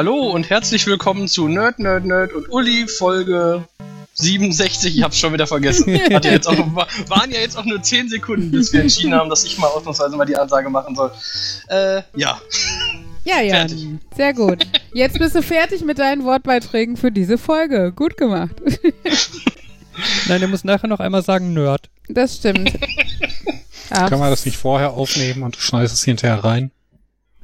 Hallo 0.00 0.30
und 0.30 0.48
herzlich 0.48 0.86
willkommen 0.86 1.28
zu 1.28 1.46
Nerd, 1.46 1.78
Nerd, 1.78 2.06
Nerd 2.06 2.32
und 2.32 2.50
Uli, 2.50 2.86
Folge 2.88 3.68
67. 4.14 4.96
Ich 4.96 5.02
hab's 5.02 5.18
schon 5.18 5.34
wieder 5.34 5.46
vergessen. 5.46 5.92
Hat 6.14 6.24
ja 6.24 6.30
jetzt 6.30 6.48
auch, 6.48 6.56
waren 6.56 7.30
ja 7.30 7.40
jetzt 7.40 7.58
auch 7.58 7.66
nur 7.66 7.82
10 7.82 8.08
Sekunden, 8.08 8.50
bis 8.50 8.72
wir 8.72 8.80
entschieden 8.80 9.12
haben, 9.12 9.28
dass 9.28 9.44
ich 9.44 9.58
mal 9.58 9.66
ausnahmsweise 9.66 10.16
mal 10.16 10.24
die 10.24 10.38
Ansage 10.38 10.70
machen 10.70 10.96
soll. 10.96 11.12
Äh, 11.68 12.00
ja. 12.16 12.40
Ja, 13.26 13.42
ja. 13.42 13.66
Sehr 14.16 14.32
gut. 14.32 14.66
Jetzt 14.94 15.18
bist 15.18 15.34
du 15.34 15.42
fertig 15.42 15.84
mit 15.84 15.98
deinen 15.98 16.24
Wortbeiträgen 16.24 16.96
für 16.96 17.12
diese 17.12 17.36
Folge. 17.36 17.92
Gut 17.94 18.16
gemacht. 18.16 18.56
Nein, 20.28 20.40
du 20.40 20.48
musst 20.48 20.64
nachher 20.64 20.88
noch 20.88 21.00
einmal 21.00 21.22
sagen 21.22 21.52
Nerd. 21.52 21.90
Das 22.08 22.36
stimmt. 22.36 22.72
Kann 23.90 24.18
man 24.18 24.30
das 24.30 24.46
nicht 24.46 24.56
vorher 24.56 24.92
aufnehmen 24.92 25.42
und 25.42 25.56
du 25.56 25.60
schneidest 25.60 25.92
es 25.92 26.04
hinterher 26.04 26.42
rein? 26.42 26.70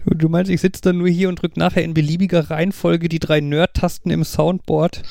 Du 0.06 0.28
meinst, 0.28 0.50
ich 0.50 0.60
sitze 0.60 0.82
dann 0.82 0.98
nur 0.98 1.08
hier 1.08 1.28
und 1.28 1.42
drücke 1.42 1.58
nachher 1.58 1.82
in 1.82 1.94
beliebiger 1.94 2.50
Reihenfolge 2.50 3.08
die 3.08 3.18
drei 3.18 3.40
Nerd-Tasten 3.40 4.10
im 4.10 4.24
Soundboard? 4.24 5.02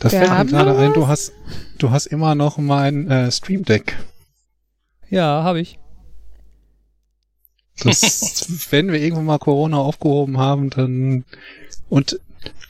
Das 0.00 0.12
fällt 0.12 0.30
mir 0.30 0.44
gerade 0.46 0.76
ein, 0.78 0.92
du 0.94 1.06
hast, 1.06 1.32
du 1.78 1.90
hast 1.90 2.06
immer 2.06 2.34
noch 2.34 2.56
mein 2.58 3.10
äh, 3.10 3.30
Stream 3.30 3.64
Deck. 3.64 3.96
Ja, 5.10 5.42
habe 5.42 5.60
ich. 5.60 5.78
Das, 7.82 8.46
wenn 8.70 8.90
wir 8.90 9.00
irgendwann 9.00 9.26
mal 9.26 9.38
Corona 9.38 9.78
aufgehoben 9.78 10.38
haben, 10.38 10.70
dann 10.70 11.24
und 11.88 12.20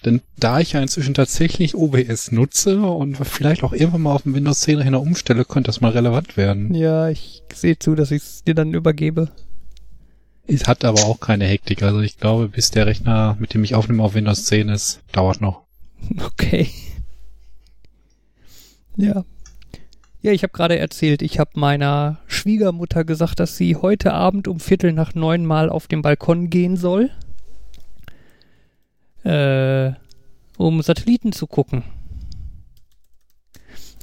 denn 0.04 0.22
da 0.36 0.60
ich 0.60 0.72
ja 0.72 0.80
inzwischen 0.80 1.14
tatsächlich 1.14 1.74
OBS 1.74 2.30
nutze 2.32 2.80
und 2.82 3.16
vielleicht 3.16 3.64
auch 3.64 3.72
irgendwann 3.72 4.02
mal 4.02 4.14
auf 4.14 4.22
dem 4.22 4.34
Windows 4.34 4.60
10 4.60 4.78
Rechner 4.78 5.00
umstelle, 5.00 5.44
könnte 5.44 5.68
das 5.68 5.80
mal 5.80 5.90
relevant 5.90 6.36
werden. 6.36 6.72
Ja, 6.74 7.08
ich 7.08 7.42
sehe 7.52 7.78
zu, 7.78 7.94
dass 7.94 8.10
ich 8.10 8.22
es 8.22 8.44
dir 8.44 8.54
dann 8.54 8.74
übergebe. 8.74 9.30
Es 10.50 10.66
hat 10.66 10.82
aber 10.84 11.04
auch 11.04 11.20
keine 11.20 11.44
Hektik. 11.44 11.82
Also 11.82 12.00
ich 12.00 12.18
glaube, 12.18 12.48
bis 12.48 12.70
der 12.70 12.86
Rechner, 12.86 13.36
mit 13.38 13.52
dem 13.52 13.62
ich 13.64 13.74
aufnehme, 13.74 14.02
auf 14.02 14.14
Windows 14.14 14.46
10 14.46 14.70
ist, 14.70 15.00
dauert 15.12 15.40
noch. 15.40 15.62
Okay. 16.24 16.70
Ja. 18.96 19.24
Ja, 20.22 20.32
ich 20.32 20.42
habe 20.42 20.52
gerade 20.52 20.78
erzählt, 20.78 21.22
ich 21.22 21.38
habe 21.38 21.50
meiner 21.54 22.18
Schwiegermutter 22.26 23.04
gesagt, 23.04 23.38
dass 23.40 23.56
sie 23.56 23.76
heute 23.76 24.14
Abend 24.14 24.48
um 24.48 24.58
Viertel 24.58 24.92
nach 24.92 25.14
neun 25.14 25.44
mal 25.44 25.68
auf 25.68 25.86
den 25.86 26.02
Balkon 26.02 26.50
gehen 26.50 26.76
soll, 26.76 27.10
äh, 29.24 29.92
um 30.56 30.82
Satelliten 30.82 31.32
zu 31.32 31.46
gucken. 31.46 31.84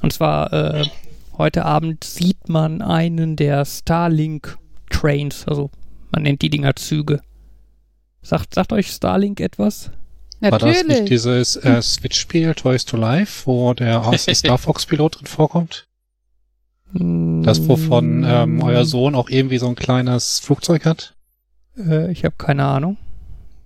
Und 0.02 0.12
zwar 0.12 0.52
äh, 0.52 0.84
heute 1.36 1.64
Abend 1.64 2.04
sieht 2.04 2.48
man 2.48 2.80
einen 2.82 3.36
der 3.36 3.64
Starlink 3.64 4.58
Trains, 4.88 5.46
also 5.46 5.70
man 6.10 6.22
nennt 6.22 6.42
die 6.42 6.50
Dinger 6.50 6.76
Züge. 6.76 7.20
Sagt, 8.22 8.54
sagt 8.54 8.72
euch 8.72 8.88
Starlink 8.88 9.40
etwas? 9.40 9.90
Natürlich. 10.40 10.76
War 10.76 10.84
das 10.84 10.86
nicht 10.86 11.08
dieses 11.10 11.56
äh, 11.56 11.80
Switch-Spiel 11.80 12.54
Toys 12.54 12.84
to 12.84 12.96
Life, 12.96 13.46
wo 13.46 13.72
der 13.74 14.12
Star 14.18 14.58
Fox-Pilot 14.58 15.18
drin 15.18 15.26
vorkommt? 15.26 15.86
Das, 16.92 17.66
wovon 17.68 18.24
ähm, 18.24 18.62
euer 18.62 18.84
Sohn 18.84 19.14
auch 19.14 19.28
irgendwie 19.28 19.58
so 19.58 19.66
ein 19.66 19.74
kleines 19.74 20.38
Flugzeug 20.40 20.84
hat? 20.84 21.14
Äh, 21.76 22.10
ich 22.12 22.24
habe 22.24 22.34
keine 22.38 22.64
Ahnung. 22.64 22.96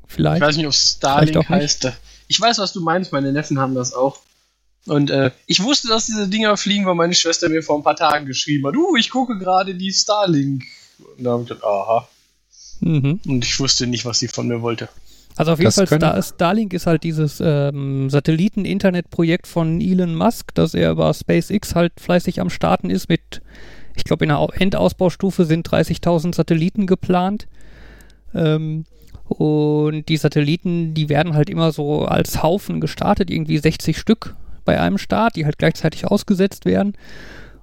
Vielleicht. 0.07 0.43
Ich 0.43 0.49
weiß 0.49 0.57
nicht, 0.57 0.67
ob 0.67 0.75
Starlink 0.75 1.49
heißt. 1.49 1.93
Ich 2.29 2.41
weiß, 2.41 2.59
was 2.59 2.73
du 2.73 2.81
meinst. 2.81 3.13
Meine 3.13 3.33
Neffen 3.33 3.59
haben 3.59 3.75
das 3.75 3.93
auch. 3.93 4.21
Und 4.87 5.11
äh, 5.11 5.31
ich 5.47 5.63
wusste, 5.63 5.89
dass 5.89 6.07
diese 6.07 6.29
Dinger 6.29 6.57
fliegen, 6.57 6.87
weil 6.87 6.95
meine 6.95 7.15
Schwester 7.15 7.49
mir 7.49 7.63
vor 7.63 7.77
ein 7.77 7.85
paar 7.85 7.97
Tagen 7.97 8.27
geschrieben 8.27 8.67
hat. 8.67 8.77
Uh, 8.77 8.97
ich 8.97 9.11
gucke 9.11 9.39
gerade 9.39 9.75
die 9.75 9.93
Starlink. 9.93 10.65
Und 11.17 11.25
da 11.25 11.33
habe 11.33 11.43
ich 11.43 11.49
gedacht, 11.49 11.65
aha. 11.65 12.09
Mhm. 12.81 13.21
Und 13.27 13.45
ich 13.45 13.59
wusste 13.61 13.87
nicht, 13.87 14.05
was 14.05 14.19
sie 14.19 14.29
von 14.29 14.49
mir 14.49 14.63
wollte. 14.63 14.89
Also 15.37 15.53
auf 15.53 15.59
jeden 15.59 15.69
das 15.69 15.77
Fall, 15.77 15.87
Star 15.87 16.23
Starlink 16.23 16.73
ist 16.75 16.87
halt 16.87 17.05
dieses 17.05 17.41
ähm, 17.43 18.11
Satelliten-Internet-Projekt 18.11 19.47
von 19.47 19.81
Elon 19.81 20.15
Musk, 20.15 20.55
dass 20.55 20.75
er 20.75 20.91
über 20.91 21.13
SpaceX 21.15 21.75
halt 21.75 21.93
fleißig 21.99 22.41
am 22.41 22.51
Starten 22.51 22.91
ist 22.91 23.09
mit, 23.09 23.41
ich 23.95 24.05
glaube 24.05 24.25
in 24.25 24.31
der 24.31 24.47
Endausbaustufe 24.53 25.45
sind 25.45 25.69
30.000 25.69 26.35
Satelliten 26.35 26.87
geplant. 26.87 27.47
Ähm, 28.35 28.85
und 29.29 30.09
die 30.09 30.17
Satelliten, 30.17 30.93
die 30.93 31.09
werden 31.09 31.35
halt 31.35 31.49
immer 31.49 31.71
so 31.71 32.05
als 32.05 32.43
Haufen 32.43 32.81
gestartet, 32.81 33.31
irgendwie 33.31 33.59
60 33.59 33.97
Stück 33.97 34.35
bei 34.65 34.81
einem 34.81 34.99
Start, 34.99 35.37
die 35.37 35.45
halt 35.45 35.57
gleichzeitig 35.57 36.07
ausgesetzt 36.07 36.65
werden. 36.65 36.95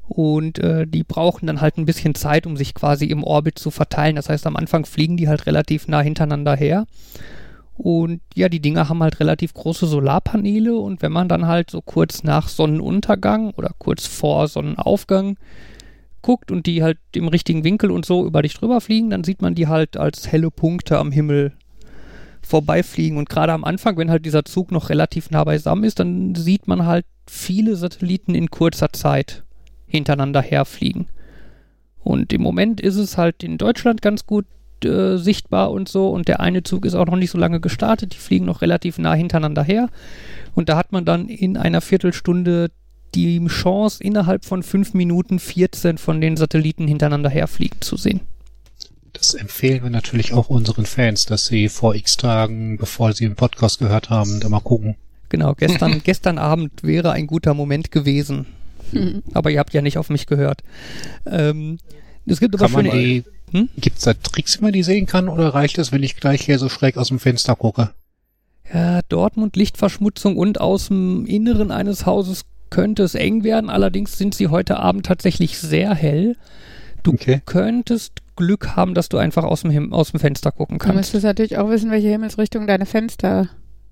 Und 0.07 0.59
äh, 0.59 0.87
die 0.87 1.03
brauchen 1.03 1.47
dann 1.47 1.61
halt 1.61 1.77
ein 1.77 1.85
bisschen 1.85 2.15
Zeit, 2.15 2.47
um 2.47 2.55
sich 2.55 2.73
quasi 2.73 3.05
im 3.05 3.23
Orbit 3.23 3.59
zu 3.59 3.71
verteilen. 3.71 4.15
Das 4.15 4.29
heißt, 4.29 4.47
am 4.47 4.55
Anfang 4.55 4.85
fliegen 4.85 5.17
die 5.17 5.27
halt 5.27 5.45
relativ 5.45 5.87
nah 5.87 6.01
hintereinander 6.01 6.55
her. 6.55 6.85
Und 7.77 8.21
ja, 8.33 8.49
die 8.49 8.59
Dinger 8.59 8.89
haben 8.89 9.03
halt 9.03 9.19
relativ 9.19 9.53
große 9.53 9.85
Solarpaneele 9.85 10.75
und 10.75 11.03
wenn 11.03 11.11
man 11.11 11.29
dann 11.29 11.45
halt 11.45 11.69
so 11.69 11.81
kurz 11.81 12.23
nach 12.23 12.47
Sonnenuntergang 12.47 13.51
oder 13.51 13.69
kurz 13.77 14.07
vor 14.07 14.47
Sonnenaufgang 14.47 15.37
guckt 16.23 16.49
und 16.49 16.65
die 16.65 16.81
halt 16.81 16.97
im 17.13 17.27
richtigen 17.27 17.63
Winkel 17.63 17.91
und 17.91 18.03
so 18.03 18.25
über 18.25 18.41
dich 18.41 18.55
drüber 18.55 18.81
fliegen, 18.81 19.11
dann 19.11 19.23
sieht 19.23 19.43
man 19.43 19.53
die 19.53 19.67
halt 19.67 19.95
als 19.95 20.31
helle 20.31 20.49
Punkte 20.49 20.97
am 20.97 21.11
Himmel 21.11 21.53
vorbeifliegen. 22.41 23.17
Und 23.19 23.29
gerade 23.29 23.53
am 23.53 23.63
Anfang, 23.63 23.95
wenn 23.97 24.09
halt 24.09 24.25
dieser 24.25 24.43
Zug 24.43 24.71
noch 24.71 24.89
relativ 24.89 25.29
nah 25.29 25.43
beisammen 25.43 25.83
ist, 25.83 25.99
dann 25.99 26.33
sieht 26.33 26.67
man 26.67 26.85
halt 26.85 27.05
viele 27.27 27.75
Satelliten 27.75 28.33
in 28.33 28.49
kurzer 28.49 28.91
Zeit 28.91 29.43
hintereinander 29.87 30.41
herfliegen. 30.41 31.07
Und 32.03 32.31
im 32.31 32.41
Moment 32.41 32.79
ist 32.79 32.95
es 32.95 33.17
halt 33.17 33.43
in 33.43 33.57
Deutschland 33.57 34.01
ganz 34.01 34.25
gut 34.25 34.45
äh, 34.83 35.17
sichtbar 35.17 35.71
und 35.71 35.89
so. 35.89 36.09
Und 36.09 36.27
der 36.27 36.39
eine 36.39 36.63
Zug 36.63 36.85
ist 36.85 36.95
auch 36.95 37.05
noch 37.05 37.15
nicht 37.15 37.31
so 37.31 37.37
lange 37.37 37.59
gestartet. 37.59 38.13
Die 38.13 38.19
fliegen 38.19 38.45
noch 38.45 38.61
relativ 38.61 38.97
nah 38.97 39.13
hintereinander 39.13 39.63
her. 39.63 39.89
Und 40.55 40.69
da 40.69 40.77
hat 40.77 40.91
man 40.91 41.05
dann 41.05 41.27
in 41.27 41.57
einer 41.57 41.81
Viertelstunde 41.81 42.71
die 43.15 43.43
Chance, 43.47 44.03
innerhalb 44.03 44.45
von 44.45 44.63
fünf 44.63 44.93
Minuten 44.93 45.39
14 45.39 45.97
von 45.97 46.21
den 46.21 46.37
Satelliten 46.37 46.87
hintereinander 46.87 47.29
herfliegen 47.29 47.81
zu 47.81 47.95
sehen. 47.95 48.21
Das 49.13 49.33
empfehlen 49.33 49.81
wir 49.81 49.89
natürlich 49.89 50.33
auch 50.33 50.49
unseren 50.49 50.85
Fans, 50.85 51.25
dass 51.25 51.45
sie 51.45 51.69
vor 51.69 51.95
x 51.95 52.17
Tagen, 52.17 52.77
bevor 52.77 53.13
sie 53.13 53.25
den 53.25 53.35
Podcast 53.35 53.79
gehört 53.79 54.09
haben, 54.09 54.39
da 54.39 54.49
mal 54.49 54.59
gucken. 54.59 54.95
Genau, 55.29 55.55
gestern, 55.55 56.01
gestern 56.03 56.37
Abend 56.37 56.83
wäre 56.83 57.11
ein 57.11 57.27
guter 57.27 57.53
Moment 57.53 57.91
gewesen. 57.91 58.45
Aber 59.33 59.49
ihr 59.51 59.59
habt 59.59 59.73
ja 59.73 59.81
nicht 59.81 59.97
auf 59.97 60.09
mich 60.09 60.25
gehört. 60.25 60.63
Ähm, 61.25 61.79
es 62.25 62.39
gibt 62.39 62.55
aber 62.55 62.65
Kann 62.65 62.73
man 62.73 62.91
die, 62.91 63.23
hm? 63.51 63.69
Gibt 63.77 63.99
es 63.99 64.03
da 64.03 64.13
Tricks, 64.13 64.59
wie 64.59 64.63
man 64.63 64.73
die 64.73 64.83
sehen 64.83 65.05
kann, 65.05 65.29
oder 65.29 65.53
reicht 65.53 65.77
es, 65.77 65.91
wenn 65.91 66.03
ich 66.03 66.17
gleich 66.17 66.41
hier 66.41 66.59
so 66.59 66.67
schräg 66.67 66.97
aus 66.97 67.07
dem 67.07 67.19
Fenster 67.19 67.55
gucke? 67.55 67.91
Ja, 68.73 69.01
Dortmund 69.07 69.55
Lichtverschmutzung 69.55 70.35
und 70.35 70.59
aus 70.59 70.87
dem 70.87 71.25
Inneren 71.25 71.71
eines 71.71 72.05
Hauses 72.05 72.43
könnte 72.69 73.03
es 73.03 73.15
eng 73.15 73.45
werden. 73.45 73.69
Allerdings 73.69 74.17
sind 74.17 74.35
sie 74.35 74.49
heute 74.49 74.77
Abend 74.77 75.05
tatsächlich 75.05 75.57
sehr 75.57 75.95
hell. 75.95 76.35
Du 77.03 77.13
okay. 77.13 77.41
könntest 77.45 78.21
Glück 78.35 78.75
haben, 78.75 78.93
dass 78.93 79.07
du 79.07 79.17
einfach 79.17 79.45
aus 79.45 79.61
dem, 79.61 79.71
Him 79.71 79.93
aus 79.93 80.11
dem 80.11 80.19
Fenster 80.19 80.51
gucken 80.51 80.77
kannst. 80.77 80.93
Du 80.93 80.97
müsstest 80.97 81.23
natürlich 81.23 81.57
auch 81.57 81.69
wissen, 81.69 81.91
welche 81.91 82.09
Himmelsrichtung 82.09 82.67
deine 82.67 82.85
Fenster 82.85 83.49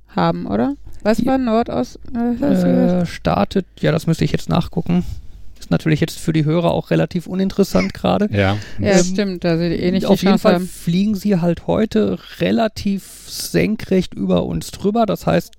haben, 0.09 0.45
oder? 0.45 0.75
Was 1.05 1.23
war 1.23 1.37
Nordost? 1.37 1.99
Äh, 2.15 3.05
startet, 3.05 3.67
ja, 3.79 3.91
das 3.91 4.07
müsste 4.07 4.25
ich 4.25 4.31
jetzt 4.31 4.49
nachgucken. 4.49 5.05
Ist 5.59 5.69
natürlich 5.69 5.99
jetzt 5.99 6.17
für 6.17 6.33
die 6.33 6.45
Hörer 6.45 6.71
auch 6.71 6.89
relativ 6.89 7.27
uninteressant 7.27 7.93
gerade. 7.93 8.27
Ja, 8.31 8.57
ja 8.79 8.97
ähm, 8.97 9.03
stimmt. 9.03 9.43
Da 9.43 9.59
sie 9.59 9.65
eh 9.65 9.91
nicht 9.91 10.07
auf 10.07 10.23
jeden 10.23 10.39
Fall 10.39 10.55
haben. 10.55 10.67
fliegen 10.67 11.13
sie 11.13 11.39
halt 11.39 11.67
heute 11.67 12.17
relativ 12.39 13.03
senkrecht 13.27 14.15
über 14.15 14.47
uns 14.47 14.71
drüber. 14.71 15.05
Das 15.05 15.27
heißt, 15.27 15.53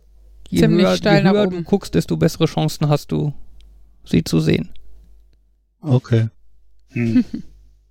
je 0.49 0.63
Ziemlich 0.63 0.85
höher, 0.85 0.97
je 0.97 1.23
höher 1.23 1.47
du 1.47 1.63
guckst, 1.63 1.95
desto 1.95 2.17
bessere 2.17 2.47
Chancen 2.47 2.89
hast 2.89 3.13
du, 3.13 3.33
sie 4.05 4.25
zu 4.25 4.41
sehen. 4.41 4.71
Okay. 5.81 6.27
Hm. 6.91 7.25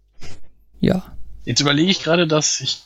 ja. 0.82 1.06
Jetzt 1.46 1.62
überlege 1.62 1.90
ich 1.90 2.04
gerade, 2.04 2.28
dass 2.28 2.60
ich. 2.60 2.82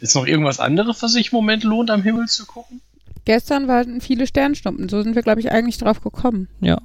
Ist 0.00 0.14
noch 0.14 0.26
irgendwas 0.26 0.58
anderes, 0.58 1.02
was 1.02 1.12
sich 1.12 1.32
im 1.32 1.36
Moment 1.36 1.64
lohnt, 1.64 1.90
am 1.90 2.02
Himmel 2.02 2.28
zu 2.28 2.46
gucken? 2.46 2.80
Gestern 3.28 3.68
waren 3.68 4.00
viele 4.00 4.26
Sternschnuppen. 4.26 4.88
So 4.88 5.02
sind 5.02 5.14
wir, 5.14 5.20
glaube 5.20 5.40
ich, 5.40 5.52
eigentlich 5.52 5.76
drauf 5.76 6.00
gekommen. 6.00 6.48
Ja. 6.62 6.80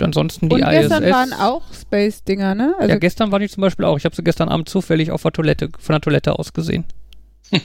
Ansonsten 0.00 0.48
die 0.48 0.56
Und 0.56 0.68
gestern 0.68 1.04
ISS. 1.04 1.12
waren 1.12 1.32
auch 1.32 1.62
Space-Dinger, 1.72 2.56
ne? 2.56 2.74
Also 2.80 2.90
ja, 2.92 2.98
gestern 2.98 3.30
waren 3.30 3.40
die 3.40 3.48
zum 3.48 3.60
Beispiel 3.60 3.84
auch. 3.84 3.96
Ich 3.98 4.04
habe 4.04 4.16
sie 4.16 4.24
gestern 4.24 4.48
Abend 4.48 4.68
zufällig 4.68 5.12
auf 5.12 5.22
der 5.22 5.30
Toilette, 5.30 5.68
von 5.78 5.92
der 5.92 6.00
Toilette 6.00 6.36
aus 6.36 6.52
gesehen. 6.52 6.86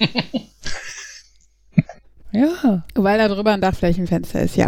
ja. 2.31 2.83
Weil 2.93 3.17
da 3.17 3.27
drüber 3.27 3.53
ein 3.53 3.61
Dachflächenfenster 3.61 4.43
ist, 4.43 4.55
ja. 4.55 4.67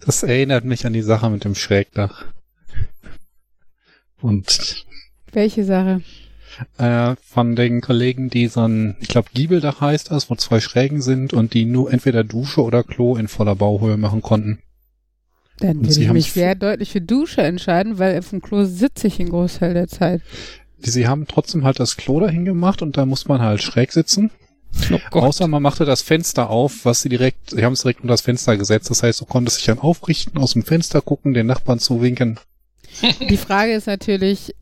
Das 0.00 0.22
erinnert 0.22 0.66
mich 0.66 0.84
an 0.84 0.92
die 0.92 1.00
Sache 1.00 1.30
mit 1.30 1.42
dem 1.42 1.54
Schrägdach. 1.54 2.26
Und. 4.20 4.84
Welche 5.32 5.64
Sache? 5.64 6.02
Äh, 6.78 7.16
von 7.22 7.56
den 7.56 7.80
Kollegen, 7.80 8.30
die 8.30 8.48
so 8.48 8.60
ein, 8.66 8.96
ich 9.00 9.08
glaube, 9.08 9.28
Giebeldach 9.32 9.80
heißt 9.80 10.10
das, 10.10 10.30
wo 10.30 10.34
zwei 10.36 10.60
Schrägen 10.60 11.02
sind 11.02 11.32
und 11.32 11.54
die 11.54 11.64
nur 11.64 11.92
entweder 11.92 12.24
Dusche 12.24 12.62
oder 12.62 12.82
Klo 12.82 13.16
in 13.16 13.28
voller 13.28 13.54
Bauhöhe 13.54 13.96
machen 13.96 14.22
konnten. 14.22 14.58
Dann 15.60 15.84
würde 15.84 16.00
ich 16.00 16.12
mich 16.12 16.32
sehr 16.32 16.54
deutlich 16.54 16.92
für 16.92 17.00
Dusche 17.00 17.42
entscheiden, 17.42 17.98
weil 17.98 18.18
auf 18.18 18.30
dem 18.30 18.40
Klo 18.40 18.64
sitze 18.64 19.08
ich 19.08 19.18
in 19.18 19.30
Großteil 19.30 19.74
der 19.74 19.88
Zeit. 19.88 20.22
Sie 20.78 21.08
haben 21.08 21.26
trotzdem 21.26 21.64
halt 21.64 21.80
das 21.80 21.96
Klo 21.96 22.20
dahin 22.20 22.44
gemacht 22.44 22.82
und 22.82 22.96
da 22.96 23.04
muss 23.04 23.26
man 23.26 23.40
halt 23.40 23.62
schräg 23.62 23.92
sitzen. 23.92 24.30
Oh 25.12 25.18
Außer 25.18 25.48
man 25.48 25.62
machte 25.62 25.84
das 25.84 26.02
Fenster 26.02 26.50
auf, 26.50 26.84
was 26.84 27.00
sie 27.00 27.08
direkt, 27.08 27.50
sie 27.50 27.64
haben 27.64 27.72
es 27.72 27.82
direkt 27.82 28.00
unter 28.00 28.12
das 28.12 28.20
Fenster 28.20 28.56
gesetzt. 28.56 28.90
Das 28.90 29.02
heißt, 29.02 29.20
du 29.20 29.24
konntest 29.24 29.58
dich 29.58 29.66
dann 29.66 29.78
aufrichten, 29.78 30.38
aus 30.38 30.52
dem 30.52 30.62
Fenster 30.62 31.00
gucken, 31.00 31.34
den 31.34 31.46
Nachbarn 31.46 31.78
zuwinken. 31.78 32.38
Die 33.28 33.36
Frage 33.36 33.72
ist 33.72 33.86
natürlich, 33.86 34.54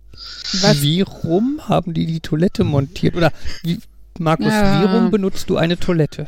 was 0.62 0.82
wie 0.82 1.02
rum 1.02 1.60
haben 1.68 1.94
die 1.94 2.06
die 2.06 2.20
Toilette 2.20 2.64
montiert? 2.64 3.16
Oder 3.16 3.32
wie, 3.62 3.78
Markus, 4.18 4.46
ja. 4.46 4.80
wie 4.80 4.86
rum 4.86 5.10
benutzt 5.10 5.50
du 5.50 5.56
eine 5.56 5.78
Toilette? 5.78 6.26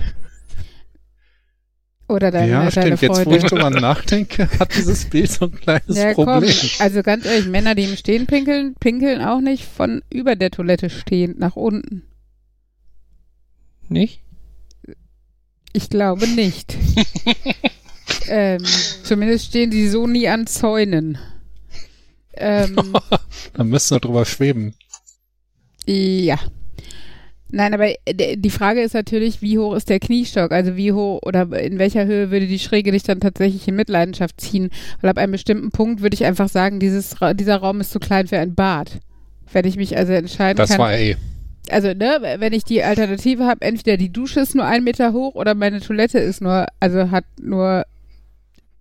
Oder 2.08 2.30
deine, 2.30 2.50
ja, 2.50 2.70
deine 2.70 2.96
stimmt. 2.96 3.02
Jetzt, 3.02 3.26
wo 3.26 3.32
ich 3.32 3.44
drüber 3.44 3.68
nachdenke, 3.68 4.48
hat 4.58 4.74
dieses 4.74 5.04
Bild 5.04 5.30
so 5.30 5.44
ein 5.44 5.52
kleines 5.52 5.96
ja, 5.96 6.14
Problem. 6.14 6.50
Komm, 6.58 6.70
also 6.78 7.02
ganz 7.02 7.26
ehrlich, 7.26 7.46
Männer, 7.46 7.74
die 7.74 7.84
im 7.84 7.96
Stehen 7.96 8.26
pinkeln, 8.26 8.74
pinkeln 8.80 9.20
auch 9.20 9.40
nicht 9.40 9.64
von 9.64 10.02
über 10.10 10.34
der 10.34 10.50
Toilette 10.50 10.88
stehend 10.88 11.38
nach 11.38 11.56
unten. 11.56 12.04
Nicht? 13.90 14.22
Ich 15.74 15.90
glaube 15.90 16.26
nicht. 16.28 16.76
ähm, 18.28 18.64
zumindest 19.02 19.46
stehen 19.46 19.70
die 19.70 19.88
so 19.88 20.06
nie 20.06 20.28
an 20.28 20.46
Zäunen. 20.46 21.18
Ähm, 22.34 22.76
Dann 23.54 23.68
müssen 23.68 23.96
wir 23.96 24.00
drüber 24.00 24.24
schweben. 24.24 24.74
Ja. 25.86 26.38
Nein, 27.50 27.72
aber 27.72 27.88
die 28.06 28.50
Frage 28.50 28.82
ist 28.82 28.92
natürlich, 28.92 29.40
wie 29.40 29.58
hoch 29.58 29.74
ist 29.74 29.88
der 29.88 30.00
Kniestock? 30.00 30.52
Also 30.52 30.76
wie 30.76 30.92
hoch 30.92 31.20
oder 31.22 31.50
in 31.58 31.78
welcher 31.78 32.04
Höhe 32.04 32.30
würde 32.30 32.46
die 32.46 32.58
Schräge 32.58 32.92
dich 32.92 33.04
dann 33.04 33.20
tatsächlich 33.20 33.66
in 33.66 33.76
Mitleidenschaft 33.76 34.38
ziehen? 34.38 34.68
Weil 35.00 35.10
ab 35.10 35.16
einem 35.16 35.32
bestimmten 35.32 35.70
Punkt 35.70 36.02
würde 36.02 36.14
ich 36.14 36.26
einfach 36.26 36.50
sagen, 36.50 36.78
dieses, 36.78 37.16
dieser 37.34 37.56
Raum 37.56 37.80
ist 37.80 37.90
zu 37.90 38.00
klein 38.00 38.26
für 38.26 38.38
ein 38.38 38.54
Bad. 38.54 39.00
Wenn 39.50 39.64
ich 39.64 39.76
mich 39.76 39.96
also 39.96 40.12
entscheiden 40.12 40.58
das 40.58 40.70
kann. 40.70 40.78
Das 40.78 40.86
war 40.86 40.98
eh. 40.98 41.16
Also, 41.70 41.88
ne, 41.88 42.36
wenn 42.38 42.52
ich 42.52 42.64
die 42.64 42.82
Alternative 42.82 43.44
habe, 43.46 43.62
entweder 43.62 43.96
die 43.96 44.12
Dusche 44.12 44.40
ist 44.40 44.54
nur 44.54 44.64
einen 44.64 44.84
Meter 44.84 45.12
hoch 45.12 45.34
oder 45.34 45.54
meine 45.54 45.80
Toilette 45.80 46.18
ist 46.18 46.40
nur, 46.40 46.66
also 46.80 47.10
hat 47.10 47.24
nur 47.40 47.84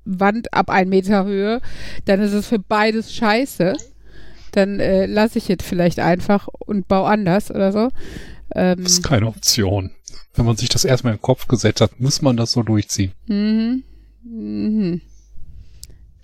Wand 0.07 0.53
ab 0.53 0.69
einen 0.69 0.89
Meter 0.89 1.25
Höhe, 1.25 1.61
dann 2.05 2.21
ist 2.21 2.33
es 2.33 2.47
für 2.47 2.59
beides 2.59 3.13
scheiße. 3.13 3.75
Dann 4.51 4.79
äh, 4.79 5.05
lasse 5.05 5.37
ich 5.37 5.49
es 5.49 5.57
vielleicht 5.61 5.99
einfach 5.99 6.47
und 6.47 6.87
baue 6.87 7.07
anders 7.07 7.51
oder 7.51 7.71
so. 7.71 7.89
Ähm, 8.55 8.83
das 8.83 8.93
ist 8.93 9.03
keine 9.03 9.27
Option. 9.27 9.91
Wenn 10.33 10.45
man 10.45 10.55
sich 10.55 10.69
das 10.69 10.85
erstmal 10.85 11.13
im 11.13 11.21
Kopf 11.21 11.47
gesetzt 11.47 11.81
hat, 11.81 11.99
muss 11.99 12.21
man 12.21 12.37
das 12.37 12.51
so 12.51 12.63
durchziehen. 12.63 13.11
Mhm. 13.27 13.83
Mhm. 14.23 15.01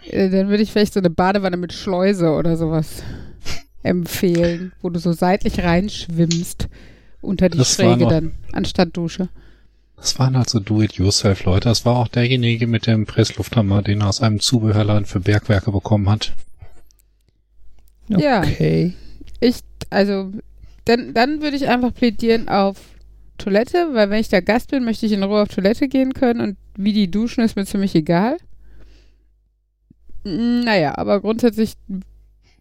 Äh, 0.05 0.29
dann 0.29 0.49
würde 0.49 0.63
ich 0.63 0.71
vielleicht 0.71 0.93
so 0.93 0.99
eine 0.99 1.09
Badewanne 1.09 1.57
mit 1.57 1.73
Schleuse 1.73 2.31
oder 2.31 2.57
sowas 2.57 3.03
empfehlen, 3.83 4.71
wo 4.81 4.89
du 4.89 4.99
so 4.99 5.13
seitlich 5.13 5.63
reinschwimmst 5.63 6.69
unter 7.21 7.49
die 7.49 7.57
das 7.57 7.73
Schräge 7.73 8.07
dann, 8.07 8.33
anstatt 8.51 8.95
Dusche. 8.95 9.29
Das 10.03 10.19
waren 10.19 10.35
also 10.35 10.59
Do-it-yourself-Leute. 10.59 11.69
Das 11.69 11.85
war 11.85 11.95
auch 11.95 12.09
derjenige 12.09 12.67
mit 12.67 12.87
dem 12.87 13.05
Presslufthammer, 13.05 13.81
den 13.81 14.01
er 14.01 14.09
aus 14.09 14.21
einem 14.21 14.41
Zubehörladen 14.41 15.05
für 15.05 15.21
Bergwerke 15.21 15.71
bekommen 15.71 16.09
hat. 16.09 16.33
Okay. 18.11 18.21
Ja, 18.21 18.93
ich, 19.39 19.61
also 19.91 20.29
dann, 20.83 21.13
dann 21.13 21.41
würde 21.41 21.55
ich 21.55 21.69
einfach 21.69 21.93
plädieren 21.93 22.49
auf 22.49 22.81
Toilette, 23.37 23.91
weil 23.93 24.09
wenn 24.09 24.19
ich 24.19 24.27
da 24.27 24.41
Gast 24.41 24.71
bin, 24.71 24.83
möchte 24.83 25.05
ich 25.05 25.13
in 25.13 25.23
Ruhe 25.23 25.43
auf 25.43 25.47
Toilette 25.47 25.87
gehen 25.87 26.13
können 26.13 26.41
und 26.41 26.57
wie 26.75 26.91
die 26.91 27.09
duschen, 27.09 27.41
ist 27.41 27.55
mir 27.55 27.65
ziemlich 27.65 27.95
egal. 27.95 28.35
Naja, 30.25 30.97
aber 30.97 31.21
grundsätzlich 31.21 31.75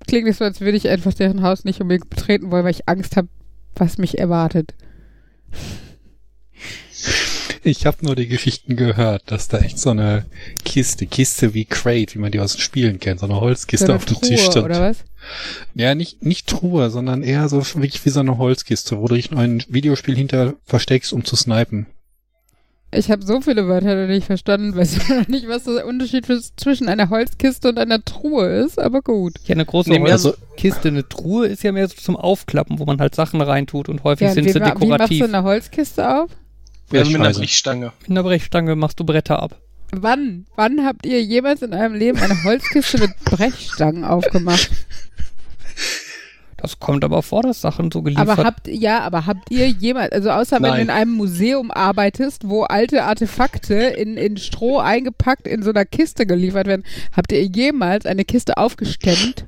klingt 0.06 0.28
es 0.28 0.38
so, 0.38 0.44
als 0.44 0.60
würde 0.60 0.76
ich 0.76 0.88
einfach 0.88 1.12
deren 1.12 1.42
Haus 1.42 1.64
nicht 1.64 1.80
unbedingt 1.80 2.08
betreten 2.08 2.52
wollen, 2.52 2.62
weil 2.62 2.70
ich 2.70 2.88
Angst 2.88 3.16
habe, 3.16 3.26
was 3.74 3.98
mich 3.98 4.18
erwartet. 4.20 4.74
Ich 7.64 7.87
habe 7.87 7.99
nur 8.00 8.17
die 8.17 8.26
Geschichten 8.26 8.75
gehört, 8.75 9.31
dass 9.31 9.47
da 9.47 9.59
echt 9.59 9.79
so 9.79 9.91
eine 9.91 10.25
Kiste, 10.64 11.06
Kiste 11.06 11.55
wie 11.55 11.64
Crate, 11.64 12.14
wie 12.14 12.19
man 12.19 12.32
die 12.32 12.41
aus 12.41 12.55
den 12.55 12.61
Spielen 12.61 12.99
kennt, 12.99 13.20
so 13.20 13.26
eine 13.26 13.41
Holzkiste 13.41 13.87
so 13.87 13.93
eine 13.93 13.97
auf 13.99 14.05
dem 14.05 14.20
Tisch 14.20 14.43
stand. 14.43 14.64
Oder 14.64 14.81
was? 14.81 15.05
Ja, 15.75 15.94
nicht, 15.94 16.25
nicht 16.25 16.49
Truhe, 16.49 16.91
sondern 16.91 17.23
eher 17.23 17.49
so 17.49 17.59
wirklich 17.59 18.05
wie 18.05 18.11
so 18.11 18.20
eine 18.20 18.37
Holzkiste, 18.38 18.99
wo 18.99 19.06
du 19.06 19.14
dich 19.14 19.31
ein 19.31 19.62
Videospiel 19.69 20.17
hinter 20.17 20.55
versteckst, 20.64 21.12
um 21.12 21.25
zu 21.25 21.37
snipen. 21.37 21.87
Ich 22.94 23.11
habe 23.11 23.25
so 23.25 23.41
viele 23.41 23.69
Wörter 23.69 23.94
noch 23.94 24.09
nicht 24.09 24.26
verstanden, 24.26 24.76
weiß 24.76 24.97
ich 24.97 25.09
noch 25.09 25.29
nicht, 25.29 25.47
was 25.49 25.64
der 25.64 25.87
Unterschied 25.87 26.26
zwischen 26.56 26.88
einer 26.88 27.11
Holzkiste 27.11 27.69
und 27.69 27.79
einer 27.79 28.05
Truhe 28.05 28.49
ist, 28.49 28.81
aber 28.81 29.03
gut. 29.03 29.35
Ja, 29.47 29.55
eine 29.55 29.64
große 29.64 29.88
nee, 29.88 30.00
Holzkiste, 30.00 30.88
eine 30.88 31.09
Truhe 31.09 31.47
ist 31.47 31.62
ja 31.62 31.70
mehr 31.70 31.87
so 31.87 31.94
zum 31.94 32.17
Aufklappen, 32.17 32.81
wo 32.81 32.85
man 32.85 33.00
halt 33.00 33.14
Sachen 33.14 33.41
reintut 33.41 33.88
und 33.88 34.03
häufig 34.03 34.26
ja, 34.26 34.35
sind 34.35 34.44
sie 34.44 34.59
dekorativ. 34.59 34.82
Wie 34.82 34.88
machst 34.88 35.20
du 35.20 35.25
eine 35.25 35.43
Holzkiste 35.44 36.23
auf? 36.23 36.31
Ja, 36.92 37.04
mit 37.04 37.14
einer 37.14 37.32
Brechstange. 37.32 37.92
Mit 38.00 38.10
einer 38.10 38.22
Brechstange 38.22 38.76
machst 38.76 39.00
du 39.00 39.04
Bretter 39.04 39.42
ab. 39.42 39.58
Wann? 39.92 40.46
Wann 40.56 40.84
habt 40.84 41.04
ihr 41.04 41.22
jemals 41.22 41.62
in 41.62 41.74
eurem 41.74 41.94
Leben 41.94 42.18
eine 42.18 42.42
Holzkiste 42.44 42.98
mit 42.98 43.18
Brechstangen 43.24 44.04
aufgemacht? 44.04 44.70
Das 46.62 46.78
kommt 46.78 47.02
aber 47.02 47.24
vor, 47.24 47.42
dass 47.42 47.60
Sachen 47.60 47.90
so 47.90 48.02
geliefert 48.02 48.28
Aber 48.28 48.44
habt 48.44 48.68
ja, 48.68 49.00
aber 49.00 49.26
habt 49.26 49.50
ihr 49.50 49.68
jemals, 49.68 50.12
also 50.12 50.30
außer 50.30 50.60
Nein. 50.60 50.70
wenn 50.70 50.76
du 50.76 50.82
in 50.82 50.90
einem 50.90 51.10
Museum 51.10 51.72
arbeitest, 51.72 52.48
wo 52.48 52.62
alte 52.62 53.02
Artefakte 53.02 53.74
in, 53.74 54.16
in 54.16 54.36
Stroh 54.36 54.78
eingepackt 54.78 55.48
in 55.48 55.64
so 55.64 55.70
einer 55.70 55.84
Kiste 55.84 56.24
geliefert 56.24 56.68
werden, 56.68 56.84
habt 57.16 57.32
ihr 57.32 57.44
jemals 57.44 58.06
eine 58.06 58.24
Kiste 58.24 58.58
aufgestemmt? 58.58 59.46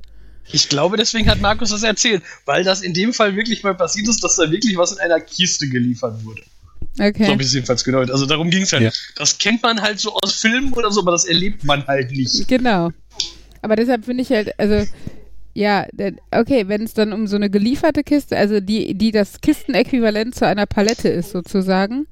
Ich 0.51 0.67
glaube, 0.67 0.97
deswegen 0.97 1.29
hat 1.29 1.39
Markus 1.39 1.69
das 1.69 1.83
erzählt, 1.83 2.21
weil 2.43 2.65
das 2.65 2.81
in 2.81 2.93
dem 2.93 3.13
Fall 3.13 3.37
wirklich 3.37 3.63
mal 3.63 3.75
passiert 3.75 4.09
ist, 4.09 4.21
dass 4.21 4.35
da 4.35 4.51
wirklich 4.51 4.75
was 4.75 4.91
in 4.91 4.99
einer 4.99 5.21
Kiste 5.21 5.69
geliefert 5.69 6.21
wurde. 6.25 6.41
Okay. 6.99 7.25
So 7.25 7.31
habe 7.31 7.41
ich 7.41 7.47
es 7.47 7.53
jedenfalls 7.53 7.83
genau. 7.83 7.99
Also 7.99 8.25
darum 8.25 8.49
ging 8.49 8.63
es 8.63 8.71
halt. 8.71 8.83
Ja. 8.83 8.91
Das 9.17 9.37
kennt 9.37 9.61
man 9.63 9.81
halt 9.81 9.99
so 9.99 10.13
aus 10.15 10.33
Filmen 10.33 10.71
oder 10.73 10.91
so, 10.91 11.01
aber 11.01 11.11
das 11.11 11.25
erlebt 11.25 11.63
man 11.63 11.85
halt 11.87 12.11
nicht. 12.11 12.47
Genau. 12.47 12.91
Aber 13.61 13.75
deshalb 13.75 14.05
finde 14.05 14.23
ich 14.23 14.29
halt, 14.29 14.57
also 14.59 14.85
ja, 15.53 15.87
okay, 16.31 16.67
wenn 16.67 16.83
es 16.83 16.93
dann 16.93 17.13
um 17.13 17.27
so 17.27 17.37
eine 17.37 17.49
gelieferte 17.49 18.03
Kiste, 18.03 18.37
also 18.37 18.59
die, 18.59 18.93
die 18.93 19.11
das 19.11 19.39
Kistenäquivalent 19.39 20.35
zu 20.35 20.45
einer 20.45 20.65
Palette 20.65 21.07
ist 21.07 21.31
sozusagen, 21.31 22.07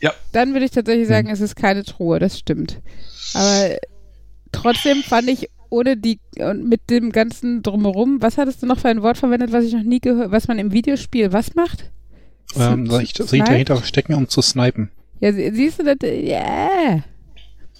ja. 0.00 0.12
dann 0.32 0.52
würde 0.52 0.66
ich 0.66 0.70
tatsächlich 0.70 1.08
sagen, 1.08 1.26
hm. 1.26 1.34
es 1.34 1.40
ist 1.40 1.56
keine 1.56 1.84
Truhe, 1.84 2.20
das 2.20 2.38
stimmt. 2.38 2.80
Aber 3.34 3.76
trotzdem 4.52 5.02
fand 5.02 5.28
ich 5.28 5.50
ohne 5.68 5.96
die 5.96 6.20
und 6.38 6.68
mit 6.68 6.88
dem 6.90 7.10
ganzen 7.10 7.62
drumherum, 7.62 8.22
was 8.22 8.38
hattest 8.38 8.62
du 8.62 8.66
noch 8.66 8.78
für 8.78 8.88
ein 8.88 9.02
Wort 9.02 9.18
verwendet, 9.18 9.52
was 9.52 9.64
ich 9.64 9.72
noch 9.72 9.82
nie 9.82 10.00
gehört, 10.00 10.30
was 10.30 10.46
man 10.46 10.60
im 10.60 10.72
Videospiel 10.72 11.32
was 11.32 11.54
macht? 11.54 11.90
Ähm, 12.54 12.86
soll 12.86 13.02
ich, 13.02 13.14
soll 13.14 13.38
ich 13.38 13.44
dahinter 13.44 13.76
verstecken, 13.76 14.14
um 14.14 14.28
zu 14.28 14.42
snipen? 14.42 14.90
Ja, 15.20 15.32
siehst 15.32 15.80
du 15.80 15.84
das? 15.84 15.96
Yeah. 16.02 17.02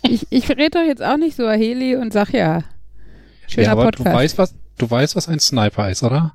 Ich, 0.03 0.27
ich 0.31 0.49
rede 0.51 0.71
doch 0.71 0.83
jetzt 0.83 1.03
auch 1.03 1.17
nicht 1.17 1.37
so 1.37 1.49
Heli 1.51 1.97
und 1.97 2.13
sag 2.13 2.33
ja. 2.33 2.65
Schöner 3.47 3.67
ja, 3.67 3.73
aber 3.73 3.85
Podcast. 3.85 4.07
Du 4.07 4.13
weißt, 4.13 4.39
was, 4.39 4.55
Du 4.79 4.91
weißt, 4.91 5.17
was 5.17 5.29
ein 5.29 5.41
Sniper 5.41 5.91
ist, 5.91 6.03
oder? 6.03 6.35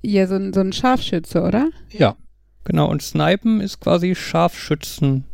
Ja, 0.00 0.26
so 0.26 0.36
ein, 0.36 0.52
so 0.52 0.60
ein 0.60 0.72
Scharfschütze, 0.72 1.42
oder? 1.42 1.70
Ja. 1.90 2.16
Genau, 2.64 2.90
und 2.90 3.02
Snipen 3.02 3.60
ist 3.60 3.80
quasi 3.80 4.14
Scharfschützen. 4.14 5.24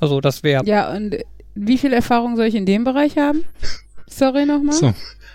Also 0.00 0.20
das 0.20 0.42
wäre. 0.42 0.64
Ja, 0.66 0.92
und 0.94 1.16
wie 1.54 1.78
viel 1.78 1.92
Erfahrung 1.92 2.36
soll 2.36 2.46
ich 2.46 2.54
in 2.54 2.66
dem 2.66 2.84
Bereich 2.84 3.16
haben? 3.16 3.44
Sorry 4.06 4.46
nochmal. 4.46 4.74
So. 4.74 4.94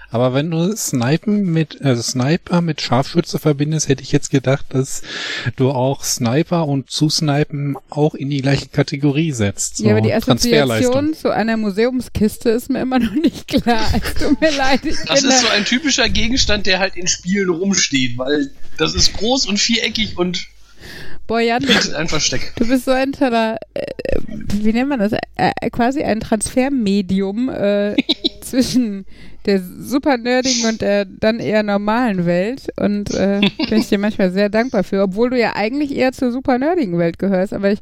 Aber 0.10 0.34
wenn 0.34 0.52
du 0.52 0.76
Snipen 0.76 1.52
mit, 1.52 1.82
also 1.82 2.02
Sniper 2.02 2.62
mit 2.62 2.82
Scharfschütze 2.82 3.40
verbindest, 3.40 3.90
hätte 3.90 4.04
ich 4.04 4.12
jetzt 4.12 4.30
gedacht, 4.30 4.66
dass 4.70 5.02
du 5.58 5.72
auch 5.72 6.04
Sniper 6.04 6.68
und 6.68 6.90
Zusnipen 6.90 7.76
auch 7.90 8.16
in 8.16 8.30
die 8.30 8.42
gleiche 8.42 8.68
Kategorie 8.68 9.34
setzt. 9.34 9.78
So 9.78 9.86
ja, 9.86 9.92
aber 9.92 10.02
die 10.02 10.14
Assoziation 10.14 11.14
zu 11.14 11.30
einer 11.30 11.58
Museumskiste 11.58 12.50
ist 12.50 12.70
mir 12.70 12.82
immer 12.82 13.00
noch 13.08 13.14
nicht 13.14 13.48
klar. 13.48 13.86
Es 13.94 14.14
tut 14.14 14.40
mir 14.40 14.52
leid. 14.52 14.82
das 15.08 15.24
ist 15.24 15.42
so 15.42 15.48
ein 15.50 15.66
typischer 15.66 16.08
Gegenstand, 16.08 16.66
der 16.68 16.80
halt 16.80 16.96
in 16.96 17.08
Spielen 17.08 17.50
rumsteht, 17.50 18.18
weil 18.18 18.52
das 18.78 18.96
ist 18.96 19.14
groß 19.14 19.48
und 19.48 19.58
viereckig 19.58 20.18
und 20.18 20.48
Boah, 21.27 21.41
Jan, 21.41 21.62
du, 21.62 21.96
ein 21.98 22.07
Versteck. 22.07 22.53
du 22.55 22.67
bist 22.67 22.86
so 22.86 22.91
ein 22.91 23.12
toller, 23.12 23.57
äh, 23.74 23.86
wie 24.53 24.72
nennt 24.74 24.89
man 24.89 25.00
das? 25.00 25.12
Äh, 25.36 25.69
quasi 25.72 26.01
ein 26.01 26.22
Transfermedium 26.22 27.50
äh, 27.50 27.96
zwischen 28.41 29.05
der 29.46 29.62
super 29.62 30.17
nerdigen 30.17 30.65
und 30.65 30.81
der 30.81 31.05
dann 31.05 31.39
eher 31.39 31.63
normalen 31.63 32.25
Welt. 32.25 32.67
Und 32.77 33.13
äh, 33.13 33.41
bin 33.69 33.79
ich 33.79 33.89
dir 33.89 33.98
manchmal 34.00 34.31
sehr 34.31 34.50
dankbar 34.50 34.84
für, 34.84 35.03
obwohl 35.03 35.29
du 35.29 35.39
ja 35.39 35.55
eigentlich 35.55 35.96
eher 35.96 36.12
zur 36.12 36.31
super 36.31 36.57
nerdigen 36.57 36.98
Welt 36.98 37.19
gehörst. 37.19 37.53
Aber 37.53 37.72
ich 37.72 37.79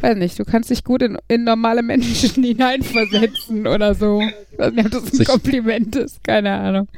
weiß 0.00 0.16
nicht, 0.16 0.38
du 0.38 0.44
kannst 0.44 0.70
dich 0.70 0.84
gut 0.84 1.02
in, 1.02 1.18
in 1.28 1.44
normale 1.44 1.82
Menschen 1.82 2.42
hineinversetzen 2.44 3.66
oder 3.66 3.94
so. 3.94 4.20
Ich 4.20 4.58
weiß 4.58 4.72
nicht, 4.72 4.94
ob 4.94 5.10
das 5.10 5.20
ein 5.20 5.26
Kompliment 5.26 5.96
ist, 5.96 6.22
keine 6.24 6.52
Ahnung. 6.52 6.88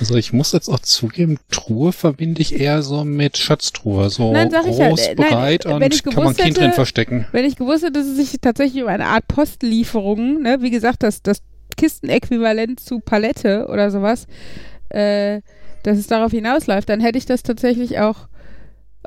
Also 0.00 0.16
ich 0.16 0.32
muss 0.32 0.52
jetzt 0.52 0.68
auch 0.68 0.80
zugeben, 0.80 1.38
Truhe 1.50 1.92
verbinde 1.92 2.42
ich 2.42 2.58
eher 2.58 2.82
so 2.82 3.04
mit 3.04 3.36
Schatztruhe. 3.36 4.10
So 4.10 4.32
nein, 4.32 4.50
groß, 4.50 4.78
ja, 4.78 5.14
breit 5.14 5.64
nein, 5.64 5.82
und 5.82 6.04
kann 6.04 6.14
man 6.14 6.36
Kind 6.36 6.48
hätte, 6.48 6.60
drin 6.60 6.72
verstecken. 6.72 7.26
Wenn 7.32 7.44
ich 7.44 7.56
gewusst 7.56 7.82
hätte, 7.82 7.92
dass 7.92 8.06
es 8.06 8.16
sich 8.16 8.40
tatsächlich 8.40 8.82
um 8.82 8.88
eine 8.88 9.06
Art 9.06 9.26
Postlieferung, 9.28 10.42
ne, 10.42 10.58
wie 10.60 10.70
gesagt, 10.70 11.02
das, 11.02 11.22
das 11.22 11.42
Kistenäquivalent 11.76 12.80
zu 12.80 13.00
Palette 13.00 13.66
oder 13.68 13.90
sowas, 13.90 14.26
äh, 14.88 15.40
dass 15.82 15.98
es 15.98 16.06
darauf 16.06 16.32
hinausläuft, 16.32 16.88
dann 16.88 17.00
hätte 17.00 17.18
ich 17.18 17.26
das 17.26 17.42
tatsächlich 17.42 17.98
auch 17.98 18.28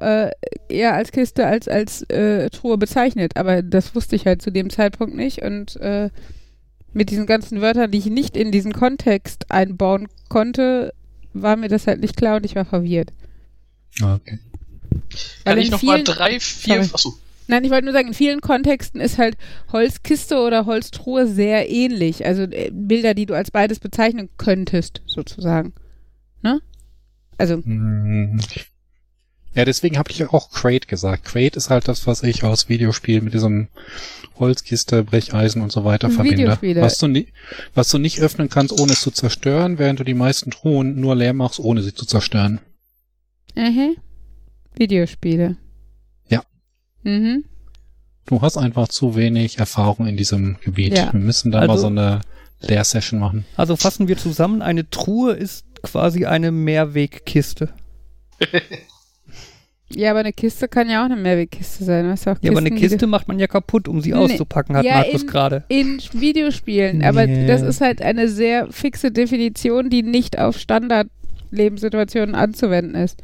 äh, 0.02 0.32
eher 0.70 0.94
als 0.94 1.12
Kiste 1.12 1.46
als 1.46 1.68
als 1.68 2.04
äh, 2.10 2.50
Truhe 2.50 2.78
bezeichnet. 2.78 3.38
Aber 3.38 3.62
das 3.62 3.96
wusste 3.96 4.16
ich 4.16 4.26
halt 4.26 4.42
zu 4.42 4.52
dem 4.52 4.70
Zeitpunkt 4.70 5.16
nicht. 5.16 5.42
Und 5.42 5.76
äh, 5.78 6.10
mit 6.94 7.10
diesen 7.10 7.26
ganzen 7.26 7.62
Wörtern, 7.62 7.92
die 7.92 8.00
ich 8.00 8.06
nicht 8.08 8.36
in 8.36 8.52
diesen 8.52 8.74
Kontext 8.74 9.52
einbauen 9.52 10.08
konnte, 10.28 10.94
war 11.34 11.56
mir 11.56 11.70
das 11.70 11.88
halt 11.88 12.02
nicht 12.02 12.18
klar 12.18 12.38
und 12.38 12.46
ich 12.46 12.56
war 12.56 12.66
verwirrt. 12.66 13.12
Okay. 14.02 14.40
Kann 15.46 15.58
ich 15.58 15.72
noch 15.72 15.84
mal 15.84 16.04
drei, 16.04 16.40
vier, 16.40 16.82
achso. 16.82 17.14
Nein, 17.48 17.64
ich 17.64 17.72
wollte 17.72 17.86
nur 17.86 17.94
sagen, 17.94 18.10
in 18.10 18.14
vielen 18.14 18.42
Kontexten 18.42 19.02
ist 19.02 19.18
halt 19.18 19.36
Holzkiste 19.72 20.38
oder 20.38 20.68
Holztruhe 20.68 21.26
sehr 21.26 21.68
ähnlich. 21.68 22.24
Also 22.24 22.44
äh, 22.44 22.70
Bilder, 22.72 23.16
die 23.16 23.26
du 23.26 23.34
als 23.34 23.50
beides 23.50 23.80
bezeichnen 23.80 24.30
könntest, 24.38 25.02
sozusagen. 25.08 25.74
Ne? 26.44 26.62
Also. 27.40 27.56
Hm. 27.56 28.40
Ja, 29.56 29.66
deswegen 29.66 29.98
habe 29.98 30.12
ich 30.12 30.30
auch 30.30 30.52
Crate 30.52 30.88
gesagt. 30.88 31.26
Crate 31.26 31.58
ist 31.58 31.70
halt 31.70 31.88
das, 31.88 32.06
was 32.06 32.24
ich 32.24 32.44
aus 32.44 32.70
Videospielen 32.70 33.24
mit 33.24 33.34
diesem 33.34 33.68
Holzkiste, 34.38 35.04
Brecheisen 35.04 35.62
und 35.62 35.72
so 35.72 35.84
weiter 35.84 36.10
verbinde. 36.10 36.58
Was 36.82 37.00
du, 37.00 37.08
nie, 37.08 37.28
was 37.74 37.90
du 37.90 37.98
nicht 37.98 38.20
öffnen 38.22 38.50
kannst, 38.50 38.80
ohne 38.80 38.94
es 38.94 39.02
zu 39.02 39.12
zerstören, 39.12 39.80
während 39.80 40.00
du 40.00 40.04
die 40.04 40.14
meisten 40.14 40.52
Truhen 40.52 41.00
nur 41.00 41.16
leer 41.16 41.34
machst, 41.34 41.60
ohne 41.60 41.82
sie 41.82 41.94
zu 41.94 42.06
zerstören. 42.06 42.60
Mhm. 43.56 43.96
Videospiele. 44.78 45.58
Mhm. 47.04 47.46
Du 48.26 48.42
hast 48.42 48.58
einfach 48.58 48.88
zu 48.88 49.16
wenig 49.16 49.58
Erfahrung 49.58 50.06
in 50.08 50.18
diesem 50.18 50.58
Gebiet. 50.62 50.96
Ja. 50.96 51.12
Wir 51.12 51.20
müssen 51.20 51.52
da 51.52 51.60
also, 51.60 51.74
mal 51.74 51.80
so 51.80 51.88
eine 51.88 52.22
Lehrsession 52.60 53.20
machen. 53.20 53.46
Also 53.56 53.76
fassen 53.76 54.08
wir 54.08 54.18
zusammen, 54.18 54.62
eine 54.62 54.90
Truhe 54.90 55.34
ist 55.34 55.66
quasi 55.82 56.26
eine 56.26 56.52
Mehrwegkiste. 56.52 57.70
ja, 59.94 60.12
aber 60.12 60.20
eine 60.20 60.34
Kiste 60.34 60.68
kann 60.68 60.90
ja 60.90 61.02
auch 61.02 61.06
eine 61.06 61.16
Mehrwegkiste 61.16 61.84
sein. 61.84 62.08
Weißt 62.10 62.26
du, 62.26 62.36
ja, 62.42 62.52
aber 62.52 62.60
eine 62.60 62.72
Kiste 62.72 63.08
macht 63.08 63.28
man 63.28 63.40
ja 63.40 63.48
kapput, 63.48 63.88
um 63.88 64.02
sie 64.02 64.12
nee. 64.12 64.18
auszupacken, 64.18 64.76
hat 64.76 64.86
ja, 64.86 64.96
Markus 64.96 65.26
gerade. 65.26 65.64
In 65.68 66.02
Videospielen, 66.14 67.04
aber 67.04 67.26
nee. 67.26 67.48
das 67.48 67.62
ist 67.62 67.82
halt 67.82 68.02
eine 68.02 68.28
sehr 68.28 68.72
fixe 68.72 69.12
Definition, 69.12 69.90
die 69.90 70.04
nicht 70.04 70.38
auf 70.38 70.58
Standard-Lebenssituationen 70.58 72.36
anzuwenden 72.36 72.96
ist. 72.96 73.22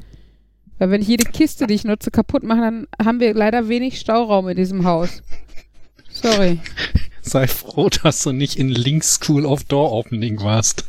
Weil 0.77 0.91
wenn 0.91 1.01
ich 1.01 1.07
jede 1.07 1.29
Kiste, 1.29 1.67
die 1.67 1.75
ich 1.75 1.85
nutze, 1.85 2.11
kaputt 2.11 2.43
mache, 2.43 2.61
dann 2.61 2.87
haben 3.03 3.19
wir 3.19 3.33
leider 3.33 3.69
wenig 3.69 3.99
Stauraum 3.99 4.49
in 4.49 4.57
diesem 4.57 4.85
Haus. 4.85 5.21
Sorry. 6.09 6.59
Sei 7.21 7.47
froh, 7.47 7.89
dass 7.89 8.23
du 8.23 8.31
nicht 8.31 8.57
in 8.57 8.69
Link 8.69 9.03
School 9.03 9.45
of 9.45 9.63
Door 9.63 9.91
Opening 9.91 10.41
warst. 10.41 10.85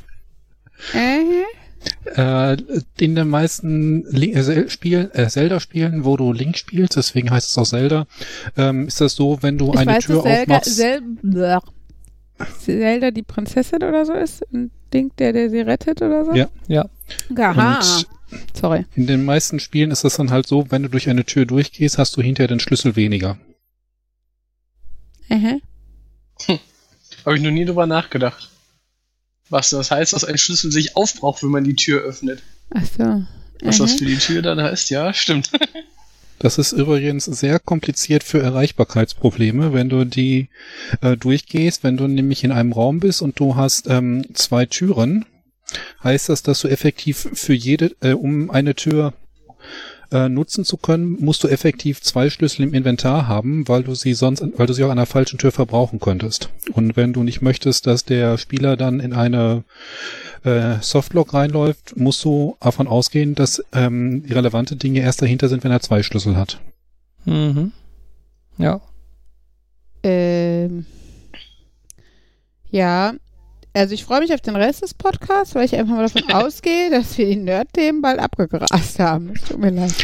Äh? 0.92 1.44
Äh, 2.04 2.56
in 2.98 3.14
den 3.14 3.28
meisten 3.28 4.06
äh, 4.14 4.68
Spiel, 4.68 5.10
äh, 5.12 5.28
Zelda-Spielen, 5.28 6.04
wo 6.04 6.16
du 6.16 6.32
Link 6.32 6.56
spielst, 6.56 6.96
deswegen 6.96 7.30
heißt 7.30 7.50
es 7.50 7.58
auch 7.58 7.66
Zelda, 7.66 8.06
ähm, 8.56 8.86
ist 8.86 9.00
das 9.00 9.14
so, 9.14 9.42
wenn 9.42 9.58
du 9.58 9.72
ich 9.72 9.78
eine 9.80 9.92
weiß, 9.92 10.06
Tür 10.06 10.22
Zelda, 10.22 10.56
aufmachst. 10.56 10.76
Zel 10.76 11.02
Zelda 12.58 13.10
die 13.10 13.22
Prinzessin 13.22 13.82
oder 13.82 14.04
so 14.04 14.12
ist? 14.12 14.42
Ein 14.52 14.70
Ding, 14.92 15.10
der, 15.18 15.32
der 15.32 15.50
sie 15.50 15.60
rettet 15.60 16.02
oder 16.02 16.24
so? 16.24 16.34
Ja. 16.34 16.48
Ja. 16.68 16.88
Aha. 17.36 17.78
Und 17.78 18.06
Sorry. 18.54 18.86
In 18.94 19.06
den 19.06 19.24
meisten 19.24 19.60
Spielen 19.60 19.90
ist 19.90 20.04
es 20.04 20.16
dann 20.16 20.30
halt 20.30 20.46
so, 20.46 20.70
wenn 20.70 20.82
du 20.82 20.88
durch 20.88 21.08
eine 21.08 21.24
Tür 21.24 21.46
durchgehst, 21.46 21.98
hast 21.98 22.16
du 22.16 22.22
hinterher 22.22 22.48
den 22.48 22.60
Schlüssel 22.60 22.96
weniger. 22.96 23.38
Mhm. 25.28 25.60
Hm. 26.46 26.58
Habe 27.24 27.36
ich 27.36 27.42
noch 27.42 27.50
nie 27.50 27.64
drüber 27.64 27.86
nachgedacht. 27.86 28.50
Was 29.48 29.70
das 29.70 29.90
heißt, 29.90 30.12
dass 30.12 30.24
ein 30.24 30.38
Schlüssel 30.38 30.72
sich 30.72 30.96
aufbraucht, 30.96 31.42
wenn 31.42 31.50
man 31.50 31.64
die 31.64 31.76
Tür 31.76 32.02
öffnet. 32.02 32.42
Ach 32.70 32.82
so. 32.98 33.22
Was 33.62 33.78
das 33.78 33.94
für 33.94 34.04
die 34.04 34.16
Tür 34.16 34.42
dann 34.42 34.60
heißt, 34.60 34.90
ja, 34.90 35.12
stimmt. 35.12 35.50
Das 36.38 36.58
ist 36.58 36.72
übrigens 36.72 37.24
sehr 37.24 37.58
kompliziert 37.58 38.22
für 38.22 38.42
Erreichbarkeitsprobleme, 38.42 39.72
wenn 39.72 39.88
du 39.88 40.04
die 40.04 40.50
äh, 41.00 41.16
durchgehst, 41.16 41.82
wenn 41.82 41.96
du 41.96 42.06
nämlich 42.06 42.44
in 42.44 42.52
einem 42.52 42.72
Raum 42.72 43.00
bist 43.00 43.22
und 43.22 43.40
du 43.40 43.56
hast 43.56 43.86
ähm, 43.88 44.22
zwei 44.34 44.66
Türen 44.66 45.24
heißt 46.04 46.28
das, 46.28 46.42
dass 46.42 46.60
du 46.60 46.68
effektiv 46.68 47.28
für 47.32 47.54
jede, 47.54 47.96
äh, 48.00 48.12
um 48.12 48.50
eine 48.50 48.74
Tür 48.74 49.14
äh, 50.12 50.28
nutzen 50.28 50.64
zu 50.64 50.76
können, 50.76 51.16
musst 51.20 51.42
du 51.42 51.48
effektiv 51.48 52.00
zwei 52.00 52.30
Schlüssel 52.30 52.62
im 52.62 52.74
Inventar 52.74 53.26
haben, 53.26 53.66
weil 53.66 53.82
du 53.82 53.94
sie 53.94 54.14
sonst, 54.14 54.44
weil 54.56 54.66
du 54.66 54.72
sie 54.72 54.84
auch 54.84 54.90
an 54.90 54.98
einer 54.98 55.06
falschen 55.06 55.38
Tür 55.38 55.52
verbrauchen 55.52 55.98
könntest. 55.98 56.48
Und 56.72 56.96
wenn 56.96 57.12
du 57.12 57.22
nicht 57.22 57.42
möchtest, 57.42 57.86
dass 57.86 58.04
der 58.04 58.38
Spieler 58.38 58.76
dann 58.76 59.00
in 59.00 59.12
eine 59.12 59.64
äh, 60.44 60.76
Softlock 60.80 61.34
reinläuft, 61.34 61.96
musst 61.96 62.24
du 62.24 62.56
davon 62.60 62.86
ausgehen, 62.86 63.34
dass 63.34 63.62
ähm, 63.72 64.22
die 64.26 64.32
relevante 64.32 64.76
Dinge 64.76 65.00
erst 65.00 65.22
dahinter 65.22 65.48
sind, 65.48 65.64
wenn 65.64 65.72
er 65.72 65.80
zwei 65.80 66.02
Schlüssel 66.02 66.36
hat. 66.36 66.60
Mhm. 67.24 67.72
Ja. 68.58 68.80
Ähm. 70.02 70.86
Ja, 72.70 73.14
also 73.76 73.94
ich 73.94 74.04
freue 74.04 74.20
mich 74.20 74.32
auf 74.32 74.40
den 74.40 74.56
Rest 74.56 74.82
des 74.82 74.94
Podcasts, 74.94 75.54
weil 75.54 75.66
ich 75.66 75.74
einfach 75.74 75.94
mal 75.94 76.08
davon 76.08 76.30
ausgehe, 76.32 76.90
dass 76.90 77.16
wir 77.18 77.26
die 77.26 77.36
Nerd-Themen 77.36 78.00
bald 78.00 78.18
abgegrast 78.18 78.98
haben. 78.98 79.34
Es 79.34 79.48
tut 79.48 79.58
mir 79.58 79.70
leid. 79.70 79.94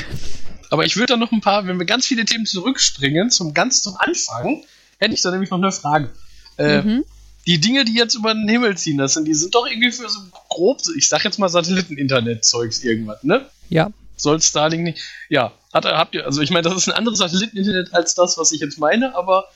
Aber 0.70 0.84
ich 0.84 0.96
würde 0.96 1.14
da 1.14 1.16
noch 1.16 1.32
ein 1.32 1.40
paar, 1.40 1.66
wenn 1.66 1.78
wir 1.78 1.86
ganz 1.86 2.06
viele 2.06 2.24
Themen 2.24 2.46
zurückspringen, 2.46 3.30
zum 3.30 3.54
ganz 3.54 3.82
zum 3.82 3.96
Anfang, 3.98 4.62
hätte 4.98 5.14
ich 5.14 5.22
da 5.22 5.30
nämlich 5.30 5.50
noch 5.50 5.58
eine 5.58 5.72
Frage. 5.72 6.10
Äh, 6.58 6.82
mhm. 6.82 7.04
Die 7.46 7.60
Dinge, 7.60 7.84
die 7.84 7.94
jetzt 7.94 8.14
über 8.14 8.32
den 8.34 8.48
Himmel 8.48 8.76
ziehen, 8.76 8.98
das 8.98 9.14
sind, 9.14 9.26
die 9.26 9.34
sind 9.34 9.54
doch 9.54 9.66
irgendwie 9.66 9.90
für 9.90 10.08
so 10.08 10.20
grob, 10.48 10.80
ich 10.96 11.08
sag 11.08 11.24
jetzt 11.24 11.38
mal 11.38 11.48
Satelliten-Internet-Zeugs 11.48 12.84
irgendwas, 12.84 13.22
ne? 13.24 13.46
Ja. 13.68 13.90
Soll 14.16 14.40
Starlink 14.40 14.84
nicht. 14.84 15.02
Ja, 15.28 15.52
hat, 15.72 15.84
habt 15.86 16.14
ihr, 16.14 16.24
also 16.24 16.40
ich 16.40 16.50
meine, 16.50 16.62
das 16.62 16.76
ist 16.76 16.88
ein 16.88 16.94
anderes 16.94 17.18
Satelliten-Internet 17.18 17.92
als 17.94 18.14
das, 18.14 18.38
was 18.38 18.52
ich 18.52 18.60
jetzt 18.60 18.78
meine, 18.78 19.14
aber 19.16 19.48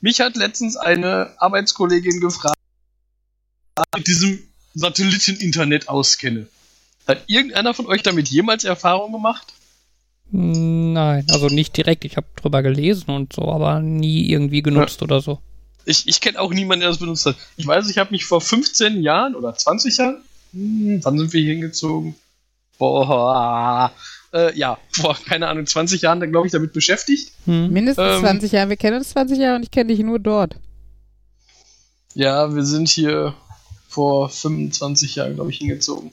mich 0.00 0.20
hat 0.20 0.36
letztens 0.36 0.76
eine 0.76 1.30
Arbeitskollegin 1.38 2.20
gefragt, 2.20 2.56
mit 3.96 4.06
diesem 4.06 4.42
Satelliten-Internet 4.74 5.88
auskenne. 5.88 6.46
Hat 7.06 7.24
irgendeiner 7.26 7.74
von 7.74 7.86
euch 7.86 8.02
damit 8.02 8.28
jemals 8.28 8.64
Erfahrung 8.64 9.12
gemacht? 9.12 9.52
Nein, 10.30 11.26
also 11.30 11.48
nicht 11.48 11.76
direkt. 11.76 12.04
Ich 12.04 12.16
habe 12.16 12.26
drüber 12.36 12.62
gelesen 12.62 13.10
und 13.10 13.32
so, 13.32 13.52
aber 13.52 13.80
nie 13.80 14.30
irgendwie 14.30 14.62
genutzt 14.62 15.00
ja. 15.00 15.04
oder 15.04 15.20
so. 15.20 15.40
Ich, 15.84 16.06
ich 16.06 16.20
kenne 16.20 16.40
auch 16.40 16.52
niemanden, 16.52 16.80
der 16.80 16.90
das 16.90 16.98
benutzt 16.98 17.26
hat. 17.26 17.36
Ich 17.56 17.66
weiß, 17.66 17.90
ich 17.90 17.98
habe 17.98 18.12
mich 18.12 18.24
vor 18.24 18.40
15 18.40 19.02
Jahren 19.02 19.34
oder 19.34 19.54
20 19.54 19.96
Jahren, 19.96 20.22
hm, 20.52 21.00
wann 21.02 21.18
sind 21.18 21.32
wir 21.32 21.40
hier 21.42 21.52
hingezogen? 21.52 22.14
Boah, 22.78 23.92
äh, 24.32 24.56
ja, 24.56 24.78
vor, 24.92 25.18
keine 25.26 25.48
Ahnung, 25.48 25.66
20 25.66 26.00
Jahren, 26.02 26.20
glaube 26.30 26.46
ich, 26.46 26.52
damit 26.52 26.72
beschäftigt. 26.72 27.32
Hm. 27.44 27.70
Mindestens 27.70 28.16
ähm, 28.16 28.20
20 28.20 28.52
Jahre. 28.52 28.68
Wir 28.70 28.76
kennen 28.76 28.96
uns 28.96 29.10
20 29.10 29.38
Jahre 29.38 29.56
und 29.56 29.64
ich 29.64 29.70
kenne 29.70 29.92
dich 29.92 30.02
nur 30.02 30.18
dort. 30.18 30.56
Ja, 32.14 32.54
wir 32.54 32.64
sind 32.64 32.88
hier 32.88 33.34
vor 33.92 34.30
25 34.30 35.16
Jahren, 35.16 35.34
glaube 35.34 35.50
ich, 35.50 35.58
hingezogen. 35.58 36.12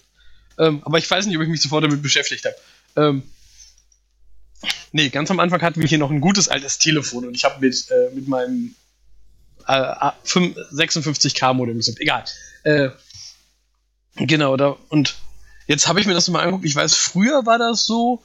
Ähm, 0.57 0.81
aber 0.83 0.97
ich 0.97 1.09
weiß 1.09 1.25
nicht, 1.25 1.37
ob 1.37 1.43
ich 1.43 1.49
mich 1.49 1.61
sofort 1.61 1.83
damit 1.83 2.01
beschäftigt 2.01 2.45
habe. 2.45 2.55
Ähm, 2.95 3.23
nee, 4.91 5.09
ganz 5.09 5.31
am 5.31 5.39
Anfang 5.39 5.61
hatten 5.61 5.81
wir 5.81 5.87
hier 5.87 5.97
noch 5.97 6.11
ein 6.11 6.21
gutes 6.21 6.49
altes 6.49 6.77
Telefon 6.79 7.25
und 7.25 7.35
ich 7.35 7.45
habe 7.45 7.61
mit, 7.61 7.89
äh, 7.89 8.13
mit 8.13 8.27
meinem 8.27 8.75
äh, 9.67 10.11
56k 10.25 11.53
Modem 11.53 11.77
gesagt. 11.77 12.01
Egal. 12.01 12.25
Äh, 12.63 12.89
genau, 14.15 14.57
da, 14.57 14.75
und 14.89 15.15
jetzt 15.67 15.87
habe 15.87 16.01
ich 16.01 16.05
mir 16.05 16.13
das 16.13 16.27
mal 16.27 16.41
angeguckt. 16.41 16.65
Ich 16.65 16.75
weiß, 16.75 16.95
früher 16.95 17.45
war 17.45 17.57
das 17.57 17.85
so, 17.85 18.21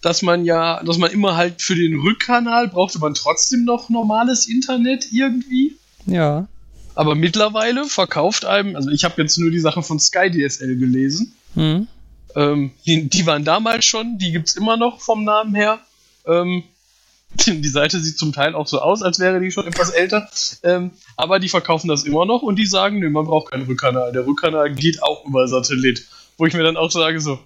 dass 0.00 0.22
man 0.22 0.46
ja, 0.46 0.82
dass 0.84 0.96
man 0.96 1.10
immer 1.10 1.36
halt 1.36 1.60
für 1.60 1.74
den 1.74 2.00
Rückkanal 2.00 2.68
brauchte 2.68 2.98
man 2.98 3.12
trotzdem 3.12 3.64
noch 3.64 3.90
normales 3.90 4.48
Internet 4.48 5.12
irgendwie. 5.12 5.76
Ja. 6.06 6.48
Aber 6.96 7.14
mittlerweile 7.14 7.84
verkauft 7.84 8.46
einem, 8.46 8.74
also 8.74 8.90
ich 8.90 9.04
habe 9.04 9.20
jetzt 9.20 9.36
nur 9.36 9.50
die 9.50 9.60
Sache 9.60 9.82
von 9.82 10.00
Sky 10.00 10.30
DSL 10.30 10.76
gelesen. 10.76 11.36
Mhm. 11.54 11.88
Ähm, 12.34 12.70
die, 12.86 13.08
die, 13.08 13.26
waren 13.26 13.44
damals 13.44 13.84
schon, 13.84 14.18
die 14.18 14.32
gibt 14.32 14.48
es 14.48 14.56
immer 14.56 14.78
noch 14.78 15.00
vom 15.00 15.22
Namen 15.22 15.54
her. 15.54 15.78
Ähm, 16.26 16.64
die 17.46 17.68
Seite 17.68 18.00
sieht 18.00 18.18
zum 18.18 18.32
Teil 18.32 18.54
auch 18.54 18.66
so 18.66 18.80
aus, 18.80 19.02
als 19.02 19.18
wäre 19.18 19.40
die 19.40 19.52
schon 19.52 19.66
etwas 19.66 19.90
älter. 19.90 20.26
Ähm, 20.62 20.92
aber 21.18 21.38
die 21.38 21.50
verkaufen 21.50 21.88
das 21.88 22.04
immer 22.04 22.24
noch 22.24 22.40
und 22.40 22.56
die 22.56 22.66
sagen, 22.66 22.98
nö, 22.98 23.10
man 23.10 23.26
braucht 23.26 23.50
keinen 23.50 23.66
Rückkanal. 23.66 24.12
Der 24.12 24.26
Rückkanal 24.26 24.74
geht 24.74 25.02
auch 25.02 25.26
über 25.26 25.46
Satellit. 25.48 26.06
Wo 26.38 26.46
ich 26.46 26.54
mir 26.54 26.62
dann 26.62 26.78
auch 26.78 26.90
sage, 26.90 27.20
so, 27.20 27.38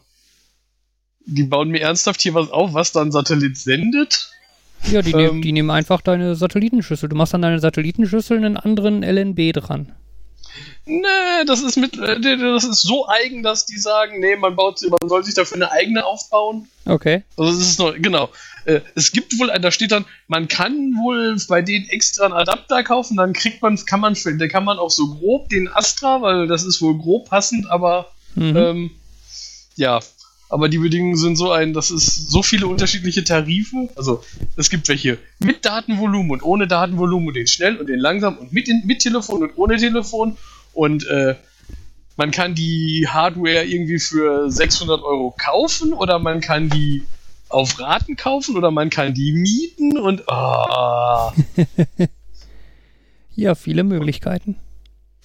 die 1.27 1.43
bauen 1.43 1.71
mir 1.71 1.81
ernsthaft 1.81 2.23
hier 2.23 2.35
was 2.35 2.51
auf, 2.51 2.73
was 2.73 2.93
dann 2.93 3.11
Satellit 3.11 3.59
sendet. 3.59 4.31
Ja, 4.91 5.03
die, 5.03 5.13
ähm, 5.13 5.19
nehm, 5.19 5.43
die 5.43 5.53
nehmen 5.53 5.71
einfach 5.71 6.01
deine 6.01 6.35
Satellitenschüssel. 6.35 7.09
Du 7.09 7.17
machst 7.17 7.35
an 7.35 7.43
deine 7.43 7.59
Satellitenschüssel 7.59 8.37
einen 8.37 8.57
anderen 8.57 9.03
LNB 9.03 9.53
dran. 9.53 9.93
Nee, 10.87 11.45
das 11.47 11.63
ist 11.63 11.77
mit, 11.77 11.99
äh, 11.99 12.21
das 12.21 12.65
ist 12.65 12.83
so 12.83 13.07
eigen, 13.09 13.43
dass 13.43 13.67
die 13.67 13.79
sagen, 13.79 14.19
nee, 14.19 14.35
man 14.37 14.57
baut, 14.57 14.81
man 14.83 15.09
soll 15.09 15.23
sich 15.23 15.35
dafür 15.35 15.57
eine 15.57 15.71
eigene 15.71 16.05
aufbauen. 16.05 16.69
Okay. 16.85 17.23
Also 17.37 17.53
es 17.53 17.61
ist 17.61 17.79
noch, 17.79 17.95
genau. 17.95 18.31
Äh, 18.65 18.81
es 18.95 19.13
gibt 19.13 19.39
wohl, 19.39 19.49
da 19.61 19.71
steht 19.71 19.93
dann, 19.93 20.05
man 20.27 20.49
kann 20.49 20.95
wohl 20.95 21.37
bei 21.49 21.63
denen 21.63 21.89
extra 21.89 22.25
einen 22.25 22.35
Adapter 22.35 22.83
kaufen, 22.83 23.17
dann 23.17 23.33
kriegt 23.33 23.63
man, 23.63 23.77
kann 23.85 24.01
man, 24.01 24.17
da 24.39 24.49
kann 24.49 24.65
man 24.65 24.79
auch 24.79 24.91
so 24.91 25.07
grob 25.09 25.49
den 25.49 25.69
Astra, 25.69 26.23
weil 26.23 26.47
das 26.47 26.65
ist 26.65 26.83
wohl 26.83 26.99
grob 26.99 27.29
passend, 27.29 27.71
aber 27.71 28.11
mhm. 28.35 28.57
ähm, 28.57 28.91
ja, 29.77 30.01
aber 30.51 30.69
die 30.69 30.79
Bedingungen 30.79 31.17
sind 31.17 31.37
so 31.37 31.53
ein, 31.53 31.73
dass 31.73 31.91
es 31.91 32.07
so 32.07 32.43
viele 32.43 32.67
unterschiedliche 32.67 33.23
Tarife, 33.23 33.89
also 33.97 34.23
es 34.57 34.69
gibt 34.69 34.89
welche 34.89 35.19
mit 35.39 35.65
Datenvolumen 35.65 36.33
und 36.33 36.43
ohne 36.43 36.67
Datenvolumen 36.67 37.29
und 37.29 37.35
den 37.35 37.47
schnell 37.47 37.77
und 37.77 37.89
den 37.89 38.01
langsam 38.01 38.37
und 38.37 38.53
mit, 38.53 38.69
mit 38.85 38.99
Telefon 38.99 39.45
und 39.45 39.57
ohne 39.57 39.77
Telefon 39.77 40.37
und 40.73 41.07
äh, 41.07 41.37
man 42.17 42.33
kann 42.33 42.55
die 42.57 43.07
Hardware 43.09 43.65
irgendwie 43.65 44.01
für 44.01 44.51
600 44.51 45.03
Euro 45.03 45.35
kaufen 45.39 45.93
oder 45.93 46.19
man 46.19 46.41
kann 46.41 46.69
die 46.69 47.05
auf 47.49 47.79
Raten 47.79 48.17
kaufen 48.17 48.57
oder 48.57 48.73
man 48.73 48.91
kann 48.91 49.15
die 49.15 49.33
mieten 49.33 49.99
und 49.99 50.25
oh. 50.27 51.31
ja, 53.37 53.55
viele 53.55 53.85
Möglichkeiten. 53.85 54.57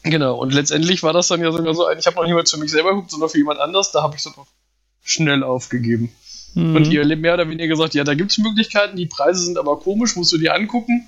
Genau, 0.03 0.35
und 0.35 0.53
letztendlich 0.53 1.01
war 1.01 1.13
das 1.13 1.27
dann 1.29 1.41
ja 1.41 1.51
sogar 1.51 1.73
so 1.73 1.87
ein, 1.87 1.97
ich 1.97 2.05
habe 2.05 2.15
noch 2.15 2.25
niemals 2.25 2.51
für 2.51 2.59
mich 2.59 2.69
selber 2.69 2.91
geguckt, 2.91 3.09
sondern 3.09 3.29
für 3.29 3.39
jemand 3.39 3.59
anders, 3.59 3.91
da 3.91 4.03
habe 4.03 4.15
ich 4.15 4.23
es 4.23 4.31
dann 4.31 4.45
schnell 5.05 5.43
aufgegeben. 5.43 6.11
Mhm. 6.55 6.75
Und 6.75 6.91
ihr 6.91 7.05
mehr 7.15 7.35
oder 7.35 7.47
weniger 7.47 7.67
gesagt, 7.67 7.93
ja, 7.93 8.03
da 8.03 8.15
gibt 8.15 8.31
es 8.31 8.37
Möglichkeiten, 8.37 8.97
die 8.97 9.05
Preise 9.05 9.41
sind 9.41 9.57
aber 9.57 9.79
komisch, 9.79 10.17
musst 10.17 10.33
du 10.33 10.37
dir 10.37 10.53
angucken. 10.53 11.07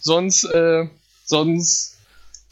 Sonst, 0.00 0.44
äh, 0.44 0.86
sonst 1.24 1.98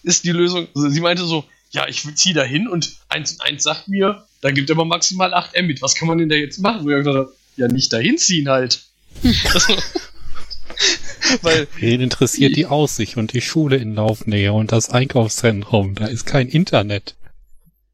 ist 0.03 0.25
die 0.25 0.33
Lösung, 0.33 0.69
also 0.75 0.89
sie 0.89 1.01
meinte 1.01 1.25
so, 1.25 1.45
ja, 1.71 1.87
ich 1.89 2.03
ziehe 2.17 2.35
da 2.35 2.43
hin 2.43 2.69
und 2.69 2.97
eins 3.09 3.33
und 3.33 3.41
eins 3.43 3.63
sagt 3.63 3.89
mir, 3.89 4.27
da 4.41 4.51
gibt 4.51 4.71
aber 4.71 4.85
maximal 4.85 5.33
8 5.33 5.63
Mbit. 5.63 5.83
Was 5.83 5.95
kann 5.95 6.09
man 6.09 6.19
denn 6.19 6.29
da 6.29 6.35
jetzt 6.35 6.59
machen? 6.59 6.85
Wo 6.85 6.91
ich 6.91 6.97
gesagt 6.97 7.17
habe, 7.17 7.33
ja, 7.57 7.69
nicht 7.69 7.93
dahin 7.93 8.19
ziehen 8.19 8.49
halt. 8.49 8.83
Weil 11.43 11.69
Wen 11.79 12.01
interessiert 12.01 12.57
die 12.57 12.67
Aussicht 12.67 13.17
und 13.17 13.33
die 13.35 13.41
Schule 13.41 13.77
in 13.77 13.95
Laufnähe 13.95 14.53
und 14.53 14.73
das 14.73 14.91
Einkaufszentrum? 14.91 15.95
Da 15.95 16.07
ist 16.07 16.27
kein 16.27 16.49
Internet. 16.49 17.15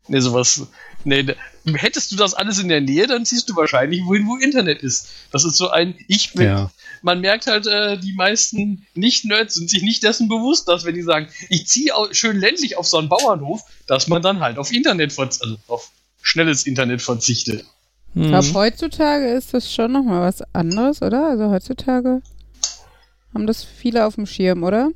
Nee, 0.09 0.21
sowas. 0.21 0.69
Nee, 1.05 1.27
hättest 1.75 2.13
du 2.13 2.17
das 2.17 2.35
alles 2.35 2.59
in 2.59 2.69
der 2.69 2.81
Nähe, 2.81 3.07
dann 3.07 3.25
ziehst 3.25 3.49
du 3.49 3.57
wahrscheinlich 3.57 4.05
wohin, 4.05 4.27
wo 4.27 4.37
Internet 4.37 4.83
ist. 4.83 5.09
Das 5.33 5.45
ist 5.45 5.57
so 5.57 5.71
ein 5.71 5.95
Ich 6.09 6.33
bin. 6.33 6.47
Ja. 6.47 6.71
Man 7.03 7.21
merkt 7.21 7.47
halt, 7.47 7.67
äh, 7.67 7.99
die 7.99 8.13
meisten 8.13 8.87
Nicht-Nerds 8.95 9.55
sind 9.55 9.69
sich 9.69 9.83
nicht 9.83 10.03
dessen 10.03 10.29
bewusst, 10.29 10.69
dass 10.69 10.85
wenn 10.85 10.95
die 10.95 11.03
sagen, 11.03 11.29
ich 11.49 11.67
ziehe 11.67 11.93
schön 12.13 12.39
ländlich 12.39 12.77
auf 12.77 12.87
so 12.87 12.99
einen 12.99 13.09
Bauernhof, 13.09 13.63
dass 13.87 14.09
man 14.09 14.23
dann 14.23 14.41
halt 14.41 14.59
auf 14.59 14.73
Internet, 14.73 15.19
also 15.19 15.57
auf 15.67 15.91
schnelles 16.23 16.67
Internet 16.67 17.03
verzichtet. 17.03 17.65
Ich 18.15 18.29
glaube, 18.29 18.55
heutzutage 18.55 19.29
ist 19.29 19.53
das 19.53 19.73
schon 19.73 19.93
nochmal 19.93 20.23
was 20.23 20.43
anderes, 20.55 21.03
oder? 21.03 21.29
Also 21.29 21.51
heutzutage 21.51 22.23
haben 23.35 23.47
das 23.47 23.63
viele 23.63 24.07
auf 24.07 24.15
dem 24.15 24.25
Schirm, 24.25 24.63
oder? 24.63 24.91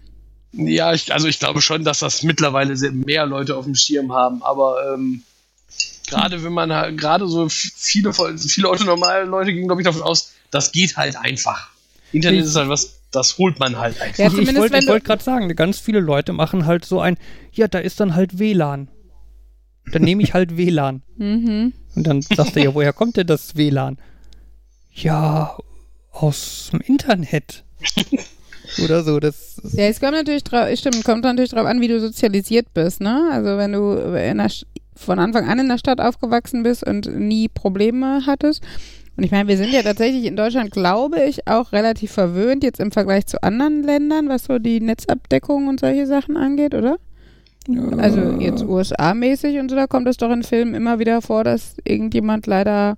Ja, 0.52 0.94
ich, 0.94 1.12
also 1.12 1.28
ich 1.28 1.38
glaube 1.38 1.60
schon, 1.60 1.84
dass 1.84 1.98
das 1.98 2.22
mittlerweile 2.22 2.76
sehr 2.76 2.92
mehr 2.92 3.26
Leute 3.26 3.56
auf 3.56 3.66
dem 3.66 3.74
Schirm 3.74 4.12
haben, 4.12 4.42
aber 4.42 4.94
ähm, 4.94 5.22
gerade 6.10 6.42
wenn 6.42 6.52
man 6.52 6.72
halt, 6.72 6.98
gerade 6.98 7.26
so 7.26 7.48
viele, 7.48 8.12
viele 8.12 8.68
autonormale 8.68 9.24
Leute 9.24 9.52
gehen, 9.52 9.66
glaube 9.66 9.80
ich, 9.80 9.86
davon 9.86 10.02
aus, 10.02 10.32
das 10.50 10.72
geht 10.72 10.96
halt 10.96 11.16
einfach. 11.16 11.70
Internet 12.12 12.44
ist 12.44 12.56
halt 12.56 12.68
was, 12.68 13.00
das 13.10 13.38
holt 13.38 13.58
man 13.58 13.78
halt 13.78 14.00
einfach. 14.00 14.18
Ja, 14.18 14.26
ich 14.26 14.56
wollte 14.56 14.86
wollt 14.86 15.04
gerade 15.04 15.22
sagen, 15.22 15.54
ganz 15.56 15.78
viele 15.78 16.00
Leute 16.00 16.32
machen 16.32 16.66
halt 16.66 16.84
so 16.84 17.00
ein, 17.00 17.16
ja, 17.52 17.68
da 17.68 17.78
ist 17.78 18.00
dann 18.00 18.14
halt 18.14 18.38
WLAN. 18.38 18.88
Dann 19.92 20.02
nehme 20.02 20.22
ich 20.22 20.34
halt 20.34 20.56
WLAN. 20.56 21.02
Mhm. 21.16 21.74
Und 21.96 22.06
dann 22.06 22.22
sagt 22.22 22.56
er 22.56 22.64
ja, 22.64 22.74
woher 22.74 22.94
kommt 22.94 23.16
denn 23.18 23.26
das 23.26 23.56
WLAN? 23.56 23.98
Ja, 24.92 25.58
aus 26.12 26.70
dem 26.72 26.80
Internet. 26.80 27.64
Oder 28.84 29.02
so. 29.02 29.18
Das, 29.20 29.60
ja, 29.72 29.84
es 29.84 30.00
kommt 30.00 30.12
natürlich 30.12 30.44
drauf, 30.44 30.68
stimmt, 30.78 31.04
kommt 31.04 31.24
natürlich 31.24 31.50
drauf 31.50 31.66
an, 31.66 31.80
wie 31.80 31.88
du 31.88 32.00
sozialisiert 32.00 32.72
bist, 32.72 33.00
ne? 33.00 33.28
Also 33.32 33.56
wenn 33.58 33.72
du 33.72 33.96
der, 33.96 34.64
von 35.00 35.18
Anfang 35.18 35.48
an 35.48 35.58
in 35.58 35.68
der 35.68 35.78
Stadt 35.78 36.00
aufgewachsen 36.00 36.62
bist 36.62 36.86
und 36.86 37.06
nie 37.18 37.48
Probleme 37.48 38.22
hattest. 38.26 38.62
Und 39.16 39.24
ich 39.24 39.32
meine, 39.32 39.48
wir 39.48 39.56
sind 39.56 39.72
ja 39.72 39.82
tatsächlich 39.82 40.24
in 40.24 40.36
Deutschland, 40.36 40.70
glaube 40.70 41.22
ich, 41.22 41.46
auch 41.46 41.72
relativ 41.72 42.12
verwöhnt 42.12 42.62
jetzt 42.62 42.80
im 42.80 42.90
Vergleich 42.90 43.26
zu 43.26 43.42
anderen 43.42 43.82
Ländern, 43.82 44.28
was 44.28 44.44
so 44.44 44.58
die 44.58 44.80
Netzabdeckung 44.80 45.68
und 45.68 45.80
solche 45.80 46.06
Sachen 46.06 46.36
angeht, 46.36 46.74
oder? 46.74 46.98
Also 47.98 48.20
jetzt 48.40 48.64
USA-mäßig 48.64 49.58
und 49.58 49.70
so, 49.70 49.76
da 49.76 49.86
kommt 49.86 50.08
es 50.08 50.16
doch 50.16 50.30
in 50.30 50.42
Filmen 50.42 50.74
immer 50.74 50.98
wieder 50.98 51.20
vor, 51.20 51.44
dass 51.44 51.76
irgendjemand 51.84 52.46
leider, 52.46 52.96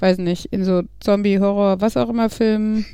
weiß 0.00 0.18
nicht, 0.18 0.46
in 0.46 0.64
so 0.64 0.82
Zombie-Horror, 1.00 1.80
was 1.80 1.96
auch 1.96 2.08
immer 2.08 2.30
Filmen, 2.30 2.86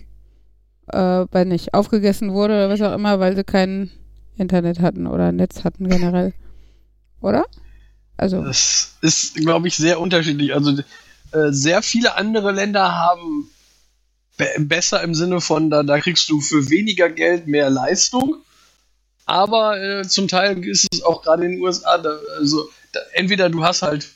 äh, 0.88 0.98
weiß 1.31 1.46
nicht, 1.46 1.74
aufgegessen 1.74 2.33
wurde 2.33 2.55
oder 2.55 2.70
was 2.70 2.83
auch 2.83 2.94
immer, 2.94 3.20
weil 3.20 3.37
sie 3.37 3.44
kein 3.44 3.90
Internet 4.37 4.81
hatten 4.81 5.07
oder 5.07 5.33
Netz 5.33 5.64
hatten 5.64 5.88
generell. 5.88 6.33
Oder? 7.20 7.44
Also. 8.18 8.42
Das 8.42 8.96
ist, 9.00 9.35
glaube 9.37 9.68
ich, 9.68 9.76
sehr 9.76 10.00
unterschiedlich. 10.00 10.54
Also 10.54 10.72
äh, 11.33 11.50
sehr 11.50 11.83
viele 11.83 12.16
andere 12.16 12.52
Länder 12.52 12.92
haben 12.94 13.50
be 14.37 14.48
besser 14.59 15.02
im 15.02 15.14
Sinne 15.14 15.40
von, 15.40 15.70
da, 15.70 15.83
da 15.83 15.98
kriegst 15.98 16.28
du 16.28 16.40
für 16.40 16.68
weniger 16.70 17.09
Geld 17.09 17.48
mehr 17.48 17.70
Leistung 17.70 18.42
aber 19.28 19.78
äh, 19.78 20.09
zum 20.09 20.26
Teil 20.26 20.64
ist 20.64 20.87
es 20.90 21.02
auch 21.02 21.20
gerade 21.20 21.44
in 21.44 21.52
den 21.52 21.61
USA, 21.61 21.98
da, 21.98 22.18
also 22.38 22.70
da, 22.92 23.00
entweder 23.12 23.50
du 23.50 23.62
hast 23.62 23.83
halt 23.83 24.09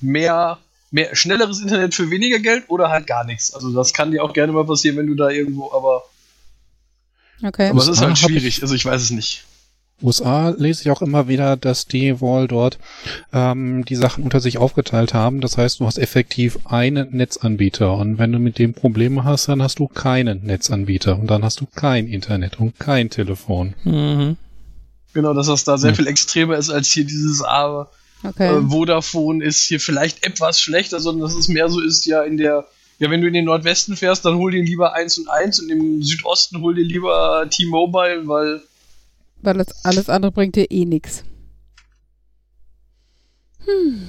mehr, 0.00 0.58
mehr 0.90 1.14
schnelleres 1.14 1.60
Internet 1.60 1.94
für 1.94 2.10
weniger 2.10 2.38
Geld 2.38 2.64
oder 2.68 2.88
halt 2.88 3.06
gar 3.06 3.24
nichts. 3.24 3.52
Also 3.52 3.74
das 3.74 3.92
kann 3.92 4.10
dir 4.10 4.24
auch 4.24 4.32
gerne 4.32 4.54
mal 4.54 4.64
passieren, 4.64 4.96
wenn 4.96 5.06
du 5.06 5.14
da 5.14 5.28
irgendwo, 5.28 5.70
aber 5.72 6.04
Okay. 7.44 7.68
Aber 7.68 7.80
es 7.80 7.88
ist 7.88 8.00
halt 8.00 8.16
schwierig, 8.16 8.62
also 8.62 8.74
ich 8.74 8.86
weiß 8.86 9.02
es 9.02 9.10
nicht. 9.10 9.44
USA 10.02 10.50
lese 10.50 10.82
ich 10.82 10.90
auch 10.90 11.02
immer 11.02 11.28
wieder, 11.28 11.56
dass 11.56 11.86
die 11.86 12.20
wohl 12.20 12.48
dort 12.48 12.78
ähm, 13.32 13.84
die 13.84 13.96
Sachen 13.96 14.24
unter 14.24 14.40
sich 14.40 14.58
aufgeteilt 14.58 15.14
haben. 15.14 15.40
Das 15.40 15.58
heißt, 15.58 15.80
du 15.80 15.86
hast 15.86 15.98
effektiv 15.98 16.58
einen 16.64 17.16
Netzanbieter 17.16 17.94
und 17.94 18.18
wenn 18.18 18.32
du 18.32 18.38
mit 18.38 18.58
dem 18.58 18.74
Probleme 18.74 19.24
hast, 19.24 19.48
dann 19.48 19.62
hast 19.62 19.78
du 19.78 19.88
keinen 19.88 20.44
Netzanbieter 20.44 21.18
und 21.18 21.28
dann 21.28 21.44
hast 21.44 21.60
du 21.60 21.66
kein 21.66 22.06
Internet 22.06 22.58
und 22.60 22.78
kein 22.78 23.10
Telefon. 23.10 23.74
Mhm. 23.84 24.36
Genau, 25.14 25.34
dass 25.34 25.46
das 25.46 25.64
da 25.64 25.76
sehr 25.78 25.90
hm. 25.90 25.96
viel 25.96 26.06
extremer 26.06 26.56
ist 26.56 26.70
als 26.70 26.88
hier 26.88 27.04
dieses 27.04 27.42
Aber. 27.42 27.90
Okay. 28.24 28.56
Äh, 28.56 28.62
Vodafone 28.62 29.44
ist 29.44 29.66
hier 29.66 29.80
vielleicht 29.80 30.24
etwas 30.24 30.60
schlechter, 30.60 31.00
sondern 31.00 31.28
dass 31.28 31.36
es 31.36 31.48
mehr 31.48 31.68
so 31.68 31.80
ist, 31.80 32.06
ja, 32.06 32.22
in 32.22 32.36
der, 32.36 32.66
ja, 32.98 33.10
wenn 33.10 33.20
du 33.20 33.26
in 33.26 33.34
den 33.34 33.44
Nordwesten 33.44 33.96
fährst, 33.96 34.24
dann 34.24 34.36
hol 34.36 34.52
dir 34.52 34.62
lieber 34.62 34.94
1 34.94 35.18
und 35.18 35.28
1 35.28 35.60
und 35.60 35.70
im 35.70 36.02
Südosten 36.02 36.60
hol 36.60 36.74
dir 36.74 36.84
lieber 36.84 37.46
T-Mobile, 37.50 38.26
weil 38.26 38.62
weil 39.42 39.58
das 39.58 39.84
alles 39.84 40.08
andere 40.08 40.32
bringt 40.32 40.56
dir 40.56 40.70
eh 40.70 40.84
nichts. 40.84 41.24
Hm. 43.64 44.08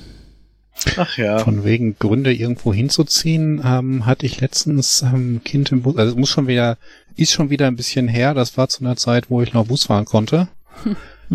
Ach 0.98 1.18
ja. 1.18 1.40
Von 1.40 1.64
wegen 1.64 1.98
Gründe 1.98 2.34
irgendwo 2.34 2.74
hinzuziehen, 2.74 3.62
ähm, 3.64 4.06
hatte 4.06 4.26
ich 4.26 4.42
letztens 4.42 5.02
ähm, 5.02 5.42
Kind 5.44 5.72
im 5.72 5.82
Bus, 5.84 5.98
also 5.98 6.16
muss 6.16 6.30
schon 6.30 6.48
wieder, 6.48 6.78
ist 7.16 7.32
schon 7.32 7.50
wieder 7.50 7.68
ein 7.68 7.76
bisschen 7.76 8.08
her, 8.08 8.34
das 8.34 8.58
war 8.58 8.70
zu 8.70 8.82
einer 8.82 8.96
Zeit, 8.96 9.30
wo 9.30 9.42
ich 9.42 9.54
noch 9.54 9.68
Bus 9.68 9.86
fahren 9.86 10.06
konnte. 10.06 10.48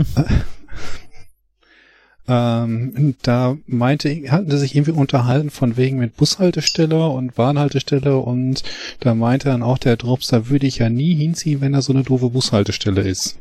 ähm, 2.28 3.16
da 3.22 3.56
meinte, 3.66 4.10
hatten 4.30 4.50
sie 4.50 4.58
sich 4.58 4.74
irgendwie 4.74 4.92
unterhalten 4.92 5.50
von 5.50 5.76
wegen 5.76 5.98
mit 5.98 6.16
Bushaltestelle 6.16 7.08
und 7.08 7.34
Bahnhaltestelle 7.34 8.18
und 8.18 8.64
da 9.00 9.14
meinte 9.14 9.48
dann 9.48 9.62
auch 9.62 9.78
der 9.78 9.96
Drops, 9.96 10.28
da 10.28 10.48
würde 10.48 10.66
ich 10.66 10.78
ja 10.78 10.90
nie 10.90 11.14
hinziehen, 11.14 11.60
wenn 11.60 11.72
da 11.72 11.80
so 11.80 11.92
eine 11.92 12.02
doofe 12.02 12.30
Bushaltestelle 12.30 13.02
ist 13.02 13.38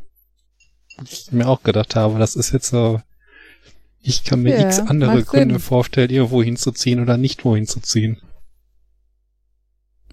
ich 1.04 1.32
mir 1.32 1.48
auch 1.48 1.62
gedacht 1.62 1.96
habe, 1.96 2.18
das 2.18 2.36
ist 2.36 2.52
jetzt 2.52 2.68
so, 2.70 3.00
ich 4.02 4.24
kann 4.24 4.42
mir 4.42 4.58
ja, 4.58 4.66
x 4.66 4.80
andere 4.80 5.22
Gründe 5.22 5.54
Sinn. 5.54 5.62
vorstellen, 5.62 6.10
irgendwo 6.10 6.42
hinzuziehen 6.42 7.00
oder 7.00 7.16
nicht 7.16 7.44
wohin 7.44 7.66
zu 7.66 7.80
ziehen. 7.80 8.20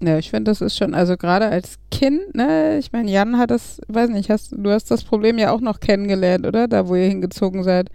Ja, 0.00 0.18
ich 0.18 0.30
finde, 0.30 0.50
das 0.50 0.60
ist 0.60 0.76
schon, 0.76 0.94
also 0.94 1.16
gerade 1.16 1.46
als 1.46 1.78
Kind, 1.90 2.34
ne, 2.34 2.78
ich 2.78 2.92
meine, 2.92 3.10
Jan 3.10 3.38
hat 3.38 3.50
das, 3.50 3.80
weiß 3.88 4.10
nicht, 4.10 4.28
hast, 4.28 4.52
du 4.52 4.70
hast 4.70 4.90
das 4.90 5.04
Problem 5.04 5.38
ja 5.38 5.52
auch 5.52 5.62
noch 5.62 5.80
kennengelernt, 5.80 6.46
oder? 6.46 6.68
Da, 6.68 6.86
wo 6.86 6.96
ihr 6.96 7.08
hingezogen 7.08 7.64
seid. 7.64 7.88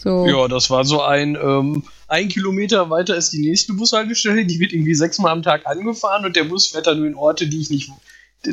So. 0.00 0.26
Ja, 0.26 0.46
das 0.46 0.70
war 0.70 0.84
so 0.84 1.02
ein, 1.02 1.36
ähm, 1.36 1.82
ein 2.06 2.28
Kilometer 2.28 2.90
weiter 2.90 3.16
ist 3.16 3.32
die 3.32 3.40
nächste 3.40 3.72
Bushaltestelle, 3.72 4.44
die 4.44 4.60
wird 4.60 4.72
irgendwie 4.72 4.94
sechsmal 4.94 5.32
am 5.32 5.42
Tag 5.42 5.66
angefahren 5.66 6.24
und 6.24 6.36
der 6.36 6.44
Bus 6.44 6.68
fährt 6.68 6.86
dann 6.86 6.98
nur 6.98 7.06
in 7.08 7.14
Orte, 7.16 7.48
die 7.48 7.60
ich 7.60 7.70
nicht, 7.70 7.90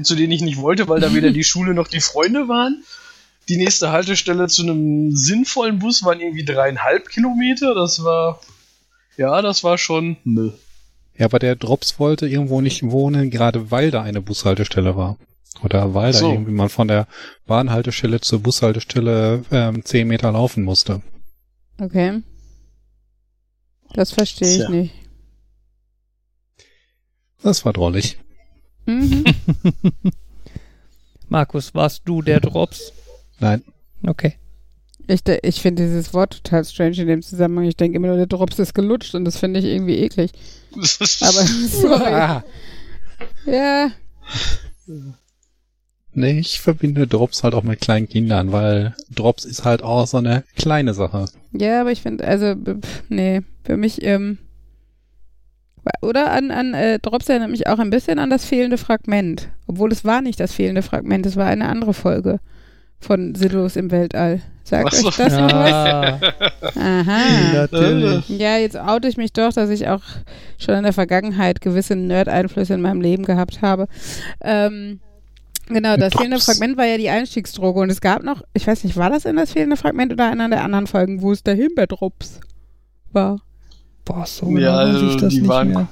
zu 0.02 0.16
denen 0.16 0.32
ich 0.32 0.42
nicht 0.42 0.58
wollte, 0.58 0.88
weil 0.88 1.00
da 1.00 1.14
weder 1.14 1.30
die 1.32 1.44
Schule 1.44 1.76
noch 1.76 1.88
die 1.88 2.00
Freunde 2.00 2.48
waren 2.48 2.84
die 3.50 3.58
nächste 3.58 3.92
Haltestelle 3.92 4.48
zu 4.48 4.64
einem 4.64 5.16
sinnvollen 5.16 5.80
Bus 5.80 6.04
waren 6.04 6.20
irgendwie 6.20 6.46
dreieinhalb 6.46 7.10
Kilometer. 7.10 7.76
Das 7.76 8.04
war, 8.04 8.40
ja, 9.18 9.42
das 9.42 9.64
war 9.64 9.78
schon 9.78 10.18
Müll. 10.24 10.54
Ja, 11.18 11.26
aber 11.26 11.40
der 11.40 11.56
Drops 11.56 12.00
wollte 12.00 12.28
irgendwo 12.28 12.62
nicht 12.62 12.84
wohnen, 12.84 13.30
gerade 13.30 13.72
weil 13.72 13.92
da 13.92 14.02
eine 14.02 14.22
Bushaltestelle 14.22 14.96
war. 14.96 15.18
Oder 15.64 15.94
weil 15.94 16.14
so. 16.14 16.28
da 16.28 16.34
irgendwie 16.34 16.54
man 16.54 16.70
von 16.70 16.88
der 16.88 17.08
Bahnhaltestelle 17.46 18.22
zur 18.22 18.40
Bushaltestelle 18.40 19.44
ähm, 19.52 19.84
zehn 19.86 20.08
Meter 20.08 20.32
laufen 20.32 20.64
musste. 20.64 21.02
Okay. 21.80 22.22
Das 23.94 24.12
verstehe 24.12 24.56
ich 24.56 24.62
ja. 24.62 24.70
nicht. 24.70 24.96
Das 27.44 27.66
war 27.66 27.74
drollig. 27.74 28.18
Mhm. 28.86 29.26
Markus, 31.30 31.74
warst 31.74 32.04
du 32.06 32.22
der 32.22 32.40
Drops? 32.40 32.94
Nein. 33.42 33.64
Okay. 34.08 34.36
Ich, 35.08 35.22
ich 35.42 35.62
finde 35.62 35.84
dieses 35.84 36.14
Wort 36.14 36.44
total 36.44 36.64
strange 36.64 36.98
in 36.98 37.08
dem 37.08 37.22
Zusammenhang. 37.22 37.66
Ich 37.66 37.76
denke 37.76 37.98
immer 37.98 38.08
nur, 38.08 38.18
der 38.18 38.28
Drops 38.28 38.60
ist 38.60 38.74
gelutscht 38.74 39.16
und 39.16 39.26
das 39.26 39.38
finde 39.38 39.60
ich 39.60 39.66
irgendwie 39.66 39.98
eklig. 39.98 40.32
Aber 40.74 40.82
sorry. 41.68 42.42
ja. 43.46 43.92
Nee, 46.14 46.40
ich 46.40 46.62
verbinde 46.62 47.08
Drops 47.08 47.44
halt 47.44 47.56
auch 47.56 47.64
mit 47.64 47.82
kleinen 47.82 48.08
Kindern, 48.08 48.52
weil 48.52 48.96
Drops 49.14 49.44
ist 49.44 49.66
halt 49.66 49.82
auch 49.82 50.06
so 50.06 50.18
eine 50.18 50.44
kleine 50.56 50.94
Sache. 50.94 51.26
Ja, 51.52 51.82
aber 51.82 51.92
ich 51.92 52.02
finde, 52.02 52.26
also, 52.26 52.56
nee, 53.10 53.42
für 53.64 53.78
mich, 53.78 54.04
ähm, 54.04 54.38
oder 56.02 56.32
an, 56.32 56.52
an 56.52 56.74
äh, 56.74 57.00
Drops 57.00 57.28
erinnert 57.28 57.50
mich 57.50 57.68
auch 57.68 57.80
ein 57.80 57.90
bisschen 57.90 58.20
an 58.20 58.30
das 58.30 58.46
fehlende 58.46 58.78
Fragment. 58.78 59.50
Obwohl 59.68 59.92
es 59.92 60.06
war 60.06 60.22
nicht 60.22 60.40
das 60.40 60.54
fehlende 60.54 60.84
Fragment, 60.84 61.26
es 61.26 61.38
war 61.38 61.48
eine 61.48 61.68
andere 61.68 61.94
Folge 61.94 62.40
von 63.02 63.36
Silos 63.36 63.76
im 63.76 63.92
Weltall. 63.92 64.42
Sagt 64.64 64.94
euch 64.94 65.18
das 65.18 65.34
ja. 65.34 66.20
was? 66.22 66.76
Aha. 66.78 67.22
Natürlich. 67.54 68.30
Ja, 68.30 68.58
jetzt 68.58 68.78
oute 68.78 69.08
ich 69.08 69.18
mich 69.18 69.34
doch, 69.34 69.52
dass 69.52 69.70
ich 69.70 69.90
auch 69.90 70.04
schon 70.58 70.76
in 70.76 70.84
der 70.84 70.94
Vergangenheit 70.94 71.60
gewisse 71.60 71.96
Nerd-Einflüsse 71.96 72.76
in 72.76 72.82
meinem 72.82 73.02
Leben 73.02 73.26
gehabt 73.26 73.62
habe. 73.62 73.88
Ähm, 74.40 75.00
genau, 75.68 75.98
das 75.98 76.12
Drops. 76.12 76.22
fehlende 76.22 76.40
Fragment 76.40 76.78
war 76.78 76.86
ja 76.86 76.98
die 76.98 77.10
Einstiegsdroge 77.10 77.82
und 77.82 77.90
es 77.90 78.00
gab 78.00 78.24
noch, 78.24 78.44
ich 78.54 78.66
weiß 78.66 78.84
nicht, 78.84 78.96
war 78.96 79.10
das 79.10 79.26
in 79.26 79.36
das 79.36 79.52
fehlende 79.52 79.78
Fragment 79.78 80.14
oder 80.14 80.32
einer 80.32 80.48
der 80.48 80.64
anderen 80.64 80.88
Folgen, 80.88 81.22
wo 81.22 81.32
es 81.32 81.44
der 81.44 81.56
Himbeerdrops 81.56 82.40
war? 83.12 83.42
Boah, 84.06 84.26
so 84.26 84.46
genau 84.46 84.62
ja, 84.62 84.76
also 84.76 85.08
ich 85.08 85.18
das 85.18 85.34
die 85.34 85.42
nicht 85.42 85.50
waren 85.50 85.70
mehr. 85.70 85.88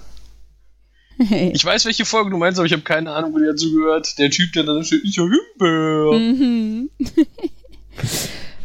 Ich 1.54 1.66
weiß, 1.66 1.86
welche 1.86 2.06
Folge 2.06 2.30
du 2.30 2.38
meinst, 2.38 2.60
aber 2.60 2.66
ich 2.66 2.72
habe 2.72 2.82
keine 2.82 3.12
Ahnung, 3.12 3.34
wo 3.34 3.40
die 3.40 3.46
dazu 3.46 3.72
gehört. 3.74 4.18
Der 4.18 4.30
Typ, 4.30 4.54
der 4.54 4.64
da 4.64 4.82
steht, 4.84 5.04
ist 5.04 5.18
ja 5.18 5.24
Himbeer. 5.24 6.18
Mhm. 6.18 6.90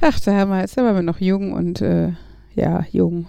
Ach, 0.00 0.20
da 0.20 0.48
waren 0.48 0.96
wir 0.96 1.02
noch 1.02 1.20
jung 1.20 1.52
und 1.52 1.80
äh, 1.80 2.12
ja, 2.54 2.86
jung. 2.92 3.26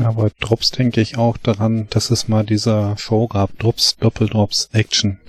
Aber 0.00 0.30
Drops 0.40 0.72
denke 0.72 1.00
ich 1.00 1.16
auch 1.16 1.36
daran, 1.36 1.86
dass 1.90 2.10
es 2.10 2.26
mal 2.26 2.44
dieser 2.44 2.96
Show 2.98 3.28
gab, 3.28 3.56
Drops, 3.58 3.96
Doppeldrops, 3.96 4.70
Action. 4.72 5.20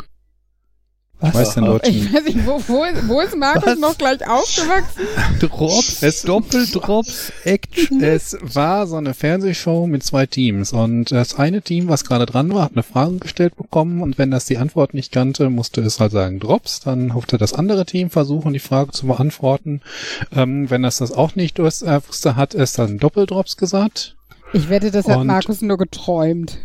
Was? 1.19 1.29
Ich 1.29 1.35
weiß 1.35 1.53
den 1.55 1.65
deutschen. 1.65 1.95
Ich 1.95 2.13
weiß 2.13 2.23
nicht, 2.25 2.45
wo, 2.45 2.61
wo, 2.67 2.83
ist, 2.83 3.07
wo 3.07 3.21
ist 3.21 3.37
Markus 3.37 3.65
Was? 3.65 3.79
noch 3.79 3.97
gleich 3.97 4.27
aufgewachsen? 4.27 5.03
Drops, 5.39 6.03
es, 6.03 6.21
Doppeldrops, 6.23 7.31
Action. 7.45 8.03
Es 8.03 8.37
war 8.41 8.85
so 8.85 8.97
eine 8.97 9.13
Fernsehshow 9.13 9.87
mit 9.87 10.03
zwei 10.03 10.25
Teams 10.25 10.73
und 10.73 11.11
das 11.11 11.35
eine 11.39 11.61
Team, 11.61 11.87
was 11.87 12.03
gerade 12.03 12.25
dran 12.25 12.53
war, 12.53 12.65
hat 12.65 12.73
eine 12.73 12.83
Frage 12.83 13.17
gestellt 13.17 13.55
bekommen 13.55 14.01
und 14.01 14.17
wenn 14.17 14.29
das 14.29 14.45
die 14.45 14.57
Antwort 14.57 14.93
nicht 14.93 15.11
kannte, 15.11 15.49
musste 15.49 15.81
es 15.81 15.99
halt 15.99 16.11
sagen 16.11 16.39
Drops. 16.39 16.81
Dann 16.81 17.13
hoffte 17.13 17.37
das 17.37 17.53
andere 17.53 17.85
Team 17.85 18.09
versuchen, 18.09 18.51
die 18.53 18.59
Frage 18.59 18.91
zu 18.91 19.07
beantworten. 19.07 19.81
Ähm, 20.35 20.69
wenn 20.69 20.83
das 20.83 20.97
das 20.97 21.13
auch 21.13 21.35
nicht 21.35 21.59
wusste, 21.59 22.35
hat 22.35 22.53
es 22.53 22.73
dann 22.73 22.97
Doppeldrops 22.97 23.55
gesagt. 23.55 24.15
Ich 24.53 24.69
wette, 24.69 24.91
das 24.91 25.07
hat 25.07 25.17
und 25.17 25.27
Markus 25.27 25.61
nur 25.61 25.77
geträumt. 25.77 26.57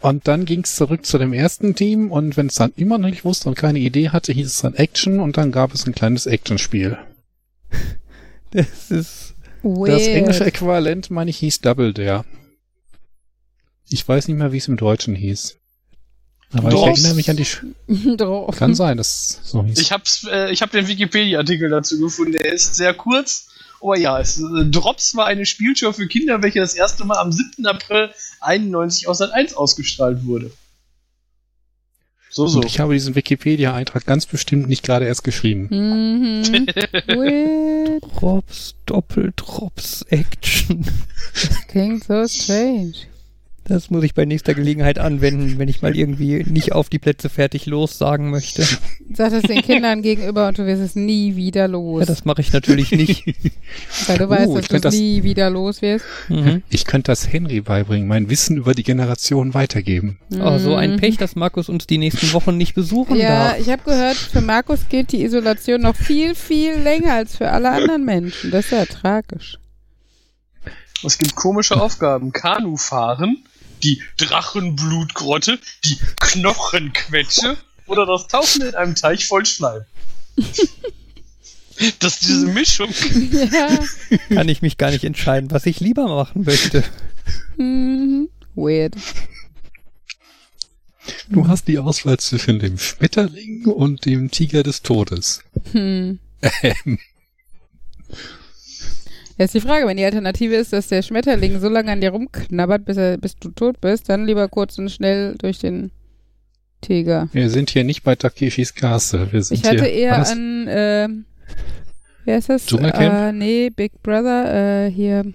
Und 0.00 0.26
dann 0.28 0.46
ging 0.46 0.62
es 0.64 0.76
zurück 0.76 1.04
zu 1.04 1.18
dem 1.18 1.32
ersten 1.32 1.74
Team 1.74 2.10
und 2.10 2.36
wenn 2.36 2.46
es 2.46 2.54
dann 2.54 2.72
immer 2.76 2.96
noch 2.96 3.10
nicht 3.10 3.24
wusste 3.24 3.50
und 3.50 3.54
keine 3.54 3.78
Idee 3.78 4.08
hatte, 4.10 4.32
hieß 4.32 4.46
es 4.46 4.60
dann 4.62 4.74
Action 4.74 5.20
und 5.20 5.36
dann 5.36 5.52
gab 5.52 5.74
es 5.74 5.86
ein 5.86 5.94
kleines 5.94 6.26
Actionspiel. 6.26 6.98
Das 8.52 8.90
ist 8.90 9.34
Weird. 9.62 9.92
das 9.92 10.08
englische 10.08 10.44
Äquivalent, 10.44 11.08
meine 11.08 11.30
ich, 11.30 11.36
hieß 11.36 11.60
Double 11.60 11.92
Dare. 11.92 12.24
Ich 13.88 14.08
weiß 14.08 14.26
nicht 14.26 14.38
mehr, 14.38 14.50
wie 14.50 14.56
es 14.56 14.66
im 14.66 14.76
Deutschen 14.76 15.14
hieß. 15.14 15.56
Aber 16.52 16.70
Drops. 16.70 16.98
ich 16.98 17.04
erinnere 17.04 17.14
mich 17.14 17.30
an 17.30 17.36
die. 17.36 17.44
Sch 17.44 17.64
Kann 18.58 18.74
sein, 18.74 18.96
dass 18.96 19.40
so 19.44 19.64
hieß. 19.64 19.78
Ich 19.78 19.92
hab's, 19.92 20.26
äh, 20.28 20.50
ich 20.50 20.62
hab 20.62 20.72
den 20.72 20.88
Wikipedia-Artikel 20.88 21.70
dazu 21.70 22.00
gefunden. 22.00 22.32
Der 22.32 22.52
ist 22.52 22.74
sehr 22.74 22.92
kurz 22.92 23.49
Oh 23.80 23.94
ja, 23.94 24.20
es, 24.20 24.38
äh, 24.38 24.66
Drops 24.66 25.16
war 25.16 25.26
eine 25.26 25.46
Spielshow 25.46 25.92
für 25.92 26.06
Kinder, 26.06 26.42
welche 26.42 26.60
das 26.60 26.74
erste 26.74 27.04
Mal 27.04 27.18
am 27.18 27.32
7. 27.32 27.66
April 27.66 28.10
91 28.40 29.08
aus 29.08 29.18
Sat 29.18 29.32
1 29.32 29.54
ausgestrahlt 29.54 30.24
wurde. 30.24 30.50
So, 32.32 32.46
so. 32.46 32.60
Und 32.60 32.66
ich 32.66 32.78
habe 32.78 32.92
diesen 32.92 33.16
Wikipedia-Eintrag 33.16 34.06
ganz 34.06 34.24
bestimmt 34.24 34.68
nicht 34.68 34.84
gerade 34.84 35.04
erst 35.04 35.24
geschrieben. 35.24 35.68
Mhm. 35.70 36.66
Drops, 38.00 38.76
Doppeldrops, 38.86 40.02
Action. 40.10 40.86
Das 41.34 41.66
klingt 41.66 42.04
so 42.04 42.28
strange. 42.28 42.94
Das 43.64 43.90
muss 43.90 44.02
ich 44.02 44.14
bei 44.14 44.24
nächster 44.24 44.54
Gelegenheit 44.54 44.98
anwenden, 44.98 45.58
wenn 45.58 45.68
ich 45.68 45.82
mal 45.82 45.96
irgendwie 45.96 46.44
nicht 46.44 46.72
auf 46.72 46.88
die 46.88 46.98
Plätze 46.98 47.28
fertig 47.28 47.66
los 47.66 47.98
sagen 47.98 48.30
möchte. 48.30 48.62
Sag 49.12 49.30
das 49.30 49.42
den 49.42 49.62
Kindern 49.62 50.02
gegenüber 50.02 50.48
und 50.48 50.58
du 50.58 50.66
wirst 50.66 50.82
es 50.82 50.96
nie 50.96 51.36
wieder 51.36 51.68
los. 51.68 52.00
Ja, 52.00 52.06
das 52.06 52.24
mache 52.24 52.40
ich 52.40 52.52
natürlich 52.52 52.90
nicht. 52.90 53.24
Weil 54.06 54.18
du 54.18 54.28
weißt, 54.28 54.48
uh, 54.48 54.56
dass 54.56 54.68
du 54.68 54.76
es 54.76 54.82
das, 54.82 54.94
nie 54.94 55.22
wieder 55.22 55.50
los 55.50 55.82
wirst. 55.82 56.04
Mhm. 56.28 56.62
Ich 56.68 56.84
könnte 56.84 57.12
das 57.12 57.32
Henry 57.32 57.60
beibringen, 57.60 58.08
mein 58.08 58.28
Wissen 58.30 58.56
über 58.56 58.74
die 58.74 58.82
Generation 58.82 59.54
weitergeben. 59.54 60.18
Mhm. 60.30 60.40
Oh, 60.40 60.58
so 60.58 60.74
ein 60.74 60.96
Pech, 60.96 61.16
dass 61.18 61.36
Markus 61.36 61.68
uns 61.68 61.86
die 61.86 61.98
nächsten 61.98 62.32
Wochen 62.32 62.56
nicht 62.56 62.74
besuchen 62.74 63.16
ja, 63.16 63.28
darf. 63.28 63.54
Ja, 63.54 63.62
ich 63.62 63.68
habe 63.68 63.82
gehört, 63.84 64.16
für 64.16 64.40
Markus 64.40 64.88
geht 64.88 65.12
die 65.12 65.22
Isolation 65.22 65.82
noch 65.82 65.96
viel, 65.96 66.34
viel 66.34 66.74
länger 66.74 67.12
als 67.14 67.36
für 67.36 67.50
alle 67.50 67.70
anderen 67.70 68.04
Menschen. 68.04 68.50
Das 68.50 68.66
ist 68.66 68.72
ja 68.72 68.84
tragisch. 68.86 69.58
Es 71.04 71.18
gibt 71.18 71.34
komische 71.34 71.80
Aufgaben. 71.80 72.32
Kanu 72.32 72.76
fahren, 72.76 73.44
die 73.82 74.02
Drachenblutgrotte, 74.16 75.58
die 75.84 75.98
Knochenquetsche 76.16 77.56
oder 77.86 78.06
das 78.06 78.28
Tauchen 78.28 78.62
in 78.62 78.74
einem 78.74 78.94
Teich 78.94 79.26
voll 79.26 79.46
Schleim. 79.46 79.84
Das 81.98 82.16
ist 82.16 82.28
diese 82.28 82.46
Mischung. 82.46 82.92
Ja. 83.50 83.78
Kann 84.28 84.50
ich 84.50 84.60
mich 84.60 84.76
gar 84.76 84.90
nicht 84.90 85.04
entscheiden, 85.04 85.50
was 85.50 85.64
ich 85.64 85.80
lieber 85.80 86.08
machen 86.08 86.44
möchte. 86.44 86.84
Mhm. 87.56 88.28
Weird. 88.54 88.96
Du 91.30 91.48
hast 91.48 91.68
die 91.68 91.78
Auswahl 91.78 92.18
zwischen 92.18 92.58
dem 92.58 92.78
Schmetterling 92.78 93.64
und 93.64 94.04
dem 94.04 94.30
Tiger 94.30 94.62
des 94.62 94.82
Todes. 94.82 95.42
Hm. 95.72 96.18
Ähm. 96.62 96.98
Jetzt 99.40 99.54
die 99.54 99.62
Frage, 99.62 99.86
wenn 99.86 99.96
die 99.96 100.04
Alternative 100.04 100.54
ist, 100.54 100.74
dass 100.74 100.88
der 100.88 101.00
Schmetterling 101.00 101.60
so 101.60 101.70
lange 101.70 101.90
an 101.90 102.02
dir 102.02 102.10
rumknabbert, 102.10 102.84
bis, 102.84 102.98
er, 102.98 103.16
bis 103.16 103.36
du 103.36 103.48
tot 103.48 103.80
bist, 103.80 104.10
dann 104.10 104.26
lieber 104.26 104.48
kurz 104.48 104.78
und 104.78 104.90
schnell 104.90 105.34
durch 105.38 105.58
den 105.58 105.92
Tiger. 106.82 107.30
Wir 107.32 107.48
sind 107.48 107.70
hier 107.70 107.82
nicht 107.84 108.02
bei 108.02 108.16
Takeshis 108.16 108.74
Castle. 108.74 109.32
Wir 109.32 109.42
sind 109.42 109.56
ich 109.56 109.64
hatte 109.64 109.86
hier, 109.86 109.94
eher 109.94 110.18
was? 110.18 110.32
an, 110.32 110.66
äh, 110.68 111.08
wer 112.26 112.36
ist 112.36 112.50
das? 112.50 112.66
Dschungelcamp? 112.66 113.14
Äh, 113.14 113.32
nee, 113.32 113.70
Big 113.70 114.02
Brother, 114.02 114.84
äh, 114.84 114.90
hier. 114.90 115.32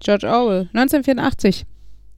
George 0.00 0.26
Orwell, 0.26 0.70
1984 0.72 1.66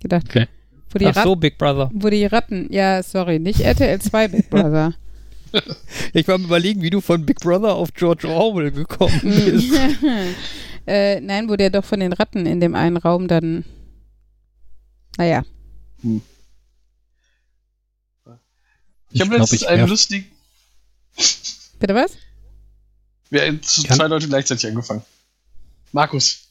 gedacht. 0.01 0.27
Okay. 0.29 0.47
Wo 0.91 1.01
die 1.01 1.07
Ach 1.07 1.25
so, 1.25 1.35
Big 1.35 1.59
Brother. 1.59 1.91
Wo 1.93 2.09
die 2.09 2.25
Ratten, 2.25 2.69
ja, 2.71 3.03
sorry, 3.03 3.41
nicht 3.41 3.63
RTL 3.63 4.01
2 4.01 4.29
Big 4.29 4.49
Brother. 4.49 4.95
ich 6.13 6.27
war 6.29 6.39
mir 6.39 6.45
überlegen, 6.45 6.83
wie 6.83 6.91
du 6.91 7.01
von 7.01 7.25
Big 7.25 7.41
Brother 7.41 7.75
auf 7.75 7.93
George 7.95 8.29
Orwell 8.29 8.71
gekommen 8.71 9.21
bist. 9.23 9.73
äh, 10.87 11.21
nein, 11.21 11.49
wo 11.49 11.57
der 11.57 11.71
doch 11.71 11.85
von 11.85 12.01
den 12.01 12.13
Ratten 12.13 12.47
in 12.47 12.61
dem 12.61 12.75
einen 12.75 12.97
Raum 12.97 13.29
dann. 13.29 13.65
Naja. 15.17 15.45
Hm. 16.03 16.23
Ich 19.11 19.21
habe 19.21 19.39
letztens 19.39 19.65
einen 19.65 19.89
lustigen. 19.89 20.27
Bitte 21.79 21.95
was? 21.95 22.13
Wir 23.31 23.47
haben 23.47 23.63
zwei 23.63 24.07
Leute 24.07 24.29
gleichzeitig 24.29 24.67
angefangen. 24.67 25.03
Markus. 25.93 26.49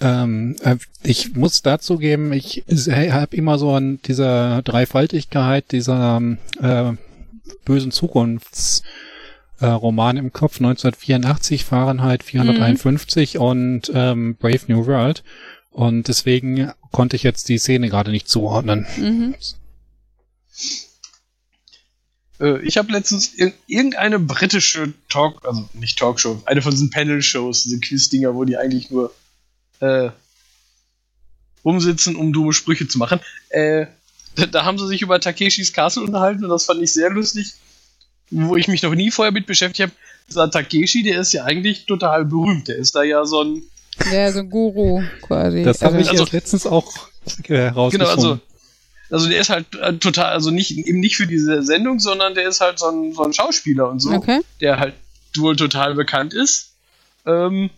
Ähm, 0.00 0.56
äh, 0.62 0.76
ich 1.02 1.34
muss 1.34 1.60
dazu 1.62 1.98
geben, 1.98 2.32
ich 2.32 2.64
habe 2.68 3.36
immer 3.36 3.58
so 3.58 3.72
an 3.72 4.00
dieser 4.02 4.62
Dreifaltigkeit 4.62 5.70
dieser 5.72 6.22
äh, 6.60 6.92
bösen 7.64 7.92
Zukunftsroman 7.92 10.16
äh, 10.16 10.20
im 10.20 10.32
Kopf, 10.32 10.56
1984, 10.56 11.64
Fahrenheit 11.64 12.22
451 12.22 13.34
mhm. 13.34 13.40
und 13.40 13.90
ähm, 13.94 14.36
Brave 14.36 14.60
New 14.68 14.86
World. 14.86 15.22
Und 15.70 16.08
deswegen 16.08 16.72
konnte 16.90 17.16
ich 17.16 17.22
jetzt 17.22 17.48
die 17.48 17.58
Szene 17.58 17.88
gerade 17.88 18.10
nicht 18.10 18.28
zuordnen. 18.28 18.86
Mhm. 18.96 19.34
Äh, 22.40 22.60
ich 22.62 22.78
habe 22.78 22.92
letztens 22.92 23.34
ir 23.34 23.52
irgendeine 23.66 24.18
britische 24.18 24.92
Talk, 25.08 25.46
also 25.46 25.68
nicht 25.74 25.98
Talkshow, 25.98 26.42
eine 26.46 26.62
von 26.62 26.72
diesen 26.72 26.90
Panel-Shows, 26.90 27.64
diese 27.64 27.78
Quiz-Dinger, 27.78 28.34
wo 28.34 28.44
die 28.44 28.56
eigentlich 28.56 28.90
nur 28.90 29.14
äh, 29.80 30.10
rumsitzen, 31.64 32.16
um 32.16 32.32
dumme 32.32 32.52
Sprüche 32.52 32.88
zu 32.88 32.98
machen. 32.98 33.20
Äh, 33.50 33.86
da 34.46 34.64
haben 34.64 34.78
sie 34.78 34.86
sich 34.86 35.02
über 35.02 35.20
Takeshis 35.20 35.72
Castle 35.72 36.02
unterhalten 36.02 36.44
und 36.44 36.50
das 36.50 36.64
fand 36.64 36.82
ich 36.82 36.92
sehr 36.92 37.10
lustig, 37.10 37.54
wo 38.30 38.56
ich 38.56 38.68
mich 38.68 38.82
noch 38.82 38.94
nie 38.94 39.10
vorher 39.10 39.32
mit 39.32 39.46
beschäftigt 39.46 39.90
habe. 39.90 39.92
Dieser 40.28 40.50
Takeshi, 40.50 41.02
der 41.02 41.20
ist 41.20 41.32
ja 41.32 41.44
eigentlich 41.44 41.86
total 41.86 42.24
berühmt. 42.24 42.68
Der 42.68 42.76
ist 42.76 42.94
da 42.94 43.02
ja 43.02 43.24
so 43.24 43.42
ein. 43.42 43.62
Ja, 44.12 44.30
so 44.30 44.40
ein 44.40 44.50
Guru 44.50 45.02
quasi. 45.22 45.64
Das 45.64 45.82
habe 45.82 45.96
also, 45.96 46.12
ich 46.12 46.20
also, 46.20 46.32
letztens 46.32 46.66
auch 46.66 46.92
herausgefunden. 47.44 47.98
Genau, 47.98 48.08
also, 48.08 48.40
also 49.10 49.28
der 49.28 49.40
ist 49.40 49.50
halt 49.50 49.74
äh, 49.74 49.94
total, 49.94 50.32
also 50.32 50.50
nicht 50.50 50.70
eben 50.70 51.00
nicht 51.00 51.16
für 51.16 51.26
diese 51.26 51.62
Sendung, 51.62 51.98
sondern 51.98 52.34
der 52.34 52.48
ist 52.48 52.60
halt 52.60 52.78
so 52.78 52.86
ein, 52.86 53.12
so 53.12 53.24
ein 53.24 53.32
Schauspieler 53.32 53.90
und 53.90 54.00
so, 54.00 54.10
okay. 54.10 54.40
der 54.60 54.78
halt 54.78 54.94
wohl 55.36 55.56
total 55.56 55.94
bekannt 55.94 56.32
ist. 56.32 56.74
Ähm, 57.26 57.70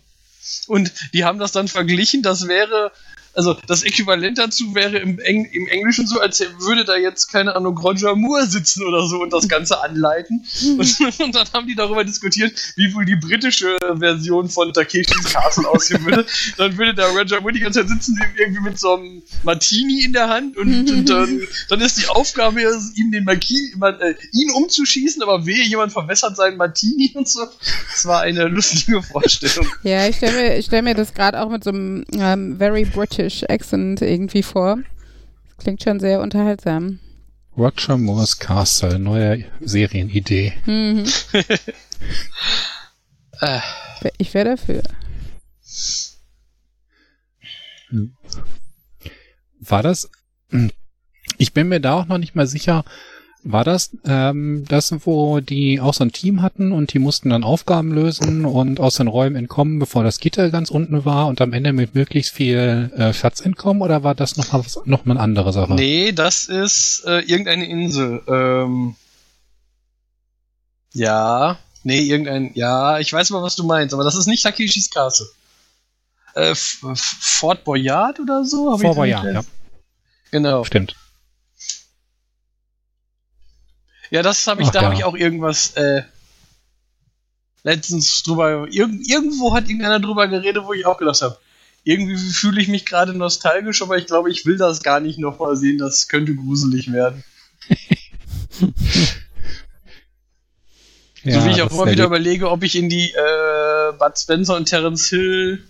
und 0.67 0.93
die 1.13 1.23
haben 1.23 1.39
das 1.39 1.51
dann 1.51 1.67
verglichen, 1.67 2.21
das 2.21 2.47
wäre 2.47 2.91
also 3.35 3.57
das 3.67 3.83
Äquivalent 3.83 4.37
dazu 4.37 4.75
wäre 4.75 4.97
im, 4.97 5.19
Eng 5.19 5.45
im 5.45 5.67
Englischen 5.67 6.05
so, 6.05 6.19
als 6.19 6.39
würde 6.59 6.85
da 6.85 6.95
jetzt, 6.95 7.31
keine 7.31 7.55
Ahnung, 7.55 7.77
Roger 7.77 8.15
Moore 8.15 8.45
sitzen 8.45 8.83
oder 8.85 9.07
so 9.07 9.21
und 9.21 9.33
das 9.33 9.47
Ganze 9.47 9.81
anleiten. 9.81 10.45
Mhm. 10.61 10.79
Und, 10.79 11.19
und, 11.19 11.35
dann 11.35 11.47
haben 11.53 11.67
die 11.67 11.75
darüber 11.75 12.03
diskutiert, 12.03 12.53
wie 12.75 12.93
wohl 12.93 13.05
die 13.05 13.15
britische 13.15 13.77
Version 13.97 14.49
von 14.49 14.71
Takeshis 14.71 15.33
Castle 15.33 15.67
aussehen 15.67 16.05
würde. 16.05 16.25
Dann 16.57 16.77
würde 16.77 16.93
da 16.93 17.07
Roger 17.07 17.41
Moore 17.41 17.53
die 17.53 17.59
ganze 17.59 17.79
Zeit 17.79 17.89
sitzen, 17.89 18.19
irgendwie 18.37 18.61
mit 18.61 18.79
so 18.79 18.95
einem 18.95 19.23
Martini 19.43 20.03
in 20.03 20.13
der 20.13 20.29
Hand 20.29 20.55
und, 20.57 20.89
und 20.91 21.09
dann, 21.09 21.41
dann, 21.69 21.81
ist 21.81 21.97
die 21.97 22.07
Aufgabe, 22.07 22.61
ihm 22.95 23.11
den 23.11 23.23
Martini, 23.23 23.73
äh, 23.99 24.13
ihn 24.31 24.51
umzuschießen, 24.51 25.23
aber 25.23 25.45
wehe, 25.45 25.63
jemand 25.63 25.91
verwässert 25.91 26.37
seinen 26.37 26.57
Martini 26.57 27.11
und 27.15 27.27
so. 27.27 27.47
Das 27.91 28.05
war 28.05 28.21
eine 28.21 28.47
lustige 28.47 29.01
Vorstellung. 29.01 29.67
Ja, 29.81 30.07
ich 30.07 30.17
stelle 30.17 30.33
mir, 30.33 30.61
stell 30.61 30.81
mir 30.83 30.93
das 30.93 31.13
gerade 31.13 31.41
auch 31.41 31.49
mit 31.49 31.63
so 31.63 31.71
einem 31.71 32.05
ähm, 32.13 32.57
very 32.57 32.85
British 32.85 33.22
British 33.23 33.45
Accent 33.47 34.01
irgendwie 34.01 34.43
vor. 34.43 34.79
klingt 35.57 35.81
schon 35.81 36.01
sehr 36.01 36.19
unterhaltsam. 36.19 36.99
Roger 37.55 37.97
Moore's 37.97 38.37
Castle, 38.37 38.99
neue 38.99 39.45
Serienidee. 39.61 40.51
Mhm. 40.65 41.05
ich 44.17 44.33
wäre 44.33 44.57
dafür. 44.57 44.83
War 49.61 49.83
das? 49.83 50.09
Ich 51.37 51.53
bin 51.53 51.69
mir 51.69 51.79
da 51.79 51.93
auch 51.93 52.07
noch 52.07 52.17
nicht 52.17 52.35
mal 52.35 52.47
sicher, 52.47 52.83
war 53.43 53.63
das 53.63 53.91
ähm, 54.05 54.65
das, 54.67 54.93
wo 55.05 55.39
die 55.39 55.79
auch 55.79 55.93
so 55.93 56.03
ein 56.03 56.11
Team 56.11 56.41
hatten 56.41 56.71
und 56.71 56.93
die 56.93 56.99
mussten 56.99 57.29
dann 57.29 57.43
Aufgaben 57.43 57.91
lösen 57.91 58.45
und 58.45 58.79
aus 58.79 58.95
den 58.95 59.07
Räumen 59.07 59.35
entkommen, 59.35 59.79
bevor 59.79 60.03
das 60.03 60.19
Gitter 60.19 60.49
ganz 60.49 60.69
unten 60.69 61.05
war 61.05 61.27
und 61.27 61.41
am 61.41 61.53
Ende 61.53 61.73
mit 61.73 61.95
möglichst 61.95 62.33
viel 62.33 62.91
äh, 62.95 63.13
Schatz 63.13 63.41
entkommen 63.41 63.81
oder 63.81 64.03
war 64.03 64.15
das 64.15 64.37
noch 64.37 64.51
mal, 64.53 64.59
was, 64.59 64.79
noch 64.85 65.05
mal 65.05 65.13
eine 65.13 65.21
andere 65.21 65.51
Sache? 65.53 65.73
Nee, 65.73 66.11
das 66.13 66.45
ist 66.45 67.03
äh, 67.05 67.19
irgendeine 67.19 67.65
Insel. 67.65 68.21
Ähm, 68.27 68.95
ja, 70.93 71.57
nee, 71.83 71.99
irgendein, 72.01 72.51
ja, 72.53 72.99
ich 72.99 73.11
weiß 73.11 73.31
mal, 73.31 73.43
was 73.43 73.55
du 73.55 73.63
meinst, 73.65 73.93
aber 73.93 74.03
das 74.03 74.15
ist 74.15 74.27
nicht 74.27 74.43
Takeshis 74.43 74.89
Castle. 74.89 75.27
Äh, 76.35 76.55
Fort 76.55 77.63
Boyard 77.63 78.19
oder 78.19 78.45
so? 78.45 78.77
Fort 78.77 78.95
Boyard, 78.95 79.25
ja. 79.25 79.43
Genau. 80.31 80.63
Stimmt. 80.63 80.95
Ja, 84.13 84.21
das 84.21 84.45
habe 84.45 84.61
ich, 84.61 84.67
Ach, 84.67 84.73
da 84.73 84.81
ja. 84.81 84.85
habe 84.85 84.95
ich 84.95 85.03
auch 85.05 85.15
irgendwas 85.15 85.71
äh, 85.71 86.03
letztens 87.63 88.21
drüber. 88.21 88.67
Irg 88.69 88.91
irgendwo 89.07 89.55
hat 89.55 89.67
irgendeiner 89.67 89.99
drüber 89.99 90.27
geredet, 90.27 90.65
wo 90.65 90.73
ich 90.73 90.85
auch 90.85 90.99
gedacht 90.99 91.23
habe. 91.23 91.39
Irgendwie 91.83 92.15
fühle 92.15 92.61
ich 92.61 92.67
mich 92.67 92.85
gerade 92.85 93.15
nostalgisch, 93.15 93.81
aber 93.81 93.97
ich 93.97 94.05
glaube, 94.05 94.29
ich 94.29 94.45
will 94.45 94.57
das 94.57 94.83
gar 94.83 94.99
nicht 94.99 95.17
nochmal 95.17 95.55
sehen. 95.55 95.79
Das 95.79 96.09
könnte 96.09 96.35
gruselig 96.35 96.93
werden. 96.93 97.23
ja, 101.23 101.41
so 101.41 101.47
wie 101.47 101.51
ich 101.51 101.63
auch 101.63 101.71
immer 101.71 101.89
wieder 101.89 102.05
überlege, 102.05 102.51
ob 102.51 102.61
ich 102.61 102.75
in 102.75 102.89
die 102.89 103.09
äh, 103.09 103.93
Bud 103.97 104.15
Spencer 104.15 104.55
und 104.55 104.65
Terence 104.65 105.09
Hill 105.09 105.63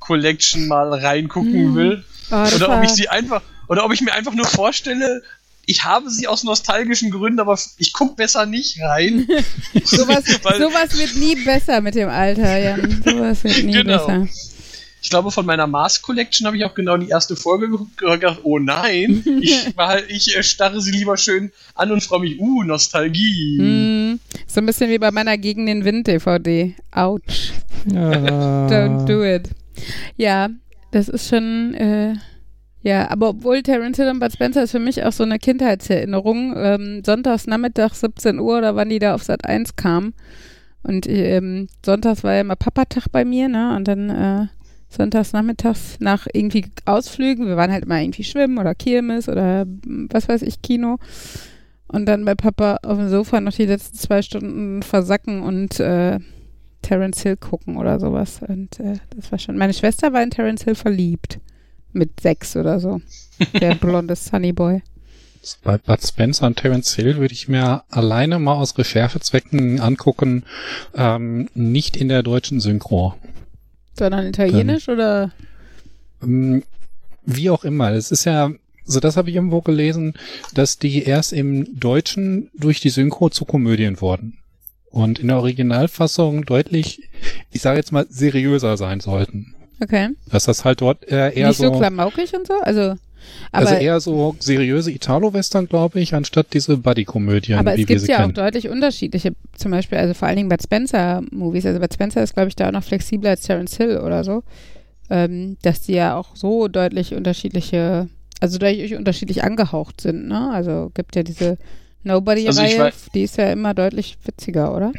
Collection 0.00 0.68
mal 0.68 0.92
reingucken 0.92 1.68
hm. 1.68 1.74
will. 1.74 2.04
Oh, 2.30 2.46
oder 2.56 2.76
ob 2.76 2.84
ich 2.84 2.90
sie 2.90 3.08
einfach, 3.08 3.40
oder 3.68 3.86
ob 3.86 3.94
ich 3.94 4.02
mir 4.02 4.12
einfach 4.12 4.34
nur 4.34 4.44
vorstelle, 4.46 5.22
ich 5.66 5.84
habe 5.84 6.10
sie 6.10 6.28
aus 6.28 6.44
nostalgischen 6.44 7.10
Gründen, 7.10 7.40
aber 7.40 7.58
ich 7.76 7.92
gucke 7.92 8.14
besser 8.14 8.46
nicht 8.46 8.80
rein. 8.80 9.26
sowas, 9.84 10.24
sowas 10.24 10.98
wird 10.98 11.16
nie 11.16 11.34
besser 11.44 11.80
mit 11.80 11.96
dem 11.96 12.08
Alter, 12.08 12.56
Jan. 12.56 13.02
Sowas 13.04 13.44
wird 13.44 13.64
nie 13.64 13.72
genau. 13.72 14.06
besser. 14.06 14.28
Ich 15.02 15.10
glaube, 15.10 15.30
von 15.30 15.46
meiner 15.46 15.68
Mars 15.68 16.02
Collection 16.02 16.46
habe 16.46 16.56
ich 16.56 16.64
auch 16.64 16.74
genau 16.74 16.96
die 16.96 17.08
erste 17.08 17.36
Folge 17.36 17.68
geguckt 17.68 18.02
und 18.02 18.20
gedacht, 18.20 18.40
oh 18.42 18.58
nein, 18.58 19.22
ich, 19.40 19.68
ich 20.08 20.46
starre 20.46 20.80
sie 20.80 20.90
lieber 20.90 21.16
schön 21.16 21.52
an 21.74 21.92
und 21.92 22.02
freue 22.02 22.20
mich, 22.20 22.40
uh, 22.40 22.64
Nostalgie. 22.64 23.58
Mm, 23.60 24.20
so 24.48 24.60
ein 24.60 24.66
bisschen 24.66 24.90
wie 24.90 24.98
bei 24.98 25.12
meiner 25.12 25.38
Gegen 25.38 25.66
den 25.66 25.84
Wind 25.84 26.08
DVD. 26.08 26.74
Autsch. 26.90 27.52
Ja. 27.92 28.66
Don't 28.66 29.04
do 29.04 29.22
it. 29.22 29.48
Ja, 30.16 30.48
das 30.90 31.08
ist 31.08 31.28
schon, 31.28 31.74
äh, 31.74 32.14
ja, 32.82 33.10
aber 33.10 33.30
obwohl 33.30 33.62
Terence 33.62 33.96
Hill 33.96 34.08
und 34.08 34.20
Bud 34.20 34.32
Spencer 34.32 34.62
ist 34.62 34.70
für 34.70 34.78
mich 34.78 35.02
auch 35.02 35.12
so 35.12 35.24
eine 35.24 35.38
Kindheitserinnerung. 35.38 36.54
Ähm, 36.56 37.02
sonntags 37.04 37.46
Nachmittag 37.46 37.94
17 37.94 38.38
Uhr 38.38 38.58
oder 38.58 38.76
wann 38.76 38.90
die 38.90 38.98
da 38.98 39.14
auf 39.14 39.24
Sat 39.24 39.44
1 39.44 39.76
kam. 39.76 40.14
Und 40.82 41.08
ähm, 41.08 41.68
sonntags 41.84 42.22
war 42.22 42.34
ja 42.34 42.42
immer 42.42 42.54
Papatag 42.54 43.08
bei 43.10 43.24
mir, 43.24 43.48
ne? 43.48 43.74
Und 43.74 43.88
dann 43.88 44.10
äh, 44.10 44.46
sonntags 44.88 45.32
nachmittags 45.32 45.96
nach 45.98 46.28
irgendwie 46.32 46.66
Ausflügen. 46.84 47.46
Wir 47.46 47.56
waren 47.56 47.72
halt 47.72 47.86
immer 47.86 48.00
irgendwie 48.00 48.22
schwimmen 48.22 48.58
oder 48.58 48.74
Kirmes 48.74 49.28
oder 49.28 49.62
hm, 49.62 50.08
was 50.12 50.28
weiß 50.28 50.42
ich, 50.42 50.62
Kino. 50.62 50.98
Und 51.88 52.06
dann 52.06 52.24
bei 52.24 52.36
Papa 52.36 52.78
auf 52.84 52.98
dem 52.98 53.08
Sofa 53.08 53.40
noch 53.40 53.52
die 53.52 53.66
letzten 53.66 53.96
zwei 53.96 54.22
Stunden 54.22 54.82
versacken 54.82 55.42
und 55.42 55.80
äh, 55.80 56.20
Terence 56.82 57.22
Hill 57.22 57.36
gucken 57.36 57.78
oder 57.78 57.98
sowas. 57.98 58.40
Und 58.46 58.78
äh, 58.78 58.98
das 59.14 59.32
war 59.32 59.40
schon. 59.40 59.58
Meine 59.58 59.74
Schwester 59.74 60.12
war 60.12 60.22
in 60.22 60.30
Terence 60.30 60.62
Hill 60.62 60.76
verliebt 60.76 61.40
mit 61.96 62.20
sechs 62.20 62.56
oder 62.56 62.78
so. 62.80 63.00
Der 63.60 63.74
blonde 63.80 64.14
Sunnyboy. 64.16 64.82
Bei 65.62 65.78
Bud 65.78 66.02
Spencer 66.02 66.46
und 66.46 66.56
Terence 66.56 66.94
Hill 66.94 67.16
würde 67.16 67.32
ich 67.32 67.48
mir 67.48 67.84
alleine 67.90 68.38
mal 68.38 68.54
aus 68.54 68.76
Recherchezwecken 68.76 69.80
angucken, 69.80 70.44
ähm, 70.94 71.48
nicht 71.54 71.96
in 71.96 72.08
der 72.08 72.22
deutschen 72.22 72.60
Synchro. 72.60 73.14
Sondern 73.96 74.26
italienisch 74.26 74.86
Dann, 74.86 74.94
oder? 74.96 75.32
Ähm, 76.22 76.64
wie 77.24 77.50
auch 77.50 77.64
immer. 77.64 77.92
Es 77.92 78.10
ist 78.10 78.24
ja, 78.24 78.50
so 78.84 79.00
das 79.00 79.16
habe 79.16 79.30
ich 79.30 79.36
irgendwo 79.36 79.60
gelesen, 79.60 80.14
dass 80.54 80.78
die 80.78 81.02
erst 81.04 81.32
im 81.32 81.78
Deutschen 81.78 82.50
durch 82.54 82.80
die 82.80 82.90
Synchro 82.90 83.30
zu 83.30 83.44
Komödien 83.44 84.00
wurden. 84.00 84.38
Und 84.90 85.18
in 85.18 85.28
der 85.28 85.36
Originalfassung 85.38 86.44
deutlich, 86.44 87.02
ich 87.52 87.60
sage 87.60 87.78
jetzt 87.78 87.92
mal, 87.92 88.06
seriöser 88.08 88.76
sein 88.76 89.00
sollten. 89.00 89.55
Okay. 89.80 90.10
Dass 90.30 90.44
das 90.44 90.64
halt 90.64 90.80
dort 90.80 91.06
äh, 91.10 91.32
eher 91.34 91.48
Nicht 91.48 91.58
so. 91.58 91.72
so 91.72 91.78
klamaukig 91.78 92.34
und 92.34 92.46
so? 92.46 92.54
Also. 92.62 92.94
also 93.52 93.74
eher 93.74 94.00
so 94.00 94.36
seriöse 94.38 94.90
Italo-Western, 94.90 95.68
glaube 95.68 96.00
ich, 96.00 96.14
anstatt 96.14 96.54
diese 96.54 96.78
Buddy-Komödien, 96.78 97.58
aber 97.58 97.76
wie 97.76 97.88
wir 97.88 98.00
sie 98.00 98.06
ja 98.06 98.18
kennen. 98.18 98.30
Aber 98.30 98.30
es 98.30 98.32
gibt 98.32 98.36
ja 98.36 98.44
auch 98.44 98.46
deutlich 98.46 98.68
unterschiedliche, 98.68 99.32
zum 99.54 99.70
Beispiel, 99.72 99.98
also 99.98 100.14
vor 100.14 100.28
allen 100.28 100.36
Dingen 100.36 100.48
Bud 100.48 100.62
Spencer-Movies. 100.62 101.66
Also 101.66 101.80
Bud 101.80 101.92
Spencer 101.92 102.22
ist, 102.22 102.34
glaube 102.34 102.48
ich, 102.48 102.56
da 102.56 102.68
auch 102.68 102.72
noch 102.72 102.84
flexibler 102.84 103.30
als 103.30 103.42
Terence 103.42 103.76
Hill 103.76 103.98
oder 103.98 104.24
so. 104.24 104.42
Ähm, 105.08 105.56
dass 105.62 105.82
die 105.82 105.92
ja 105.92 106.16
auch 106.16 106.34
so 106.34 106.66
deutlich 106.66 107.14
unterschiedliche, 107.14 108.08
also 108.40 108.58
deutlich 108.58 108.94
unterschiedlich 108.96 109.44
angehaucht 109.44 110.00
sind, 110.00 110.26
ne? 110.26 110.50
Also 110.50 110.90
gibt 110.94 111.14
ja 111.14 111.22
diese 111.22 111.58
Nobody-Reihe, 112.02 112.84
also 112.84 112.98
die 113.14 113.22
ist 113.22 113.36
ja 113.36 113.52
immer 113.52 113.74
deutlich 113.74 114.16
witziger, 114.24 114.74
oder? 114.74 114.92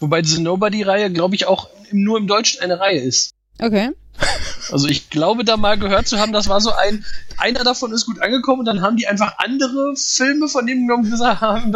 Wobei 0.00 0.22
diese 0.22 0.42
Nobody-Reihe, 0.42 1.10
glaube 1.10 1.34
ich, 1.34 1.46
auch 1.46 1.68
nur 1.92 2.18
im 2.18 2.26
Deutschen 2.26 2.60
eine 2.60 2.78
Reihe 2.78 3.00
ist. 3.00 3.32
Okay. 3.60 3.90
Also 4.70 4.88
ich 4.88 5.10
glaube 5.10 5.44
da 5.44 5.56
mal 5.56 5.78
gehört 5.78 6.06
zu 6.06 6.18
haben, 6.18 6.32
das 6.32 6.48
war 6.48 6.60
so 6.60 6.72
ein, 6.72 7.04
einer 7.36 7.64
davon 7.64 7.92
ist 7.92 8.06
gut 8.06 8.20
angekommen 8.20 8.60
und 8.60 8.66
dann 8.66 8.82
haben 8.82 8.96
die 8.96 9.06
einfach 9.06 9.34
andere 9.38 9.94
Filme 9.96 10.48
von 10.48 10.66
dem 10.66 10.86
genommen 10.86 11.10
gesagt 11.10 11.40
haben, 11.42 11.72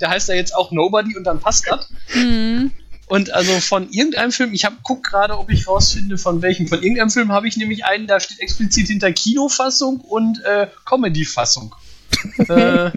der 0.00 0.10
heißt 0.10 0.28
ja 0.28 0.34
jetzt 0.34 0.54
auch 0.54 0.72
Nobody 0.72 1.16
und 1.16 1.24
dann 1.24 1.40
passt 1.40 1.66
das. 1.68 1.88
Mhm. 2.14 2.72
Und 3.10 3.32
also 3.32 3.58
von 3.58 3.90
irgendeinem 3.90 4.30
Film, 4.30 4.52
ich 4.54 4.64
hab, 4.64 4.84
guck 4.84 5.02
gerade, 5.02 5.36
ob 5.36 5.50
ich 5.50 5.66
rausfinde, 5.66 6.16
von 6.16 6.42
welchem. 6.42 6.68
Von 6.68 6.80
irgendeinem 6.80 7.10
Film 7.10 7.32
habe 7.32 7.48
ich 7.48 7.56
nämlich 7.56 7.84
einen, 7.84 8.06
da 8.06 8.20
steht 8.20 8.38
explizit 8.38 8.86
hinter 8.86 9.12
Kinofassung 9.12 10.00
und 10.00 10.40
äh, 10.44 10.68
Comedy-Fassung. 10.84 11.74
äh, 12.48 12.90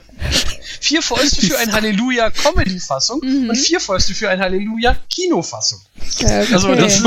vier 0.79 1.01
Fäuste 1.01 1.41
für 1.47 1.57
ein 1.57 1.71
Halleluja 1.71 2.29
Comedy-Fassung 2.29 3.21
mhm. 3.23 3.49
und 3.49 3.55
vier 3.55 3.79
Fäuste 3.79 4.13
für 4.13 4.29
ein 4.29 4.39
Halleluja 4.39 4.95
Kinofassung. 5.09 5.81
Okay. 6.19 6.45
Also 6.51 6.75
das, 6.75 7.01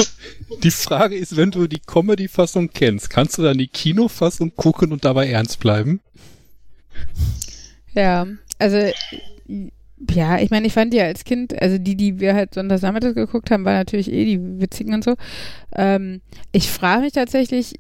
die 0.63 0.71
Frage 0.71 1.17
ist, 1.17 1.37
wenn 1.37 1.51
du 1.51 1.67
die 1.67 1.81
Comedy-Fassung 1.81 2.71
kennst, 2.73 3.11
kannst 3.11 3.39
du 3.39 3.43
dann 3.43 3.59
die 3.59 3.69
Kinofassung 3.69 4.55
gucken 4.55 4.93
und 4.93 5.05
dabei 5.05 5.29
ernst 5.29 5.61
bleiben? 5.61 6.01
Ja, 7.95 8.27
also 8.59 8.79
ja, 10.11 10.39
ich 10.39 10.51
meine, 10.51 10.67
ich 10.67 10.75
fand 10.75 10.93
die 10.93 11.01
als 11.01 11.25
Kind, 11.25 11.61
also 11.61 11.79
die, 11.79 11.97
die 11.97 12.21
wir 12.21 12.35
halt 12.35 12.55
sonntagsnachmittags 12.55 13.15
geguckt 13.15 13.51
haben, 13.51 13.65
waren 13.65 13.77
natürlich 13.77 14.13
eh 14.13 14.25
die 14.25 14.61
witzigen 14.61 14.95
und 14.95 15.05
so. 15.05 15.15
Ähm, 15.75 16.21
ich 16.53 16.71
frage 16.71 17.03
mich 17.03 17.13
tatsächlich, 17.13 17.77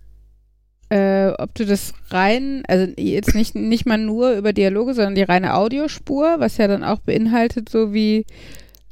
äh, 0.88 1.28
ob 1.38 1.54
du 1.54 1.66
das 1.66 1.92
rein, 2.08 2.62
also 2.68 2.90
jetzt 2.96 3.34
nicht, 3.34 3.54
nicht 3.54 3.86
mal 3.86 3.98
nur 3.98 4.32
über 4.32 4.52
Dialoge, 4.52 4.94
sondern 4.94 5.14
die 5.14 5.22
reine 5.22 5.54
Audiospur, 5.54 6.36
was 6.38 6.56
ja 6.56 6.68
dann 6.68 6.84
auch 6.84 7.00
beinhaltet, 7.00 7.68
so 7.68 7.92
wie, 7.92 8.24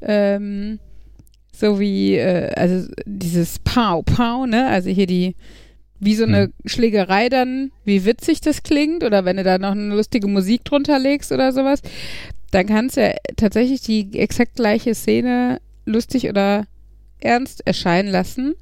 ähm, 0.02 0.80
so 1.55 1.81
wie, 1.81 2.17
äh, 2.17 2.53
also 2.55 2.88
dieses 3.07 3.59
Pow, 3.61 4.05
Pow, 4.05 4.47
ne? 4.47 4.69
Also 4.69 4.90
hier 4.90 5.07
die, 5.07 5.37
wie 6.01 6.14
so 6.14 6.25
eine 6.25 6.45
hm. 6.45 6.53
Schlägerei 6.64 7.29
dann, 7.29 7.71
wie 7.85 8.05
witzig 8.05 8.40
das 8.40 8.62
klingt, 8.62 9.05
oder 9.05 9.25
wenn 9.25 9.37
du 9.37 9.45
da 9.45 9.59
noch 9.59 9.73
eine 9.73 9.95
lustige 9.95 10.29
Musik 10.29 10.64
drunter 10.64 10.99
legst 10.99 11.33
oder 11.33 11.53
sowas, 11.53 11.81
dann 12.51 12.67
kannst 12.67 12.97
du 12.97 13.03
ja 13.03 13.14
tatsächlich 13.37 13.83
die 13.83 14.19
exakt 14.19 14.57
gleiche 14.57 14.95
Szene 14.95 15.61
lustig 15.87 16.29
oder 16.29 16.67
ernst 17.21 17.67
erscheinen 17.67 18.09
lassen 18.09 18.55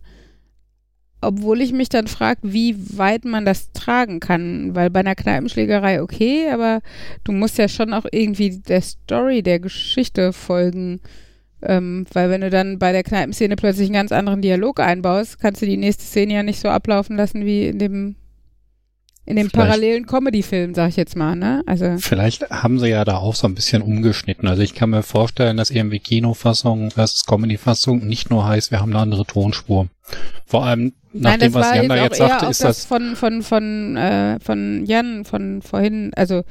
obwohl 1.23 1.61
ich 1.61 1.73
mich 1.73 1.89
dann 1.89 2.09
frage, 2.09 2.41
wie 2.43 2.77
weit 2.99 3.25
man 3.25 3.47
das 3.47 3.71
tragen 3.73 4.19
kann, 4.19 4.75
weil 4.75 4.91
bei 4.91 5.01
einer 5.01 5.15
Kneipenschlägerei 5.15 6.03
okay, 6.03 6.51
aber 6.51 6.83
du 7.23 7.33
musst 7.33 7.59
ja 7.59 7.69
schon 7.69 7.95
auch 7.95 8.05
irgendwie 8.11 8.59
der 8.59 8.83
Story, 8.83 9.43
der 9.43 9.61
Geschichte 9.61 10.33
folgen, 10.33 11.01
ähm, 11.63 12.07
weil 12.13 12.31
wenn 12.31 12.41
du 12.41 12.51
dann 12.51 12.79
bei 12.79 12.93
der 12.93 13.03
Kneipenszene 13.03 13.57
plötzlich 13.57 13.87
einen 13.87 13.95
ganz 13.95 14.13
anderen 14.13 14.43
Dialog 14.43 14.81
einbaust, 14.81 15.41
kannst 15.41 15.63
du 15.63 15.67
die 15.67 15.77
nächste 15.77 16.05
Szene 16.05 16.35
ja 16.35 16.43
nicht 16.43 16.61
so 16.61 16.69
ablaufen 16.69 17.17
lassen 17.17 17.45
wie 17.45 17.67
in 17.67 17.79
dem 17.79 18.17
in 19.25 19.37
dem 19.37 19.51
vielleicht, 19.51 19.55
parallelen 19.55 20.07
Comedy-Film, 20.07 20.75
sag 20.75 20.89
ich 20.89 20.97
jetzt 20.97 21.17
mal, 21.17 21.37
ne? 21.37 21.63
Also. 21.67 21.97
Vielleicht 21.99 22.51
haben 22.51 22.81
sie 22.81 22.89
ja 22.89 23.05
da 23.05 23.19
auch 23.19 23.37
so 23.37 23.47
ein 23.47 23.55
bisschen 23.55 23.81
umgeschnitten. 23.81 24.49
Also 24.49 24.63
ich 24.63 24.75
kann 24.75 24.91
mir 24.91 25.05
vorstellen, 25.05 25.57
dass 25.57 25.71
irgendwie 25.71 26.01
Kinofassung 26.01 26.91
versus 26.91 27.25
Comedy-Fassung 27.25 28.05
nicht 28.05 28.31
nur 28.31 28.45
heißt, 28.45 28.73
wir 28.73 28.81
haben 28.81 28.91
eine 28.91 29.01
andere 29.01 29.25
Tonspur. 29.25 29.87
Vor 30.45 30.65
allem 30.67 30.93
nach 31.13 31.33
Nein, 31.33 31.41
dem, 31.41 31.55
was 31.55 31.73
Jan 31.73 31.89
da 31.89 31.97
jetzt 32.03 32.17
sagte, 32.17 32.47
ist 32.47 32.65
das, 32.65 32.79
das 32.79 32.85
von, 32.85 33.15
von, 33.15 33.43
von, 33.43 33.97
äh, 33.97 34.41
von 34.41 34.85
Jan 34.87 35.25
von 35.25 35.63
vorhin, 35.63 36.11
also 36.17 36.43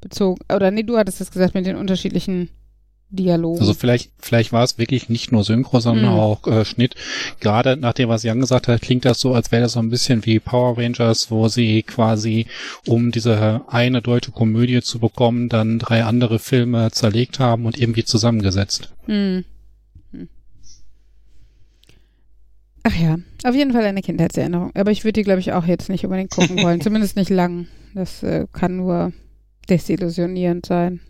bezogen, 0.00 0.40
oder 0.52 0.72
nee, 0.72 0.82
du 0.82 0.98
hattest 0.98 1.20
das 1.20 1.30
gesagt 1.30 1.54
mit 1.54 1.64
den 1.64 1.76
unterschiedlichen 1.76 2.50
Dialogen. 3.08 3.60
Also 3.60 3.74
vielleicht, 3.74 4.10
vielleicht 4.18 4.52
war 4.52 4.64
es 4.64 4.78
wirklich 4.78 5.08
nicht 5.08 5.30
nur 5.30 5.44
Synchro, 5.44 5.80
sondern 5.80 6.12
mhm. 6.12 6.18
auch 6.18 6.46
äh, 6.46 6.64
Schnitt. 6.64 6.94
Gerade 7.40 7.76
nach 7.76 7.92
dem, 7.92 8.08
was 8.08 8.24
Jan 8.24 8.40
gesagt 8.40 8.68
hat, 8.68 8.82
klingt 8.82 9.04
das 9.04 9.20
so, 9.20 9.34
als 9.34 9.52
wäre 9.52 9.62
das 9.62 9.72
so 9.72 9.80
ein 9.80 9.90
bisschen 9.90 10.26
wie 10.26 10.40
Power 10.40 10.76
Rangers, 10.76 11.30
wo 11.30 11.48
sie 11.48 11.82
quasi, 11.82 12.46
um 12.86 13.12
diese 13.12 13.62
eine 13.68 14.02
deutsche 14.02 14.32
Komödie 14.32 14.82
zu 14.82 14.98
bekommen, 14.98 15.48
dann 15.48 15.78
drei 15.78 16.04
andere 16.04 16.38
Filme 16.38 16.90
zerlegt 16.90 17.38
haben 17.38 17.66
und 17.66 17.78
irgendwie 17.78 18.04
zusammengesetzt. 18.04 18.92
Mhm. 19.06 19.44
Ach 22.88 22.94
ja, 22.94 23.16
auf 23.42 23.54
jeden 23.54 23.72
Fall 23.72 23.84
eine 23.84 24.00
Kindheitserinnerung. 24.00 24.70
Aber 24.74 24.92
ich 24.92 25.02
würde 25.02 25.14
die, 25.14 25.24
glaube 25.24 25.40
ich, 25.40 25.52
auch 25.52 25.66
jetzt 25.66 25.88
nicht 25.88 26.04
unbedingt 26.04 26.30
gucken 26.30 26.62
wollen. 26.62 26.80
Zumindest 26.82 27.16
nicht 27.16 27.30
lang. 27.30 27.66
Das 27.94 28.22
äh, 28.22 28.46
kann 28.52 28.76
nur 28.76 29.12
desillusionierend 29.68 30.66
sein. 30.66 31.00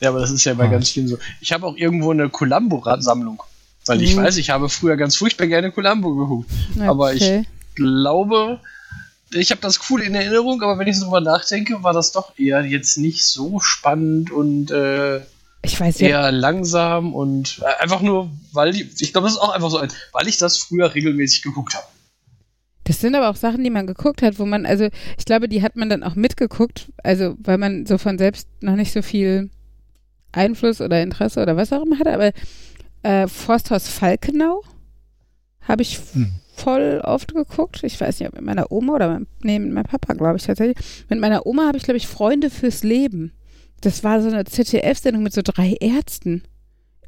Ja, 0.00 0.10
aber 0.10 0.20
das 0.20 0.30
ist 0.30 0.44
ja 0.44 0.54
bei 0.54 0.64
ah. 0.64 0.68
ganz 0.68 0.90
vielen 0.90 1.08
so. 1.08 1.18
Ich 1.40 1.52
habe 1.52 1.66
auch 1.66 1.76
irgendwo 1.76 2.10
eine 2.10 2.28
Columbo-Sammlung. 2.28 3.42
Weil 3.86 4.02
ich 4.02 4.14
mhm. 4.14 4.22
weiß, 4.22 4.36
ich 4.36 4.50
habe 4.50 4.68
früher 4.68 4.96
ganz 4.96 5.16
furchtbar 5.16 5.46
gerne 5.46 5.72
Columbo 5.72 6.14
geguckt. 6.14 6.50
Okay. 6.76 6.86
Aber 6.86 7.14
ich 7.14 7.46
glaube, 7.74 8.60
ich 9.32 9.50
habe 9.50 9.60
das 9.60 9.80
cool 9.88 10.02
in 10.02 10.14
Erinnerung, 10.14 10.62
aber 10.62 10.78
wenn 10.78 10.88
ich 10.88 10.98
so 10.98 11.06
drüber 11.06 11.20
nachdenke, 11.20 11.82
war 11.82 11.92
das 11.92 12.12
doch 12.12 12.38
eher 12.38 12.64
jetzt 12.64 12.98
nicht 12.98 13.24
so 13.24 13.60
spannend 13.60 14.30
und 14.30 14.70
äh, 14.70 15.20
ich 15.62 15.78
weiß 15.80 16.00
eher 16.00 16.08
ja. 16.10 16.28
langsam 16.30 17.14
und 17.14 17.60
äh, 17.62 17.82
einfach 17.82 18.00
nur, 18.00 18.30
weil 18.52 18.72
die, 18.72 18.88
ich 19.00 19.12
glaube, 19.12 19.26
das 19.26 19.34
ist 19.34 19.40
auch 19.40 19.50
einfach 19.50 19.70
so 19.70 19.78
ein, 19.78 19.90
weil 20.12 20.28
ich 20.28 20.38
das 20.38 20.56
früher 20.56 20.94
regelmäßig 20.94 21.42
geguckt 21.42 21.74
habe. 21.74 21.86
Das 22.84 23.00
sind 23.00 23.14
aber 23.14 23.28
auch 23.28 23.36
Sachen, 23.36 23.64
die 23.64 23.70
man 23.70 23.86
geguckt 23.86 24.22
hat, 24.22 24.38
wo 24.38 24.46
man, 24.46 24.64
also 24.64 24.88
ich 25.18 25.24
glaube, 25.26 25.48
die 25.48 25.62
hat 25.62 25.76
man 25.76 25.90
dann 25.90 26.02
auch 26.02 26.14
mitgeguckt, 26.14 26.90
also 27.02 27.36
weil 27.38 27.58
man 27.58 27.84
so 27.84 27.98
von 27.98 28.16
selbst 28.16 28.48
noch 28.60 28.76
nicht 28.76 28.92
so 28.92 29.02
viel 29.02 29.50
Einfluss 30.32 30.80
oder 30.80 31.02
Interesse 31.02 31.42
oder 31.42 31.56
was 31.56 31.72
auch 31.72 31.84
immer 31.84 31.98
hatte, 31.98 32.12
aber 32.12 32.32
äh, 33.02 33.28
Forsthaus 33.28 33.88
Falkenau 33.88 34.62
habe 35.62 35.82
ich 35.82 36.00
hm. 36.12 36.32
voll 36.54 37.00
oft 37.04 37.34
geguckt. 37.34 37.82
Ich 37.84 38.00
weiß 38.00 38.18
nicht, 38.18 38.28
ob 38.28 38.34
mit 38.34 38.44
meiner 38.44 38.72
Oma 38.72 38.94
oder 38.94 39.18
mit, 39.18 39.28
nee, 39.42 39.58
mit 39.58 39.72
meinem 39.72 39.84
Papa, 39.84 40.14
glaube 40.14 40.38
ich 40.38 40.44
tatsächlich. 40.44 40.76
Mit 41.08 41.20
meiner 41.20 41.46
Oma 41.46 41.66
habe 41.66 41.76
ich, 41.76 41.84
glaube 41.84 41.98
ich, 41.98 42.06
Freunde 42.06 42.50
fürs 42.50 42.82
Leben. 42.82 43.32
Das 43.80 44.02
war 44.02 44.20
so 44.20 44.28
eine 44.28 44.44
ZDF-Sendung 44.44 45.22
mit 45.22 45.32
so 45.32 45.42
drei 45.44 45.76
Ärzten. 45.80 46.42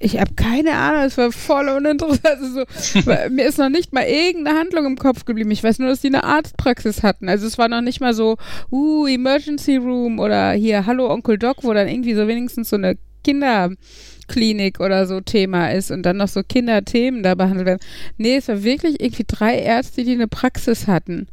Ich 0.02 0.18
habe 0.18 0.32
keine 0.34 0.72
Ahnung, 0.72 1.02
es 1.02 1.18
war 1.18 1.30
voll 1.30 1.68
uninteressant. 1.68 2.24
Also 2.24 2.64
so, 2.74 3.00
mir 3.30 3.44
ist 3.44 3.58
noch 3.58 3.68
nicht 3.68 3.92
mal 3.92 4.04
irgendeine 4.04 4.58
Handlung 4.58 4.86
im 4.86 4.96
Kopf 4.96 5.26
geblieben. 5.26 5.50
Ich 5.50 5.62
weiß 5.62 5.78
nur, 5.78 5.88
dass 5.88 6.00
die 6.00 6.06
eine 6.06 6.24
Arztpraxis 6.24 7.02
hatten. 7.02 7.28
Also 7.28 7.46
es 7.46 7.58
war 7.58 7.68
noch 7.68 7.82
nicht 7.82 8.00
mal 8.00 8.14
so, 8.14 8.36
uh, 8.70 9.06
Emergency 9.06 9.76
Room 9.76 10.18
oder 10.18 10.52
hier 10.52 10.86
Hallo 10.86 11.10
Onkel 11.10 11.36
Doc, 11.36 11.64
wo 11.64 11.74
dann 11.74 11.88
irgendwie 11.88 12.14
so 12.14 12.26
wenigstens 12.26 12.70
so 12.70 12.76
eine 12.76 12.96
Kinderklinik 13.22 14.80
oder 14.80 15.06
so 15.06 15.20
Thema 15.20 15.68
ist 15.68 15.90
und 15.90 16.02
dann 16.04 16.18
noch 16.18 16.28
so 16.28 16.42
Kinderthemen 16.42 17.22
da 17.22 17.34
behandelt 17.34 17.66
werden. 17.66 17.80
Nee, 18.16 18.36
es 18.36 18.48
war 18.48 18.62
wirklich 18.62 19.00
irgendwie 19.00 19.24
drei 19.26 19.58
Ärzte, 19.58 20.04
die 20.04 20.12
eine 20.12 20.28
Praxis 20.28 20.86
hatten. 20.86 21.28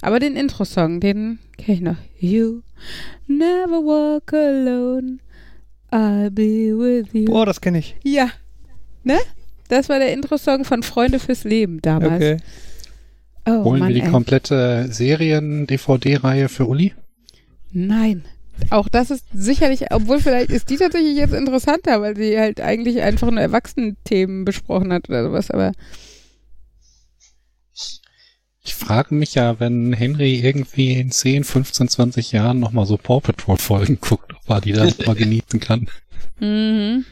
Aber 0.00 0.20
den 0.20 0.36
Intro-Song, 0.36 1.00
den 1.00 1.38
kenne 1.56 1.74
ich 1.74 1.80
noch. 1.80 1.96
You 2.20 2.62
never 3.26 3.82
walk 3.82 4.32
alone. 4.32 5.18
I'll 5.90 6.30
be 6.30 6.76
with 6.76 7.08
you. 7.12 7.24
Boah, 7.24 7.46
das 7.46 7.60
kenne 7.60 7.78
ich. 7.78 7.96
Ja. 8.04 8.30
Ne? 9.04 9.18
Das 9.68 9.88
war 9.88 9.98
der 9.98 10.12
Intro-Song 10.12 10.64
von 10.64 10.82
Freunde 10.82 11.18
fürs 11.18 11.44
Leben 11.44 11.80
damals. 11.82 12.14
Okay. 12.14 12.36
Oh, 13.46 13.64
Holen 13.64 13.80
Mann, 13.80 13.88
wir 13.88 13.94
die 13.94 14.02
ey. 14.02 14.10
komplette 14.10 14.88
Serien-DVD-Reihe 14.90 16.48
für 16.48 16.66
Uli? 16.66 16.92
Nein. 17.72 18.24
Auch 18.70 18.88
das 18.88 19.10
ist 19.10 19.24
sicherlich, 19.32 19.90
obwohl 19.90 20.20
vielleicht 20.20 20.50
ist 20.50 20.70
die 20.70 20.76
tatsächlich 20.76 21.16
jetzt 21.16 21.34
interessanter, 21.34 22.00
weil 22.00 22.16
sie 22.16 22.38
halt 22.38 22.60
eigentlich 22.60 23.00
einfach 23.02 23.30
nur 23.30 23.40
Erwachsenen-Themen 23.40 24.44
besprochen 24.44 24.92
hat 24.92 25.08
oder 25.08 25.24
sowas, 25.24 25.50
aber. 25.50 25.72
Ich 28.62 28.74
frage 28.74 29.14
mich 29.14 29.34
ja, 29.34 29.58
wenn 29.60 29.94
Henry 29.94 30.40
irgendwie 30.40 30.92
in 30.92 31.10
10, 31.10 31.44
15, 31.44 31.88
20 31.88 32.32
Jahren 32.32 32.60
nochmal 32.60 32.84
so 32.84 32.98
Paw 32.98 33.20
Patrol 33.20 33.56
Folgen 33.56 33.98
guckt, 34.00 34.34
ob 34.34 34.50
er 34.50 34.60
die 34.60 34.72
dann 34.72 34.92
mal 35.06 35.14
genießen 35.16 35.60
kann. 35.60 35.88
Mhm. 36.38 37.06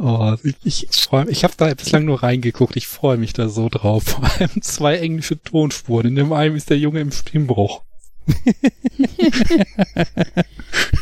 Oh, 0.00 0.34
ich, 0.64 0.88
ich 0.88 1.00
freue 1.00 1.24
mich. 1.24 1.38
Ich 1.38 1.44
habe 1.44 1.54
da 1.56 1.72
bislang 1.74 2.04
nur 2.04 2.22
reingeguckt. 2.22 2.76
Ich 2.76 2.86
freue 2.86 3.16
mich 3.16 3.32
da 3.32 3.48
so 3.48 3.68
drauf. 3.68 4.02
Vor 4.06 4.24
allem 4.24 4.62
zwei 4.62 4.98
englische 4.98 5.40
Tonspuren. 5.42 6.06
In 6.08 6.14
dem 6.14 6.32
einen 6.32 6.56
ist 6.56 6.70
der 6.70 6.78
Junge 6.78 7.00
im 7.00 7.10
Stimmbruch. 7.10 7.82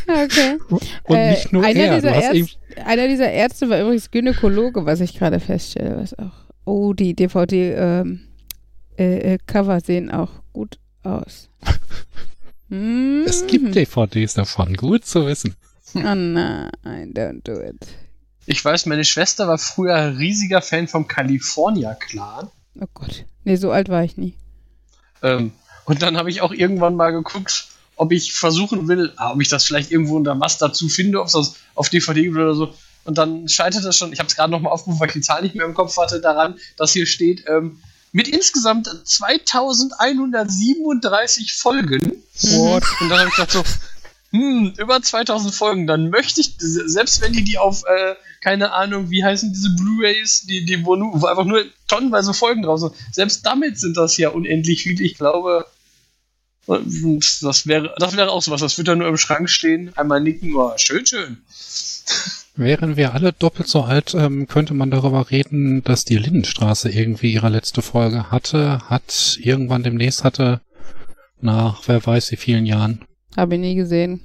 Okay. 0.07 0.59
Und 1.05 1.17
äh, 1.17 1.31
nicht 1.31 1.53
nur 1.53 1.65
einer 1.65 1.81
er. 1.81 1.95
Dieser 1.97 2.15
Ärzte, 2.15 2.57
einer 2.85 3.09
dieser 3.09 3.31
Ärzte 3.31 3.69
war 3.69 3.81
übrigens 3.81 4.11
Gynäkologe, 4.11 4.87
was 4.87 5.01
ich 5.01 5.19
gerade 5.19 5.41
feststelle. 5.41 5.97
Was 5.99 6.19
auch. 6.19 6.33
Oh, 6.65 6.93
die 6.93 7.15
DVD 7.15 7.75
ähm, 7.75 8.29
äh, 8.99 9.35
äh, 9.35 9.39
Cover 9.47 9.81
sehen 9.81 10.11
auch 10.11 10.31
gut 10.53 10.79
aus. 11.03 11.49
mm 12.69 13.25
Es 13.27 13.47
gibt 13.47 13.75
DVDs 13.75 14.35
davon, 14.35 14.75
gut 14.75 15.05
zu 15.05 15.27
wissen. 15.27 15.57
Oh 15.95 16.01
nein, 16.01 16.71
don't 16.85 17.43
do 17.45 17.61
it. 17.61 17.87
Ich 18.47 18.65
weiß, 18.65 18.87
meine 18.87 19.05
Schwester 19.05 19.49
war 19.49 19.59
früher 19.59 19.95
ein 19.97 20.17
riesiger 20.17 20.63
Fan 20.63 20.87
vom 20.87 21.09
California 21.09 21.95
Clan. 21.95 22.49
Oh 22.81 22.87
Gott. 22.95 23.25
Nee, 23.45 23.57
so 23.57 23.73
alt 23.73 23.89
war 23.89 24.05
ich 24.05 24.17
nie. 24.17 24.35
Ähm, 25.23 25.53
und 25.87 26.03
dann 26.03 26.19
habe 26.19 26.31
ich 26.31 26.43
auch 26.43 26.53
irgendwann 26.53 26.97
mal 26.97 27.13
geguckt, 27.13 27.69
ob 27.97 28.13
ich 28.13 28.35
versuchen 28.35 28.87
will, 28.89 29.13
ah, 29.17 29.33
ob 29.33 29.41
ich 29.41 29.49
das 29.49 29.65
vielleicht 29.65 29.91
irgendwo 29.91 30.17
unter 30.17 30.35
Mast 30.35 30.61
dazu 30.61 30.89
finde, 30.89 31.19
ob 31.21 31.29
es 31.29 31.33
das 31.33 31.55
auf 31.75 31.89
DVD 31.89 32.29
oder 32.29 32.55
so. 32.55 32.75
Und 33.05 33.17
dann 33.19 33.49
scheitert 33.49 33.85
das 33.85 33.97
schon, 33.97 34.13
ich 34.13 34.19
habe 34.19 34.29
es 34.29 34.37
gerade 34.37 34.51
nochmal 34.51 34.73
aufgerufen, 34.73 35.01
weil 35.01 35.09
ich 35.09 35.15
die 35.15 35.23
Zahl 35.23 35.41
nicht 35.43 35.55
mehr 35.55 35.65
im 35.65 35.73
Kopf 35.75 35.97
hatte, 35.97 36.21
daran, 36.21 36.59
dass 36.77 36.93
hier 36.93 37.07
steht, 37.07 37.45
ähm, 37.49 37.81
mit 38.13 38.29
insgesamt 38.29 38.91
2137 39.05 41.55
Folgen. 41.55 42.23
What? 42.43 42.85
Und 43.01 43.09
dann 43.09 43.21
habe 43.21 43.29
ich 43.29 43.37
gedacht 43.37 43.53
so, 43.53 43.63
hm, 44.33 44.75
über 44.77 45.01
2000 45.01 45.55
Folgen, 45.55 45.87
dann 45.87 46.11
möchte 46.11 46.41
ich, 46.41 46.57
selbst 46.59 47.21
wenn 47.21 47.33
die 47.33 47.45
die 47.45 47.59
auf, 47.59 47.85
äh, 47.85 48.17
keine 48.43 48.73
Ahnung, 48.73 49.09
wie 49.11 49.23
heißen 49.25 49.53
diese 49.53 49.71
Blu-Rays, 49.77 50.47
die, 50.47 50.65
die 50.65 50.85
wo, 50.85 50.97
nur, 50.97 51.21
wo 51.21 51.27
einfach 51.27 51.45
nur 51.45 51.65
tonnenweise 51.87 52.35
Folgen 52.35 52.63
drauf 52.63 52.81
sind, 52.81 52.93
selbst 53.13 53.47
damit 53.47 53.79
sind 53.79 53.97
das 53.97 54.17
ja 54.17 54.31
unendlich 54.31 54.83
viel. 54.83 55.01
Ich 55.01 55.17
glaube, 55.17 55.65
das 56.67 57.67
wäre, 57.67 57.95
das 57.99 58.17
wäre 58.17 58.31
auch 58.31 58.43
sowas. 58.43 58.61
Das 58.61 58.79
wird 58.79 58.89
dann 58.89 58.99
nur 58.99 59.09
im 59.09 59.17
Schrank 59.17 59.49
stehen, 59.49 59.93
einmal 59.97 60.21
nicken, 60.21 60.55
oh, 60.57 60.73
schön, 60.77 61.07
schön. 61.07 61.39
Wären 62.57 62.97
wir 62.97 63.13
alle 63.13 63.33
doppelt 63.33 63.69
so 63.69 63.83
alt, 63.83 64.15
ähm, 64.15 64.47
könnte 64.47 64.73
man 64.73 64.91
darüber 64.91 65.31
reden, 65.31 65.83
dass 65.85 66.05
die 66.05 66.17
Lindenstraße 66.17 66.91
irgendwie 66.91 67.33
ihre 67.33 67.51
letzte 67.51 67.83
Folge 67.83 68.31
hatte, 68.31 68.81
hat 68.89 69.39
irgendwann 69.41 69.83
demnächst 69.83 70.25
hatte, 70.25 70.61
nach 71.41 71.83
wer 71.87 72.05
weiß 72.05 72.33
wie 72.33 72.37
vielen 72.37 72.65
Jahren. 72.65 73.05
Habe 73.37 73.57
ich 73.57 73.61
nie 73.61 73.75
gesehen. 73.75 74.23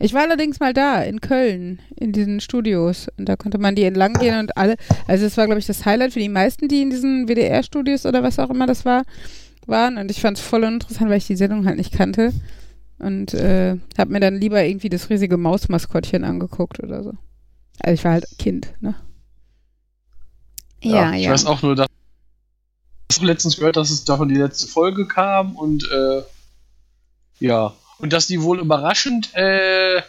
Ich 0.00 0.14
war 0.14 0.22
allerdings 0.22 0.58
mal 0.58 0.72
da, 0.72 1.02
in 1.02 1.20
Köln, 1.20 1.80
in 1.96 2.12
diesen 2.12 2.40
Studios. 2.40 3.08
Und 3.16 3.28
da 3.28 3.36
konnte 3.36 3.58
man 3.58 3.74
die 3.74 3.84
entlang 3.84 4.14
gehen 4.14 4.38
und 4.38 4.56
alle, 4.56 4.76
also 5.06 5.26
es 5.26 5.36
war, 5.36 5.46
glaube 5.46 5.58
ich, 5.60 5.66
das 5.66 5.84
Highlight 5.84 6.12
für 6.12 6.20
die 6.20 6.28
meisten, 6.28 6.68
die 6.68 6.82
in 6.82 6.90
diesen 6.90 7.28
WDR-Studios 7.28 8.06
oder 8.06 8.22
was 8.22 8.38
auch 8.38 8.50
immer 8.50 8.66
das 8.66 8.84
war, 8.84 9.02
waren. 9.68 9.98
Und 9.98 10.10
ich 10.10 10.20
fand 10.20 10.38
es 10.38 10.44
voll 10.44 10.64
interessant, 10.64 11.10
weil 11.10 11.18
ich 11.18 11.26
die 11.26 11.36
Sendung 11.36 11.66
halt 11.66 11.78
nicht 11.78 11.92
kannte. 11.92 12.32
Und 12.98 13.34
äh, 13.34 13.76
habe 13.96 14.12
mir 14.12 14.20
dann 14.20 14.40
lieber 14.40 14.62
irgendwie 14.64 14.88
das 14.88 15.08
riesige 15.08 15.36
Mausmaskottchen 15.36 16.24
angeguckt 16.24 16.82
oder 16.82 17.02
so. 17.04 17.12
Also 17.80 17.94
ich 17.94 18.04
war 18.04 18.12
halt 18.12 18.26
Kind, 18.38 18.74
ne? 18.80 18.94
Ja, 20.82 21.10
ja. 21.10 21.14
Ich 21.14 21.24
ja. 21.24 21.30
weiß 21.30 21.46
auch 21.46 21.62
nur, 21.62 21.76
dass 21.76 21.86
ich 23.10 23.22
letztens 23.22 23.56
gehört, 23.56 23.76
dass 23.76 23.90
es 23.90 24.04
davon 24.04 24.28
die 24.28 24.34
letzte 24.34 24.66
Folge 24.66 25.06
kam 25.06 25.56
und 25.56 25.88
äh, 25.90 26.22
ja. 27.40 27.74
Und 27.98 28.12
dass 28.12 28.26
die 28.26 28.42
wohl 28.42 28.60
überraschend 28.60 29.34
äh, 29.34 30.02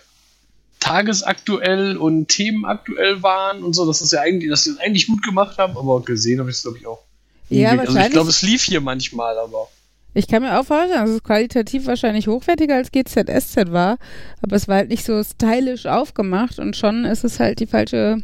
tagesaktuell 0.79 1.97
und 1.97 2.27
themenaktuell 2.27 3.21
waren 3.21 3.63
und 3.63 3.73
so, 3.73 3.85
dass 3.85 3.99
das 3.99 4.11
ja 4.11 4.21
eigentlich, 4.21 4.49
dass 4.49 4.63
sie 4.63 4.71
das 4.71 4.79
eigentlich 4.79 5.07
gut 5.07 5.23
gemacht 5.23 5.57
haben, 5.57 5.77
aber 5.77 6.01
gesehen 6.01 6.39
habe 6.39 6.49
ich 6.49 6.57
es, 6.57 6.63
glaube 6.63 6.77
ich, 6.77 6.87
auch. 6.87 7.03
Ja, 7.49 7.71
also 7.71 7.97
ich 7.97 8.11
glaube, 8.11 8.29
es 8.29 8.41
lief 8.41 8.63
hier 8.63 8.81
manchmal, 8.81 9.37
aber. 9.37 9.67
Ich 10.13 10.27
kann 10.27 10.41
mir 10.41 10.59
auch 10.59 10.65
vorstellen, 10.65 11.05
dass 11.05 11.09
es 11.09 11.23
qualitativ 11.23 11.85
wahrscheinlich 11.85 12.27
hochwertiger 12.27 12.75
als 12.75 12.91
GZSZ 12.91 13.71
war, 13.71 13.97
aber 14.41 14.55
es 14.55 14.67
war 14.67 14.77
halt 14.77 14.89
nicht 14.89 15.05
so 15.05 15.23
stylisch 15.23 15.85
aufgemacht 15.85 16.59
und 16.59 16.75
schon 16.75 17.05
ist 17.05 17.23
es 17.23 17.39
halt 17.39 17.59
die 17.59 17.67
falsche 17.67 18.23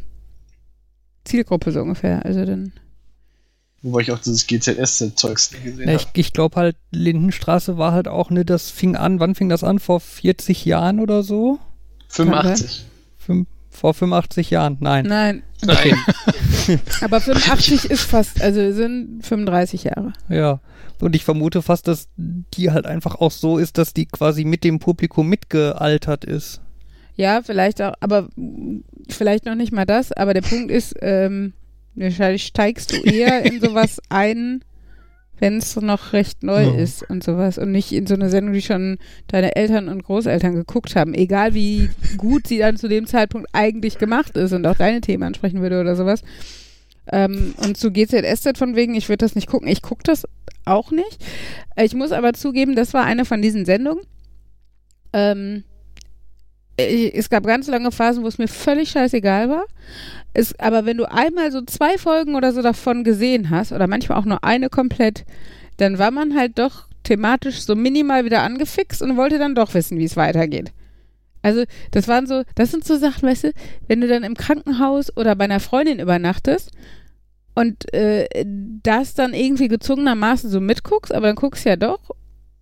Zielgruppe 1.26 1.72
so 1.72 1.82
ungefähr. 1.82 2.26
Also 2.26 2.46
dann. 2.46 2.74
Wobei 3.82 4.02
ich 4.02 4.12
auch 4.12 4.20
dieses 4.20 4.48
GZSZ-Zeugs 4.48 5.52
gesehen 5.52 5.88
habe. 5.88 5.92
Ich, 5.92 6.08
ich 6.14 6.34
glaube 6.34 6.56
halt, 6.56 6.76
Lindenstraße 6.90 7.78
war 7.78 7.92
halt 7.92 8.08
auch, 8.08 8.32
ne, 8.32 8.44
das 8.44 8.72
fing 8.72 8.96
an, 8.96 9.20
wann 9.20 9.36
fing 9.36 9.50
das 9.50 9.64
an? 9.64 9.78
Vor 9.78 10.00
40 10.00 10.66
Jahren 10.66 11.00
oder 11.00 11.22
so? 11.22 11.60
85. 12.08 12.86
Fünf, 13.18 13.48
vor 13.76 13.94
85 13.94 14.50
Jahren, 14.50 14.78
nein. 14.80 15.06
Nein. 15.06 15.44
Nein. 15.64 16.00
Aber 17.02 17.22
85 17.22 17.86
ist 17.86 18.04
fast, 18.04 18.42
also 18.42 18.72
sind 18.72 19.26
35 19.26 19.86
Jahre. 19.86 20.14
Ja. 20.30 20.60
Und 21.02 21.16
ich 21.16 21.24
vermute 21.26 21.62
fast, 21.62 21.88
dass 21.88 22.08
die 22.18 22.72
halt 22.72 22.86
einfach 22.86 23.16
auch 23.16 23.32
so 23.32 23.58
ist, 23.58 23.78
dass 23.78 23.94
die 23.94 24.06
quasi 24.06 24.46
mit 24.46 24.64
dem 24.64 24.80
Publikum 24.80 25.28
mitgealtert 25.28 26.24
ist. 26.26 26.62
Ja, 27.16 27.42
vielleicht 27.44 27.82
auch, 27.82 27.94
aber 28.00 28.28
vielleicht 29.10 29.46
noch 29.46 29.56
nicht 29.56 29.72
mal 29.72 29.86
das, 29.86 30.12
aber 30.12 30.34
der 30.34 30.42
Punkt 30.42 30.72
ist, 30.72 30.96
ähm, 31.02 31.54
wahrscheinlich 31.96 32.46
steigst 32.46 32.92
du 32.92 33.02
eher 33.04 33.46
in 33.46 33.62
sowas 33.62 34.02
ein, 34.10 34.64
wenn 35.40 35.58
es 35.58 35.76
noch 35.76 36.14
recht 36.14 36.44
neu 36.44 36.64
ja. 36.64 36.76
ist 36.76 37.10
und 37.10 37.24
sowas 37.24 37.58
und 37.58 37.72
nicht 37.72 37.92
in 37.92 38.08
so 38.08 38.14
eine 38.14 38.30
Sendung, 38.30 38.54
die 38.54 38.62
schon 38.62 38.98
deine 39.28 39.56
Eltern 39.56 39.90
und 39.90 40.04
Großeltern 40.04 40.56
geguckt 40.56 40.96
haben, 40.96 41.14
egal 41.14 41.54
wie 41.54 41.90
gut 42.18 42.48
sie 42.48 42.60
dann 42.60 42.78
zu 42.78 42.88
dem 42.88 43.06
Zeitpunkt 43.08 43.50
eigentlich 43.54 43.98
gemacht 43.98 44.38
ist 44.38 44.54
und 44.54 44.66
auch 44.66 44.78
deine 44.78 45.02
Themen 45.02 45.24
ansprechen 45.24 45.62
würde 45.62 45.82
oder 45.82 45.96
sowas. 45.96 46.22
Ähm, 47.12 47.54
und 47.58 47.78
zu 47.78 47.92
GZSZ 47.92 48.58
von 48.58 48.76
wegen, 48.76 48.96
ich 48.96 49.10
würde 49.10 49.26
das 49.26 49.36
nicht 49.36 49.48
gucken. 49.48 49.68
Ich 49.68 49.82
gucke 49.82 50.04
das 50.04 50.26
auch 50.66 50.92
nicht. 50.92 51.24
Ich 51.78 51.94
muss 51.94 52.12
aber 52.12 52.34
zugeben, 52.34 52.76
das 52.76 52.94
war 52.94 53.04
eine 53.04 53.26
von 53.26 53.42
diesen 53.42 53.66
Sendungen. 53.66 54.04
Ähm, 55.14 55.64
es 56.78 57.30
gab 57.30 57.46
ganz 57.46 57.68
lange 57.68 57.92
Phasen, 57.92 58.24
wo 58.24 58.28
es 58.28 58.38
mir 58.38 58.48
völlig 58.48 58.90
scheißegal 58.90 59.50
war. 59.50 59.66
Es, 60.36 60.54
aber 60.60 60.86
wenn 60.86 60.98
du 60.98 61.10
einmal 61.10 61.50
so 61.50 61.62
zwei 61.62 61.98
Folgen 61.98 62.36
oder 62.36 62.52
so 62.52 62.62
davon 62.62 63.06
gesehen 63.06 63.50
hast, 63.50 63.72
oder 63.72 63.88
manchmal 63.88 64.18
auch 64.18 64.26
nur 64.26 64.44
eine 64.44 64.70
komplett, 64.70 65.24
dann 65.78 65.98
war 65.98 66.12
man 66.12 66.36
halt 66.36 66.60
doch 66.60 66.90
thematisch 67.04 67.62
so 67.62 67.74
minimal 67.74 68.26
wieder 68.26 68.44
angefixt 68.44 69.02
und 69.02 69.16
wollte 69.16 69.40
dann 69.40 69.56
doch 69.56 69.74
wissen, 69.74 69.98
wie 69.98 70.04
es 70.04 70.18
weitergeht. 70.18 70.74
Also, 71.42 71.64
das 71.92 72.10
waren 72.10 72.28
so, 72.28 72.44
das 72.56 72.72
sind 72.72 72.84
so 72.84 72.98
Sachen, 72.98 73.30
weißt 73.30 73.46
du, 73.46 73.52
wenn 73.88 74.02
du 74.02 74.10
dann 74.10 74.24
im 74.24 74.36
Krankenhaus 74.36 75.16
oder 75.16 75.38
bei 75.38 75.46
einer 75.46 75.62
Freundin 75.62 76.00
übernachtest 76.00 76.72
und 77.54 77.94
äh, 77.94 78.28
das 78.84 79.14
dann 79.14 79.34
irgendwie 79.34 79.70
gezwungenermaßen 79.70 80.50
so 80.50 80.60
mitguckst, 80.60 81.14
aber 81.14 81.28
dann 81.28 81.38
guckst 81.38 81.64
du 81.64 81.70
ja 81.70 81.78
doch 81.78 82.12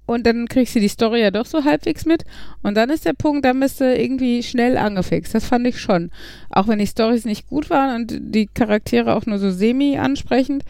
und 0.05 0.25
dann 0.25 0.47
kriegst 0.47 0.75
du 0.75 0.79
die 0.79 0.89
Story 0.89 1.21
ja 1.21 1.31
doch 1.31 1.45
so 1.45 1.63
halbwegs 1.63 2.05
mit. 2.05 2.23
Und 2.61 2.75
dann 2.75 2.89
ist 2.89 3.05
der 3.05 3.13
Punkt, 3.13 3.45
da 3.45 3.53
bist 3.53 3.79
du 3.79 3.95
irgendwie 3.95 4.43
schnell 4.43 4.77
angefixt. 4.77 5.33
Das 5.33 5.45
fand 5.45 5.65
ich 5.65 5.79
schon. 5.79 6.11
Auch 6.49 6.67
wenn 6.67 6.79
die 6.79 6.85
Storys 6.85 7.25
nicht 7.25 7.47
gut 7.47 7.69
waren 7.69 8.01
und 8.01 8.19
die 8.19 8.47
Charaktere 8.47 9.15
auch 9.15 9.25
nur 9.25 9.39
so 9.39 9.49
semi 9.49 9.97
ansprechend. 9.97 10.63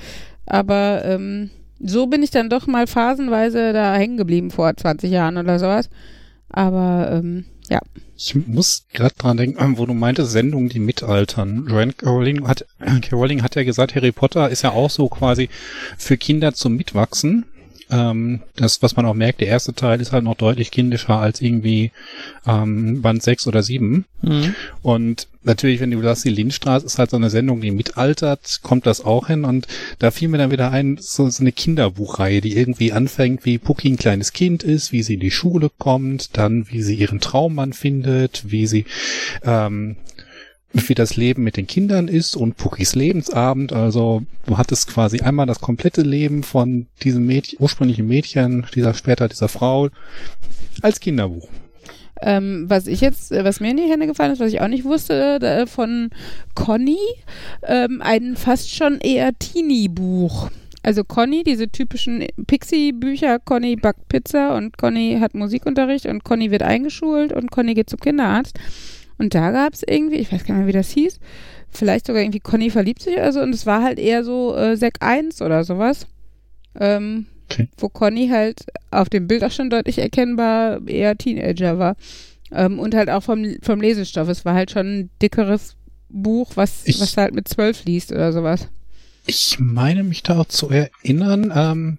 Aber 0.46 1.04
ähm, 1.06 1.50
so 1.80 2.08
bin 2.08 2.22
ich 2.22 2.32
dann 2.32 2.50
doch 2.50 2.68
mal 2.68 2.86
phasenweise 2.86 3.74
da 3.74 3.96
hängen 3.96 4.18
geblieben 4.18 4.52
vor 4.52 4.76
20 4.76 5.10
Jahren 5.10 5.38
oder 5.38 5.58
sowas. 5.58 5.90
Aber 6.50 7.10
ähm, 7.12 7.46
ja. 7.70 7.80
Ich 8.16 8.36
muss 8.36 8.86
gerade 8.94 9.16
dran 9.18 9.38
denken, 9.38 9.78
wo 9.78 9.86
du 9.88 9.94
meintest, 9.94 10.32
Sendungen, 10.32 10.70
die 10.70 10.80
mitaltern. 10.80 11.66
Joanne 11.68 11.94
Caroling 11.94 12.48
hat, 12.48 12.66
Caroling 13.02 13.42
hat 13.42 13.56
ja 13.56 13.64
gesagt, 13.64 13.96
Harry 13.96 14.12
Potter 14.12 14.50
ist 14.50 14.62
ja 14.62 14.72
auch 14.72 14.92
so 14.92 15.10
quasi 15.10 15.50
für 15.98 16.18
Kinder 16.18 16.54
zum 16.54 16.76
Mitwachsen. 16.76 17.46
Ähm, 17.94 18.42
das, 18.56 18.82
was 18.82 18.96
man 18.96 19.06
auch 19.06 19.14
merkt, 19.14 19.40
der 19.40 19.48
erste 19.48 19.74
Teil 19.74 20.02
ist 20.02 20.14
halt 20.14 20.24
noch 20.24 20.36
deutlich 20.36 20.72
kindischer 20.72 21.20
als 21.20 21.42
irgendwie 21.42 21.92
ähm, 22.48 23.04
Band 23.04 23.22
6 23.22 23.46
oder 23.46 23.62
7. 23.62 24.06
Mhm. 24.24 24.56
Und 24.82 25.28
natürlich, 25.44 25.80
wenn 25.80 25.92
du 25.92 26.02
sagst, 26.02 26.26
die 26.26 26.30
Lindstraße 26.30 26.88
ist 26.88 26.98
halt 26.98 27.12
so 27.12 27.18
eine 27.18 27.30
Sendung, 27.30 27.62
die 27.62 27.70
mitaltert, 27.70 28.62
kommt 28.64 28.88
das 28.88 29.02
auch 29.06 29.28
hin. 29.28 29.44
Und 29.44 29.68
da 30.00 30.10
fiel 30.10 30.30
mir 30.30 30.40
dann 30.40 30.50
wieder 30.50 30.72
ein, 30.72 30.98
so, 31.00 31.30
so 31.30 31.44
eine 31.44 31.52
Kinderbuchreihe, 31.52 32.42
die 32.42 32.58
irgendwie 32.58 32.94
anfängt, 32.94 33.46
wie 33.46 33.60
Pucki 33.60 33.90
ein 33.90 33.98
kleines 33.98 34.34
Kind 34.34 34.64
ist, 34.64 34.92
wie 34.92 35.04
sie 35.04 35.16
in 35.16 35.20
die 35.20 35.32
Schule 35.32 35.70
kommt, 35.78 36.36
dann 36.36 36.72
wie 36.72 36.82
sie 36.82 36.96
ihren 36.96 37.20
Traummann 37.20 37.74
findet, 37.74 38.50
wie 38.50 38.66
sie 38.66 38.86
ähm, 39.44 39.98
wie 40.74 40.96
das 40.96 41.16
Leben 41.16 41.44
mit 41.44 41.56
den 41.56 41.68
Kindern 41.68 42.08
ist 42.08 42.36
und 42.36 42.58
Pukis 42.58 42.96
Lebensabend. 42.96 43.74
Also 43.74 44.24
du 44.46 44.58
hattest 44.58 44.88
quasi 44.88 45.22
einmal 45.22 45.46
das 45.46 45.62
komplette 45.62 46.02
Leben 46.02 46.44
von 46.44 46.88
diesem 47.04 47.26
Mädchen, 47.26 47.60
ursprünglichen 47.62 48.08
Mädchen, 48.08 48.66
dieser 48.74 48.94
später 48.94 49.30
dieser 49.30 49.48
Frau 49.48 49.90
als 50.82 51.00
Kinderbuch. 51.00 51.48
Ähm, 52.22 52.66
was 52.68 52.88
ich 52.88 53.02
jetzt, 53.02 53.32
äh, 53.32 53.44
was 53.44 53.60
mir 53.60 53.72
in 53.72 53.78
die 53.78 53.84
Hände 53.84 54.08
gefallen 54.08 54.32
ist, 54.32 54.40
was 54.40 54.54
ich 54.54 54.62
auch 54.62 54.68
nicht 54.68 54.86
wusste, 54.86 55.40
äh, 55.42 55.68
von 55.68 56.10
Conny, 56.56 56.98
ähm, 57.64 58.02
ein 58.02 58.36
fast 58.36 58.74
schon 58.74 59.00
eher 59.00 59.38
Teenie-Buch. 59.38 60.50
Also 60.84 61.04
Conny, 61.04 61.44
diese 61.44 61.70
typischen 61.70 62.26
Pixie-Bücher, 62.48 63.40
Conny 63.40 63.76
backt 63.76 64.08
Pizza 64.10 64.56
und 64.56 64.78
Conny 64.78 65.18
hat 65.20 65.34
Musikunterricht 65.34 66.06
und 66.06 66.24
Conny 66.24 66.52
wird 66.52 66.64
eingeschult 66.64 67.32
und 67.34 67.52
Conny 67.52 67.74
geht 67.74 67.90
zum 67.90 68.00
Kinderarzt. 68.00 68.58
Und 69.18 69.36
da 69.36 69.52
gab 69.52 69.74
es 69.74 69.84
irgendwie, 69.88 70.18
ich 70.18 70.32
weiß 70.32 70.46
gar 70.46 70.56
nicht 70.56 70.66
mehr, 70.66 70.68
wie 70.68 70.78
das 70.78 70.92
hieß, 70.92 71.20
vielleicht 71.70 72.08
sogar 72.08 72.22
irgendwie 72.22 72.40
Conny 72.40 72.70
verliebt 72.70 73.02
sich 73.02 73.16
oder 73.16 73.32
so. 73.32 73.42
Und 73.42 73.54
es 73.54 73.66
war 73.66 73.84
halt 73.84 74.00
eher 74.00 74.24
so 74.24 74.56
äh, 74.56 74.76
Sek 74.78 74.96
1 75.00 75.42
oder 75.42 75.64
sowas. 75.64 76.08
Ähm, 76.80 77.28
okay. 77.50 77.70
Wo 77.78 77.90
Conny 77.90 78.30
halt 78.30 78.66
auf 78.92 79.10
dem 79.10 79.28
Bild 79.28 79.44
auch 79.44 79.52
schon 79.52 79.70
deutlich 79.70 80.00
erkennbar 80.00 80.88
eher 80.88 81.18
Teenager 81.18 81.80
war. 81.80 81.96
Ähm, 82.52 82.80
und 82.80 82.96
halt 82.96 83.10
auch 83.10 83.24
vom, 83.24 83.56
vom 83.62 83.82
Lesestoff. 83.82 84.28
Es 84.30 84.46
war 84.46 84.54
halt 84.54 84.72
schon 84.72 85.00
ein 85.00 85.10
dickeres 85.22 85.76
Buch, 86.10 86.52
was, 86.56 86.86
ich, 86.86 87.00
was 87.00 87.18
halt 87.18 87.34
mit 87.34 87.48
zwölf 87.48 87.86
liest 87.86 88.12
oder 88.12 88.32
sowas. 88.32 88.68
Ich 89.26 89.58
meine 89.60 90.04
mich 90.04 90.22
da 90.22 90.40
auch 90.40 90.48
zu 90.48 90.70
erinnern, 90.70 91.52
ähm, 91.56 91.98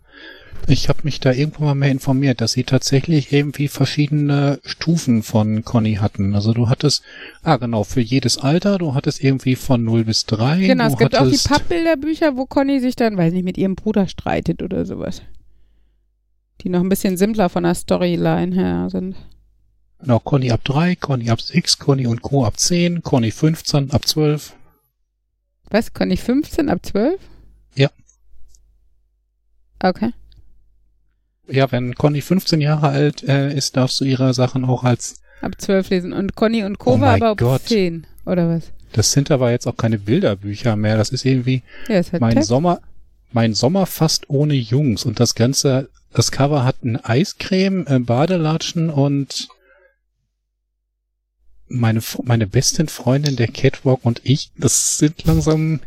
ich 0.68 0.88
habe 0.88 1.00
mich 1.04 1.20
da 1.20 1.32
irgendwo 1.32 1.64
mal 1.64 1.74
mehr 1.74 1.90
informiert, 1.90 2.40
dass 2.40 2.52
sie 2.52 2.64
tatsächlich 2.64 3.32
irgendwie 3.32 3.68
verschiedene 3.68 4.60
Stufen 4.64 5.22
von 5.22 5.64
Conny 5.64 5.96
hatten. 5.96 6.34
Also 6.34 6.52
du 6.52 6.68
hattest, 6.68 7.02
ah 7.42 7.56
genau, 7.56 7.84
für 7.84 8.00
jedes 8.00 8.38
Alter, 8.38 8.78
du 8.78 8.94
hattest 8.94 9.22
irgendwie 9.22 9.56
von 9.56 9.84
0 9.84 10.04
bis 10.04 10.26
3. 10.26 10.66
Genau, 10.66 10.86
es 10.86 10.96
gibt 10.96 11.16
auch 11.16 11.28
die 11.28 11.36
Pappbilderbücher, 11.36 12.36
wo 12.36 12.46
Conny 12.46 12.80
sich 12.80 12.96
dann, 12.96 13.16
weiß 13.16 13.32
nicht, 13.32 13.44
mit 13.44 13.58
ihrem 13.58 13.74
Bruder 13.74 14.08
streitet 14.08 14.62
oder 14.62 14.84
sowas. 14.86 15.22
Die 16.60 16.68
noch 16.68 16.80
ein 16.80 16.88
bisschen 16.88 17.16
simpler 17.16 17.48
von 17.48 17.64
der 17.64 17.74
Storyline 17.74 18.54
her 18.54 18.88
sind. 18.90 19.16
Genau, 20.00 20.18
Conny 20.18 20.50
ab 20.50 20.60
3, 20.64 20.96
Conny 20.96 21.30
ab 21.30 21.40
6, 21.40 21.78
Conny 21.78 22.06
und 22.06 22.22
Co. 22.22 22.44
ab 22.44 22.58
10, 22.58 23.02
Conny 23.02 23.30
15 23.30 23.90
ab 23.90 24.06
12. 24.06 24.54
Was, 25.70 25.92
Conny 25.92 26.16
15 26.16 26.68
ab 26.68 26.84
12? 26.84 27.20
Ja. 27.74 27.90
Okay. 29.82 30.12
Ja, 31.48 31.70
wenn 31.72 31.94
Conny 31.94 32.20
15 32.20 32.60
Jahre 32.60 32.88
alt 32.88 33.22
äh, 33.22 33.54
ist, 33.54 33.76
darfst 33.76 34.00
du 34.00 34.04
ihre 34.04 34.32
Sachen 34.34 34.64
auch 34.64 34.84
als 34.84 35.20
ab 35.40 35.52
12 35.58 35.90
lesen. 35.90 36.12
Und 36.12 36.34
Conny 36.34 36.64
und 36.64 36.78
Co. 36.78 36.94
Oh 36.94 37.00
war 37.00 37.14
aber 37.14 37.30
ab 37.30 37.38
Gott. 37.38 37.62
10, 37.66 38.06
oder 38.26 38.48
was? 38.48 38.72
Das 38.92 39.12
sind 39.12 39.30
aber 39.30 39.50
jetzt 39.50 39.66
auch 39.66 39.76
keine 39.76 39.98
Bilderbücher 39.98 40.76
mehr. 40.76 40.96
Das 40.96 41.10
ist 41.10 41.24
irgendwie 41.24 41.62
ja, 41.88 41.98
ist 41.98 42.12
halt 42.12 42.20
mein 42.20 42.34
Text. 42.34 42.48
Sommer, 42.48 42.80
mein 43.32 43.54
Sommer 43.54 43.86
fast 43.86 44.30
ohne 44.30 44.54
Jungs. 44.54 45.04
Und 45.04 45.20
das 45.20 45.34
Ganze, 45.34 45.90
das 46.12 46.30
Cover 46.30 46.64
hat 46.64 46.82
ein 46.84 46.96
Eiscreme, 47.04 47.86
äh, 47.86 47.98
Badelatschen 47.98 48.90
und 48.90 49.48
meine, 51.68 52.00
meine 52.24 52.46
besten 52.46 52.88
Freundin, 52.88 53.36
der 53.36 53.48
Catwalk 53.48 54.00
und 54.02 54.20
ich, 54.24 54.50
das 54.56 54.98
sind 54.98 55.24
langsam. 55.24 55.80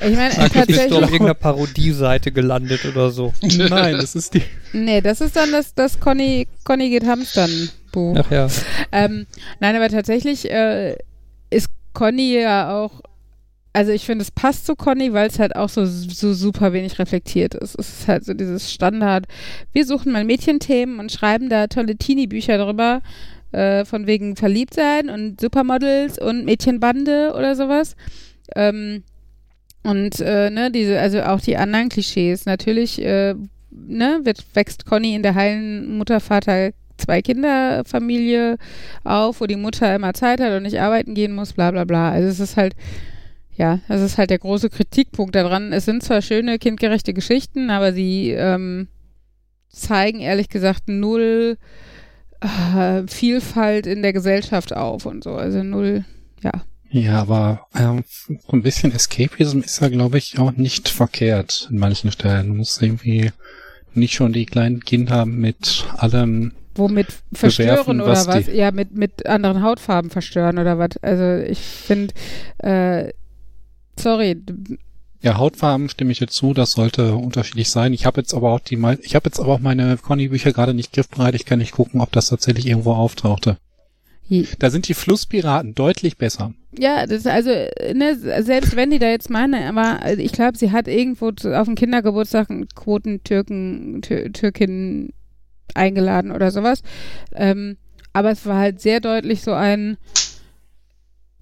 Ich 0.00 0.16
meine, 0.16 0.30
tatsächlich. 0.34 0.76
bist 0.76 0.90
du 0.90 0.96
auf 0.96 1.02
irgendeiner 1.04 1.34
Parodie-Seite 1.34 2.32
gelandet 2.32 2.84
oder 2.84 3.10
so. 3.10 3.32
Nein, 3.42 3.94
das 3.94 4.14
ist 4.14 4.34
die. 4.34 4.42
Nee, 4.72 5.00
das 5.00 5.20
ist 5.20 5.36
dann 5.36 5.52
das, 5.52 5.74
das 5.74 5.98
Conny, 5.98 6.46
Conny 6.64 6.90
geht 6.90 7.04
hamstern 7.04 7.70
Buch. 7.90 8.16
Ach 8.18 8.30
ja. 8.30 8.48
Ähm, 8.90 9.26
nein, 9.60 9.76
aber 9.76 9.88
tatsächlich 9.88 10.50
äh, 10.50 10.96
ist 11.50 11.68
Conny 11.92 12.40
ja 12.40 12.72
auch. 12.74 13.02
Also 13.74 13.90
ich 13.90 14.04
finde, 14.04 14.22
es 14.22 14.30
passt 14.30 14.66
zu 14.66 14.76
Conny, 14.76 15.14
weil 15.14 15.28
es 15.28 15.38
halt 15.38 15.56
auch 15.56 15.70
so, 15.70 15.86
so 15.86 16.34
super 16.34 16.74
wenig 16.74 16.98
reflektiert 16.98 17.54
ist. 17.54 17.74
Es 17.78 17.88
ist 17.88 18.08
halt 18.08 18.24
so 18.24 18.34
dieses 18.34 18.70
Standard. 18.70 19.26
Wir 19.72 19.86
suchen 19.86 20.12
mal 20.12 20.24
Mädchenthemen 20.24 20.98
und 20.98 21.10
schreiben 21.10 21.48
da 21.48 21.68
tolle 21.68 21.96
Teenie-Bücher 21.96 22.58
drüber 22.58 23.00
äh, 23.52 23.84
von 23.84 24.06
wegen 24.06 24.36
verliebt 24.36 24.74
sein 24.74 25.08
und 25.08 25.40
Supermodels 25.40 26.18
und 26.18 26.44
Mädchenbande 26.44 27.34
oder 27.36 27.54
sowas. 27.54 27.94
Ähm, 28.56 29.04
und 29.82 30.20
äh, 30.20 30.50
ne, 30.50 30.70
diese, 30.70 31.00
also 31.00 31.22
auch 31.22 31.40
die 31.40 31.56
anderen 31.56 31.88
Klischees. 31.88 32.46
Natürlich, 32.46 33.00
äh, 33.02 33.34
ne, 33.70 34.20
wird, 34.22 34.44
wächst 34.54 34.86
Conny 34.86 35.14
in 35.14 35.22
der 35.22 35.34
heilen 35.34 35.96
Mutter-Vater 35.98 36.72
Zwei-Kinder-Familie 36.98 38.58
auf, 39.02 39.40
wo 39.40 39.46
die 39.46 39.56
Mutter 39.56 39.94
immer 39.94 40.14
Zeit 40.14 40.40
hat 40.40 40.52
und 40.52 40.62
nicht 40.62 40.80
arbeiten 40.80 41.14
gehen 41.14 41.34
muss, 41.34 41.52
bla 41.52 41.70
bla 41.70 41.84
bla. 41.84 42.10
Also 42.10 42.28
es 42.28 42.38
ist 42.38 42.56
halt, 42.56 42.74
ja, 43.54 43.80
das 43.88 44.00
ist 44.02 44.18
halt 44.18 44.30
der 44.30 44.38
große 44.38 44.70
Kritikpunkt 44.70 45.34
daran. 45.34 45.72
Es 45.72 45.84
sind 45.84 46.02
zwar 46.02 46.22
schöne, 46.22 46.58
kindgerechte 46.58 47.12
Geschichten, 47.12 47.70
aber 47.70 47.92
sie 47.92 48.30
ähm, 48.30 48.88
zeigen 49.68 50.20
ehrlich 50.20 50.48
gesagt 50.48 50.84
null 50.86 51.58
äh, 52.42 53.06
Vielfalt 53.06 53.86
in 53.86 54.02
der 54.02 54.12
Gesellschaft 54.12 54.74
auf 54.74 55.06
und 55.06 55.24
so. 55.24 55.34
Also 55.34 55.62
null, 55.62 56.04
ja. 56.42 56.52
Ja, 56.90 57.22
aber 57.22 57.66
ähm, 57.74 58.04
ein 58.48 58.62
bisschen 58.62 58.92
Escapism 58.92 59.60
ist 59.60 59.80
ja, 59.80 59.88
glaube 59.88 60.18
ich, 60.18 60.38
auch 60.38 60.52
nicht 60.52 60.90
verkehrt 60.90 61.68
in 61.70 61.78
manchen 61.78 62.12
Stellen. 62.12 62.48
Du 62.48 62.54
musst 62.54 62.82
irgendwie 62.82 63.32
nicht 63.94 64.14
schon 64.14 64.32
die 64.32 64.44
kleinen 64.44 64.80
Kinder 64.80 65.24
mit 65.24 65.86
allem 65.96 66.52
Womit 66.74 67.08
verstören 67.32 68.00
oder 68.00 68.12
was? 68.12 68.26
was? 68.26 68.46
Ja, 68.46 68.70
mit, 68.70 68.96
mit 68.96 69.26
anderen 69.26 69.62
Hautfarben 69.62 70.10
verstören 70.10 70.58
oder 70.58 70.78
was? 70.78 70.96
Also 71.02 71.44
ich 71.46 71.60
finde, 71.60 72.14
äh, 72.58 73.12
sorry. 73.98 74.42
Ja, 75.22 75.38
Hautfarben 75.38 75.88
stimme 75.88 76.10
ich 76.10 76.20
jetzt 76.20 76.34
zu, 76.34 76.52
das 76.52 76.72
sollte 76.72 77.14
unterschiedlich 77.14 77.70
sein. 77.70 77.92
Ich 77.92 78.06
habe 78.06 78.20
jetzt 78.20 78.34
aber 78.34 78.50
auch 78.50 78.60
die 78.60 78.76
ich 79.02 79.14
habe 79.14 79.26
jetzt 79.26 79.38
aber 79.38 79.54
auch 79.54 79.60
meine 79.60 79.96
Conny-Bücher 79.96 80.52
gerade 80.52 80.74
nicht 80.74 80.92
griffbereit. 80.92 81.36
Ich 81.36 81.44
kann 81.44 81.60
nicht 81.60 81.72
gucken, 81.72 82.00
ob 82.00 82.10
das 82.10 82.26
tatsächlich 82.26 82.66
irgendwo 82.66 82.92
auftauchte. 82.92 83.56
Da 84.58 84.70
sind 84.70 84.88
die 84.88 84.94
Flusspiraten 84.94 85.74
deutlich 85.74 86.16
besser. 86.16 86.54
Ja, 86.78 87.06
das 87.06 87.26
also, 87.26 87.50
ne, 87.50 88.16
selbst 88.16 88.76
wenn 88.76 88.90
die 88.90 88.98
da 88.98 89.10
jetzt 89.10 89.28
meine, 89.28 89.68
aber 89.68 90.18
ich 90.18 90.32
glaube, 90.32 90.56
sie 90.56 90.72
hat 90.72 90.88
irgendwo 90.88 91.28
auf 91.28 91.66
dem 91.66 91.74
Kindergeburtstag 91.74 92.50
einen 92.50 92.66
Quoten-Türken, 92.68 94.00
Türkin 94.00 95.12
eingeladen 95.74 96.32
oder 96.32 96.50
sowas. 96.50 96.82
Ähm, 97.34 97.76
aber 98.14 98.30
es 98.30 98.46
war 98.46 98.58
halt 98.58 98.80
sehr 98.80 99.00
deutlich 99.00 99.42
so 99.42 99.52
ein, 99.52 99.98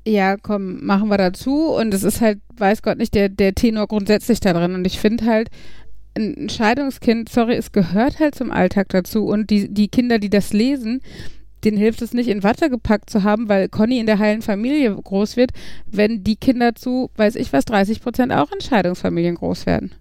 ja, 0.06 0.36
komm, 0.36 0.84
machen 0.84 1.08
wir 1.08 1.18
dazu. 1.18 1.68
Und 1.68 1.92
es 1.94 2.02
ist 2.02 2.20
halt, 2.20 2.38
weiß 2.56 2.82
Gott 2.82 2.98
nicht, 2.98 3.14
der, 3.14 3.28
der 3.28 3.54
Tenor 3.54 3.86
grundsätzlich 3.86 4.40
da 4.40 4.52
drin. 4.52 4.74
Und 4.74 4.86
ich 4.86 4.98
finde 4.98 5.26
halt, 5.26 5.50
ein 6.16 6.48
Scheidungskind, 6.48 7.28
sorry, 7.28 7.54
es 7.54 7.72
gehört 7.72 8.18
halt 8.18 8.34
zum 8.34 8.50
Alltag 8.50 8.88
dazu. 8.88 9.26
Und 9.26 9.50
die, 9.50 9.72
die 9.72 9.88
Kinder, 9.88 10.18
die 10.18 10.30
das 10.30 10.52
lesen, 10.52 11.00
denen 11.64 11.76
hilft 11.76 12.02
es 12.02 12.14
nicht 12.14 12.28
in 12.28 12.42
Watte 12.42 12.70
gepackt 12.70 13.10
zu 13.10 13.22
haben, 13.22 13.48
weil 13.48 13.68
Conny 13.68 13.98
in 13.98 14.06
der 14.06 14.18
heilen 14.18 14.42
Familie 14.42 14.94
groß 14.94 15.36
wird, 15.36 15.52
wenn 15.86 16.24
die 16.24 16.36
Kinder 16.36 16.74
zu, 16.74 17.10
weiß 17.16 17.36
ich 17.36 17.52
was, 17.52 17.64
30 17.66 18.00
Prozent 18.00 18.32
auch 18.32 18.50
in 18.52 18.60
Scheidungsfamilien 18.60 19.34
groß 19.34 19.66
werden. 19.66 19.92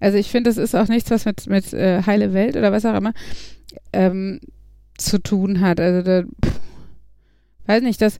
Also 0.00 0.18
ich 0.18 0.30
finde, 0.30 0.50
das 0.50 0.58
ist 0.58 0.74
auch 0.74 0.88
nichts, 0.88 1.10
was 1.10 1.24
mit, 1.24 1.46
mit 1.48 1.72
äh, 1.72 2.02
heile 2.04 2.32
Welt 2.32 2.56
oder 2.56 2.72
was 2.72 2.84
auch 2.84 2.94
immer 2.94 3.12
ähm, 3.92 4.40
zu 4.96 5.18
tun 5.18 5.60
hat. 5.60 5.80
Also 5.80 6.02
da, 6.02 6.22
pff, 6.22 6.60
weiß 7.66 7.82
nicht, 7.82 8.00
das 8.00 8.18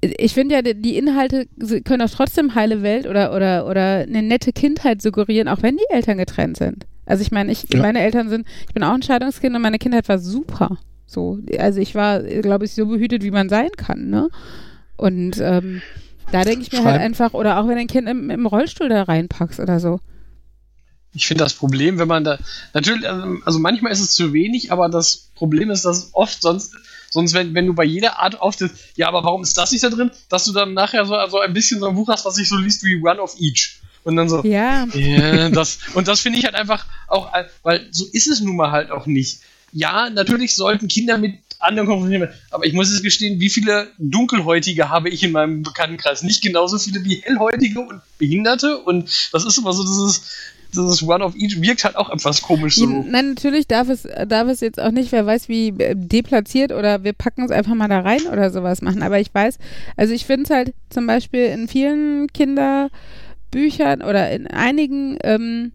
ich 0.00 0.34
finde 0.34 0.54
ja, 0.54 0.62
die 0.62 0.96
Inhalte 0.96 1.48
können 1.84 2.02
auch 2.02 2.10
trotzdem 2.10 2.54
heile 2.54 2.82
Welt 2.82 3.06
oder, 3.06 3.34
oder, 3.34 3.66
oder 3.66 3.98
eine 4.00 4.22
nette 4.22 4.52
Kindheit 4.52 5.02
suggerieren, 5.02 5.48
auch 5.48 5.62
wenn 5.62 5.76
die 5.76 5.90
Eltern 5.90 6.18
getrennt 6.18 6.56
sind. 6.56 6.86
Also 7.04 7.22
ich 7.22 7.32
meine, 7.32 7.50
ich, 7.50 7.66
ja. 7.72 7.80
meine 7.80 8.00
Eltern 8.00 8.28
sind, 8.28 8.46
ich 8.68 8.74
bin 8.74 8.84
auch 8.84 8.92
ein 8.92 9.02
Scheidungskind 9.02 9.56
und 9.56 9.62
meine 9.62 9.78
Kindheit 9.78 10.08
war 10.08 10.18
super. 10.18 10.78
So, 11.06 11.38
also 11.58 11.80
ich 11.80 11.94
war, 11.94 12.22
glaube 12.22 12.66
ich, 12.66 12.74
so 12.74 12.86
behütet, 12.86 13.22
wie 13.22 13.30
man 13.30 13.48
sein 13.48 13.70
kann, 13.76 14.10
ne? 14.10 14.28
Und 14.96 15.38
ähm, 15.40 15.80
da 16.32 16.44
denke 16.44 16.62
ich 16.62 16.72
mir 16.72 16.84
halt 16.84 17.00
einfach, 17.00 17.32
oder 17.32 17.58
auch 17.58 17.66
wenn 17.66 17.78
ein 17.78 17.86
Kind 17.86 18.08
im, 18.08 18.30
im 18.30 18.46
Rollstuhl 18.46 18.88
da 18.88 19.04
reinpackst 19.04 19.58
oder 19.58 19.80
so. 19.80 20.00
Ich 21.14 21.26
finde 21.26 21.44
das 21.44 21.54
Problem, 21.54 21.98
wenn 21.98 22.08
man 22.08 22.24
da, 22.24 22.38
natürlich, 22.74 23.04
ähm, 23.04 23.42
also 23.46 23.58
manchmal 23.58 23.92
ist 23.92 24.00
es 24.00 24.12
zu 24.12 24.34
wenig, 24.34 24.70
aber 24.70 24.90
das 24.90 25.30
Problem 25.34 25.70
ist, 25.70 25.86
dass 25.86 26.10
oft 26.12 26.42
sonst, 26.42 26.74
sonst 27.10 27.34
wenn, 27.34 27.54
wenn 27.54 27.66
du 27.66 27.74
bei 27.74 27.84
jeder 27.84 28.18
Art 28.18 28.40
auftrittst, 28.40 28.76
ja, 28.96 29.08
aber 29.08 29.24
warum 29.24 29.42
ist 29.42 29.56
das 29.56 29.72
nicht 29.72 29.84
da 29.84 29.90
drin, 29.90 30.10
dass 30.28 30.44
du 30.44 30.52
dann 30.52 30.74
nachher 30.74 31.04
so 31.06 31.14
also 31.14 31.40
ein 31.40 31.52
bisschen 31.52 31.80
so 31.80 31.88
ein 31.88 31.94
Buch 31.94 32.08
hast, 32.08 32.24
was 32.24 32.34
sich 32.34 32.48
so 32.48 32.56
liest 32.56 32.84
wie 32.84 32.96
One 33.02 33.20
of 33.20 33.34
Each. 33.38 33.80
Und 34.04 34.16
dann 34.16 34.28
so, 34.28 34.42
ja, 34.42 34.86
yeah, 34.94 35.50
das, 35.50 35.78
und 35.94 36.08
das 36.08 36.20
finde 36.20 36.38
ich 36.38 36.44
halt 36.44 36.54
einfach 36.54 36.86
auch, 37.08 37.30
weil 37.62 37.88
so 37.90 38.06
ist 38.12 38.26
es 38.26 38.40
nun 38.40 38.56
mal 38.56 38.70
halt 38.70 38.90
auch 38.90 39.06
nicht 39.06 39.40
ja, 39.72 40.10
natürlich 40.10 40.54
sollten 40.54 40.88
Kinder 40.88 41.18
mit 41.18 41.34
anderen 41.58 41.88
konfrontiert 41.88 42.20
werden, 42.20 42.34
aber 42.50 42.64
ich 42.66 42.72
muss 42.72 42.90
es 42.90 43.02
gestehen, 43.02 43.40
wie 43.40 43.50
viele 43.50 43.90
Dunkelhäutige 43.98 44.88
habe 44.88 45.08
ich 45.08 45.24
in 45.24 45.32
meinem 45.32 45.62
Bekanntenkreis? 45.62 46.22
Nicht 46.22 46.40
genauso 46.40 46.78
viele 46.78 47.04
wie 47.04 47.16
Hellhäutige 47.16 47.80
und 47.80 48.00
Behinderte 48.16 48.78
und 48.78 49.10
das 49.32 49.44
ist 49.44 49.58
immer 49.58 49.72
so, 49.72 49.82
das 49.82 50.16
ist 50.16 50.30
dieses 50.74 51.02
One 51.02 51.24
of 51.24 51.34
Each 51.36 51.60
wirkt 51.60 51.84
halt 51.84 51.96
auch 51.96 52.10
etwas 52.10 52.42
komisch 52.42 52.76
so. 52.76 52.86
Nein, 52.86 53.30
natürlich 53.30 53.66
darf 53.66 53.88
es, 53.88 54.06
darf 54.26 54.48
es 54.48 54.60
jetzt 54.60 54.80
auch 54.80 54.90
nicht, 54.90 55.12
wer 55.12 55.26
weiß 55.26 55.48
wie 55.48 55.68
äh, 55.68 55.94
deplatziert 55.96 56.72
oder 56.72 57.04
wir 57.04 57.12
packen 57.12 57.44
es 57.44 57.50
einfach 57.50 57.74
mal 57.74 57.88
da 57.88 58.00
rein 58.00 58.26
oder 58.32 58.50
sowas 58.50 58.82
machen. 58.82 59.02
Aber 59.02 59.18
ich 59.18 59.34
weiß, 59.34 59.58
also 59.96 60.12
ich 60.12 60.26
finde 60.26 60.44
es 60.44 60.50
halt 60.50 60.74
zum 60.90 61.06
Beispiel 61.06 61.46
in 61.46 61.68
vielen 61.68 62.26
Kinderbüchern 62.28 64.02
oder 64.02 64.30
in 64.30 64.46
einigen 64.46 65.18
ähm, 65.22 65.72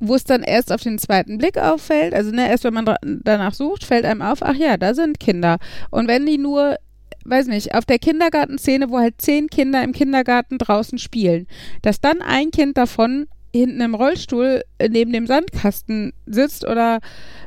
wo 0.00 0.14
es 0.14 0.24
dann 0.24 0.42
erst 0.42 0.72
auf 0.72 0.82
den 0.82 0.98
zweiten 0.98 1.38
Blick 1.38 1.58
auffällt, 1.58 2.14
also 2.14 2.30
ne, 2.30 2.48
erst 2.48 2.64
wenn 2.64 2.74
man 2.74 2.96
danach 3.02 3.54
sucht, 3.54 3.84
fällt 3.84 4.04
einem 4.04 4.22
auf, 4.22 4.42
ach 4.42 4.56
ja, 4.56 4.76
da 4.76 4.94
sind 4.94 5.20
Kinder. 5.20 5.58
Und 5.90 6.08
wenn 6.08 6.26
die 6.26 6.38
nur, 6.38 6.76
weiß 7.24 7.46
nicht, 7.46 7.74
auf 7.74 7.84
der 7.84 7.98
Kindergartenszene, 7.98 8.90
wo 8.90 8.98
halt 8.98 9.20
zehn 9.20 9.48
Kinder 9.48 9.82
im 9.82 9.92
Kindergarten 9.92 10.58
draußen 10.58 10.98
spielen, 10.98 11.46
dass 11.82 12.00
dann 12.00 12.20
ein 12.20 12.50
Kind 12.50 12.76
davon 12.76 13.26
hinten 13.58 13.80
im 13.80 13.94
Rollstuhl 13.94 14.62
neben 14.90 15.12
dem 15.12 15.26
Sandkasten 15.26 16.12
sitzt 16.26 16.66
oder 16.66 17.00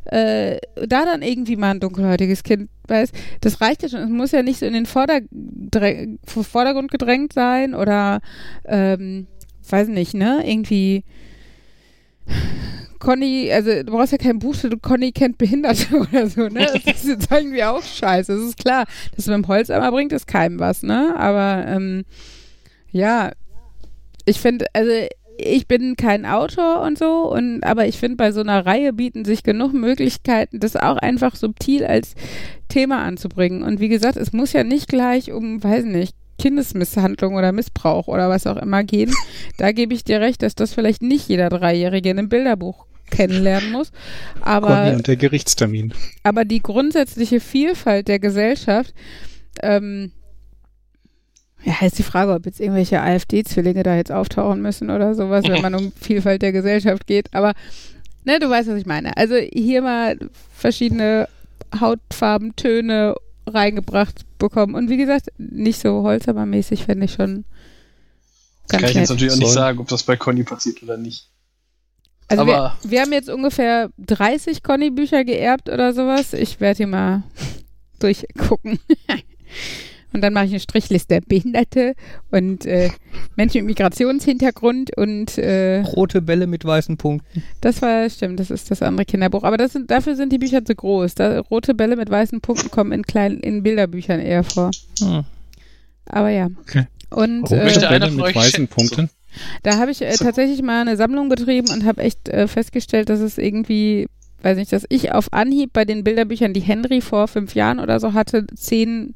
äh, 0.05 0.57
da 0.75 1.05
dann 1.05 1.21
irgendwie 1.21 1.57
mal 1.57 1.71
ein 1.71 1.79
dunkelhäutiges 1.79 2.43
Kind 2.43 2.69
weiß, 2.87 3.11
das 3.41 3.59
reicht 3.59 3.83
ja 3.83 3.89
schon. 3.89 3.99
Es 3.99 4.09
muss 4.09 4.31
ja 4.31 4.41
nicht 4.41 4.59
so 4.59 4.65
in 4.65 4.73
den 4.73 4.85
Vordergrund 4.85 6.91
gedrängt 6.91 7.33
sein 7.33 7.75
oder 7.75 8.21
ähm, 8.65 9.27
weiß 9.69 9.89
nicht, 9.89 10.13
ne? 10.13 10.41
Irgendwie 10.45 11.03
Conny, 12.99 13.51
also 13.51 13.83
du 13.83 13.91
brauchst 13.91 14.13
ja 14.13 14.17
kein 14.17 14.39
Buch, 14.39 14.55
Conny 14.81 15.11
kennt 15.11 15.37
Behinderte 15.37 15.97
oder 15.99 16.27
so, 16.27 16.47
ne? 16.47 16.67
Das 16.73 16.95
ist 16.95 17.05
jetzt 17.05 17.31
irgendwie 17.31 17.63
auch 17.63 17.83
scheiße. 17.83 18.33
Das 18.33 18.43
ist 18.43 18.57
klar, 18.57 18.85
dass 19.15 19.27
mit 19.27 19.35
dem 19.35 19.47
Holzeimer 19.47 19.91
bringt, 19.91 20.13
ist 20.13 20.27
keinem 20.27 20.59
was, 20.59 20.83
ne? 20.83 21.13
Aber 21.17 21.65
ähm, 21.67 22.05
ja, 22.91 23.31
ich 24.25 24.39
finde, 24.39 24.65
also 24.73 24.91
ich 25.37 25.67
bin 25.67 25.95
kein 25.95 26.25
Autor 26.25 26.81
und 26.81 26.97
so, 26.97 27.31
und 27.31 27.63
aber 27.63 27.87
ich 27.87 27.97
finde, 27.97 28.17
bei 28.17 28.31
so 28.31 28.41
einer 28.41 28.65
Reihe 28.65 28.93
bieten 28.93 29.25
sich 29.25 29.43
genug 29.43 29.73
Möglichkeiten, 29.73 30.59
das 30.59 30.75
auch 30.75 30.97
einfach 30.97 31.35
subtil 31.35 31.85
als 31.85 32.15
Thema 32.69 33.03
anzubringen. 33.03 33.63
Und 33.63 33.79
wie 33.79 33.89
gesagt, 33.89 34.17
es 34.17 34.33
muss 34.33 34.53
ja 34.53 34.63
nicht 34.63 34.87
gleich 34.87 35.31
um, 35.31 35.63
weiß 35.63 35.85
nicht, 35.85 36.15
Kindesmisshandlung 36.39 37.35
oder 37.35 37.51
Missbrauch 37.51 38.07
oder 38.07 38.29
was 38.29 38.47
auch 38.47 38.57
immer 38.57 38.83
gehen, 38.83 39.11
da 39.57 39.71
gebe 39.71 39.93
ich 39.93 40.03
dir 40.03 40.21
recht, 40.21 40.41
dass 40.41 40.55
das 40.55 40.73
vielleicht 40.73 41.01
nicht 41.01 41.27
jeder 41.27 41.49
Dreijährige 41.49 42.09
in 42.09 42.19
einem 42.19 42.29
Bilderbuch 42.29 42.85
kennenlernen 43.09 43.71
muss. 43.71 43.91
Aber, 44.41 44.91
und 44.93 45.07
der 45.07 45.15
Gerichtstermin. 45.15 45.93
Aber 46.23 46.45
die 46.45 46.61
grundsätzliche 46.61 47.39
Vielfalt 47.39 48.07
der 48.07 48.19
Gesellschaft, 48.19 48.93
ähm, 49.63 50.11
ja, 51.63 51.85
ist 51.85 51.97
die 51.97 52.03
Frage, 52.03 52.33
ob 52.33 52.45
jetzt 52.45 52.59
irgendwelche 52.59 53.01
AfD-Zwillinge 53.01 53.83
da 53.83 53.95
jetzt 53.95 54.11
auftauchen 54.11 54.61
müssen 54.61 54.89
oder 54.89 55.15
sowas, 55.15 55.45
wenn 55.47 55.61
man 55.61 55.75
um 55.75 55.91
Vielfalt 55.99 56.41
der 56.41 56.51
Gesellschaft 56.51 57.07
geht. 57.07 57.33
Aber, 57.33 57.53
ne, 58.23 58.39
du 58.39 58.49
weißt, 58.49 58.69
was 58.69 58.79
ich 58.79 58.85
meine. 58.85 59.17
Also 59.17 59.35
hier 59.35 59.81
mal 59.81 60.17
verschiedene 60.55 61.27
Hautfarben, 61.79 62.55
Töne 62.55 63.15
reingebracht 63.45 64.25
bekommen. 64.37 64.75
Und 64.75 64.89
wie 64.89 64.97
gesagt, 64.97 65.29
nicht 65.37 65.79
so 65.79 66.03
Holzhammer-mäßig 66.03 66.85
fände 66.85 67.05
ich 67.05 67.13
schon 67.13 67.45
ganz 68.67 68.81
Kann 68.81 68.89
ich 68.91 68.95
jetzt 68.97 69.09
natürlich 69.09 69.33
auch 69.33 69.37
nicht 69.37 69.51
sagen, 69.51 69.79
ob 69.79 69.87
das 69.87 70.03
bei 70.03 70.15
Conny 70.15 70.43
passiert 70.43 70.83
oder 70.83 70.97
nicht. 70.97 71.29
Also 72.27 72.41
Aber 72.41 72.75
wir, 72.81 72.91
wir 72.91 73.01
haben 73.01 73.13
jetzt 73.13 73.29
ungefähr 73.29 73.89
30 73.97 74.61
Conny-Bücher 74.61 75.23
geerbt 75.23 75.69
oder 75.69 75.93
sowas. 75.93 76.33
Ich 76.33 76.59
werde 76.59 76.77
hier 76.77 76.87
mal 76.87 77.23
durchgucken. 77.99 78.79
Und 80.17 80.21
dann 80.21 80.33
mache 80.33 80.45
ich 80.45 80.51
eine 80.51 80.59
Strichliste. 80.59 81.19
Behinderte 81.27 81.93
und 82.31 82.65
äh, 82.65 82.89
Menschen 83.35 83.57
mit 83.57 83.77
Migrationshintergrund 83.77 84.97
und 84.97 85.37
äh, 85.37 85.81
Rote 85.81 86.23
Bälle 86.23 86.47
mit 86.47 86.65
weißen 86.65 86.97
Punkten. 86.97 87.43
Das 87.61 87.83
war, 87.83 88.09
stimmt, 88.09 88.39
das 88.39 88.49
ist 88.49 88.71
das 88.71 88.81
andere 88.81 89.05
Kinderbuch. 89.05 89.43
Aber 89.43 89.57
das 89.57 89.73
sind, 89.73 89.91
dafür 89.91 90.15
sind 90.15 90.33
die 90.33 90.39
Bücher 90.39 90.65
zu 90.65 90.73
groß. 90.73 91.13
Da, 91.13 91.39
rote 91.41 91.75
Bälle 91.75 91.95
mit 91.95 92.09
weißen 92.09 92.41
Punkten 92.41 92.71
kommen 92.71 92.93
in 92.93 93.03
kleinen, 93.03 93.39
in 93.41 93.61
Bilderbüchern 93.61 94.19
eher 94.19 94.43
vor. 94.43 94.71
Hm. 95.01 95.23
Aber 96.07 96.29
ja. 96.29 96.47
Okay. 96.61 96.87
Und 97.11 97.43
rote 97.43 97.85
äh, 97.85 97.87
Bälle 97.87 98.09
mit 98.09 98.35
weißen 98.35 98.67
Punkten? 98.69 99.11
Da 99.61 99.77
habe 99.77 99.91
ich 99.91 100.01
äh, 100.01 100.15
tatsächlich 100.15 100.63
mal 100.63 100.81
eine 100.81 100.97
Sammlung 100.97 101.29
betrieben 101.29 101.69
und 101.69 101.85
habe 101.85 102.01
echt 102.01 102.27
äh, 102.27 102.47
festgestellt, 102.47 103.09
dass 103.09 103.19
es 103.19 103.37
irgendwie 103.37 104.07
weiß 104.41 104.57
nicht, 104.57 104.71
dass 104.71 104.85
ich 104.89 105.11
auf 105.11 105.31
Anhieb 105.33 105.73
bei 105.73 105.85
den 105.85 106.03
Bilderbüchern, 106.03 106.53
die 106.53 106.61
Henry 106.61 107.01
vor 107.01 107.27
fünf 107.27 107.55
Jahren 107.55 107.79
oder 107.79 107.99
so 107.99 108.13
hatte, 108.13 108.45
zehn 108.55 109.13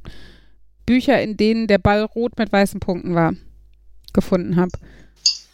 Bücher, 0.85 1.21
in 1.21 1.37
denen 1.37 1.67
der 1.67 1.77
Ball 1.77 2.03
rot 2.03 2.37
mit 2.37 2.51
weißen 2.51 2.79
Punkten 2.79 3.15
war, 3.15 3.33
gefunden 4.13 4.55
habe. 4.55 4.71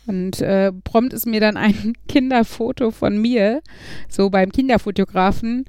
Und 0.07 0.41
äh, 0.41 0.71
prompt 0.71 1.13
ist 1.13 1.25
mir 1.25 1.41
dann 1.41 1.57
ein 1.57 1.93
Kinderfoto 2.07 2.91
von 2.91 3.21
mir, 3.21 3.61
so 4.09 4.29
beim 4.29 4.51
Kinderfotografen, 4.51 5.65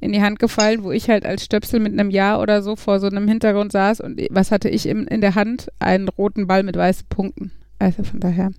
in 0.00 0.12
die 0.12 0.22
Hand 0.22 0.40
gefallen, 0.40 0.82
wo 0.82 0.90
ich 0.90 1.08
halt 1.08 1.24
als 1.24 1.44
Stöpsel 1.44 1.78
mit 1.78 1.92
einem 1.92 2.10
Jahr 2.10 2.40
oder 2.40 2.60
so 2.62 2.74
vor 2.74 2.98
so 2.98 3.06
einem 3.06 3.28
Hintergrund 3.28 3.70
saß 3.70 4.00
und 4.00 4.20
was 4.30 4.50
hatte 4.50 4.68
ich 4.68 4.86
im, 4.86 5.06
in 5.06 5.20
der 5.20 5.36
Hand? 5.36 5.68
Einen 5.78 6.08
roten 6.08 6.48
Ball 6.48 6.64
mit 6.64 6.76
weißen 6.76 7.06
Punkten. 7.08 7.52
Also 7.78 8.02
von 8.02 8.18
daher, 8.18 8.50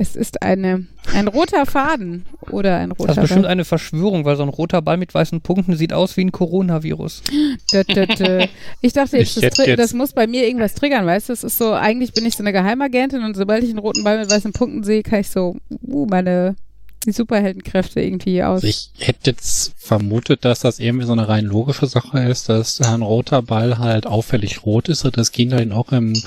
es 0.00 0.14
ist 0.14 0.42
eine, 0.42 0.86
ein 1.12 1.26
roter 1.26 1.66
Faden 1.66 2.24
oder 2.52 2.78
ein 2.78 2.92
roter 2.92 3.08
Das 3.08 3.16
ist 3.16 3.22
bestimmt 3.22 3.42
Ball. 3.42 3.50
eine 3.50 3.64
Verschwörung, 3.64 4.24
weil 4.24 4.36
so 4.36 4.44
ein 4.44 4.48
roter 4.48 4.80
Ball 4.80 4.96
mit 4.96 5.12
weißen 5.12 5.40
Punkten 5.40 5.76
sieht 5.76 5.92
aus 5.92 6.16
wie 6.16 6.24
ein 6.24 6.30
Coronavirus. 6.30 7.22
Dö, 7.72 7.82
dö, 7.82 8.06
dö. 8.06 8.46
Ich 8.80 8.92
dachte 8.92 9.18
jetzt, 9.18 9.36
das, 9.36 9.56
jetzt, 9.58 9.78
das, 9.78 9.92
muss 9.94 10.12
bei 10.12 10.28
mir 10.28 10.46
irgendwas 10.46 10.74
triggern, 10.74 11.04
weißt 11.04 11.28
du? 11.28 11.32
Das 11.32 11.42
ist 11.42 11.58
so, 11.58 11.72
eigentlich 11.72 12.12
bin 12.12 12.24
ich 12.24 12.36
so 12.36 12.44
eine 12.44 12.52
Geheimagentin 12.52 13.24
und 13.24 13.36
sobald 13.36 13.64
ich 13.64 13.70
einen 13.70 13.80
roten 13.80 14.04
Ball 14.04 14.20
mit 14.20 14.30
weißen 14.30 14.52
Punkten 14.52 14.84
sehe, 14.84 15.02
kann 15.02 15.20
ich 15.20 15.30
so, 15.30 15.56
uh, 15.82 16.06
meine 16.06 16.54
die 17.06 17.12
Superheldenkräfte 17.12 18.00
irgendwie 18.00 18.42
aus. 18.42 18.64
Ich 18.64 18.90
hätte 18.98 19.30
jetzt 19.30 19.74
vermutet, 19.76 20.44
dass 20.44 20.60
das 20.60 20.80
irgendwie 20.80 21.06
so 21.06 21.12
eine 21.12 21.28
rein 21.28 21.44
logische 21.44 21.86
Sache 21.86 22.18
ist, 22.20 22.48
dass 22.48 22.80
ein 22.80 23.02
roter 23.02 23.42
Ball 23.42 23.78
halt 23.78 24.06
auffällig 24.06 24.64
rot 24.64 24.88
ist 24.88 25.04
und 25.04 25.16
dass 25.16 25.32
Kinder 25.32 25.62
ihn 25.62 25.72
auch 25.72 25.92
im 25.92 26.20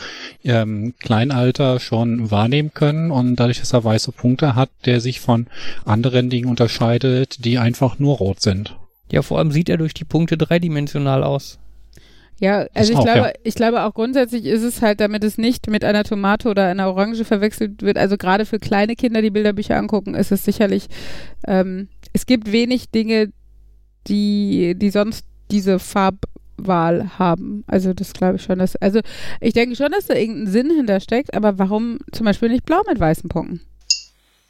ähm, 0.44 0.94
Kleinalter 1.00 1.80
schon 1.80 2.32
wahrnehmen 2.32 2.74
können 2.74 3.12
und 3.12 3.36
dadurch, 3.36 3.60
dass 3.60 3.74
er 3.74 3.84
weiße 3.84 4.12
Punkte 4.12 4.56
hat, 4.56 4.70
der 4.86 5.02
sich 5.02 5.20
von 5.20 5.48
anderen 5.86 6.30
Dingen 6.30 6.50
unterscheidet, 6.50 7.44
die 7.44 7.58
einfach 7.58 8.00
nur 8.00 8.18
rot 8.18 8.42
sind. 8.42 8.76
Ja, 9.12 9.22
vor 9.22 9.40
allem 9.40 9.52
sieht 9.52 9.70
er 9.70 9.78
durch 9.78 9.94
die 9.94 10.06
Punkte 10.06 10.38
dreidimensional 10.38 11.24
aus. 11.24 11.60
Ja, 12.42 12.66
also 12.74 12.92
ich 12.92 12.98
auch, 12.98 13.04
glaube, 13.04 13.20
ja. 13.20 13.34
ich 13.44 13.54
glaube 13.54 13.84
auch 13.84 13.94
grundsätzlich 13.94 14.46
ist 14.46 14.64
es 14.64 14.82
halt, 14.82 15.00
damit 15.00 15.24
es 15.24 15.38
nicht 15.38 15.70
mit 15.70 15.86
einer 15.86 16.04
Tomate 16.04 16.50
oder 16.50 16.66
einer 16.66 16.88
Orange 16.88 17.24
verwechselt 17.24 17.84
wird. 17.84 18.00
Also 18.00 18.18
gerade 18.18 18.48
für 18.48 18.58
kleine 18.58 18.96
Kinder, 18.96 19.22
die 19.22 19.30
Bilderbücher 19.30 19.78
angucken, 19.78 20.16
ist 20.16 20.32
es 20.32 20.44
sicherlich. 20.44 20.88
Ähm, 21.48 21.88
es 22.14 22.26
gibt 22.26 22.52
wenig 22.52 22.90
Dinge, 22.90 23.32
die 24.08 24.74
die 24.76 24.90
sonst 24.90 25.24
diese 25.52 25.78
Farbwahl 25.78 27.20
haben. 27.20 27.64
Also 27.68 27.94
das 27.94 28.12
glaube 28.14 28.38
ich 28.38 28.42
schon. 28.42 28.58
Dass, 28.58 28.76
also 28.76 29.02
ich 29.40 29.54
denke 29.54 29.76
schon, 29.76 29.92
dass 29.92 30.08
da 30.08 30.16
irgendein 30.16 30.52
Sinn 30.52 30.72
hintersteckt. 30.72 31.36
Aber 31.36 31.60
warum 31.60 32.00
zum 32.12 32.26
Beispiel 32.26 32.50
nicht 32.50 32.66
blau 32.66 32.82
mit 32.88 33.00
weißen 33.00 33.30
Punkten? 33.30 33.62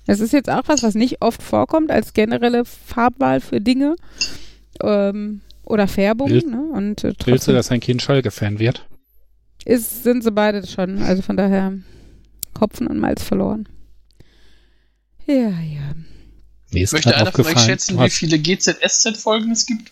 Das 0.06 0.22
ist 0.22 0.32
jetzt 0.32 0.50
auch 0.50 0.64
was, 0.68 0.82
was 0.82 0.96
nicht 0.96 1.22
oft 1.22 1.44
vorkommt 1.44 1.92
als 1.92 2.14
generelle 2.14 2.64
Farbwahl 2.64 3.42
für 3.42 3.60
Dinge. 3.60 3.98
Ähm, 4.82 5.42
oder 5.72 5.88
Färbung. 5.88 6.30
Will, 6.30 6.46
ne? 6.46 6.72
Und, 6.74 7.04
äh, 7.04 7.14
willst 7.26 7.48
du, 7.48 7.54
dass 7.54 7.72
ein 7.72 7.80
Kind 7.80 8.02
Schalke-Fan 8.02 8.60
wird? 8.60 8.86
Ist, 9.66 10.04
sind 10.04 10.24
sie 10.24 10.32
beide 10.32 10.66
schon. 10.68 11.02
Also 11.02 11.22
von 11.22 11.38
daher 11.38 11.74
Hopfen 12.60 12.88
und 12.88 13.00
Malz 13.00 13.24
verloren. 13.24 13.68
Ja, 15.26 15.50
ja. 15.50 15.96
Möchte 16.72 17.16
einer 17.16 17.32
von 17.32 17.46
euch 17.46 17.60
schätzen, 17.60 18.00
wie 18.00 18.10
viele 18.10 18.40
GZSZ-Folgen 18.40 19.52
es 19.52 19.66
gibt? 19.66 19.92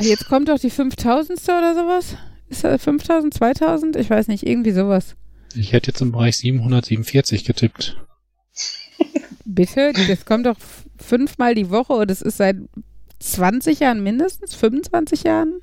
Jetzt 0.00 0.26
kommt 0.28 0.48
doch 0.48 0.58
die 0.58 0.70
5000. 0.70 1.40
oder 1.44 1.74
sowas. 1.74 2.16
Ist 2.48 2.64
das 2.64 2.82
5000, 2.82 3.34
2000? 3.34 3.96
Ich 3.96 4.10
weiß 4.10 4.28
nicht, 4.28 4.46
irgendwie 4.46 4.72
sowas. 4.72 5.16
Ich 5.54 5.72
hätte 5.72 5.90
jetzt 5.90 6.00
im 6.00 6.12
Bereich 6.12 6.36
747 6.36 7.44
getippt. 7.44 7.96
Bitte? 9.44 9.92
Das 10.08 10.24
kommt 10.26 10.46
doch 10.46 10.56
fünfmal 10.98 11.54
die 11.54 11.70
Woche 11.70 11.94
und 11.94 12.10
es 12.10 12.20
ist 12.20 12.36
seit 12.36 12.56
20 13.20 13.80
Jahren 13.80 14.02
mindestens, 14.02 14.54
25 14.54 15.24
Jahren. 15.24 15.60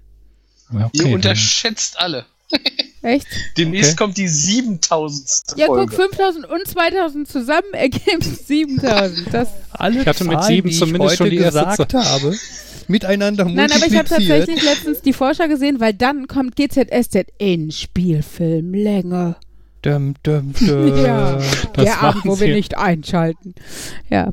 Okay, 0.74 0.90
Ihr 0.94 1.16
unterschätzt 1.16 2.00
alle. 2.00 2.26
Echt? 3.02 3.28
Demnächst 3.58 3.92
okay. 3.92 3.98
kommt 3.98 4.18
die 4.18 4.28
7000. 4.28 5.58
Ja, 5.58 5.68
guck, 5.68 5.94
5000 5.94 6.46
und 6.46 6.68
2000 6.68 7.28
zusammen 7.28 7.62
ergeben 7.74 8.22
7000. 8.22 9.34
Das 9.34 9.50
Alle 9.72 10.02
ich 10.02 10.08
hatte 10.08 10.26
Zahlen, 10.26 10.38
mit 10.38 10.44
7 10.44 10.72
zumindest 10.72 11.18
schon 11.18 11.30
die 11.30 11.38
gesagt 11.38 11.94
habe. 11.94 12.36
Miteinander 12.88 13.46
Nein, 13.46 13.72
aber 13.72 13.88
ich 13.88 13.98
habe 13.98 14.08
tatsächlich 14.08 14.62
letztens 14.62 15.02
die 15.02 15.14
Forscher 15.14 15.48
gesehen, 15.48 15.80
weil 15.80 15.94
dann 15.94 16.28
kommt 16.28 16.56
GZSZ 16.56 17.28
in 17.40 17.72
Spielfilmlänge. 17.72 19.38
Dum, 19.82 20.14
dum, 20.22 20.54
dum. 20.60 20.98
ja, 21.04 21.40
der 21.78 22.02
Abend, 22.02 22.26
wo 22.26 22.40
wir 22.40 22.54
nicht 22.54 22.78
einschalten. 22.78 23.56
Ja. 24.10 24.32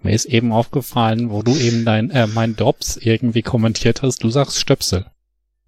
Mir 0.00 0.12
ist 0.12 0.26
eben 0.26 0.52
aufgefallen, 0.52 1.30
wo 1.30 1.42
du 1.42 1.56
eben 1.56 1.84
dein, 1.84 2.10
äh, 2.10 2.26
mein 2.26 2.54
Dops 2.54 2.96
irgendwie 2.96 3.42
kommentiert 3.42 4.02
hast, 4.02 4.22
du 4.22 4.30
sagst 4.30 4.58
Stöpsel. 4.58 5.06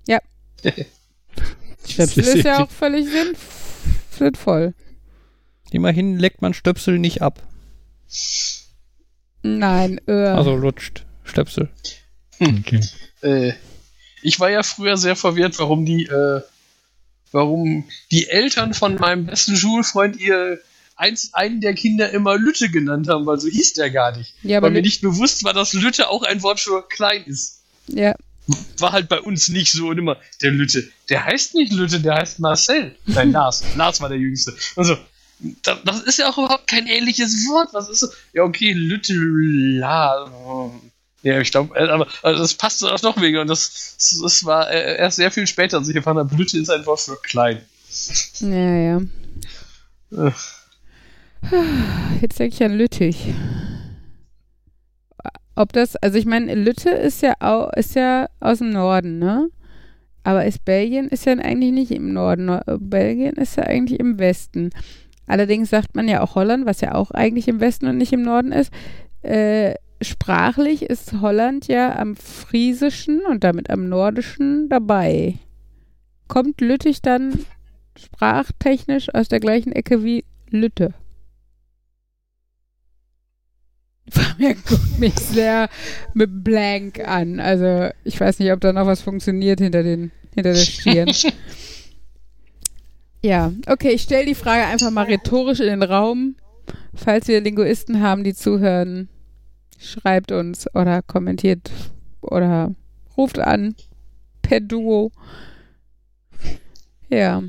Ja. 0.07 0.21
Stöpsel 1.89 2.25
ist 2.25 2.45
ja 2.45 2.63
auch 2.63 2.71
völlig 2.71 3.09
sinnvoll. 4.17 4.75
Immerhin 5.71 6.19
leckt 6.19 6.43
man 6.43 6.55
Stöpsel 6.55 6.99
nicht 6.99 7.23
ab. 7.23 7.43
Nein, 9.43 10.01
äh. 10.07 10.13
Also 10.13 10.55
lutscht 10.55 11.05
Stöpsel. 11.25 11.69
Hm. 12.39 12.65
Okay. 12.65 12.81
Äh, 13.23 13.53
ich 14.23 14.39
war 14.39 14.51
ja 14.51 14.63
früher 14.63 14.97
sehr 14.97 15.17
verwirrt, 15.17 15.59
warum 15.59 15.85
die, 15.87 16.05
äh, 16.05 16.43
warum 17.33 17.85
die 18.11 18.29
Eltern 18.29 18.75
von 18.75 18.97
meinem 18.97 19.27
besten 19.27 19.57
Schulfreund 19.57 20.21
ihr 20.21 20.61
eins, 21.01 21.35
einen 21.35 21.61
der 21.61 21.75
Kinder 21.75 22.11
immer 22.11 22.37
Lütte 22.37 22.71
genannt 22.71 23.09
haben, 23.09 23.27
weil 23.27 23.41
so 23.41 23.49
hieß 23.49 23.73
der 23.73 23.91
gar 23.91 24.17
nicht. 24.17 24.35
Ja, 24.43 24.59
aber 24.59 24.67
weil 24.67 24.75
mir 24.75 24.83
nicht 24.83 25.01
bewusst 25.01 25.43
war, 25.45 25.53
dass 25.53 25.73
Lütte 25.73 26.09
auch 26.09 26.23
ein 26.23 26.43
Wort 26.43 26.61
für 26.61 26.87
klein 26.89 27.25
ist. 27.25 27.63
Ja. 27.89 28.15
War 28.79 28.93
halt 28.93 29.09
bei 29.09 29.21
uns 29.21 29.49
nicht 29.49 29.73
so 29.73 29.89
und 29.89 29.99
immer, 29.99 30.17
der 30.43 30.51
Lütte, 30.51 30.89
der 31.09 31.25
heißt 31.25 31.55
nicht 31.55 31.73
Lütte, 31.73 32.01
der 32.01 32.17
heißt 32.17 32.41
Marcel. 32.41 32.97
Nein, 33.07 33.33
Lars. 33.33 33.65
Lars 33.77 34.01
war 34.01 34.09
der 34.09 34.19
Jüngste. 34.19 34.55
Also, 34.77 34.97
das, 35.63 35.79
das 35.85 36.01
ist 36.03 36.19
ja 36.19 36.29
auch 36.29 36.37
überhaupt 36.37 36.67
kein 36.67 36.87
ähnliches 36.87 37.33
Wort. 37.49 37.71
Was 37.73 37.89
ist 37.89 38.01
so? 38.01 38.09
Ja, 38.33 38.43
okay, 38.43 38.73
Lütte, 38.73 39.15
La. 39.15 40.31
Ja, 41.23 41.41
ich 41.41 41.51
glaube, 41.51 41.77
äh, 41.77 41.89
aber 41.89 42.07
also 42.23 42.41
das 42.41 42.55
passte 42.55 42.93
auch 42.93 43.03
noch 43.03 43.17
weniger 43.21 43.43
und 43.43 43.49
das, 43.49 43.97
das 44.23 44.45
war 44.45 44.71
äh, 44.71 44.97
erst 44.97 45.17
sehr 45.17 45.31
viel 45.31 45.47
später, 45.47 45.79
als 45.79 45.89
ich 45.89 45.97
erfahren 45.97 46.17
habe, 46.17 46.35
Lütte 46.35 46.59
ist 46.59 46.71
ein 46.71 46.87
Wort 46.87 47.01
für 47.01 47.17
klein. 47.23 47.61
Ja, 48.41 48.77
ja. 48.77 49.01
Äh. 50.13 50.33
Jetzt 52.21 52.39
denke 52.39 52.55
ich 52.55 52.63
an 52.63 52.77
Lüttich. 52.77 53.33
Ob 55.55 55.73
das, 55.73 55.97
also 55.97 56.17
ich 56.17 56.27
meine, 56.27 56.55
Lütte 56.55 56.91
ist 56.91 57.23
ja 57.23 57.35
auch, 57.41 57.73
ist 57.75 57.95
ja 57.95 58.29
aus 58.41 58.59
dem 58.59 58.71
Norden, 58.71 59.19
ne? 59.19 59.51
Aber 60.23 60.45
ist 60.45 60.65
Belgien 60.65 61.09
ist 61.09 61.25
ja 61.27 61.33
eigentlich 61.33 61.73
nicht 61.73 61.91
im 61.91 62.13
Norden. 62.13 62.61
Belgien 62.79 63.35
ist 63.35 63.57
ja 63.57 63.65
eigentlich 63.65 63.99
im 63.99 64.19
Westen. 64.19 64.71
Allerdings 65.27 65.71
sagt 65.71 65.95
man 65.95 66.09
ja 66.09 66.23
auch 66.23 66.35
Holland, 66.35 66.67
was 66.67 66.81
ja 66.81 66.95
auch 66.95 67.11
eigentlich 67.11 67.49
im 67.49 67.61
Westen 67.61 67.87
und 67.87 67.97
nicht 67.97 68.13
im 68.13 68.23
Norden 68.23 68.53
ist. 68.53 68.73
Äh, 69.23 69.75
sprachlich 70.03 70.83
ist 70.83 71.21
Holland 71.21 71.69
ja 71.69 71.97
am 71.97 72.17
Friesischen 72.17 73.21
und 73.29 73.45
damit 73.45 73.71
am 73.71 73.89
Nordischen 73.89 74.69
dabei. 74.69 75.37
Kommt 76.29 76.61
Lüttich 76.61 77.03
dann 77.03 77.45
sprachtechnisch 77.97 79.15
aus 79.15 79.29
der 79.29 79.41
gleichen 79.41 79.73
Ecke 79.73 80.05
wie 80.05 80.25
Lütte? 80.49 80.95
Fabian 84.11 84.57
guckt 84.67 84.99
mich 84.99 85.15
sehr 85.15 85.69
mit 86.15 86.45
Blank 86.45 87.01
an. 87.01 87.41
Also 87.41 87.91
ich 88.05 88.21
weiß 88.21 88.39
nicht, 88.39 88.53
ob 88.53 88.61
da 88.61 88.73
noch 88.73 88.87
was 88.87 89.03
funktioniert 89.03 89.61
hinter 89.61 89.83
den 89.83 90.13
hinter 90.35 90.53
der 90.53 90.61
Stirn. 90.61 91.11
ja, 93.23 93.53
okay, 93.67 93.91
ich 93.91 94.03
stelle 94.03 94.27
die 94.27 94.35
Frage 94.35 94.65
einfach 94.65 94.91
mal 94.91 95.07
rhetorisch 95.07 95.61
in 95.61 95.67
den 95.67 95.83
Raum. 95.83 96.37
Falls 96.95 97.29
wir 97.29 97.41
Linguisten 97.41 98.01
haben, 98.01 98.25
die 98.25 98.35
zuhören, 98.35 99.09
schreibt 99.79 100.33
uns 100.33 100.73
oder 100.75 101.03
kommentiert 101.03 101.71
oder 102.21 102.75
ruft 103.17 103.39
an 103.39 103.75
per 104.43 104.61
Duo. 104.61 105.11
Ja. 107.09 107.43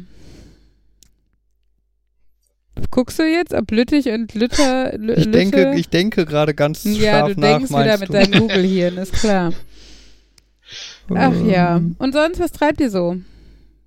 Guckst 2.89 3.19
du 3.19 3.23
jetzt, 3.23 3.53
ob 3.53 3.71
Lüttich 3.71 4.07
und 4.07 4.33
Lütter. 4.33 4.97
Lü 4.97 5.13
ich 5.13 5.31
denke, 5.31 5.73
ich 5.75 5.89
denke 5.89 6.25
gerade 6.25 6.53
ganz 6.53 6.83
scharf 6.83 6.97
Ja, 6.97 7.27
du 7.27 7.35
denkst 7.35 7.71
nach, 7.71 7.83
wieder 7.83 7.97
mit 7.97 8.09
du? 8.09 8.13
deinem 8.13 8.31
Google-Hirn, 8.39 8.97
ist 8.97 9.13
klar. 9.13 9.53
Ach 11.13 11.33
ja. 11.45 11.77
Ähm. 11.77 11.95
Und 11.99 12.13
sonst, 12.13 12.39
was 12.39 12.51
treibt 12.51 12.79
ihr 12.79 12.89
so? 12.89 13.17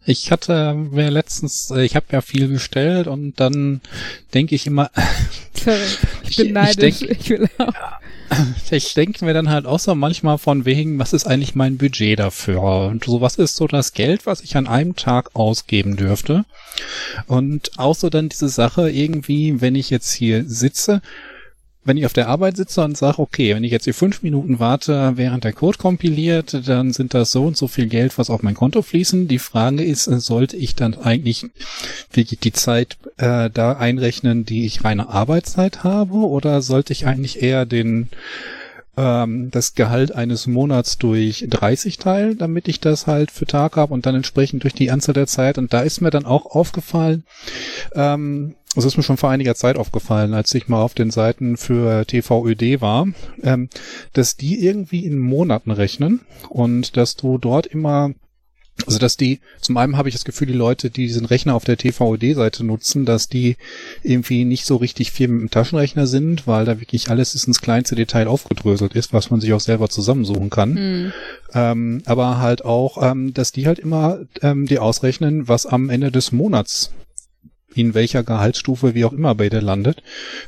Ich 0.07 0.31
hatte 0.31 0.75
mir 0.75 1.11
letztens, 1.11 1.71
äh, 1.71 1.83
ich 1.85 1.97
habe 1.97 2.07
ja 2.11 2.21
viel 2.21 2.49
bestellt 2.49 3.07
und 3.07 3.41
dann 3.41 3.81
denke 4.35 4.55
ich 4.55 4.67
immer. 4.67 4.91
Sorry, 5.55 5.79
ich 6.29 6.37
bin 6.37 6.53
neidisch. 6.53 7.01
Ich, 7.01 7.09
denk, 7.09 7.21
ich 7.21 7.31
will 7.31 7.49
auch. 7.59 7.73
Ich 8.71 8.95
denke 8.95 9.25
mir 9.25 9.35
dann 9.35 9.51
halt 9.51 9.67
auch 9.67 9.79
so 9.79 9.95
manchmal 9.95 10.39
von 10.39 10.65
wegen, 10.65 10.99
was 10.99 11.13
ist 11.13 11.27
eigentlich 11.27 11.55
mein 11.55 11.77
Budget 11.77 12.19
dafür? 12.19 12.63
Und 12.63 13.05
so, 13.05 13.21
was 13.21 13.37
ist 13.37 13.57
so 13.57 13.67
das 13.67 13.93
Geld, 13.93 14.27
was 14.27 14.41
ich 14.41 14.57
an 14.57 14.67
einem 14.67 14.97
Tag 14.97 15.31
ausgeben 15.35 15.97
dürfte? 15.97 16.45
Und 17.27 17.79
auch 17.79 17.95
so 17.95 18.11
dann 18.11 18.29
diese 18.29 18.49
Sache 18.49 18.91
irgendwie, 18.91 19.61
wenn 19.61 19.75
ich 19.75 19.91
jetzt 19.91 20.13
hier 20.13 20.45
sitze 20.47 21.03
wenn 21.85 21.97
ich 21.97 22.07
auf 22.07 22.13
der 22.13 22.29
Arbeit 22.29 22.57
sitze 22.57 22.83
und 22.83 22.97
sage, 22.97 23.19
okay, 23.19 23.55
wenn 23.55 23.65
ich 23.65 23.73
jetzt 23.73 23.85
hier 23.85 23.95
fünf 23.95 24.23
Minuten 24.23 24.59
warte, 24.59 25.13
während 25.17 25.45
der 25.45 25.53
Code 25.53 25.79
kompiliert, 25.79 26.67
dann 26.67 26.93
sind 26.93 27.15
das 27.15 27.33
so 27.33 27.45
und 27.45 27.57
so 27.57 27.69
viel 27.69 27.87
Geld, 27.87 28.17
was 28.19 28.31
auf 28.31 28.43
mein 28.43 28.55
Konto 28.55 28.83
fließen. 28.83 29.29
Die 29.29 29.39
Frage 29.39 29.85
ist, 29.85 30.05
sollte 30.05 30.57
ich 30.57 30.75
dann 30.75 30.95
eigentlich 30.95 31.47
die 32.15 32.53
Zeit 32.53 32.97
äh, 33.19 33.51
da 33.51 33.73
einrechnen, 33.73 34.45
die 34.45 34.65
ich 34.65 34.85
reine 34.85 35.09
Arbeitszeit 35.09 35.85
habe, 35.85 36.15
oder 36.15 36.63
sollte 36.63 36.93
ich 36.93 37.07
eigentlich 37.07 37.43
eher 37.43 37.67
den 37.67 38.09
ähm, 38.97 39.51
das 39.51 39.75
Gehalt 39.75 40.13
eines 40.13 40.47
Monats 40.47 40.99
durch 40.99 41.47
30 41.49 41.99
teilen, 41.99 42.39
damit 42.39 42.69
ich 42.69 42.81
das 42.81 43.07
halt 43.07 43.31
für 43.31 43.47
Tag 43.47 43.77
habe 43.77 43.93
und 43.93 44.07
dann 44.07 44.15
entsprechend 44.15 44.63
durch 44.63 44.75
die 44.75 44.91
Anzahl 44.91 45.15
der 45.15 45.27
Zeit. 45.27 45.59
Und 45.59 45.73
da 45.73 45.81
ist 45.81 46.01
mir 46.01 46.11
dann 46.11 46.27
auch 46.27 46.47
aufgefallen, 46.47 47.25
ähm, 47.95 48.55
es 48.77 48.85
ist 48.85 48.97
mir 48.97 49.03
schon 49.03 49.17
vor 49.17 49.31
einiger 49.31 49.55
Zeit 49.55 49.77
aufgefallen, 49.77 50.35
als 50.35 50.55
ich 50.55 50.69
mal 50.69 50.83
auf 50.83 50.95
den 50.95 51.11
Seiten 51.11 51.57
für 51.57 52.07
TVÖD 52.07 52.81
war, 52.81 53.07
ähm, 53.43 53.69
dass 54.13 54.37
die 54.37 54.65
irgendwie 54.65 55.05
in 55.05 55.19
Monaten 55.19 55.71
rechnen 55.71 56.21
und 56.49 56.97
dass 56.97 57.17
du 57.17 57.39
dort 57.39 57.67
immer 57.67 58.11
also 58.87 58.99
dass 58.99 59.17
die, 59.17 59.41
zum 59.61 59.77
einen 59.77 59.97
habe 59.97 60.09
ich 60.09 60.15
das 60.15 60.25
Gefühl, 60.25 60.49
die 60.49 60.53
Leute, 60.53 60.91
die 60.91 61.07
diesen 61.07 61.27
Rechner 61.27 61.55
auf 61.55 61.65
der 61.65 61.77
TVOD-Seite 61.77 62.65
nutzen, 62.65 63.05
dass 63.05 63.29
die 63.29 63.57
irgendwie 64.03 64.45
nicht 64.45 64.67
so 64.67 64.77
richtig 64.77 65.13
viel 65.13 65.29
mit 65.29 65.43
dem 65.43 65.51
Taschenrechner 65.51 66.07
sind, 66.09 66.47
weil 66.47 66.65
da 66.65 66.81
wirklich 66.81 67.09
alles 67.09 67.35
ist 67.35 67.47
ins 67.47 67.61
kleinste 67.61 67.95
Detail 67.95 68.27
aufgedröselt 68.27 68.95
ist, 68.95 69.13
was 69.13 69.31
man 69.31 69.41
sich 69.41 69.53
auch 69.53 69.61
selber 69.61 69.89
zusammensuchen 69.89 70.51
kann. 70.51 70.73
Mhm. 70.73 71.13
Ähm, 71.55 72.03
aber 72.05 72.41
halt 72.41 72.65
auch, 72.65 73.01
ähm, 73.01 73.33
dass 73.33 73.53
die 73.53 73.67
halt 73.67 73.79
immer 73.79 74.19
ähm, 74.43 74.67
die 74.67 74.81
ausrechnen, 74.81 75.47
was 75.47 75.67
am 75.67 75.89
Ende 75.89 76.11
des 76.11 76.33
Monats 76.33 76.91
in 77.75 77.95
welcher 77.95 78.23
Gehaltsstufe 78.23 78.95
wie 78.95 79.05
auch 79.05 79.13
immer 79.13 79.35
bei 79.35 79.49
dir 79.49 79.61
landet. 79.61 80.03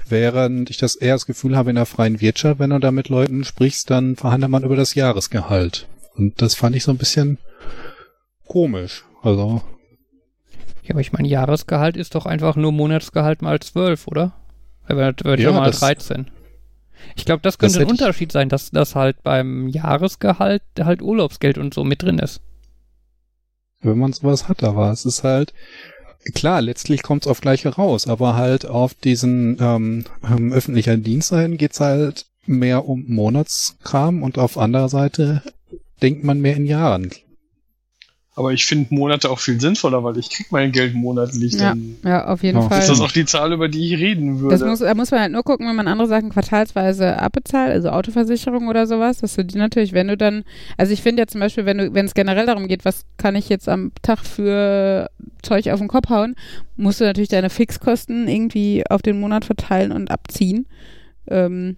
Während 0.09 0.71
ich 0.71 0.77
das 0.77 0.97
eher 0.97 1.15
das 1.15 1.27
Gefühl 1.27 1.57
habe 1.57 1.71
in 1.71 1.77
der 1.77 1.87
freien 1.87 2.21
Wirtschaft, 2.21 2.59
wenn 2.59 2.71
du 2.71 2.79
da 2.79 2.91
mit 2.91 3.09
Leuten 3.09 3.45
sprichst, 3.45 3.91
dann 3.91 4.17
verhandelt 4.17 4.51
man 4.51 4.65
über 4.65 4.77
das 4.77 4.95
Jahresgehalt. 4.95 5.87
Und 6.15 6.41
das 6.41 6.55
fand 6.55 6.77
ich 6.77 6.85
so 6.85 6.93
ein 6.93 6.99
bisschen 6.99 7.39
komisch. 8.47 9.05
Also. 9.23 9.63
Ja, 10.83 10.91
aber 10.91 11.01
ich 11.01 11.13
meine, 11.13 11.29
Jahresgehalt 11.29 11.97
ist 11.97 12.15
doch 12.15 12.27
einfach 12.27 12.57
nur 12.57 12.73
Monatsgehalt 12.73 13.43
mal 13.43 13.59
12, 13.59 14.07
oder? 14.07 14.33
Aber 14.87 15.13
das 15.13 15.25
wird 15.25 15.41
ja, 15.41 15.53
mal 15.53 15.71
13. 15.71 16.31
Ich 17.17 17.25
glaube, 17.25 17.43
das 17.43 17.59
könnte 17.59 17.79
das 17.79 17.87
ein 17.87 17.91
Unterschied 17.91 18.33
sein, 18.33 18.49
dass 18.49 18.71
das 18.71 18.95
halt 18.95 19.23
beim 19.23 19.69
Jahresgehalt 19.69 20.63
halt 20.79 21.03
Urlaubsgeld 21.03 21.59
und 21.59 21.75
so 21.75 21.85
mit 21.85 22.03
drin 22.03 22.19
ist. 22.19 22.41
Wenn 23.83 23.99
man 23.99 24.13
sowas 24.13 24.49
hat, 24.49 24.65
aber 24.65 24.91
es 24.91 25.05
ist 25.05 25.23
halt, 25.23 25.53
klar, 26.35 26.63
letztlich 26.63 27.03
kommt 27.03 27.25
es 27.25 27.29
auf 27.29 27.41
gleiche 27.41 27.69
raus, 27.69 28.07
aber 28.07 28.37
halt 28.37 28.67
auf 28.67 28.95
diesen 28.95 29.59
ähm, 29.61 30.05
ähm, 30.29 30.53
öffentlichen 30.53 31.03
Dienstseiten 31.03 31.57
geht 31.57 31.73
es 31.73 31.81
halt 31.81 32.27
mehr 32.47 32.89
um 32.89 33.05
Monatskram 33.09 34.23
und 34.23 34.39
auf 34.39 34.59
anderer 34.59 34.89
Seite 34.89 35.43
denkt 36.03 36.25
man 36.25 36.41
mehr 36.41 36.57
in 36.57 36.67
Jahren. 36.67 37.11
Aber 38.39 38.53
ich 38.53 38.67
finde 38.67 38.95
Monate 38.95 39.31
auch 39.31 39.39
viel 39.39 39.59
sinnvoller, 39.59 40.05
weil 40.05 40.19
ich 40.19 40.29
krieg 40.29 40.49
mein 40.51 40.71
Geld 40.71 40.95
monatlich. 40.95 41.55
Ja, 41.55 41.75
ja 42.05 42.27
auf 42.27 42.43
jeden 42.43 42.59
ja. 42.59 42.69
Fall. 42.69 42.81
Ist 42.81 42.91
das 42.91 43.01
auch 43.01 43.11
die 43.11 43.25
Zahl, 43.25 43.55
über 43.55 43.69
die 43.69 43.95
ich 43.95 43.99
reden 43.99 44.41
würde? 44.41 44.59
Das 44.59 44.69
muss, 44.69 44.81
da 44.81 44.95
muss 44.95 45.11
man 45.11 45.21
halt 45.21 45.33
nur 45.33 45.43
gucken, 45.43 45.67
wenn 45.67 45.75
man 45.75 45.89
andere 45.89 46.07
Sachen 46.07 46.29
quartalsweise 46.29 47.19
abbezahlt, 47.19 47.73
also 47.73 47.89
Autoversicherung 47.89 48.69
oder 48.69 48.87
sowas, 48.87 49.19
dass 49.19 49.37
du 49.37 49.45
die 49.45 49.57
natürlich, 49.57 49.95
wenn 49.95 50.09
du 50.09 50.19
dann, 50.19 50.45
also 50.77 50.93
ich 50.93 51.01
finde 51.01 51.23
ja 51.23 51.27
zum 51.27 51.41
Beispiel, 51.41 51.65
wenn 51.65 51.79
du, 51.79 51.95
wenn 51.95 52.05
es 52.05 52.13
generell 52.13 52.45
darum 52.45 52.69
geht, 52.69 52.85
was 52.85 53.07
kann 53.17 53.37
ich 53.37 53.49
jetzt 53.49 53.71
am 53.71 53.93
Tag 54.03 54.19
für 54.19 55.09
Zeug 55.41 55.71
auf 55.71 55.79
den 55.79 55.89
Kopf 55.89 56.11
hauen, 56.11 56.35
musst 56.77 57.01
du 57.01 57.05
natürlich 57.05 57.31
deine 57.31 57.49
Fixkosten 57.49 58.29
irgendwie 58.29 58.85
auf 58.91 59.01
den 59.01 59.19
Monat 59.19 59.47
verteilen 59.47 59.93
und 59.93 60.11
abziehen. 60.11 60.67
Ähm, 61.27 61.77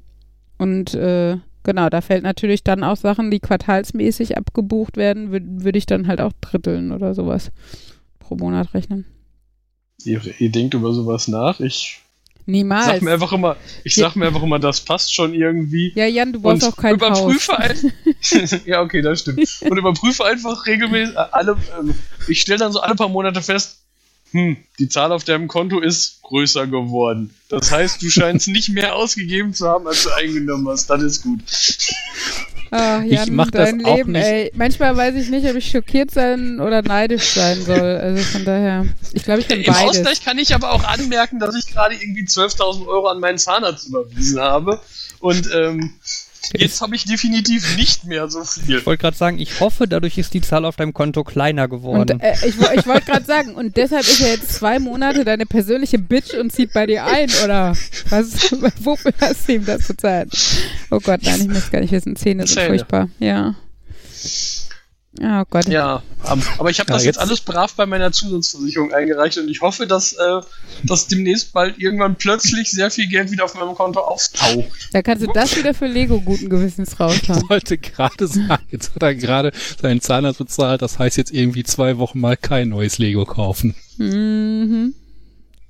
und 0.59 0.93
äh, 0.95 1.37
Genau, 1.69 1.91
da 1.91 2.01
fällt 2.01 2.23
natürlich 2.23 2.65
dann 2.65 2.83
auch 2.83 2.97
Sachen, 2.97 3.31
die 3.31 3.41
quartalsmäßig 3.41 4.39
abgebucht 4.39 4.97
werden, 4.97 5.33
würde 5.33 5.45
würd 5.65 5.77
ich 5.77 5.85
dann 5.85 6.07
halt 6.07 6.19
auch 6.19 6.33
dritteln 6.41 6.93
oder 6.93 7.15
sowas 7.15 7.51
pro 8.21 8.37
Monat 8.37 8.73
rechnen. 8.73 9.05
Ihr, 10.03 10.23
ihr 10.39 10.51
denkt 10.51 10.73
über 10.73 10.95
sowas 10.95 11.29
nach? 11.29 11.61
Ich 11.61 12.01
Niemals. 12.47 12.87
Sag 12.87 13.03
mir 13.03 13.13
einfach 13.13 13.33
immer, 13.33 13.59
ich 13.85 13.97
sag 13.97 14.17
mir 14.17 14.29
einfach 14.29 14.43
immer, 14.43 14.59
das 14.59 14.81
passt 14.81 15.15
schon 15.15 15.35
irgendwie. 15.35 15.93
Ja, 15.95 16.07
Jan, 16.07 16.33
du 16.33 16.41
brauchst 16.41 16.65
auch 16.65 16.75
kein 16.75 16.95
überprüfe 16.95 17.53
Haus. 17.53 17.85
Ein, 18.33 18.61
ja, 18.65 18.81
okay, 18.81 19.03
das 19.03 19.21
stimmt. 19.21 19.47
Und 19.61 19.77
überprüfe 19.77 20.25
einfach 20.25 20.65
regelmäßig 20.65 21.19
alle, 21.19 21.59
ähm, 21.79 21.95
ich 22.29 22.41
stelle 22.41 22.61
dann 22.61 22.73
so 22.73 22.81
alle 22.81 22.95
paar 22.95 23.11
Monate 23.11 23.43
fest, 23.43 23.83
hm, 24.33 24.57
die 24.79 24.89
Zahl 24.89 25.13
auf 25.13 25.25
deinem 25.25 25.49
Konto 25.49 25.81
ist 25.81 26.23
größer 26.23 26.67
geworden. 26.67 27.35
Das 27.49 27.71
heißt, 27.71 28.03
du 28.03 28.11
scheinst 28.11 28.49
nicht 28.49 28.69
mehr 28.69 28.95
ausgegeben 28.95 29.55
zu 29.55 29.69
haben, 29.69 29.87
als 29.87 30.05
du 30.05 30.11
eingenommen 30.11 30.69
hast. 30.69 30.89
Das 30.91 31.03
ist 31.03 31.23
gut. 31.23 31.41
Ach, 32.71 33.03
Jan, 33.03 33.25
ich 33.25 33.31
mach 33.31 33.51
dein 33.51 33.79
das 33.79 33.97
Leben, 33.97 34.13
nicht. 34.13 34.25
ey. 34.25 34.53
Manchmal 34.55 34.97
weiß 34.97 35.15
ich 35.15 35.31
nicht, 35.31 35.47
ob 35.49 35.57
ich 35.57 35.71
schockiert 35.71 36.11
sein 36.11 36.61
oder 36.61 36.83
neidisch 36.83 37.31
sein 37.31 37.63
soll. 37.63 37.97
Also 37.97 38.23
von 38.23 38.45
daher, 38.45 38.87
ich 39.15 39.25
glaube, 39.25 39.41
ich 39.41 39.49
bin 39.49 39.63
Im 39.63 39.73
beides. 39.73 39.99
Ausgleich 39.99 40.23
kann 40.23 40.39
ich 40.39 40.55
aber 40.55 40.73
auch 40.73 40.85
anmerken, 40.85 41.39
dass 41.39 41.55
ich 41.55 41.67
gerade 41.67 41.95
irgendwie 41.95 42.25
12.000 42.25 42.87
Euro 42.87 43.09
an 43.09 43.21
meinen 43.21 43.39
Zahnarzt 43.39 43.89
überwiesen 43.89 44.41
habe. 44.41 44.81
Und 45.21 45.49
ähm, 45.55 45.95
Jetzt 46.57 46.81
habe 46.81 46.97
ich 46.97 47.05
definitiv 47.05 47.77
nicht 47.77 48.05
mehr 48.05 48.31
so 48.31 48.45
viel. 48.45 48.79
Ich 48.79 48.87
wollte 48.87 49.01
gerade 49.01 49.17
sagen, 49.17 49.39
ich 49.39 49.61
hoffe, 49.61 49.87
dadurch 49.87 50.19
ist 50.19 50.35
die 50.35 50.41
Zahl 50.41 50.65
auf 50.65 50.77
deinem 50.77 50.95
Konto 50.95 51.25
kleiner 51.25 51.69
geworden. 51.69 52.13
Und, 52.13 52.23
äh, 52.23 52.35
ich, 52.47 52.55
ich 52.59 52.87
wollte 52.87 53.07
gerade 53.07 53.25
sagen, 53.25 53.55
und 53.55 53.77
deshalb 53.77 54.03
ist 54.03 54.21
er 54.21 54.33
jetzt 54.33 54.53
zwei 54.53 54.79
Monate 54.79 55.25
deine 55.25 55.47
persönliche 55.47 55.99
Bitch 55.99 56.35
und 56.35 56.53
zieht 56.53 56.73
bei 56.73 56.87
dir 56.87 57.05
ein, 57.05 57.29
oder 57.45 57.77
was? 58.09 58.53
Wofür 58.81 59.13
hast 59.21 59.49
du 59.49 59.55
ihm 59.55 59.65
das 59.65 59.89
bezahlt? 59.89 60.31
Oh 60.91 61.01
Gott, 61.01 61.21
nein, 61.23 61.41
ich 61.41 61.49
muss 61.49 61.71
gar 61.71 61.81
nicht 61.81 61.93
wissen. 61.93 62.17
Zähne 62.17 62.47
sind 62.47 62.63
furchtbar. 62.63 63.09
Ja. 63.19 63.55
Oh 65.21 65.43
Gott. 65.51 65.67
Ja, 65.67 66.03
aber 66.59 66.71
ich 66.71 66.79
habe 66.79 66.93
das 66.93 67.03
ja, 67.03 67.07
jetzt, 67.07 67.17
jetzt, 67.17 67.19
alles 67.19 67.41
brav 67.41 67.73
bei 67.75 67.87
meiner 67.87 68.13
Zusatzversicherung 68.13 68.93
eingereicht 68.93 69.39
und 69.39 69.49
ich 69.49 69.63
hoffe, 69.63 69.87
dass, 69.87 70.13
äh, 70.13 70.41
dass 70.85 71.07
demnächst 71.07 71.53
bald 71.53 71.79
irgendwann 71.79 72.17
plötzlich 72.17 72.71
sehr 72.71 72.91
viel 72.91 73.09
Geld 73.09 73.31
wieder 73.31 73.45
auf 73.45 73.55
meinem 73.55 73.75
Konto 73.75 74.01
auftaucht. 74.01 74.91
Da 74.93 75.03
kannst 75.03 75.25
du 75.25 75.33
das 75.33 75.57
wieder 75.57 75.75
für 75.75 75.87
Lego 75.87 76.21
guten 76.21 76.49
Gewissens 76.51 77.01
raushauen. 77.01 77.43
Ich 77.43 77.51
wollte 77.51 77.79
gerade 77.79 78.27
sagen, 78.27 78.63
jetzt 78.71 78.95
hat 78.95 79.03
er 79.03 79.15
gerade 79.15 79.53
seinen 79.81 80.01
Zahnarzt 80.01 80.39
bezahlt, 80.39 80.83
das 80.83 80.99
heißt 80.99 81.17
jetzt 81.17 81.33
irgendwie 81.33 81.65
zwei 81.65 81.99
Wochen 81.99 82.21
mal 82.21 82.37
kein 82.37 82.69
neues 82.69 82.99
Lego 82.99 83.25
kaufen. 83.25 83.75
Mhm. 83.97 84.95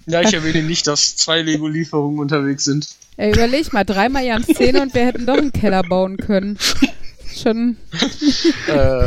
Ja, 0.07 0.23
ich 0.23 0.33
erwähne 0.33 0.63
nicht, 0.63 0.87
dass 0.87 1.17
zwei 1.17 1.43
Lego-Lieferungen 1.43 2.19
unterwegs 2.19 2.65
sind. 2.65 2.89
Ey, 3.17 3.33
überleg 3.33 3.73
mal, 3.73 3.85
dreimal 3.85 4.25
Jans 4.25 4.47
Zähne 4.47 4.83
und 4.83 4.95
wir 4.95 5.07
hätten 5.07 5.27
doch 5.27 5.37
einen 5.37 5.53
Keller 5.53 5.83
bauen 5.83 6.17
können 6.17 6.59
schon. 7.35 7.77
äh, 8.69 9.05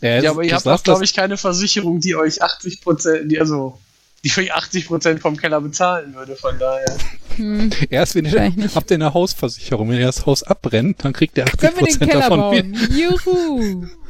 ja, 0.00 0.20
ja, 0.20 0.30
aber 0.30 0.44
ihr 0.44 0.54
habt 0.54 0.66
auch, 0.66 0.82
glaube 0.82 1.04
ich, 1.04 1.14
keine 1.14 1.36
Versicherung, 1.36 2.00
die 2.00 2.16
euch 2.16 2.42
80 2.42 2.80
Prozent, 2.80 3.30
die 3.30 3.40
also 3.40 3.78
die 4.24 4.30
euch 4.30 4.52
80 4.52 4.86
Prozent 4.86 5.20
vom 5.20 5.36
Keller 5.36 5.60
bezahlen 5.60 6.14
würde, 6.14 6.36
von 6.36 6.58
daher. 6.58 6.96
Hm. 7.36 7.70
Erst 7.90 8.14
wenn 8.14 8.24
ihr, 8.24 8.52
habt 8.74 8.90
ihr 8.90 8.94
eine 8.94 9.14
Hausversicherung, 9.14 9.90
wenn 9.90 9.98
ihr 9.98 10.06
das 10.06 10.26
Haus 10.26 10.42
abbrennt, 10.42 11.04
dann 11.04 11.12
kriegt 11.12 11.36
ihr 11.38 11.44
80 11.44 11.74
Prozent 11.74 12.14
davon. 12.14 12.40
Bauen. 12.40 12.88
Juhu! 12.90 13.86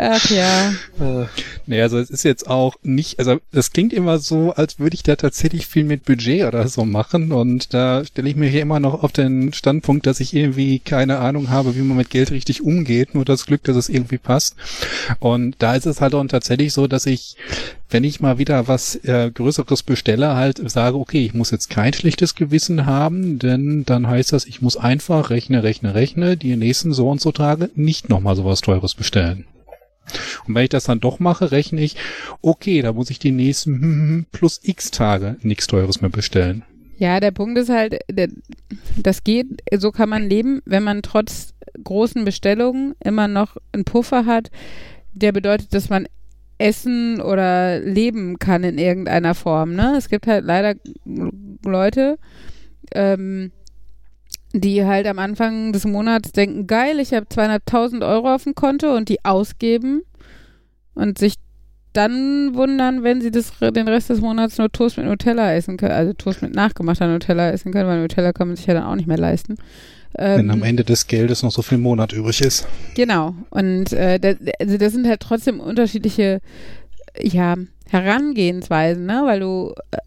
Ach 0.00 0.30
ja. 0.30 0.72
Äh, 0.98 1.26
naja, 1.66 1.84
also 1.84 1.96
es 1.98 2.10
ist 2.10 2.24
jetzt 2.24 2.48
auch 2.48 2.74
nicht, 2.82 3.20
also 3.20 3.38
das 3.52 3.70
klingt 3.70 3.92
immer 3.92 4.18
so, 4.18 4.52
als 4.52 4.80
würde 4.80 4.94
ich 4.94 5.04
da 5.04 5.14
tatsächlich 5.14 5.68
viel 5.68 5.84
mit 5.84 6.04
Budget 6.04 6.44
oder 6.44 6.66
so 6.66 6.84
machen 6.84 7.30
und 7.30 7.72
da 7.72 8.04
stelle 8.04 8.28
ich 8.28 8.34
mir 8.34 8.48
hier 8.48 8.62
immer 8.62 8.80
noch 8.80 9.04
auf 9.04 9.12
den 9.12 9.52
Standpunkt, 9.52 10.04
dass 10.06 10.18
ich 10.18 10.34
irgendwie 10.34 10.80
keine 10.80 11.18
Ahnung 11.18 11.50
habe, 11.50 11.76
wie 11.76 11.82
man 11.82 11.96
mit 11.96 12.10
Geld 12.10 12.32
richtig 12.32 12.62
umgeht, 12.62 13.14
nur 13.14 13.24
das 13.24 13.46
Glück, 13.46 13.62
dass 13.62 13.76
es 13.76 13.88
irgendwie 13.88 14.18
passt. 14.18 14.56
Und 15.20 15.54
da 15.60 15.76
ist 15.76 15.86
es 15.86 16.00
halt 16.00 16.16
auch 16.16 16.26
tatsächlich 16.26 16.72
so, 16.72 16.88
dass 16.88 17.06
ich, 17.06 17.36
wenn 17.88 18.02
ich 18.02 18.18
mal 18.18 18.38
wieder 18.38 18.66
was 18.66 18.96
äh, 19.04 19.30
Größeres 19.32 19.84
bestelle, 19.84 20.34
halt 20.34 20.60
sage, 20.68 20.96
okay, 20.96 21.24
ich 21.24 21.34
muss 21.34 21.52
jetzt 21.52 21.70
kein 21.70 21.92
schlechtes 21.92 22.34
Gewissen 22.34 22.86
haben, 22.86 23.38
denn 23.38 23.84
dann 23.84 24.08
heißt 24.08 24.32
das, 24.32 24.46
ich 24.46 24.62
muss 24.62 24.76
einfach 24.76 25.30
rechne, 25.30 25.62
rechne, 25.62 25.94
rechne, 25.94 26.36
die 26.36 26.56
nächsten 26.56 26.92
so 26.92 27.08
und 27.08 27.20
so 27.20 27.30
Tage 27.30 27.70
nicht 27.76 28.08
nochmal 28.08 28.34
sowas 28.34 28.62
Teures 28.62 28.94
bestellen. 28.94 29.44
Und 30.46 30.54
wenn 30.54 30.64
ich 30.64 30.70
das 30.70 30.84
dann 30.84 31.00
doch 31.00 31.18
mache, 31.18 31.52
rechne 31.52 31.80
ich, 31.80 31.96
okay, 32.42 32.82
da 32.82 32.92
muss 32.92 33.10
ich 33.10 33.18
die 33.18 33.32
nächsten 33.32 33.74
hm, 33.74 33.82
hm, 33.82 34.08
hm, 34.08 34.26
plus 34.32 34.60
x 34.62 34.90
Tage 34.90 35.36
nichts 35.42 35.66
Teures 35.66 36.00
mehr 36.00 36.10
bestellen. 36.10 36.64
Ja, 36.98 37.20
der 37.20 37.30
Punkt 37.30 37.56
ist 37.58 37.68
halt, 37.68 38.00
das 38.96 39.22
geht, 39.22 39.46
so 39.76 39.92
kann 39.92 40.08
man 40.08 40.28
leben, 40.28 40.62
wenn 40.64 40.82
man 40.82 41.02
trotz 41.02 41.54
großen 41.84 42.24
Bestellungen 42.24 42.94
immer 43.04 43.28
noch 43.28 43.56
einen 43.72 43.84
Puffer 43.84 44.26
hat, 44.26 44.50
der 45.12 45.32
bedeutet, 45.32 45.74
dass 45.74 45.90
man 45.90 46.08
essen 46.58 47.20
oder 47.20 47.78
leben 47.78 48.38
kann 48.40 48.64
in 48.64 48.78
irgendeiner 48.78 49.34
Form. 49.34 49.74
Ne? 49.74 49.94
Es 49.96 50.08
gibt 50.08 50.26
halt 50.26 50.44
leider 50.44 50.74
Leute, 51.64 52.18
ähm, 52.92 53.52
die 54.52 54.84
halt 54.84 55.06
am 55.06 55.18
Anfang 55.18 55.72
des 55.72 55.84
Monats 55.84 56.32
denken, 56.32 56.66
geil, 56.66 57.00
ich 57.00 57.12
habe 57.12 57.28
zweieinhalbtausend 57.28 58.02
Euro 58.02 58.34
auf 58.34 58.44
dem 58.44 58.54
Konto 58.54 58.94
und 58.96 59.08
die 59.08 59.24
ausgeben 59.24 60.02
und 60.94 61.18
sich 61.18 61.34
dann 61.92 62.54
wundern, 62.54 63.02
wenn 63.02 63.20
sie 63.20 63.30
das, 63.30 63.52
den 63.58 63.88
Rest 63.88 64.10
des 64.10 64.20
Monats 64.20 64.58
nur 64.58 64.70
Toast 64.70 64.96
mit 64.98 65.06
Nutella 65.06 65.54
essen 65.54 65.76
können, 65.76 65.92
also 65.92 66.12
Toast 66.12 66.42
mit 66.42 66.54
nachgemachter 66.54 67.08
Nutella 67.08 67.50
essen 67.50 67.72
können, 67.72 67.88
weil 67.88 68.00
Nutella 68.00 68.32
kann 68.32 68.48
man 68.48 68.56
sich 68.56 68.66
ja 68.66 68.74
dann 68.74 68.84
auch 68.84 68.94
nicht 68.94 69.08
mehr 69.08 69.18
leisten. 69.18 69.56
Ähm, 70.16 70.38
wenn 70.38 70.50
am 70.50 70.62
Ende 70.62 70.84
des 70.84 71.06
Geldes 71.06 71.42
noch 71.42 71.50
so 71.50 71.62
viel 71.62 71.78
Monat 71.78 72.12
übrig 72.12 72.40
ist. 72.40 72.66
Genau. 72.94 73.34
Und 73.50 73.92
äh, 73.92 74.18
das, 74.18 74.36
also 74.58 74.78
das 74.78 74.92
sind 74.92 75.06
halt 75.06 75.20
trotzdem 75.20 75.60
unterschiedliche 75.60 76.40
ja, 77.20 77.56
Herangehensweisen, 77.88 79.04
ne? 79.06 79.22
Weil 79.24 79.40
du, 79.40 79.74
äh, 79.90 79.98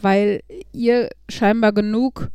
weil 0.00 0.40
ihr 0.72 1.10
scheinbar 1.28 1.72
genug 1.72 2.30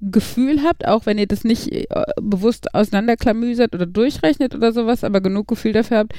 Gefühl 0.00 0.62
habt, 0.62 0.86
auch 0.86 1.06
wenn 1.06 1.18
ihr 1.18 1.26
das 1.26 1.44
nicht 1.44 1.72
äh, 1.72 1.86
bewusst 2.20 2.74
auseinanderklamüsert 2.74 3.74
oder 3.74 3.86
durchrechnet 3.86 4.54
oder 4.54 4.72
sowas, 4.72 5.04
aber 5.04 5.20
genug 5.20 5.48
Gefühl 5.48 5.72
dafür 5.72 5.98
habt, 5.98 6.12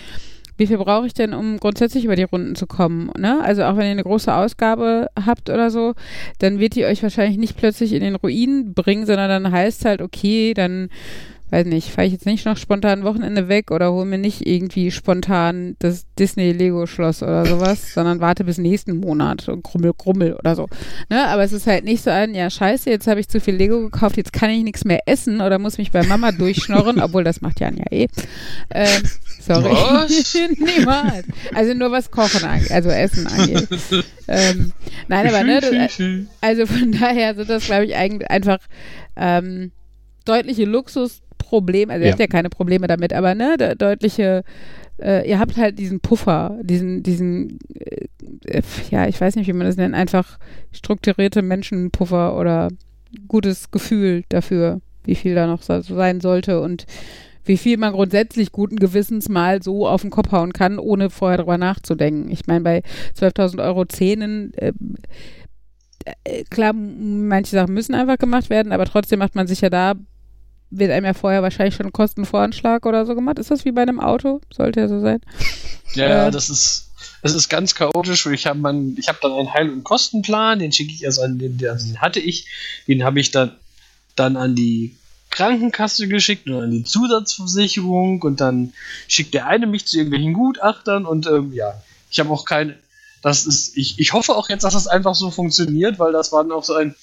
wie 0.57 0.67
viel 0.67 0.77
brauche 0.77 1.07
ich 1.07 1.13
denn, 1.13 1.33
um 1.33 1.57
grundsätzlich 1.57 2.03
über 2.03 2.17
die 2.17 2.23
Runden 2.23 2.55
zu 2.55 2.67
kommen? 2.67 3.11
Ne? 3.17 3.41
Also 3.41 3.63
auch 3.63 3.77
wenn 3.77 3.85
ihr 3.85 3.91
eine 3.91 4.03
große 4.03 4.33
Ausgabe 4.33 5.07
habt 5.25 5.49
oder 5.49 5.71
so, 5.71 5.93
dann 6.39 6.59
wird 6.59 6.75
die 6.75 6.83
euch 6.83 7.01
wahrscheinlich 7.01 7.37
nicht 7.37 7.55
plötzlich 7.55 7.93
in 7.93 8.01
den 8.01 8.15
Ruin 8.15 8.73
bringen, 8.73 9.05
sondern 9.05 9.29
dann 9.29 9.51
heißt 9.53 9.85
halt, 9.85 10.01
okay, 10.01 10.53
dann 10.53 10.89
weiß 11.51 11.65
nicht, 11.65 11.89
fahre 11.89 12.05
ich 12.05 12.13
jetzt 12.13 12.25
nicht 12.25 12.45
noch 12.45 12.57
spontan 12.57 13.03
Wochenende 13.03 13.47
weg 13.47 13.71
oder 13.71 13.91
hole 13.91 14.05
mir 14.05 14.17
nicht 14.17 14.45
irgendwie 14.45 14.91
spontan 14.91 15.75
das 15.79 16.05
Disney-Lego-Schloss 16.17 17.23
oder 17.23 17.45
sowas, 17.45 17.93
sondern 17.93 18.19
warte 18.19 18.43
bis 18.43 18.57
nächsten 18.57 18.97
Monat 18.97 19.49
und 19.49 19.63
grummel, 19.63 19.93
grummel 19.97 20.33
oder 20.33 20.55
so. 20.55 20.67
Ne? 21.09 21.27
Aber 21.27 21.43
es 21.43 21.51
ist 21.51 21.65
halt 21.65 21.85
nicht 21.85 22.03
so 22.03 22.11
ein, 22.11 22.35
ja 22.35 22.49
scheiße, 22.49 22.89
jetzt 22.89 23.07
habe 23.07 23.19
ich 23.19 23.27
zu 23.27 23.39
viel 23.39 23.55
Lego 23.55 23.81
gekauft, 23.81 24.17
jetzt 24.17 24.33
kann 24.33 24.49
ich 24.49 24.63
nichts 24.63 24.85
mehr 24.85 25.01
essen 25.07 25.41
oder 25.41 25.57
muss 25.57 25.77
mich 25.77 25.91
bei 25.91 26.03
Mama 26.03 26.31
durchschnorren, 26.31 26.99
obwohl 27.01 27.23
das 27.23 27.41
macht 27.41 27.59
Jan 27.59 27.77
ja 27.77 27.85
eh. 27.89 28.07
Ähm, 28.69 29.03
sorry. 29.39 29.69
Niemals. 30.59 31.25
Also 31.53 31.73
nur 31.73 31.91
was 31.91 32.11
Kochen 32.11 32.43
angeht, 32.43 32.71
also 32.71 32.89
Essen 32.89 33.25
angeht. 33.25 33.67
ähm, 34.27 34.71
nein, 35.07 35.27
aber 35.27 35.43
ne, 35.43 35.61
das, 35.61 35.99
also 36.41 36.65
von 36.67 36.91
daher 36.91 37.33
sind 37.33 37.49
das, 37.49 37.65
glaube 37.65 37.85
ich, 37.85 37.95
eigentlich 37.95 38.29
einfach 38.29 38.59
ähm, 39.15 39.71
deutliche 40.25 40.65
Luxus 40.65 41.21
Problem, 41.49 41.89
also 41.89 42.05
ihr 42.05 42.11
habt 42.11 42.19
ja 42.19 42.27
keine 42.27 42.49
Probleme 42.49 42.85
damit, 42.85 43.11
aber 43.11 43.33
ne, 43.33 43.57
de 43.57 43.75
deutliche, 43.75 44.43
äh, 45.01 45.27
ihr 45.27 45.39
habt 45.39 45.57
halt 45.57 45.79
diesen 45.79 45.99
Puffer, 45.99 46.59
diesen, 46.61 47.01
diesen, 47.01 47.57
äh, 48.45 48.61
ja, 48.91 49.07
ich 49.07 49.19
weiß 49.19 49.35
nicht, 49.35 49.47
wie 49.47 49.53
man 49.53 49.65
das 49.65 49.77
nennt, 49.77 49.95
einfach 49.95 50.37
strukturierte 50.71 51.41
Menschenpuffer 51.41 52.37
oder 52.37 52.69
gutes 53.27 53.71
Gefühl 53.71 54.23
dafür, 54.29 54.79
wie 55.05 55.15
viel 55.15 55.33
da 55.33 55.47
noch 55.47 55.63
so 55.63 55.81
sein 55.81 56.21
sollte 56.21 56.61
und 56.61 56.85
wie 57.45 57.57
viel 57.57 57.77
man 57.77 57.93
grundsätzlich 57.93 58.51
guten 58.51 58.75
Gewissens 58.75 59.27
mal 59.27 59.63
so 59.63 59.87
auf 59.87 60.01
den 60.01 60.11
Kopf 60.11 60.31
hauen 60.31 60.53
kann, 60.53 60.77
ohne 60.77 61.09
vorher 61.09 61.39
drüber 61.39 61.57
nachzudenken. 61.57 62.29
Ich 62.29 62.45
meine, 62.45 62.61
bei 62.61 62.83
12.000 63.17 63.63
Euro 63.63 63.85
Zähnen, 63.85 64.53
äh, 64.53 64.71
äh, 66.25 66.43
klar, 66.43 66.73
manche 66.73 67.55
Sachen 67.55 67.73
müssen 67.73 67.95
einfach 67.95 68.19
gemacht 68.19 68.51
werden, 68.51 68.71
aber 68.71 68.85
trotzdem 68.85 69.17
macht 69.17 69.33
man 69.33 69.47
sich 69.47 69.61
ja 69.61 69.71
da 69.71 69.95
wird 70.71 70.91
einem 70.91 71.05
ja 71.05 71.13
vorher 71.13 71.41
wahrscheinlich 71.41 71.75
schon 71.75 71.87
ein 71.87 71.93
Kostenvoranschlag 71.93 72.85
oder 72.85 73.05
so 73.05 73.15
gemacht. 73.15 73.39
Ist 73.39 73.51
das 73.51 73.65
wie 73.65 73.71
bei 73.71 73.81
einem 73.81 73.99
Auto? 73.99 74.41
Sollte 74.51 74.81
ja 74.81 74.87
so 74.87 74.99
sein. 74.99 75.21
Ja, 75.93 76.27
äh, 76.27 76.31
das 76.31 76.49
ist, 76.49 76.89
das 77.21 77.33
ist 77.33 77.49
ganz 77.49 77.75
chaotisch. 77.75 78.25
Ich 78.27 78.45
habe 78.45 78.59
hab 79.07 79.21
dann 79.21 79.31
einen 79.31 79.53
Heil- 79.53 79.71
und 79.71 79.83
Kostenplan, 79.83 80.59
den 80.59 80.71
schicke 80.71 80.93
ich 80.93 81.03
erst 81.03 81.19
an, 81.19 81.39
den, 81.39 81.59
also 81.67 81.87
den 81.87 82.01
hatte 82.01 82.19
ich, 82.19 82.47
den 82.87 83.03
habe 83.03 83.19
ich 83.19 83.31
dann, 83.31 83.51
dann 84.15 84.37
an 84.37 84.55
die 84.55 84.95
Krankenkasse 85.31 86.07
geschickt 86.07 86.47
und 86.49 86.61
an 86.61 86.71
die 86.71 86.83
Zusatzversicherung 86.83 88.21
und 88.21 88.41
dann 88.41 88.73
schickt 89.07 89.33
der 89.33 89.47
eine 89.47 89.67
mich 89.67 89.85
zu 89.85 89.97
irgendwelchen 89.97 90.33
Gutachtern 90.33 91.05
und 91.05 91.27
ähm, 91.27 91.53
ja, 91.53 91.81
ich 92.09 92.19
habe 92.19 92.31
auch 92.31 92.45
keine, 92.45 92.75
das 93.21 93.45
ist, 93.45 93.77
ich, 93.77 93.99
ich 93.99 94.13
hoffe 94.13 94.35
auch 94.35 94.49
jetzt, 94.49 94.63
dass 94.63 94.73
das 94.73 94.87
einfach 94.87 95.15
so 95.15 95.29
funktioniert, 95.29 95.99
weil 95.99 96.11
das 96.11 96.31
war 96.31 96.43
dann 96.43 96.51
auch 96.51 96.63
so 96.63 96.73
ein, 96.73 96.95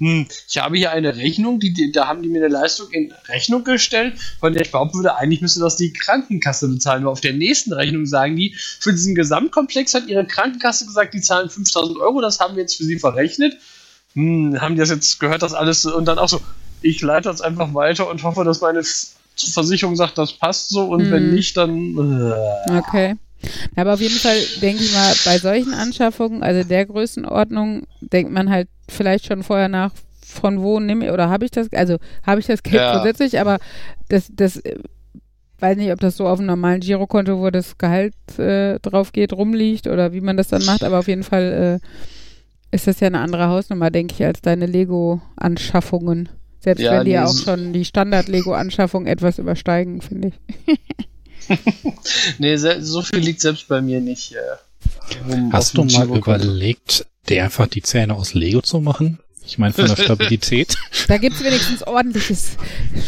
hm, 0.00 0.26
ich 0.48 0.56
habe 0.56 0.78
hier 0.78 0.92
eine 0.92 1.16
Rechnung, 1.16 1.60
die, 1.60 1.74
die, 1.74 1.92
da 1.92 2.08
haben 2.08 2.22
die 2.22 2.30
mir 2.30 2.38
eine 2.38 2.48
Leistung 2.48 2.90
in 2.90 3.12
Rechnung 3.28 3.64
gestellt, 3.64 4.18
von 4.40 4.54
der 4.54 4.62
ich 4.62 4.72
behaupten 4.72 4.96
würde, 4.96 5.16
eigentlich 5.16 5.42
müsste 5.42 5.60
das 5.60 5.76
die 5.76 5.92
Krankenkasse 5.92 6.68
bezahlen. 6.68 7.04
Weil 7.04 7.12
auf 7.12 7.20
der 7.20 7.34
nächsten 7.34 7.74
Rechnung 7.74 8.06
sagen 8.06 8.34
die, 8.34 8.54
für 8.56 8.92
diesen 8.92 9.14
Gesamtkomplex 9.14 9.92
hat 9.92 10.06
ihre 10.06 10.26
Krankenkasse 10.26 10.86
gesagt, 10.86 11.12
die 11.12 11.20
zahlen 11.20 11.50
5000 11.50 11.98
Euro, 11.98 12.22
das 12.22 12.40
haben 12.40 12.56
wir 12.56 12.62
jetzt 12.62 12.76
für 12.76 12.84
sie 12.84 12.98
verrechnet. 12.98 13.58
Hm, 14.14 14.58
haben 14.58 14.74
die 14.74 14.80
das 14.80 14.88
jetzt 14.88 15.20
gehört, 15.20 15.42
das 15.42 15.52
alles 15.52 15.84
und 15.84 16.06
dann 16.06 16.18
auch 16.18 16.30
so, 16.30 16.40
ich 16.80 17.02
leite 17.02 17.28
das 17.28 17.42
einfach 17.42 17.74
weiter 17.74 18.08
und 18.08 18.22
hoffe, 18.22 18.42
dass 18.42 18.62
meine 18.62 18.82
Versicherung 19.36 19.96
sagt, 19.96 20.16
das 20.16 20.32
passt 20.32 20.70
so 20.70 20.86
und 20.86 21.02
hm. 21.02 21.10
wenn 21.10 21.34
nicht, 21.34 21.58
dann. 21.58 22.32
Äh. 22.66 22.78
Okay. 22.78 23.16
Aber 23.76 23.94
auf 23.94 24.00
jeden 24.00 24.18
Fall 24.18 24.38
denke 24.60 24.82
ich 24.82 24.92
mal, 24.92 25.14
bei 25.24 25.38
solchen 25.38 25.72
Anschaffungen, 25.72 26.42
also 26.42 26.66
der 26.66 26.86
Größenordnung, 26.86 27.86
denkt 28.00 28.32
man 28.32 28.50
halt 28.50 28.68
vielleicht 28.90 29.26
schon 29.26 29.42
vorher 29.42 29.68
nach, 29.68 29.92
von 30.24 30.60
wo 30.62 30.80
nehme 30.80 31.06
ich, 31.06 31.12
oder 31.12 31.28
habe 31.28 31.44
ich 31.44 31.50
das, 31.50 31.72
also 31.72 31.96
habe 32.24 32.40
ich 32.40 32.46
das 32.46 32.62
Geld 32.62 32.76
ja. 32.76 32.92
grundsätzlich, 32.92 33.40
aber 33.40 33.58
das, 34.08 34.30
das, 34.32 34.56
äh, 34.58 34.78
weiß 35.60 35.76
nicht, 35.76 35.92
ob 35.92 36.00
das 36.00 36.16
so 36.16 36.26
auf 36.26 36.38
einem 36.38 36.46
normalen 36.46 36.80
Girokonto, 36.80 37.38
wo 37.38 37.50
das 37.50 37.78
Gehalt 37.78 38.14
äh, 38.38 38.78
drauf 38.80 39.12
geht, 39.12 39.32
rumliegt 39.32 39.86
oder 39.86 40.12
wie 40.12 40.20
man 40.20 40.36
das 40.36 40.48
dann 40.48 40.64
macht, 40.64 40.82
aber 40.82 40.98
auf 40.98 41.08
jeden 41.08 41.22
Fall 41.22 41.80
äh, 41.82 41.86
ist 42.74 42.86
das 42.86 43.00
ja 43.00 43.08
eine 43.08 43.20
andere 43.20 43.48
Hausnummer, 43.48 43.90
denke 43.90 44.14
ich, 44.14 44.24
als 44.24 44.40
deine 44.40 44.66
Lego-Anschaffungen. 44.66 46.28
Selbst 46.60 46.82
ja, 46.82 46.92
wenn 46.92 47.04
die 47.04 47.12
ja 47.12 47.24
auch 47.24 47.36
schon 47.36 47.72
die 47.72 47.84
Standard-Lego-Anschaffung 47.84 49.06
etwas 49.06 49.38
übersteigen, 49.38 50.02
finde 50.02 50.28
ich. 50.28 50.78
nee, 52.38 52.56
so 52.56 53.02
viel 53.02 53.20
liegt 53.20 53.40
selbst 53.40 53.66
bei 53.66 53.80
mir 53.80 54.00
nicht. 54.00 54.34
Äh, 54.34 55.36
Hast 55.52 55.76
du 55.76 55.84
mal 55.84 56.08
überlegt, 56.08 57.06
dir 57.30 57.44
einfach 57.44 57.66
die 57.66 57.82
Zähne 57.82 58.14
aus 58.14 58.34
Lego 58.34 58.60
zu 58.60 58.80
machen? 58.80 59.18
Ich 59.50 59.58
meine, 59.58 59.72
von 59.72 59.86
der 59.86 59.96
Stabilität. 60.02 60.76
Da 61.08 61.18
gibt 61.18 61.36
es 61.36 61.44
wenigstens 61.44 61.82
ordentliches, 61.82 62.50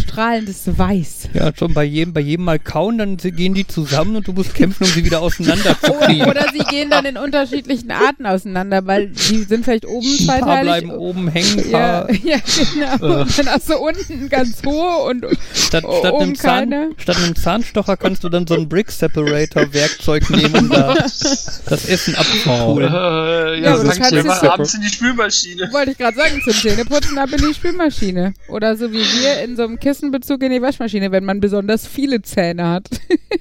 strahlendes 0.02 0.76
Weiß. 0.76 1.28
Ja, 1.34 1.52
schon 1.56 1.72
bei 1.72 1.84
jedem, 1.84 2.12
bei 2.12 2.20
jedem 2.20 2.46
Mal 2.46 2.58
kauen, 2.58 2.98
dann 2.98 3.16
gehen 3.16 3.54
die 3.54 3.64
zusammen 3.66 4.16
und 4.16 4.26
du 4.26 4.32
musst 4.32 4.52
kämpfen, 4.54 4.84
um 4.84 4.90
sie 4.90 5.04
wieder 5.04 5.20
auseinander 5.20 5.76
zu 5.80 5.92
kriegen. 5.92 6.24
Oder 6.24 6.46
sie 6.52 6.64
gehen 6.68 6.90
dann 6.90 7.04
in 7.04 7.16
unterschiedlichen 7.16 7.92
Arten 7.92 8.26
auseinander, 8.26 8.84
weil 8.86 9.08
die 9.08 9.44
sind 9.44 9.64
vielleicht 9.64 9.86
oben 9.86 10.04
zweiteilig. 10.04 10.32
Ein 10.32 10.40
paar 10.40 10.62
bleiben 10.62 10.90
oben 10.90 11.28
hängen. 11.28 11.70
Ja, 11.70 12.08
ja, 12.24 12.38
genau. 12.74 13.20
Und 13.20 13.38
dann 13.38 13.46
hast 13.46 13.68
du 13.68 13.76
unten 13.76 14.28
ganz 14.28 14.62
hohe 14.66 15.10
und 15.10 15.24
statt, 15.54 15.84
statt, 15.84 16.14
einem 16.14 16.34
Zahn, 16.34 16.94
statt 16.96 17.16
einem 17.18 17.36
Zahnstocher 17.36 17.96
kannst 17.96 18.24
du 18.24 18.28
dann 18.28 18.48
so 18.48 18.54
ein 18.54 18.68
Brick 18.68 18.90
Separator 18.90 19.72
Werkzeug 19.72 20.28
nehmen, 20.30 20.54
um 20.56 20.68
da 20.70 20.94
das 21.66 21.88
Essen 21.88 22.16
abzuholen. 22.16 22.92
ja, 22.92 23.54
ja, 23.54 23.74
aber 23.74 23.84
das 23.84 23.98
kannst 23.98 24.12
du 24.12 24.52
abends 24.52 24.74
in 24.74 24.80
die 24.80 24.88
Spülmaschine. 24.88 25.72
Wollte 25.72 25.92
ich 25.92 25.98
gerade 25.98 26.16
sagen 26.16 26.31
sagen 26.32 26.42
zum 26.42 26.52
Zähneputzen 26.52 27.18
ab 27.18 27.30
in 27.32 27.38
die 27.38 27.54
Spülmaschine. 27.54 28.34
Oder 28.48 28.76
so 28.76 28.90
wie 28.92 28.96
wir 28.96 29.44
in 29.44 29.56
so 29.56 29.64
einem 29.64 29.78
Kissenbezug 29.78 30.42
in 30.42 30.52
die 30.52 30.62
Waschmaschine, 30.62 31.12
wenn 31.12 31.24
man 31.24 31.40
besonders 31.40 31.86
viele 31.86 32.22
Zähne 32.22 32.68
hat. 32.68 32.88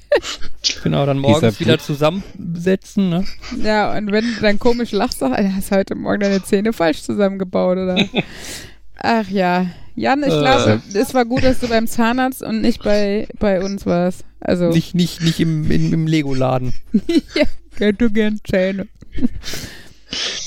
genau, 0.84 1.06
dann 1.06 1.20
morgens 1.20 1.60
wieder 1.60 1.80
zusammensetzen, 1.80 3.10
ne? 3.10 3.26
Ja, 3.64 3.96
und 3.96 4.12
wenn 4.12 4.26
du 4.26 4.42
dann 4.42 4.60
komisch 4.60 4.92
lachst, 4.92 5.20
sag, 5.20 5.32
hast 5.38 5.72
du 5.72 5.76
heute 5.76 5.96
Morgen 5.96 6.22
deine 6.22 6.44
Zähne 6.44 6.74
falsch 6.74 7.02
zusammengebaut, 7.02 7.78
oder? 7.78 7.98
Ach 8.98 9.28
ja. 9.30 9.68
Jan, 9.96 10.24
ich 10.24 10.34
äh. 10.34 10.40
glaube, 10.40 10.82
es 10.94 11.14
war 11.14 11.26
gut, 11.26 11.44
dass 11.44 11.60
du 11.60 11.68
beim 11.68 11.88
Zahnarzt 11.88 12.42
und 12.42 12.62
nicht 12.62 12.84
bei, 12.84 13.28
bei 13.40 13.62
uns 13.62 13.86
warst. 13.86 14.24
Also 14.40 14.70
nicht, 14.70 14.96
nicht, 14.96 15.22
nicht 15.22 15.40
im, 15.40 15.70
im, 15.70 15.94
im 15.94 16.08
Lego-Laden. 16.08 16.74
ja, 17.36 17.46
hätte 17.78 18.10
gern 18.10 18.40
Zähne. 18.50 18.88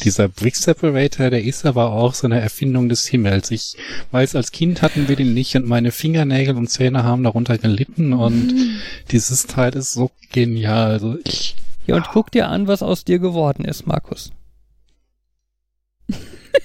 Dieser 0.03 0.29
Brick 0.29 0.57
Separator, 0.57 1.31
der 1.31 1.45
ist 1.45 1.65
aber 1.65 1.93
auch 1.93 2.15
so 2.15 2.27
eine 2.27 2.41
Erfindung 2.41 2.89
des 2.89 3.07
Himmels. 3.07 3.51
Ich 3.51 3.77
weiß, 4.11 4.37
als 4.37 4.53
Kind 4.53 4.83
hatten 4.83 5.09
wir 5.09 5.17
den 5.17 5.35
nicht 5.35 5.57
und 5.57 5.67
meine 5.67 5.93
Fingernägel 5.93 6.57
und 6.57 6.69
Zähne 6.69 7.05
haben 7.05 7.23
darunter 7.23 7.59
gelitten 7.59 8.13
und 8.13 8.53
mhm. 8.53 8.77
dieses 9.11 9.47
Teil 9.47 9.75
ist 9.75 9.93
so 9.93 10.11
genial. 10.33 10.93
Also 10.93 11.17
ich. 11.25 11.57
Ja, 11.87 11.97
und 11.97 12.07
guck 12.13 12.31
dir 12.31 12.49
an, 12.49 12.67
was 12.67 12.83
aus 12.83 13.05
dir 13.05 13.19
geworden 13.19 13.65
ist, 13.65 13.87
Markus. 13.87 14.33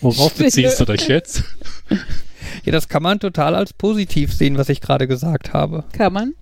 Worauf 0.02 0.34
beziehst 0.38 0.80
du 0.80 0.86
dich 0.86 1.08
jetzt? 1.08 1.44
Ja, 2.66 2.72
das 2.72 2.90
kann 2.90 3.04
man 3.04 3.20
total 3.20 3.56
als 3.56 3.74
positiv 3.74 4.34
sehen, 4.34 4.58
was 4.58 4.70
ich 4.70 4.82
gerade 4.82 5.08
gesagt 5.08 5.54
habe. 5.54 5.84
Kann 5.94 6.14
man. 6.14 6.34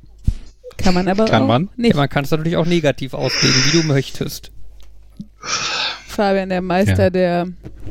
Kann 0.77 0.93
man 0.93 1.07
aber 1.07 1.25
kann 1.25 1.43
auch 1.43 1.47
man? 1.47 1.69
nicht. 1.75 1.91
Ja, 1.91 1.97
man 1.97 2.09
kann 2.09 2.23
es 2.23 2.31
natürlich 2.31 2.57
auch 2.57 2.65
negativ 2.65 3.13
auslegen, 3.13 3.55
wie 3.65 3.81
du 3.81 3.83
möchtest. 3.83 4.51
Fabian, 6.18 6.49
der 6.49 6.61
Meister 6.61 7.03
ja. 7.03 7.09
der 7.11 7.47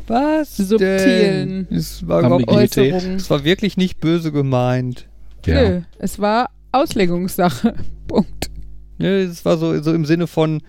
was 0.08 0.56
subtilen 0.56 1.68
es 1.70 2.06
war 2.08 2.28
Äußerungen. 2.48 3.14
Es 3.14 3.30
war 3.30 3.44
wirklich 3.44 3.76
nicht 3.76 4.00
böse 4.00 4.32
gemeint. 4.32 5.06
Ja. 5.46 5.54
Nö, 5.62 5.82
es 6.00 6.18
war 6.18 6.50
Auslegungssache. 6.72 7.76
Punkt. 8.08 8.50
Nö, 8.98 9.22
es 9.22 9.44
war 9.44 9.58
so, 9.58 9.80
so 9.80 9.94
im 9.94 10.04
Sinne 10.04 10.26
von, 10.26 10.60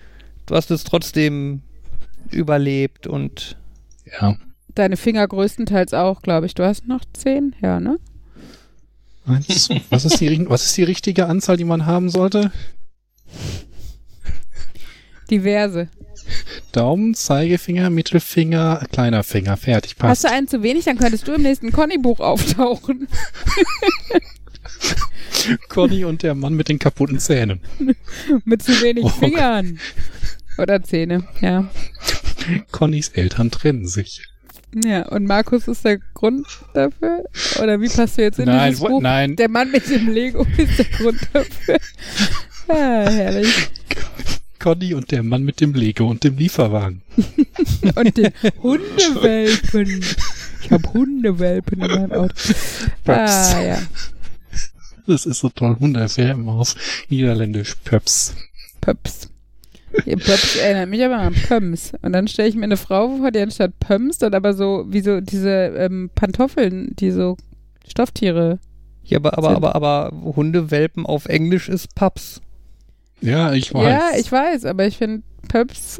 du 0.46 0.54
hast 0.54 0.70
es 0.70 0.84
trotzdem 0.84 1.62
überlebt 2.30 3.08
und 3.08 3.56
ja. 4.20 4.36
Deine 4.76 4.96
Finger 4.96 5.26
größtenteils 5.26 5.94
auch, 5.94 6.22
glaube 6.22 6.46
ich. 6.46 6.54
Du 6.54 6.64
hast 6.64 6.86
noch 6.86 7.04
zehn, 7.12 7.56
ja, 7.60 7.80
ne? 7.80 7.98
Was, 9.26 9.48
ist 9.48 9.70
die, 9.70 9.82
was 9.90 10.64
ist 10.64 10.76
die 10.76 10.84
richtige 10.84 11.26
Anzahl, 11.26 11.56
die 11.56 11.64
man 11.64 11.86
haben 11.86 12.08
sollte? 12.08 12.52
Diverse. 15.30 15.88
Daumen, 16.72 17.14
Zeigefinger, 17.14 17.90
Mittelfinger, 17.90 18.86
kleiner 18.92 19.22
Finger. 19.22 19.56
Fertig, 19.56 19.96
passt. 19.96 20.10
Hast 20.10 20.24
du 20.24 20.34
einen 20.34 20.48
zu 20.48 20.62
wenig, 20.62 20.84
dann 20.84 20.98
könntest 20.98 21.28
du 21.28 21.32
im 21.32 21.42
nächsten 21.42 21.72
Conny-Buch 21.72 22.20
auftauchen. 22.20 23.08
Conny 25.68 26.04
und 26.04 26.22
der 26.22 26.34
Mann 26.34 26.54
mit 26.54 26.68
den 26.68 26.78
kaputten 26.78 27.18
Zähnen. 27.18 27.60
mit 28.44 28.62
zu 28.62 28.72
wenig 28.82 29.04
oh. 29.04 29.08
Fingern. 29.08 29.78
Oder 30.58 30.82
Zähne, 30.82 31.24
ja. 31.40 31.70
Connys 32.70 33.08
Eltern 33.08 33.50
trennen 33.50 33.86
sich. 33.86 34.22
Ja, 34.74 35.08
und 35.08 35.24
Markus 35.24 35.66
ist 35.66 35.84
der 35.84 35.98
Grund 36.14 36.46
dafür? 36.74 37.24
Oder 37.62 37.80
wie 37.80 37.88
passt 37.88 38.18
du 38.18 38.22
jetzt 38.22 38.38
in 38.38 38.46
nein, 38.46 38.72
dieses 38.72 38.86
Buch? 38.86 39.00
Nein, 39.00 39.36
Der 39.36 39.48
Mann 39.48 39.70
mit 39.70 39.88
dem 39.88 40.08
Lego 40.08 40.46
ist 40.56 40.78
der 40.78 40.84
Grund 40.84 41.20
dafür. 41.32 41.78
Ah, 42.70 43.08
herrlich. 43.08 43.70
Conny 44.58 44.94
und 44.94 45.10
der 45.10 45.22
Mann 45.22 45.44
mit 45.44 45.60
dem 45.60 45.74
Lego 45.74 46.08
und 46.08 46.24
dem 46.24 46.36
Lieferwagen. 46.36 47.02
Und 47.94 48.16
den 48.16 48.32
Hundewelpen. 48.62 50.04
Ich 50.62 50.70
habe 50.70 50.92
Hundewelpen 50.92 51.80
in 51.80 51.90
meinem 51.90 52.12
Auto. 52.12 52.34
Pöps. 53.04 53.54
Ah, 53.54 53.62
ja. 53.62 53.78
Das 55.06 55.26
ist 55.26 55.38
so 55.38 55.48
toll. 55.48 55.76
Hunderwärmen 55.80 56.48
auf 56.48 56.74
Niederländisch. 57.08 57.76
Pöps. 57.84 58.34
Pöps. 58.80 59.30
Ja, 60.04 60.16
Pöps 60.16 60.56
erinnert 60.56 60.90
mich 60.90 61.02
aber 61.04 61.18
an 61.18 61.34
Pöms. 61.34 61.92
Und 62.02 62.12
dann 62.12 62.28
stelle 62.28 62.48
ich 62.48 62.54
mir 62.54 62.64
eine 62.64 62.76
Frau 62.76 63.16
vor, 63.16 63.30
die 63.30 63.40
anstatt 63.40 63.78
Pöms 63.80 64.18
dann 64.18 64.34
aber 64.34 64.52
so, 64.54 64.84
wie 64.88 65.00
so 65.00 65.20
diese 65.20 65.50
ähm, 65.50 66.10
Pantoffeln, 66.14 66.94
die 66.96 67.10
so 67.10 67.36
Stofftiere. 67.86 68.58
Ja, 69.04 69.18
aber, 69.18 69.38
aber, 69.38 69.50
aber, 69.50 69.74
aber 69.74 70.34
Hundewelpen 70.36 71.06
auf 71.06 71.26
Englisch 71.26 71.68
ist 71.68 71.94
Pups. 71.94 72.42
Ja, 73.20 73.52
ich 73.52 73.74
weiß. 73.74 73.84
Ja, 73.84 74.10
ich 74.18 74.30
weiß, 74.30 74.64
aber 74.64 74.86
ich 74.86 74.96
finde 74.96 75.22
Pöps. 75.48 75.98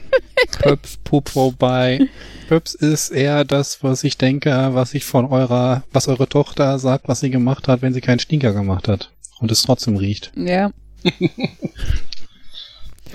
Pups, 0.62 0.98
Pups. 1.04 1.36
Wobei 1.36 2.08
Pöps 2.48 2.74
ist 2.74 3.10
eher 3.10 3.44
das, 3.44 3.82
was 3.82 4.04
ich 4.04 4.18
denke, 4.18 4.70
was 4.72 4.94
ich 4.94 5.04
von 5.04 5.26
eurer, 5.26 5.84
was 5.92 6.08
eure 6.08 6.28
Tochter 6.28 6.78
sagt, 6.78 7.08
was 7.08 7.20
sie 7.20 7.30
gemacht 7.30 7.68
hat, 7.68 7.82
wenn 7.82 7.94
sie 7.94 8.00
keinen 8.00 8.18
Stinker 8.18 8.52
gemacht 8.52 8.88
hat. 8.88 9.10
Und 9.38 9.50
es 9.50 9.62
trotzdem 9.62 9.96
riecht. 9.96 10.32
ja. 10.36 10.70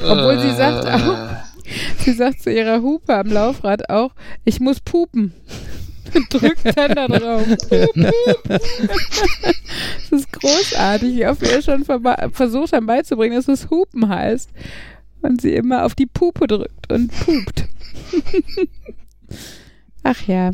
Obwohl 0.02 0.40
sie 0.40 0.54
sagt 0.56 0.86
auch, 0.88 1.16
sie 2.00 2.14
sagt 2.14 2.42
zu 2.42 2.52
ihrer 2.52 2.82
Hupe 2.82 3.16
am 3.16 3.28
Laufrad 3.28 3.90
auch, 3.90 4.12
ich 4.44 4.60
muss 4.60 4.80
pupen. 4.80 5.34
Drückt 6.30 6.78
dann 6.78 6.96
da 6.96 7.08
drauf. 7.08 7.46
Das 10.10 10.22
ist 10.22 10.32
großartig, 10.32 11.16
wie 11.16 11.28
oft 11.28 11.42
wir 11.42 11.52
ihr 11.52 11.62
schon 11.62 11.84
versucht 11.84 12.74
haben 12.74 12.86
beizubringen, 12.86 13.36
dass 13.36 13.48
es 13.48 13.70
Hupen 13.70 14.08
heißt. 14.08 14.50
Und 15.22 15.42
sie 15.42 15.54
immer 15.56 15.86
auf 15.86 15.96
die 15.96 16.06
Pupe 16.06 16.48
drückt 16.48 16.92
und 16.92 17.12
pupt. 17.12 17.66
Ach 20.04 20.22
ja. 20.28 20.52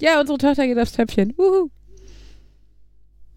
Ja, 0.00 0.20
unsere 0.20 0.38
Tochter 0.38 0.66
geht 0.66 0.78
aufs 0.78 0.92
Töpfchen. 0.92 1.32
Wuhu. 1.36 1.70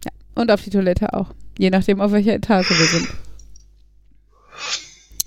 Ja, 0.03 0.11
und 0.35 0.51
auf 0.51 0.63
die 0.63 0.69
Toilette 0.69 1.13
auch. 1.13 1.33
Je 1.57 1.69
nachdem, 1.69 2.01
auf 2.01 2.11
welcher 2.11 2.33
Etage 2.33 2.69
wir 2.69 2.85
sind. 2.85 3.07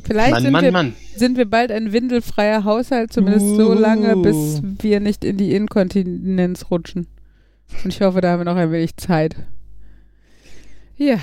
Vielleicht 0.08 0.32
Mann, 0.32 0.42
sind, 0.42 0.52
Mann, 0.52 0.64
wir, 0.64 0.72
Mann. 0.72 0.94
sind 1.14 1.36
wir 1.36 1.48
bald 1.48 1.70
ein 1.70 1.92
windelfreier 1.92 2.64
Haushalt, 2.64 3.12
zumindest 3.12 3.46
so 3.56 3.72
lange, 3.74 4.16
bis 4.16 4.34
Uh. 4.60 4.62
wir 4.80 5.00
nicht 5.00 5.24
in 5.24 5.36
die 5.36 5.54
Inkontinenz 5.54 6.66
rutschen. 6.70 7.06
Und 7.84 7.92
ich 7.94 8.00
hoffe, 8.00 8.20
da 8.20 8.32
haben 8.32 8.40
wir 8.40 8.44
noch 8.44 8.56
ein 8.56 8.72
wenig 8.72 8.96
Zeit. 8.96 9.36
Ja, 10.96 11.14
ja. 11.14 11.18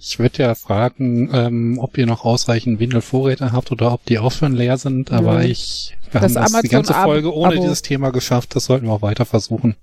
Ich 0.00 0.18
würde 0.18 0.42
ja 0.42 0.54
fragen, 0.54 1.28
ähm, 1.32 1.78
ob 1.80 1.98
ihr 1.98 2.06
noch 2.06 2.24
ausreichend 2.24 2.78
Windelvorräte 2.78 3.50
habt 3.52 3.72
oder 3.72 3.92
ob 3.92 4.04
die 4.04 4.18
auch 4.20 4.30
schon 4.32 4.52
leer 4.54 4.78
sind, 4.78 5.10
aber 5.10 5.42
Ja. 5.42 5.48
ich, 5.48 5.96
wir 6.12 6.20
Das 6.20 6.36
haben 6.36 6.52
das 6.52 6.62
die 6.62 6.68
ganze 6.68 6.94
Folge 6.94 7.34
ohne 7.34 7.54
Abo. 7.54 7.62
dieses 7.62 7.82
Thema 7.82 8.10
geschafft, 8.10 8.54
das 8.54 8.66
sollten 8.66 8.86
wir 8.86 8.92
auch 8.92 9.02
weiter 9.02 9.24
versuchen. 9.24 9.74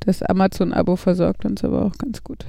Das 0.00 0.22
Amazon-Abo 0.22 0.96
versorgt 0.96 1.44
uns 1.44 1.62
aber 1.62 1.84
auch 1.86 1.96
ganz 1.96 2.24
gut. 2.24 2.44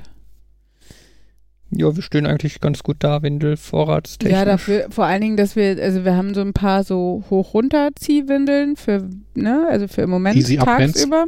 Ja, 1.71 1.95
wir 1.95 2.03
stehen 2.03 2.25
eigentlich 2.25 2.59
ganz 2.59 2.83
gut 2.83 2.97
da, 2.99 3.21
Windel, 3.21 3.55
vorratstechnisch. 3.55 4.37
Ja, 4.37 4.43
dafür, 4.45 4.87
vor 4.89 5.05
allen 5.05 5.21
Dingen, 5.21 5.37
dass 5.37 5.55
wir, 5.55 5.81
also 5.81 6.03
wir 6.03 6.15
haben 6.15 6.33
so 6.33 6.41
ein 6.41 6.53
paar 6.53 6.83
so 6.83 7.23
Hoch-Runter-Ziehwindeln 7.29 8.75
für, 8.75 9.07
ne, 9.35 9.65
also 9.69 9.87
für 9.87 10.01
im 10.01 10.09
Moment 10.09 10.35
Easy 10.35 10.57
tagsüber. 10.57 11.25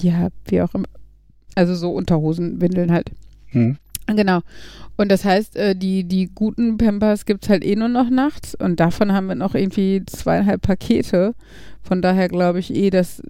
Ja, 0.00 0.28
wie 0.46 0.62
auch 0.62 0.72
immer. 0.74 0.86
Also 1.56 1.74
so 1.74 1.90
Unterhosenwindeln 1.90 2.92
halt. 2.92 3.10
Hm. 3.48 3.76
Genau. 4.06 4.40
Und 4.96 5.10
das 5.10 5.24
heißt, 5.24 5.56
äh, 5.56 5.74
die, 5.74 6.04
die 6.04 6.30
guten 6.32 6.76
Pampers 6.76 7.24
gibt 7.26 7.44
es 7.44 7.50
halt 7.50 7.64
eh 7.64 7.74
nur 7.74 7.88
noch 7.88 8.10
nachts 8.10 8.54
und 8.54 8.78
davon 8.78 9.12
haben 9.12 9.26
wir 9.26 9.34
noch 9.34 9.54
irgendwie 9.54 10.02
zweieinhalb 10.06 10.62
Pakete. 10.62 11.34
Von 11.82 12.02
daher 12.02 12.28
glaube 12.28 12.58
ich 12.60 12.74
eh, 12.74 12.90
dass 12.90 13.22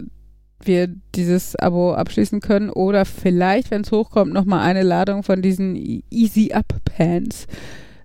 wir 0.67 0.87
dieses 1.15 1.55
Abo 1.55 1.93
abschließen 1.93 2.39
können 2.39 2.69
oder 2.69 3.05
vielleicht, 3.05 3.71
wenn 3.71 3.81
es 3.81 3.91
hochkommt, 3.91 4.33
nochmal 4.33 4.61
eine 4.61 4.83
Ladung 4.83 5.23
von 5.23 5.41
diesen 5.41 5.75
Easy 6.09 6.53
Up 6.53 6.73
Pants 6.85 7.47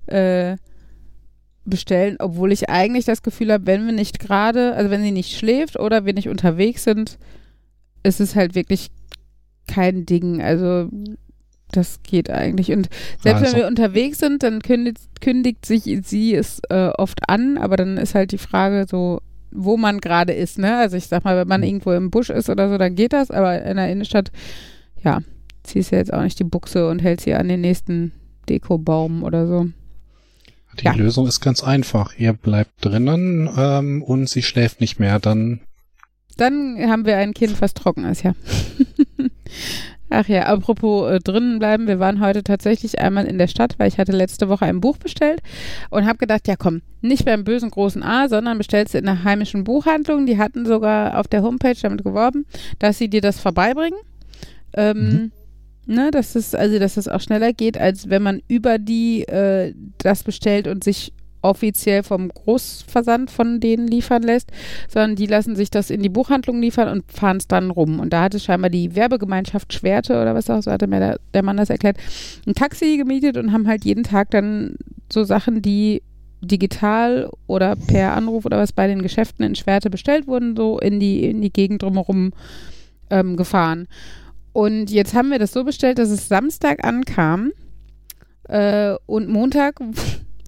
äh, 0.07 0.57
bestellen, 1.65 2.17
obwohl 2.19 2.53
ich 2.53 2.69
eigentlich 2.71 3.05
das 3.05 3.23
Gefühl 3.23 3.53
habe, 3.53 3.67
wenn 3.67 3.87
wir 3.87 3.93
nicht 3.93 4.19
gerade, 4.19 4.75
also 4.75 4.91
wenn 4.91 5.03
sie 5.03 5.11
nicht 5.11 5.37
schläft 5.37 5.79
oder 5.79 6.05
wir 6.05 6.15
nicht 6.15 6.29
unterwegs 6.29 6.85
sind, 6.85 7.19
ist 8.03 8.21
es 8.21 8.37
halt 8.37 8.55
wirklich 8.55 8.91
kein 9.67 10.07
Ding. 10.07 10.41
Also 10.41 10.89
das 11.73 12.03
geht 12.03 12.31
eigentlich. 12.31 12.73
Und 12.73 12.89
selbst 13.21 13.43
Also. 13.43 13.53
wenn 13.53 13.63
wir 13.63 13.67
unterwegs 13.67 14.19
sind, 14.19 14.43
dann 14.43 14.63
kündigt, 14.63 15.01
kündigt 15.21 15.67
sich 15.67 15.83
sie 16.05 16.35
es 16.35 16.61
äh, 16.71 16.91
oft 16.97 17.29
an, 17.29 17.59
aber 17.59 17.77
dann 17.77 17.99
ist 17.99 18.15
halt 18.15 18.33
die 18.33 18.39
Frage 18.39 18.87
so, 18.89 19.21
wo 19.57 19.77
man 19.77 19.99
gerade 20.01 20.33
ist, 20.33 20.59
ne? 20.59 20.77
Also 20.79 20.97
ich 20.97 21.07
sag 21.07 21.25
mal, 21.25 21.37
wenn 21.37 21.49
man 21.49 21.61
Mhm. 21.63 21.67
irgendwo 21.67 21.93
im 21.93 22.11
Busch 22.11 22.31
ist 22.31 22.49
oder 22.51 22.69
so, 22.69 22.79
dann 22.79 22.95
geht 22.95 23.13
das, 23.13 23.31
aber 23.31 23.63
in 23.63 23.77
der 23.77 23.91
Innenstadt, 23.91 24.31
ja, 25.03 25.21
ziehst 25.63 25.91
ja 25.91 25.99
jetzt 25.99 26.13
auch 26.13 26.23
nicht 26.23 26.39
die 26.39 26.45
Buchse 26.45 26.89
und 26.89 27.01
hältst 27.01 27.25
sie 27.25 27.35
an 27.35 27.49
den 27.49 27.61
nächsten 27.61 28.13
Dekobaum 28.49 29.23
oder 29.25 29.47
so. 29.47 29.67
Die 30.81 30.85
Ja. 30.85 30.93
Lösung 30.93 31.27
ist 31.27 31.41
ganz 31.41 31.65
einfach. 31.65 32.13
Ihr 32.19 32.33
bleibt 32.35 32.73
drinnen 32.85 33.49
ähm, 33.57 34.03
und 34.03 34.29
sie 34.29 34.43
schläft 34.43 34.81
nicht 34.81 35.01
mehr. 35.01 35.19
Dann 35.19 35.61
Dann 36.37 36.77
haben 36.89 37.07
wir 37.07 37.17
ein 37.17 37.33
Kind, 37.33 37.61
was 37.63 37.73
trocken 37.73 38.05
ist, 38.05 38.23
ja. 38.23 38.35
Ach 40.09 40.29
ja, 40.29 40.45
apropos 40.45 41.11
äh, 41.11 41.19
drinnen 41.19 41.59
bleiben, 41.59 41.89
wir 41.89 41.99
waren 41.99 42.21
heute 42.21 42.45
tatsächlich 42.45 43.01
einmal 43.01 43.27
in 43.27 43.39
der 43.39 43.49
Stadt, 43.49 43.75
weil 43.79 43.89
ich 43.89 43.99
hatte 43.99 44.13
letzte 44.13 44.49
Woche 44.49 44.65
ein 44.65 44.81
Buch 44.81 44.99
bestellt 44.99 45.43
und 45.91 46.07
habe 46.07 46.19
gedacht, 46.19 46.47
ja 46.47 46.55
komm, 46.57 46.83
nicht 47.01 47.25
beim 47.25 47.43
bösen 47.43 47.71
großen 47.71 48.03
A, 48.05 48.29
sondern 48.29 48.59
bestellst 48.59 48.95
du 48.95 48.99
in 48.99 49.09
einer 49.09 49.25
heimischen 49.25 49.65
Buchhandlung. 49.65 50.27
Die 50.27 50.39
hatten 50.39 50.65
sogar 50.65 51.19
auf 51.19 51.27
der 51.27 51.43
Homepage 51.43 51.77
damit 51.81 52.05
geworben, 52.05 52.47
dass 52.79 52.99
sie 52.99 53.09
dir 53.09 53.21
das 53.21 53.41
vorbeibringen. 53.41 53.99
Ähm, 54.75 55.33
ne, 55.87 56.11
dass 56.11 56.35
es, 56.35 56.55
also 56.55 56.79
dass 56.79 56.97
es 56.97 57.09
auch 57.09 57.21
schneller 57.21 57.53
geht, 57.53 57.79
als 57.79 58.09
wenn 58.09 58.23
man 58.23 58.43
über 58.49 58.79
die 58.79 59.23
äh, 59.23 59.75
das 59.99 60.23
bestellt 60.23 60.69
und 60.69 60.85
sich 60.85 61.13
offiziell 61.49 62.03
vom 62.03 62.29
Großversand 62.29 63.31
von 63.31 63.61
denen 63.61 63.89
liefern 63.89 64.23
lässt, 64.23 64.51
sondern 64.89 65.17
die 65.17 65.27
lassen 65.27 65.57
sich 65.57 65.71
das 65.71 65.91
in 65.91 66.03
die 66.03 66.09
Buchhandlung 66.09 66.61
liefern 66.61 66.89
und 66.89 67.11
fahren 67.11 67.39
es 67.39 67.49
dann 67.49 67.71
rum. 67.71 68.01
Und 68.01 68.13
da 68.13 68.23
hatte 68.23 68.41
scheinbar 68.41 68.71
die 68.71 68.95
Werbegemeinschaft 68.95 69.73
Schwerte 69.73 70.21
oder 70.21 70.35
was 70.35 70.51
auch, 70.51 70.63
so 70.63 70.71
hatte 70.71 70.87
mir 70.87 71.01
der, 71.01 71.21
der 71.35 71.43
Mann 71.43 71.57
das 71.57 71.71
erklärt, 71.71 71.99
ein 72.47 72.55
Taxi 72.55 72.97
gemietet 72.97 73.37
und 73.37 73.53
haben 73.53 73.69
halt 73.69 73.85
jeden 73.85 74.05
Tag 74.05 74.31
dann 74.31 74.77
so 75.13 75.25
Sachen, 75.25 75.63
die 75.63 76.03
digital 76.41 77.31
oder 77.47 77.77
per 77.77 78.15
Anruf 78.15 78.45
oder 78.45 78.59
was 78.59 78.73
bei 78.73 78.87
den 78.87 79.03
Geschäften 79.03 79.45
in 79.45 79.55
Schwerte 79.55 79.91
bestellt 79.91 80.27
wurden, 80.27 80.57
so 80.57 80.79
in 80.79 81.01
die, 81.01 81.25
in 81.25 81.41
die 81.41 81.53
Gegend 81.53 81.83
drumherum 81.83 82.33
ähm, 83.11 83.37
gefahren. 83.37 83.89
Und 84.53 84.91
jetzt 84.91 85.15
haben 85.15 85.31
wir 85.31 85.39
das 85.39 85.53
so 85.53 85.65
bestellt, 85.65 85.99
dass 85.99 86.09
es 86.09 86.29
Samstag 86.29 86.85
ankam 86.85 87.53
äh, 88.49 88.95
und 89.07 89.29
Montag 89.29 89.81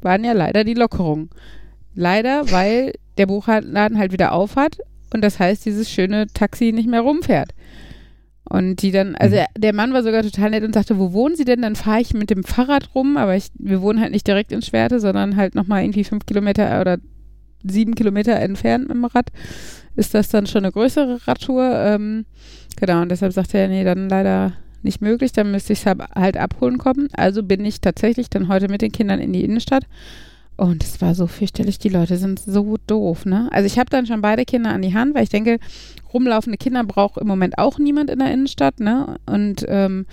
waren 0.04 0.24
ja 0.24 0.32
leider 0.32 0.64
die 0.64 0.74
Lockerungen. 0.74 1.30
Leider, 1.94 2.50
weil 2.50 2.92
der 3.16 3.26
Buchladen 3.26 3.98
halt 3.98 4.12
wieder 4.12 4.32
auf 4.32 4.56
hat 4.56 4.78
und 5.12 5.22
das 5.22 5.38
heißt, 5.38 5.64
dieses 5.66 5.90
schöne 5.90 6.26
Taxi 6.28 6.72
nicht 6.72 6.88
mehr 6.88 7.00
rumfährt. 7.00 7.50
Und 8.50 8.80
die 8.80 8.92
dann, 8.92 9.14
also 9.16 9.34
Mhm. 9.36 9.40
er- 9.42 9.60
der 9.60 9.74
Mann 9.74 9.92
war 9.92 10.02
sogar 10.02 10.22
total 10.22 10.50
nett 10.50 10.64
und 10.64 10.72
sagte, 10.72 10.98
wo 10.98 11.12
wohnen 11.12 11.36
Sie 11.36 11.44
denn? 11.44 11.60
Dann 11.60 11.76
fahre 11.76 12.00
ich 12.00 12.14
mit 12.14 12.30
dem 12.30 12.44
Fahrrad 12.44 12.94
rum, 12.94 13.16
aber 13.18 13.36
ich, 13.36 13.48
wir 13.58 13.82
wohnen 13.82 14.00
halt 14.00 14.12
nicht 14.12 14.26
direkt 14.26 14.52
in 14.52 14.62
Schwerte, 14.62 15.00
sondern 15.00 15.36
halt 15.36 15.54
nochmal 15.54 15.82
irgendwie 15.82 16.04
fünf 16.04 16.24
Kilometer 16.24 16.80
oder 16.80 16.96
sieben 17.62 17.94
Kilometer 17.94 18.36
entfernt 18.36 18.84
mit 18.88 18.96
dem 18.96 19.04
Rad. 19.04 19.26
Ist 19.96 20.14
das 20.14 20.28
dann 20.30 20.46
schon 20.46 20.64
eine 20.64 20.72
größere 20.72 21.26
Radtour? 21.26 21.64
Ähm, 21.74 22.24
genau, 22.80 23.02
und 23.02 23.10
deshalb 23.10 23.32
sagte 23.32 23.58
er, 23.58 23.68
nee, 23.68 23.84
dann 23.84 24.08
leider 24.08 24.52
nicht 24.82 25.00
möglich, 25.00 25.32
dann 25.32 25.50
müsste 25.50 25.72
ich 25.72 25.84
es 25.84 25.94
halt 26.14 26.36
abholen 26.36 26.78
kommen. 26.78 27.08
Also 27.12 27.42
bin 27.42 27.64
ich 27.64 27.80
tatsächlich 27.80 28.30
dann 28.30 28.48
heute 28.48 28.68
mit 28.68 28.82
den 28.82 28.92
Kindern 28.92 29.20
in 29.20 29.32
die 29.32 29.44
Innenstadt. 29.44 29.84
Und 30.56 30.82
es 30.82 31.00
war 31.00 31.14
so 31.14 31.28
fürchterlich, 31.28 31.78
die 31.78 31.88
Leute 31.88 32.16
sind 32.16 32.40
so 32.40 32.76
doof, 32.88 33.24
ne? 33.26 33.48
Also 33.52 33.66
ich 33.66 33.78
habe 33.78 33.90
dann 33.90 34.06
schon 34.06 34.20
beide 34.20 34.44
Kinder 34.44 34.70
an 34.70 34.82
die 34.82 34.92
Hand, 34.92 35.14
weil 35.14 35.22
ich 35.22 35.28
denke, 35.28 35.60
rumlaufende 36.12 36.58
Kinder 36.58 36.82
braucht 36.82 37.16
im 37.18 37.28
Moment 37.28 37.58
auch 37.58 37.78
niemand 37.78 38.10
in 38.10 38.18
der 38.18 38.32
Innenstadt, 38.32 38.80
ne? 38.80 39.18
Und 39.26 39.64
ähm, 39.68 40.06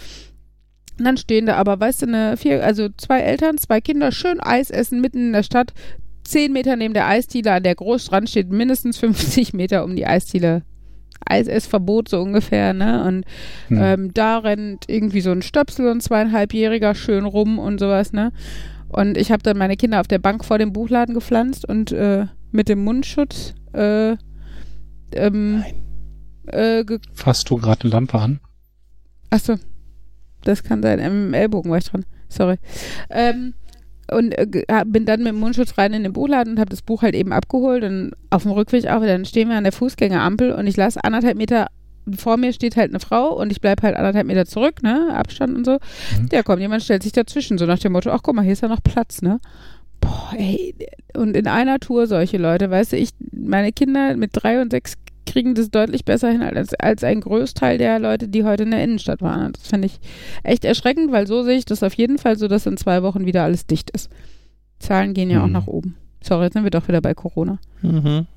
dann 1.00 1.18
stehen 1.18 1.48
da 1.48 1.56
aber, 1.56 1.80
weißt 1.80 2.04
du, 2.04 2.06
eine 2.06 2.38
vier, 2.38 2.64
also 2.64 2.90
zwei 2.96 3.22
Eltern, 3.22 3.58
zwei 3.58 3.82
Kinder, 3.82 4.12
schön 4.12 4.40
Eis 4.40 4.70
essen 4.70 5.02
mitten 5.02 5.18
in 5.18 5.34
der 5.34 5.44
Stadt, 5.44 5.74
zehn 6.24 6.54
Meter 6.54 6.76
neben 6.76 6.94
der 6.94 7.08
Eisdiele 7.08 7.52
an 7.52 7.64
der 7.64 7.76
Großstrand 7.76 8.30
steht 8.30 8.52
mindestens 8.52 8.98
50 9.00 9.54
Meter 9.54 9.84
um 9.84 9.96
die 9.96 10.06
Eisdiele. 10.06 10.64
Eisessverbot 11.26 12.10
so 12.10 12.22
ungefähr, 12.22 12.74
ne? 12.74 13.04
Und 13.04 13.26
hm. 13.68 13.78
ähm, 13.82 14.14
da 14.14 14.38
rennt 14.40 14.86
irgendwie 14.88 15.22
so 15.22 15.32
ein 15.32 15.42
Stöpsel 15.42 15.90
und 15.90 16.02
zweieinhalbjähriger 16.02 16.96
schön 16.96 17.26
rum 17.26 17.60
und 17.60 17.80
sowas, 17.80 18.14
ne? 18.14 18.32
Und 18.88 19.18
ich 19.18 19.32
habe 19.32 19.44
dann 19.44 19.58
meine 19.58 19.76
Kinder 19.76 20.00
auf 20.00 20.08
der 20.08 20.20
Bank 20.20 20.46
vor 20.46 20.58
dem 20.58 20.72
Buchladen 20.72 21.14
gepflanzt 21.14 21.68
und 21.68 21.92
äh, 21.92 22.28
mit 22.52 22.70
dem 22.70 22.84
Mundschutz 22.84 23.54
äh, 23.74 24.16
Ähm, 25.12 25.60
Nein. 25.60 25.76
Äh, 26.48 27.00
Fasst 27.14 27.50
du 27.50 27.58
gerade 27.58 27.84
eine 27.84 27.92
Lampe 27.92 28.20
an? 28.20 28.40
Achso, 29.30 29.56
das 30.44 30.64
kann 30.64 30.82
sein. 30.82 31.00
Im 31.00 31.34
Ellbogen 31.34 31.72
war 31.72 31.80
ich 31.80 31.86
dran. 31.86 32.06
Sorry. 32.30 32.58
Ähm, 33.10 33.54
und 34.12 34.32
äh, 34.38 34.46
bin 34.86 35.06
dann 35.06 35.24
mit 35.24 35.30
dem 35.30 35.40
Mundschutz 35.40 35.78
rein 35.78 35.94
in 35.94 36.04
den 36.04 36.14
Buchladen 36.14 36.54
und 36.54 36.60
habe 36.60 36.70
das 36.70 36.82
Buch 36.82 37.02
halt 37.02 37.16
eben 37.16 37.32
abgeholt 37.32 37.84
und 37.84 38.12
auf 38.30 38.44
dem 38.44 38.52
Rückweg 38.52 38.88
auch 38.88 39.02
wieder. 39.02 39.14
Dann 39.14 39.26
stehen 39.26 39.50
wir 39.50 39.58
an 39.58 39.64
der 39.64 39.74
Fußgängerampel 39.74 40.52
und 40.52 40.68
ich 40.68 40.78
lasse 40.78 41.04
anderthalb 41.04 41.38
Meter 41.38 41.68
vor 42.16 42.38
mir 42.38 42.54
steht 42.54 42.76
halt 42.76 42.92
eine 42.92 43.00
Frau 43.00 43.34
und 43.34 43.52
ich 43.52 43.62
bleibe 43.62 43.84
halt 43.84 43.96
anderthalb 43.96 44.28
Meter 44.28 44.46
zurück, 44.46 44.84
ne, 44.84 45.10
Abstand 45.14 45.56
und 45.56 45.66
so. 45.66 45.80
Mhm. 46.20 46.30
Ja, 46.32 46.44
kommt 46.44 46.62
jemand, 46.62 46.84
stellt 46.84 47.04
sich 47.04 47.12
dazwischen, 47.12 47.58
so 47.58 47.66
nach 47.66 47.80
dem 47.80 47.94
Motto, 47.94 48.12
ach 48.12 48.22
guck 48.22 48.36
mal, 48.36 48.44
hier 48.44 48.54
ist 48.54 48.62
ja 48.62 48.68
noch 48.68 48.84
Platz, 48.84 49.22
ne. 49.22 49.40
Boah, 50.02 50.34
ey, 50.38 50.76
und 51.16 51.36
in 51.36 51.48
einer 51.48 51.80
Tour 51.80 52.06
solche 52.06 52.38
Leute, 52.38 52.70
weißt 52.70 52.92
du, 52.92 52.98
ich, 52.98 53.10
meine 53.32 53.72
Kinder 53.72 54.16
mit 54.18 54.32
drei 54.34 54.62
und 54.62 54.72
sechs 54.72 54.98
kriegen 55.26 55.56
das 55.56 55.70
deutlich 55.70 56.06
besser 56.06 56.30
hin 56.30 56.42
als, 56.42 56.74
als 56.76 57.04
ein 57.04 57.22
Großteil 57.22 57.78
der 57.78 58.00
Leute, 58.00 58.28
die 58.28 58.44
heute 58.44 58.64
in 58.64 58.72
der 58.72 58.84
Innenstadt 58.84 59.22
waren. 59.22 59.54
Das 59.54 59.68
finde 59.68 59.88
ich 59.88 60.00
echt 60.44 60.66
erschreckend, 60.66 61.12
weil 61.12 61.28
so 61.28 61.44
sehe 61.44 61.58
ich 61.58 61.66
das 61.66 61.84
auf 61.84 61.94
jeden 61.94 62.18
Fall 62.18 62.38
so, 62.38 62.48
dass 62.48 62.66
in 62.66 62.78
zwei 62.78 63.04
Wochen 63.04 63.26
wieder 63.26 63.44
alles 63.44 63.66
dicht 63.66 63.90
ist. 63.92 64.10
Zahlen 64.80 65.14
gehen 65.14 65.30
ja 65.30 65.40
mhm. 65.40 65.46
auch 65.46 65.50
nach 65.50 65.68
oben. 65.68 65.96
Sorry, 66.22 66.46
jetzt 66.46 66.54
sind 66.54 66.64
wir 66.64 66.72
doch 66.72 66.88
wieder 66.88 67.02
bei 67.02 67.14
Corona. 67.14 67.60
Mhm. 67.82 68.28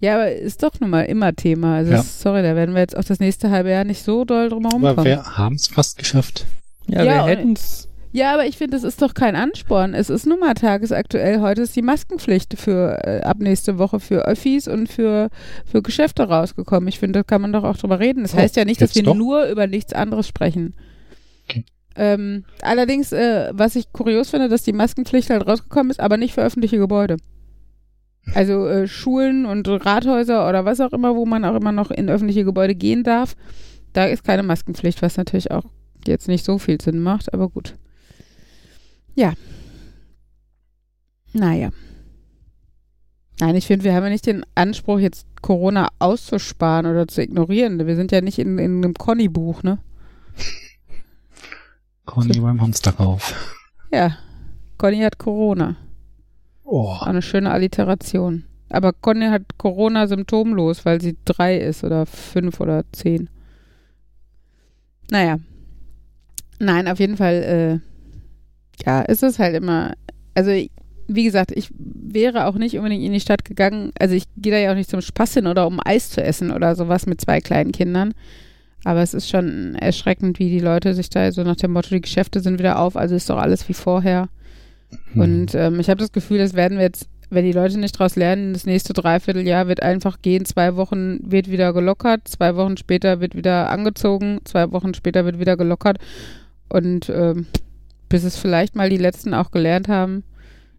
Ja, 0.00 0.16
aber 0.16 0.32
ist 0.32 0.62
doch 0.62 0.80
nun 0.80 0.90
mal 0.90 1.02
immer 1.02 1.32
Thema. 1.34 1.76
Also 1.76 1.92
ja. 1.92 2.02
sorry, 2.02 2.42
da 2.42 2.56
werden 2.56 2.74
wir 2.74 2.80
jetzt 2.80 2.96
auch 2.96 3.04
das 3.04 3.20
nächste 3.20 3.50
halbe 3.50 3.70
Jahr 3.70 3.84
nicht 3.84 4.02
so 4.02 4.24
doll 4.24 4.48
drum 4.48 4.64
herum 4.64 4.82
kommen. 4.82 4.98
Aber 4.98 5.04
wir 5.04 5.22
haben 5.36 5.54
es 5.54 5.68
fast 5.68 5.96
geschafft. 5.96 6.44
Ja, 6.88 7.04
ja 7.04 7.26
wir 7.26 7.36
hätten 7.36 7.52
es 7.52 7.88
ja, 8.12 8.34
aber 8.34 8.46
ich 8.46 8.58
finde, 8.58 8.76
das 8.76 8.84
ist 8.84 9.00
doch 9.00 9.14
kein 9.14 9.36
Ansporn. 9.36 9.94
Es 9.94 10.10
ist 10.10 10.26
nun 10.26 10.38
mal 10.38 10.52
tagesaktuell. 10.52 11.40
Heute 11.40 11.62
ist 11.62 11.74
die 11.74 11.82
Maskenpflicht 11.82 12.58
für 12.58 12.98
äh, 13.04 13.22
ab 13.22 13.38
nächste 13.38 13.78
Woche 13.78 14.00
für 14.00 14.26
Öffis 14.26 14.68
und 14.68 14.88
für, 14.88 15.30
für 15.64 15.80
Geschäfte 15.80 16.24
rausgekommen. 16.24 16.88
Ich 16.88 16.98
finde, 16.98 17.20
da 17.20 17.22
kann 17.22 17.40
man 17.40 17.52
doch 17.52 17.64
auch 17.64 17.76
drüber 17.76 18.00
reden. 18.00 18.22
Das 18.22 18.34
oh, 18.34 18.38
heißt 18.38 18.56
ja 18.56 18.66
nicht, 18.66 18.82
dass 18.82 18.94
wir 18.94 19.02
doch? 19.02 19.14
nur 19.14 19.46
über 19.46 19.66
nichts 19.66 19.94
anderes 19.94 20.28
sprechen. 20.28 20.74
Okay. 21.48 21.64
Ähm, 21.96 22.44
allerdings, 22.60 23.12
äh, 23.12 23.50
was 23.52 23.76
ich 23.76 23.92
kurios 23.92 24.28
finde, 24.28 24.48
dass 24.48 24.62
die 24.62 24.74
Maskenpflicht 24.74 25.30
halt 25.30 25.46
rausgekommen 25.46 25.90
ist, 25.90 26.00
aber 26.00 26.18
nicht 26.18 26.34
für 26.34 26.42
öffentliche 26.42 26.78
Gebäude. 26.78 27.16
Also 28.34 28.66
äh, 28.66 28.86
Schulen 28.86 29.46
und 29.46 29.66
Rathäuser 29.68 30.48
oder 30.48 30.64
was 30.64 30.80
auch 30.80 30.92
immer, 30.92 31.16
wo 31.16 31.24
man 31.26 31.44
auch 31.44 31.56
immer 31.56 31.72
noch 31.72 31.90
in 31.90 32.08
öffentliche 32.08 32.44
Gebäude 32.44 32.74
gehen 32.74 33.04
darf, 33.04 33.36
da 33.94 34.04
ist 34.04 34.22
keine 34.24 34.42
Maskenpflicht, 34.42 35.02
was 35.02 35.16
natürlich 35.16 35.50
auch 35.50 35.64
jetzt 36.06 36.28
nicht 36.28 36.44
so 36.44 36.58
viel 36.58 36.80
Sinn 36.80 37.00
macht, 37.00 37.32
aber 37.32 37.48
gut. 37.48 37.74
Ja. 39.14 39.32
Naja. 41.32 41.70
Nein, 43.40 43.56
ich 43.56 43.66
finde, 43.66 43.84
wir 43.84 43.94
haben 43.94 44.04
ja 44.04 44.10
nicht 44.10 44.26
den 44.26 44.44
Anspruch, 44.54 44.98
jetzt 44.98 45.26
Corona 45.40 45.88
auszusparen 45.98 46.86
oder 46.86 47.08
zu 47.08 47.22
ignorieren. 47.22 47.84
Wir 47.86 47.96
sind 47.96 48.12
ja 48.12 48.20
nicht 48.20 48.38
in, 48.38 48.58
in 48.58 48.84
einem 48.84 48.94
Conny-Buch, 48.94 49.62
ne? 49.62 49.78
Conny 52.04 52.38
beim 52.38 52.60
Hamsterkauf. 52.60 53.34
Ja. 53.92 54.16
Conny 54.78 55.00
hat 55.00 55.18
Corona. 55.18 55.76
Oh. 56.64 56.96
Eine 57.00 57.22
schöne 57.22 57.50
Alliteration. 57.50 58.44
Aber 58.68 58.92
Conny 58.92 59.26
hat 59.26 59.58
Corona 59.58 60.06
symptomlos, 60.06 60.84
weil 60.84 61.00
sie 61.00 61.16
drei 61.24 61.58
ist 61.58 61.84
oder 61.84 62.06
fünf 62.06 62.60
oder 62.60 62.84
zehn. 62.92 63.28
Naja. 65.10 65.38
Nein, 66.58 66.88
auf 66.88 67.00
jeden 67.00 67.16
Fall 67.16 67.80
äh, 67.82 67.91
ja, 68.84 69.04
es 69.06 69.22
ist 69.22 69.38
halt 69.38 69.54
immer, 69.54 69.94
also 70.34 70.50
wie 71.08 71.24
gesagt, 71.24 71.52
ich 71.52 71.70
wäre 71.78 72.46
auch 72.46 72.54
nicht 72.54 72.76
unbedingt 72.76 73.04
in 73.04 73.12
die 73.12 73.20
Stadt 73.20 73.44
gegangen. 73.44 73.92
Also 73.98 74.14
ich 74.14 74.24
gehe 74.36 74.52
da 74.52 74.58
ja 74.58 74.70
auch 74.72 74.76
nicht 74.76 74.90
zum 74.90 75.00
Spaß 75.00 75.34
hin 75.34 75.46
oder 75.46 75.66
um 75.66 75.80
Eis 75.84 76.10
zu 76.10 76.22
essen 76.22 76.50
oder 76.50 76.74
sowas 76.74 77.06
mit 77.06 77.20
zwei 77.20 77.40
kleinen 77.40 77.72
Kindern. 77.72 78.14
Aber 78.84 79.00
es 79.00 79.14
ist 79.14 79.28
schon 79.28 79.74
erschreckend, 79.76 80.38
wie 80.38 80.50
die 80.50 80.58
Leute 80.58 80.94
sich 80.94 81.08
da 81.08 81.30
so 81.30 81.42
nach 81.42 81.56
dem 81.56 81.72
Motto, 81.72 81.90
die 81.90 82.00
Geschäfte 82.00 82.40
sind 82.40 82.58
wieder 82.58 82.78
auf, 82.78 82.96
also 82.96 83.14
ist 83.14 83.30
doch 83.30 83.38
alles 83.38 83.68
wie 83.68 83.74
vorher. 83.74 84.28
Hm. 85.12 85.20
Und 85.20 85.54
ähm, 85.54 85.78
ich 85.78 85.88
habe 85.88 86.00
das 86.00 86.12
Gefühl, 86.12 86.38
das 86.38 86.54
werden 86.54 86.78
wir 86.78 86.84
jetzt, 86.84 87.08
wenn 87.30 87.44
die 87.44 87.52
Leute 87.52 87.78
nicht 87.78 87.98
daraus 87.98 88.16
lernen, 88.16 88.52
das 88.52 88.66
nächste 88.66 88.92
Dreivierteljahr 88.92 89.68
wird 89.68 89.82
einfach 89.82 90.20
gehen, 90.20 90.44
zwei 90.44 90.74
Wochen 90.76 91.18
wird 91.22 91.50
wieder 91.50 91.72
gelockert, 91.72 92.26
zwei 92.26 92.56
Wochen 92.56 92.76
später 92.76 93.20
wird 93.20 93.36
wieder 93.36 93.70
angezogen, 93.70 94.40
zwei 94.44 94.72
Wochen 94.72 94.94
später 94.94 95.24
wird 95.24 95.38
wieder 95.38 95.56
gelockert. 95.56 95.98
Und 96.68 97.08
ähm, 97.08 97.46
bis 98.12 98.24
es 98.24 98.36
vielleicht 98.36 98.76
mal 98.76 98.90
die 98.90 98.98
Letzten 98.98 99.32
auch 99.32 99.50
gelernt 99.52 99.88
haben, 99.88 100.22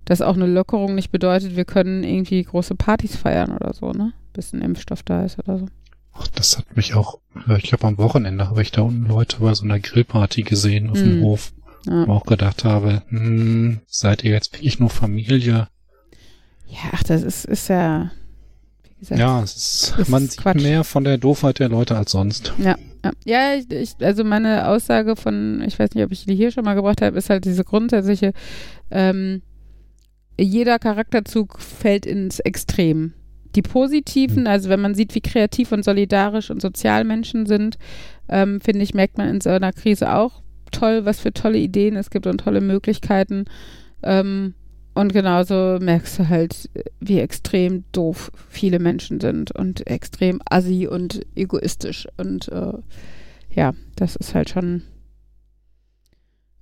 dass 0.06 0.22
auch 0.22 0.36
eine 0.36 0.46
Lockerung 0.46 0.94
nicht 0.94 1.12
bedeutet, 1.12 1.56
wir 1.56 1.66
können 1.66 2.04
irgendwie 2.04 2.44
große 2.44 2.76
Partys 2.76 3.16
feiern 3.16 3.52
oder 3.52 3.74
so, 3.74 3.92
ne? 3.92 4.14
Bis 4.34 4.54
ein 4.54 4.62
Impfstoff 4.62 5.02
da 5.02 5.26
ist 5.26 5.40
oder 5.40 5.58
so. 5.58 5.66
Ach, 6.14 6.28
das 6.28 6.60
hat 6.60 6.78
mich 6.78 6.94
auch, 6.94 7.18
ich 7.58 7.64
glaube 7.64 7.88
am 7.88 7.98
Wochenende 7.98 8.52
habe 8.52 8.62
ich 8.62 8.72
da 8.72 8.84
unten 8.84 9.08
Leute 9.08 9.38
bei 9.40 9.52
so 9.56 9.64
einer 9.64 9.80
Grillparty 9.80 10.44
gesehen 10.44 10.92
auf 10.92 11.00
mm. 11.00 11.04
dem 11.04 11.12
hm. 11.14 11.22
Hof. 11.24 11.54
Ja. 11.88 12.08
Wo 12.08 12.14
auch 12.14 12.26
gedacht 12.26 12.66
habe, 12.66 13.02
hm, 13.08 13.80
seid 13.88 14.24
ihr 14.24 14.32
jetzt 14.32 14.54
wirklich 14.54 14.80
nur 14.80 14.92
Familie? 14.92 15.70
Ja, 16.68 16.92
ach, 16.92 17.02
das 17.02 17.24
ist, 17.24 17.46
ist 17.46 17.68
ja, 17.68 18.12
wie 18.84 19.00
gesagt. 19.00 19.20
Ja, 19.20 19.42
es 19.42 19.56
ist, 19.56 19.98
ist 19.98 20.10
man 20.10 20.28
sieht 20.28 20.56
mehr 20.56 20.84
von 20.84 21.04
der 21.04 21.18
Doofheit 21.18 21.58
der 21.58 21.70
Leute 21.70 21.98
als 21.98 22.12
sonst. 22.12 22.54
Ja, 22.60 22.78
ja, 23.26 23.56
ich, 23.56 23.70
ich, 23.72 23.95
also 24.01 24.24
meine 24.24 24.68
Aussage 24.68 25.16
von, 25.16 25.62
ich 25.66 25.78
weiß 25.78 25.91
nicht, 25.93 26.04
ob 26.04 26.12
ich 26.12 26.26
die 26.26 26.36
hier 26.36 26.51
schon 26.51 26.64
mal 26.64 26.76
gebracht 26.76 27.01
habe, 27.01 27.18
ist 27.18 27.30
halt 27.30 27.45
diese 27.45 27.64
grundsätzliche, 27.64 28.34
ähm, 28.91 29.41
jeder 30.39 30.80
Charakterzug 30.80 31.60
fällt 31.60 32.06
ins 32.06 32.39
Extrem. 32.39 33.14
Die 33.56 33.62
positiven, 33.62 34.45
hm. 34.45 34.47
also 34.47 34.70
wenn 34.70 34.82
man 34.82 34.95
sieht, 34.95 35.14
wie 35.16 35.22
kreativ 35.22 35.72
und 35.72 35.84
solidarisch 35.84 36.49
und 36.49 36.62
sozial 36.62 37.04
Menschen 37.04 37.45
sind, 37.45 37.78
ähm, 38.30 38.62
finde 38.62 38.82
ich, 38.84 38.93
merkt 38.93 39.18
man 39.18 39.30
in 39.30 39.41
so 39.41 39.49
einer 39.49 39.74
Krise 39.74 40.14
auch 40.14 40.41
toll, 40.72 41.06
was 41.06 41.20
für 41.20 41.34
tolle 41.34 41.60
Ideen 41.60 41.95
es 41.95 42.10
gibt 42.10 42.26
und 42.26 42.39
tolle 42.39 42.62
Möglichkeiten. 42.62 43.45
Ähm, 44.01 44.56
und 44.94 45.12
genauso 45.12 45.78
merkst 45.80 46.20
du 46.20 46.30
halt, 46.30 46.70
wie 47.00 47.20
extrem 47.20 47.84
doof 47.91 48.32
viele 48.50 48.80
Menschen 48.80 49.20
sind 49.20 49.52
und 49.52 49.88
extrem 49.88 50.39
assi 50.46 50.88
und 50.88 51.22
egoistisch. 51.36 52.08
Und 52.18 52.48
äh, 52.50 52.74
ja, 53.50 53.74
das 53.96 54.16
ist 54.16 54.36
halt 54.36 54.50
schon, 54.50 54.84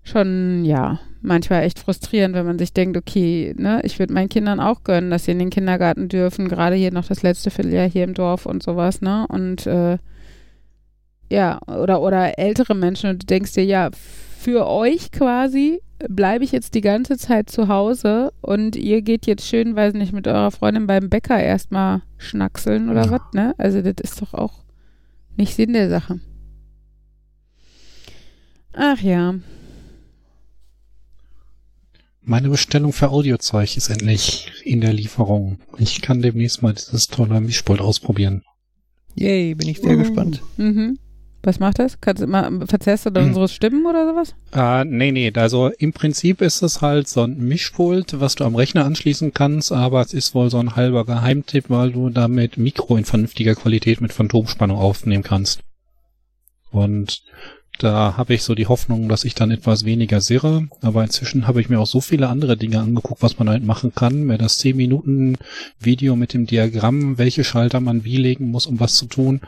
schon, 0.04 0.64
ja, 0.64 1.00
manchmal 1.22 1.64
echt 1.64 1.80
frustrierend, 1.80 2.34
wenn 2.34 2.46
man 2.46 2.58
sich 2.58 2.72
denkt, 2.72 2.96
okay, 2.96 3.54
ne, 3.58 3.82
ich 3.84 4.00
würde 4.00 4.14
meinen 4.14 4.30
Kindern 4.30 4.62
auch 4.62 4.84
gönnen, 4.84 5.12
dass 5.12 5.26
sie 5.26 5.32
in 5.32 5.40
den 5.40 5.50
Kindergarten 5.50 6.08
dürfen, 6.08 6.48
gerade 6.48 6.76
hier 6.76 6.92
noch 6.92 7.08
das 7.08 7.24
letzte 7.24 7.52
Vierteljahr 7.52 7.90
hier 7.90 8.06
im 8.06 8.14
Dorf 8.14 8.46
und 8.46 8.64
sowas, 8.64 9.02
ne? 9.02 9.26
Und 9.28 9.68
äh, 9.68 9.98
ja, 11.30 11.60
oder, 11.68 12.02
oder 12.02 12.40
ältere 12.40 12.76
Menschen 12.76 13.10
und 13.10 13.24
du 13.24 13.26
denkst 13.26 13.54
dir, 13.54 13.64
ja, 13.64 13.90
für 14.42 14.68
euch 14.68 15.12
quasi 15.12 15.82
bleibe 16.10 16.44
ich 16.44 16.52
jetzt 16.52 16.74
die 16.74 16.82
ganze 16.82 17.18
Zeit 17.18 17.50
zu 17.50 17.68
Hause 17.68 18.34
und 18.42 18.76
ihr 18.76 19.04
geht 19.04 19.28
jetzt 19.28 19.48
schön, 19.48 19.76
weiß 19.76 19.94
nicht, 19.94 20.14
mit 20.14 20.28
eurer 20.28 20.50
Freundin 20.50 20.88
beim 20.88 21.10
Bäcker 21.10 21.40
erstmal 21.40 22.02
schnackseln 22.18 22.90
oder 22.90 23.06
ja. 23.06 23.12
was, 23.12 23.22
ne? 23.34 23.54
Also 23.60 23.82
das 23.84 23.96
ist 24.02 24.20
doch 24.20 24.34
auch 24.34 24.64
nicht 25.38 25.56
Sinn 25.56 25.74
der 25.74 25.90
Sache. 25.90 26.20
Ach 28.74 29.00
ja. 29.00 29.36
Meine 32.24 32.50
Bestellung 32.50 32.94
für 32.94 33.10
Audiozeug 33.10 33.78
ist 33.78 33.90
endlich 33.90 34.52
in 34.64 34.82
der 34.82 34.94
Lieferung. 34.94 35.60
Ich 35.78 36.02
kann 36.02 36.22
demnächst 36.22 36.64
mal 36.64 36.74
dieses 36.74 37.08
tolle 37.08 37.42
Mischpult 37.42 37.82
ausprobieren. 37.82 38.44
Yay, 39.16 39.54
bin 39.54 39.68
ich 39.68 39.82
sehr 39.82 39.96
uh. 39.96 40.00
gespannt. 40.00 40.42
Mhm. 40.58 40.98
Was 41.44 41.60
macht 41.60 41.80
das? 41.80 42.00
Kannst 42.02 42.22
du 42.22 42.26
immer, 42.26 42.50
verzerrst 42.68 43.08
du 43.08 43.10
dann 43.10 43.24
hm. 43.24 43.30
unsere 43.30 43.48
Stimmen 43.48 43.86
oder 43.86 44.08
sowas? 44.08 44.36
Ah, 44.52 44.84
nee, 44.86 45.12
nee. 45.12 45.32
Also 45.36 45.70
im 45.80 45.92
Prinzip 45.92 46.42
ist 46.42 46.62
es 46.62 46.82
halt 46.82 47.08
so 47.08 47.24
ein 47.24 47.38
Mischpult, 47.40 48.20
was 48.20 48.36
du 48.36 48.44
am 48.44 48.56
Rechner 48.56 48.86
anschließen 48.86 49.34
kannst, 49.34 49.72
aber 49.72 50.02
es 50.02 50.14
ist 50.14 50.36
wohl 50.36 50.52
so 50.52 50.60
ein 50.60 50.76
halber 50.76 51.06
Geheimtipp, 51.06 51.66
weil 51.70 51.92
du 51.92 52.10
damit 52.10 52.58
Mikro 52.58 52.96
in 52.96 53.06
vernünftiger 53.06 53.56
Qualität 53.56 54.02
mit 54.02 54.14
Phantomspannung 54.14 54.78
aufnehmen 54.78 55.24
kannst. 55.24 55.62
Und 56.70 57.24
da 57.80 58.16
habe 58.18 58.36
ich 58.36 58.44
so 58.44 58.54
die 58.54 58.68
Hoffnung, 58.68 59.10
dass 59.10 59.24
ich 59.24 59.34
dann 59.34 59.50
etwas 59.50 59.84
weniger 59.84 60.22
sirre. 60.22 60.68
Aber 60.82 61.04
inzwischen 61.04 61.48
habe 61.48 61.60
ich 61.60 61.70
mir 61.70 61.80
auch 61.80 61.88
so 61.88 62.02
viele 62.02 62.30
andere 62.30 62.56
Dinge 62.56 62.80
angeguckt, 62.80 63.24
was 63.24 63.40
man 63.40 63.48
damit 63.48 63.66
machen 63.66 63.94
kann. 63.96 64.26
Mir 64.26 64.38
das 64.38 64.60
10 64.60 64.78
Minuten 64.78 65.38
Video 65.80 66.16
mit 66.16 66.36
dem 66.36 66.46
Diagramm, 66.46 67.18
welche 67.18 67.44
Schalter 67.44 67.80
man 67.80 68.04
wie 68.04 68.18
legen 68.18 68.52
muss, 68.52 68.68
um 68.68 68.80
was 68.80 68.96
zu 68.96 69.08
tun 69.08 69.42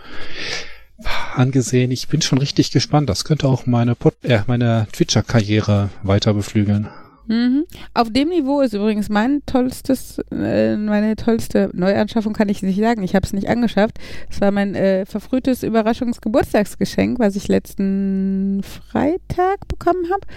angesehen. 1.36 1.92
Ich 1.92 2.08
bin 2.08 2.22
schon 2.22 2.38
richtig 2.38 2.72
gespannt. 2.72 3.10
Das 3.10 3.26
könnte 3.26 3.48
auch 3.48 3.66
meine, 3.66 3.96
äh, 4.24 4.40
meine 4.48 4.88
Twitcher-Karriere 4.92 5.90
weiter 6.04 6.34
beflügeln. 6.34 6.90
Mhm. 7.28 7.66
Auf 7.94 8.12
dem 8.12 8.30
Niveau 8.30 8.62
ist 8.62 8.74
übrigens 8.74 9.08
mein 9.10 9.42
tollstes, 9.46 10.20
äh, 10.32 10.76
meine 10.76 11.16
tollste 11.16 11.70
Neuanschaffung, 11.74 12.34
kann 12.34 12.50
ich 12.50 12.62
nicht 12.64 12.80
sagen. 12.80 13.04
Ich 13.04 13.16
habe 13.16 13.26
es 13.26 13.34
nicht 13.34 13.50
angeschafft. 13.50 13.98
Es 14.30 14.42
war 14.42 14.52
mein 14.52 14.76
äh, 14.76 15.06
verfrühtes 15.06 15.64
Überraschungsgeburtstagsgeschenk, 15.64 17.20
was 17.20 17.36
ich 17.36 17.48
letzten 17.48 18.62
Freitag 18.64 19.68
bekommen 19.68 20.06
habe. 20.12 20.28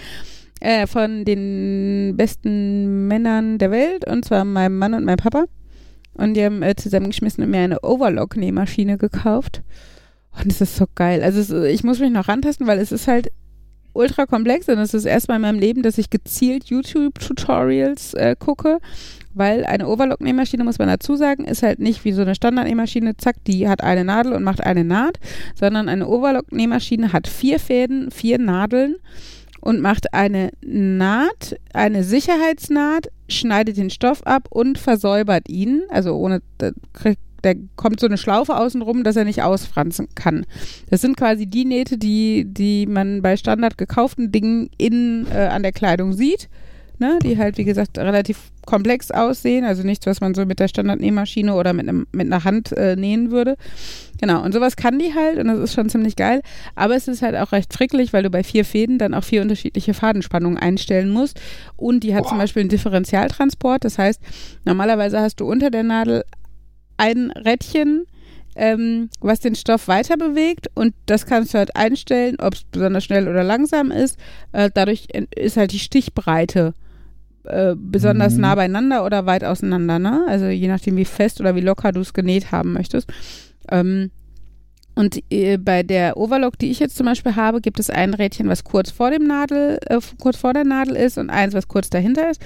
Äh, 0.59 0.87
von 0.87 1.25
den 1.25 2.15
besten 2.15 3.07
Männern 3.07 3.57
der 3.57 3.69
Welt, 3.71 4.07
und 4.07 4.25
zwar 4.25 4.43
meinem 4.43 4.77
Mann 4.79 4.93
und 4.93 5.05
meinem 5.05 5.17
Papa. 5.17 5.45
und 6.13 6.33
die 6.33 6.43
haben 6.43 6.63
äh, 6.63 6.75
zusammengeschmissen 6.75 7.43
und 7.43 7.51
mir 7.51 7.59
eine 7.59 7.81
Overlock-Nähmaschine 7.81 8.97
gekauft. 8.97 9.61
Und 10.39 10.51
es 10.51 10.61
ist 10.61 10.75
so 10.75 10.85
geil. 10.95 11.23
Also 11.23 11.39
es, 11.39 11.49
ich 11.71 11.83
muss 11.83 11.99
mich 11.99 12.11
noch 12.11 12.27
rantasten, 12.27 12.67
weil 12.67 12.79
es 12.79 12.91
ist 12.91 13.07
halt 13.07 13.29
ultra 13.93 14.27
komplex 14.27 14.69
und 14.69 14.77
es 14.77 14.93
ist 14.93 15.05
erstmal 15.05 15.37
in 15.37 15.41
meinem 15.41 15.59
Leben, 15.59 15.81
dass 15.81 15.97
ich 15.97 16.09
gezielt 16.09 16.65
YouTube-Tutorials 16.65 18.13
äh, 18.13 18.35
gucke, 18.37 18.77
weil 19.33 19.65
eine 19.65 19.87
Overlock-Nähmaschine, 19.87 20.63
muss 20.63 20.77
man 20.77 20.87
dazu 20.87 21.15
sagen, 21.15 21.45
ist 21.45 21.63
halt 21.63 21.79
nicht 21.79 22.05
wie 22.05 22.11
so 22.11 22.21
eine 22.21 22.35
Standard-Nähmaschine, 22.35 23.17
zack, 23.17 23.37
die 23.45 23.67
hat 23.67 23.83
eine 23.83 24.05
Nadel 24.05 24.33
und 24.33 24.43
macht 24.43 24.61
eine 24.61 24.83
Naht, 24.83 25.19
sondern 25.55 25.89
eine 25.89 26.07
Overlock-Nähmaschine 26.07 27.11
hat 27.11 27.27
vier 27.27 27.59
Fäden, 27.59 28.11
vier 28.11 28.37
Nadeln 28.37 28.97
und 29.61 29.81
macht 29.81 30.13
eine 30.13 30.51
Naht, 30.61 31.57
eine 31.73 32.03
Sicherheitsnaht, 32.03 33.07
schneidet 33.27 33.77
den 33.77 33.89
Stoff 33.89 34.21
ab 34.25 34.47
und 34.51 34.77
versäubert 34.77 35.49
ihn, 35.49 35.81
also 35.89 36.15
ohne, 36.15 36.41
da 37.47 37.59
kommt 37.75 37.99
so 37.99 38.07
eine 38.07 38.17
Schlaufe 38.17 38.57
außenrum, 38.57 39.03
dass 39.03 39.15
er 39.15 39.25
nicht 39.25 39.41
ausfranzen 39.41 40.07
kann. 40.15 40.45
Das 40.89 41.01
sind 41.01 41.17
quasi 41.17 41.47
die 41.47 41.65
Nähte, 41.65 41.97
die, 41.97 42.45
die 42.45 42.85
man 42.85 43.21
bei 43.21 43.37
standard 43.37 43.77
gekauften 43.77 44.31
Dingen 44.31 44.69
in, 44.77 45.27
äh, 45.33 45.47
an 45.47 45.63
der 45.63 45.71
Kleidung 45.71 46.13
sieht. 46.13 46.49
Ne, 46.99 47.19
die 47.21 47.37
halt, 47.37 47.59
wie 47.59 47.63
gesagt, 47.63 47.99
relativ 47.99 48.51
komplex 48.65 49.11
aussehen, 49.11 49.65
also 49.65 49.83
nichts, 49.83 50.07
was 50.07 50.19
man 50.19 50.33
so 50.33 50.47
mit 50.47 50.59
der 50.59 50.67
Standardnähmaschine 50.67 51.53
oder 51.53 51.71
mit, 51.73 51.87
einem, 51.87 52.07
mit 52.11 52.25
einer 52.25 52.43
Hand 52.43 52.71
äh, 52.71 52.95
nähen 52.95 53.29
würde. 53.29 53.55
Genau, 54.19 54.43
und 54.43 54.51
sowas 54.51 54.75
kann 54.75 54.97
die 54.97 55.13
halt 55.13 55.37
und 55.37 55.47
das 55.47 55.59
ist 55.59 55.73
schon 55.73 55.89
ziemlich 55.89 56.15
geil, 56.15 56.41
aber 56.73 56.95
es 56.95 57.07
ist 57.07 57.21
halt 57.21 57.35
auch 57.35 57.51
recht 57.51 57.71
frickelig, 57.71 58.13
weil 58.13 58.23
du 58.23 58.31
bei 58.31 58.43
vier 58.43 58.65
Fäden 58.65 58.97
dann 58.97 59.13
auch 59.13 59.23
vier 59.23 59.43
unterschiedliche 59.43 59.93
Fadenspannungen 59.93 60.57
einstellen 60.57 61.11
musst 61.11 61.39
und 61.75 62.03
die 62.03 62.15
hat 62.15 62.23
Boah. 62.23 62.29
zum 62.29 62.37
Beispiel 62.39 62.61
einen 62.61 62.69
Differentialtransport, 62.69 63.85
das 63.85 63.99
heißt, 63.99 64.19
normalerweise 64.65 65.19
hast 65.19 65.39
du 65.39 65.45
unter 65.45 65.69
der 65.69 65.83
Nadel 65.83 66.23
ein 66.97 67.31
Rädchen, 67.31 68.05
ähm, 68.55 69.09
was 69.19 69.39
den 69.39 69.55
Stoff 69.55 69.87
weiter 69.87 70.17
bewegt 70.17 70.67
und 70.73 70.93
das 71.05 71.25
kannst 71.25 71.53
du 71.53 71.59
halt 71.59 71.75
einstellen, 71.75 72.37
ob 72.39 72.55
es 72.55 72.63
besonders 72.63 73.03
schnell 73.03 73.27
oder 73.27 73.43
langsam 73.43 73.91
ist. 73.91 74.17
Äh, 74.51 74.69
dadurch 74.73 75.07
ist 75.35 75.57
halt 75.57 75.71
die 75.71 75.79
Stichbreite 75.79 76.73
äh, 77.43 77.75
besonders 77.77 78.33
mhm. 78.33 78.41
nah 78.41 78.55
beieinander 78.55 79.05
oder 79.05 79.25
weit 79.25 79.43
auseinander, 79.43 79.99
ne? 79.99 80.25
Also 80.27 80.47
je 80.47 80.67
nachdem, 80.67 80.97
wie 80.97 81.05
fest 81.05 81.39
oder 81.39 81.55
wie 81.55 81.61
locker 81.61 81.91
du 81.91 82.01
es 82.01 82.13
genäht 82.13 82.51
haben 82.51 82.73
möchtest. 82.73 83.09
Ähm, 83.69 84.11
und 84.95 85.21
äh, 85.29 85.57
bei 85.57 85.83
der 85.83 86.17
Overlock, 86.17 86.57
die 86.57 86.71
ich 86.71 86.79
jetzt 86.79 86.97
zum 86.97 87.05
Beispiel 87.05 87.35
habe, 87.35 87.61
gibt 87.61 87.79
es 87.79 87.91
ein 87.91 88.15
Rädchen, 88.15 88.49
was 88.49 88.63
kurz 88.63 88.89
vor 88.89 89.11
dem 89.11 89.27
Nadel, 89.27 89.77
äh, 89.85 89.99
kurz 90.19 90.37
vor 90.37 90.53
der 90.53 90.63
Nadel 90.63 90.95
ist 90.95 91.19
und 91.19 91.29
eins, 91.29 91.53
was 91.53 91.67
kurz 91.67 91.91
dahinter 91.91 92.31
ist. 92.31 92.41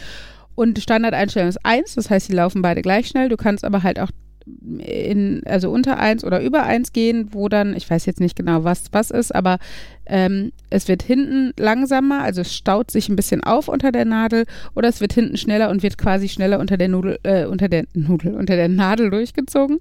Und 0.53 0.77
Standardeinstellung 0.79 1.47
ist 1.47 1.65
eins, 1.65 1.95
das 1.95 2.09
heißt, 2.09 2.27
die 2.27 2.33
laufen 2.33 2.61
beide 2.61 2.81
gleich 2.81 3.07
schnell. 3.07 3.29
Du 3.29 3.37
kannst 3.37 3.63
aber 3.63 3.83
halt 3.83 3.99
auch 3.99 4.11
in, 4.45 5.41
also 5.45 5.69
unter 5.71 5.97
1 5.97 6.23
oder 6.23 6.41
über 6.41 6.63
1 6.63 6.93
gehen, 6.93 7.29
wo 7.31 7.49
dann, 7.49 7.75
ich 7.75 7.89
weiß 7.89 8.05
jetzt 8.05 8.19
nicht 8.19 8.35
genau, 8.35 8.63
was 8.63 8.85
was 8.91 9.11
ist, 9.11 9.33
aber 9.33 9.57
ähm, 10.05 10.51
es 10.69 10.87
wird 10.87 11.03
hinten 11.03 11.53
langsamer, 11.57 12.21
also 12.21 12.41
es 12.41 12.53
staut 12.53 12.91
sich 12.91 13.09
ein 13.09 13.15
bisschen 13.15 13.43
auf 13.43 13.67
unter 13.67 13.91
der 13.91 14.05
Nadel 14.05 14.45
oder 14.75 14.89
es 14.89 15.01
wird 15.01 15.13
hinten 15.13 15.37
schneller 15.37 15.69
und 15.69 15.83
wird 15.83 15.97
quasi 15.97 16.27
schneller 16.27 16.59
unter 16.59 16.77
der 16.77 16.89
Nudel, 16.89 17.19
äh, 17.23 17.45
unter 17.45 17.69
der 17.69 17.85
Nudel, 17.93 18.35
unter 18.35 18.55
der 18.55 18.69
Nadel 18.69 19.09
durchgezogen 19.09 19.79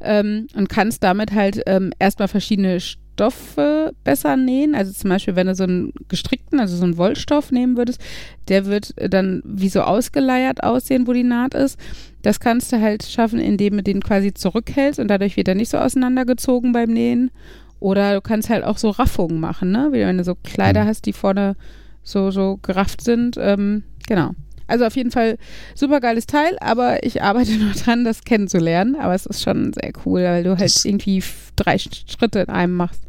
ähm, 0.00 0.46
und 0.54 0.68
kannst 0.68 1.02
damit 1.02 1.32
halt 1.32 1.62
ähm, 1.66 1.92
erstmal 1.98 2.28
verschiedene 2.28 2.78
Stoffe 3.14 3.92
besser 4.02 4.36
nähen. 4.36 4.74
Also 4.74 4.92
zum 4.92 5.10
Beispiel, 5.10 5.36
wenn 5.36 5.46
du 5.46 5.54
so 5.54 5.64
einen 5.64 5.92
gestrickten, 6.08 6.58
also 6.58 6.76
so 6.76 6.84
einen 6.84 6.96
Wollstoff 6.96 7.52
nehmen 7.52 7.76
würdest, 7.76 8.00
der 8.48 8.66
wird 8.66 8.94
dann 8.96 9.42
wie 9.44 9.68
so 9.68 9.82
ausgeleiert 9.82 10.62
aussehen, 10.62 11.06
wo 11.06 11.12
die 11.12 11.22
Naht 11.22 11.54
ist. 11.54 11.78
Das 12.22 12.40
kannst 12.40 12.72
du 12.72 12.80
halt 12.80 13.02
schaffen, 13.04 13.38
indem 13.38 13.76
du 13.76 13.82
den 13.82 14.02
quasi 14.02 14.32
zurückhältst 14.32 15.00
und 15.00 15.08
dadurch 15.08 15.36
wird 15.36 15.48
er 15.48 15.54
nicht 15.54 15.70
so 15.70 15.78
auseinandergezogen 15.78 16.72
beim 16.72 16.90
Nähen. 16.90 17.30
Oder 17.78 18.14
du 18.14 18.20
kannst 18.20 18.50
halt 18.50 18.64
auch 18.64 18.78
so 18.78 18.90
Raffungen 18.90 19.40
machen, 19.40 19.70
ne? 19.72 19.88
Wie 19.92 20.00
wenn 20.00 20.18
du 20.18 20.24
so 20.24 20.34
Kleider 20.34 20.84
mhm. 20.84 20.88
hast, 20.88 21.06
die 21.06 21.14
vorne 21.14 21.56
so, 22.02 22.30
so 22.30 22.58
gerafft 22.62 23.02
sind. 23.02 23.36
Ähm, 23.38 23.84
genau. 24.06 24.32
Also 24.70 24.86
auf 24.86 24.96
jeden 24.96 25.10
Fall 25.10 25.36
super 25.74 26.00
geiles 26.00 26.26
Teil, 26.26 26.56
aber 26.60 27.04
ich 27.04 27.22
arbeite 27.22 27.52
noch 27.58 27.74
dran, 27.74 28.04
das 28.04 28.24
kennenzulernen. 28.24 28.96
Aber 28.96 29.14
es 29.14 29.26
ist 29.26 29.42
schon 29.42 29.72
sehr 29.72 29.92
cool, 30.04 30.22
weil 30.22 30.44
du 30.44 30.58
halt 30.58 30.74
das 30.74 30.84
irgendwie 30.84 31.22
drei 31.56 31.78
Schritte 31.78 32.40
in 32.40 32.48
einem 32.48 32.74
machst. 32.74 33.02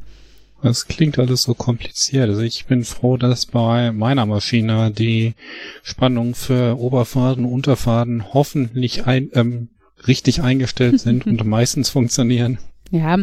Das 0.62 0.88
klingt 0.88 1.18
alles 1.18 1.42
so 1.44 1.54
kompliziert. 1.56 2.30
Also 2.30 2.42
ich 2.42 2.66
bin 2.66 2.84
froh, 2.84 3.18
dass 3.18 3.48
bei 3.48 3.92
meiner 3.92 4.26
Maschine 4.26 4.92
die 4.92 5.34
Spannungen 5.82 6.36
für 6.36 6.80
Oberfaden 6.80 7.46
und 7.46 7.52
Unterfaden 7.52 8.34
hoffentlich 8.34 9.08
ein, 9.08 9.32
ähm, 9.34 9.70
richtig 10.08 10.42
eingestellt 10.44 11.00
sind 11.00 11.26
und 11.26 11.46
meistens 11.46 11.90
funktionieren. 11.90 12.60
Ja, 12.92 13.18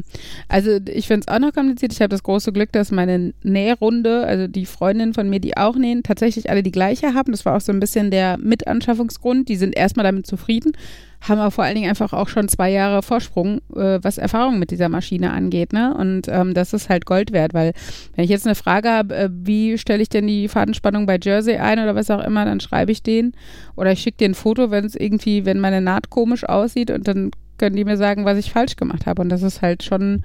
also 0.48 0.78
ich 0.88 1.06
finde 1.06 1.26
es 1.26 1.28
auch 1.28 1.38
noch 1.38 1.52
kompliziert. 1.52 1.92
Ich 1.92 2.00
habe 2.00 2.08
das 2.08 2.22
große 2.22 2.52
Glück, 2.52 2.72
dass 2.72 2.90
meine 2.90 3.34
Nährunde, 3.42 4.26
also 4.26 4.46
die 4.46 4.64
Freundinnen 4.64 5.12
von 5.12 5.28
mir, 5.28 5.40
die 5.40 5.58
auch 5.58 5.76
nähen, 5.76 6.02
tatsächlich 6.02 6.48
alle 6.48 6.62
die 6.62 6.72
gleiche 6.72 7.12
haben. 7.12 7.32
Das 7.32 7.44
war 7.44 7.54
auch 7.54 7.60
so 7.60 7.70
ein 7.70 7.78
bisschen 7.78 8.10
der 8.10 8.38
Mitanschaffungsgrund. 8.38 9.50
Die 9.50 9.56
sind 9.56 9.76
erstmal 9.76 10.04
damit 10.04 10.26
zufrieden, 10.26 10.72
haben 11.20 11.38
aber 11.38 11.50
vor 11.50 11.64
allen 11.64 11.74
Dingen 11.74 11.90
einfach 11.90 12.14
auch 12.14 12.28
schon 12.28 12.48
zwei 12.48 12.70
Jahre 12.70 13.02
Vorsprung, 13.02 13.58
äh, 13.76 13.98
was 14.00 14.16
Erfahrung 14.16 14.58
mit 14.58 14.70
dieser 14.70 14.88
Maschine 14.88 15.32
angeht. 15.32 15.74
Ne? 15.74 15.94
Und 15.94 16.28
ähm, 16.28 16.54
das 16.54 16.72
ist 16.72 16.88
halt 16.88 17.04
Gold 17.04 17.32
wert, 17.32 17.52
weil 17.52 17.74
wenn 18.14 18.24
ich 18.24 18.30
jetzt 18.30 18.46
eine 18.46 18.54
Frage 18.54 18.88
habe, 18.88 19.14
äh, 19.14 19.28
wie 19.30 19.76
stelle 19.76 20.00
ich 20.02 20.08
denn 20.08 20.26
die 20.26 20.48
Fadenspannung 20.48 21.04
bei 21.04 21.18
Jersey 21.22 21.58
ein 21.58 21.78
oder 21.78 21.94
was 21.94 22.10
auch 22.10 22.24
immer, 22.24 22.46
dann 22.46 22.60
schreibe 22.60 22.90
ich 22.90 23.02
den 23.02 23.32
oder 23.76 23.92
ich 23.92 24.00
schicke 24.00 24.16
dir 24.16 24.30
ein 24.30 24.34
Foto, 24.34 24.70
wenn 24.70 24.86
es 24.86 24.94
irgendwie, 24.94 25.44
wenn 25.44 25.60
meine 25.60 25.82
Naht 25.82 26.08
komisch 26.08 26.44
aussieht 26.44 26.90
und 26.90 27.06
dann 27.06 27.32
können 27.58 27.76
die 27.76 27.84
mir 27.84 27.96
sagen, 27.96 28.24
was 28.24 28.38
ich 28.38 28.52
falsch 28.52 28.76
gemacht 28.76 29.06
habe. 29.06 29.22
Und 29.22 29.28
das 29.28 29.42
ist 29.42 29.62
halt 29.62 29.82
schon 29.82 30.24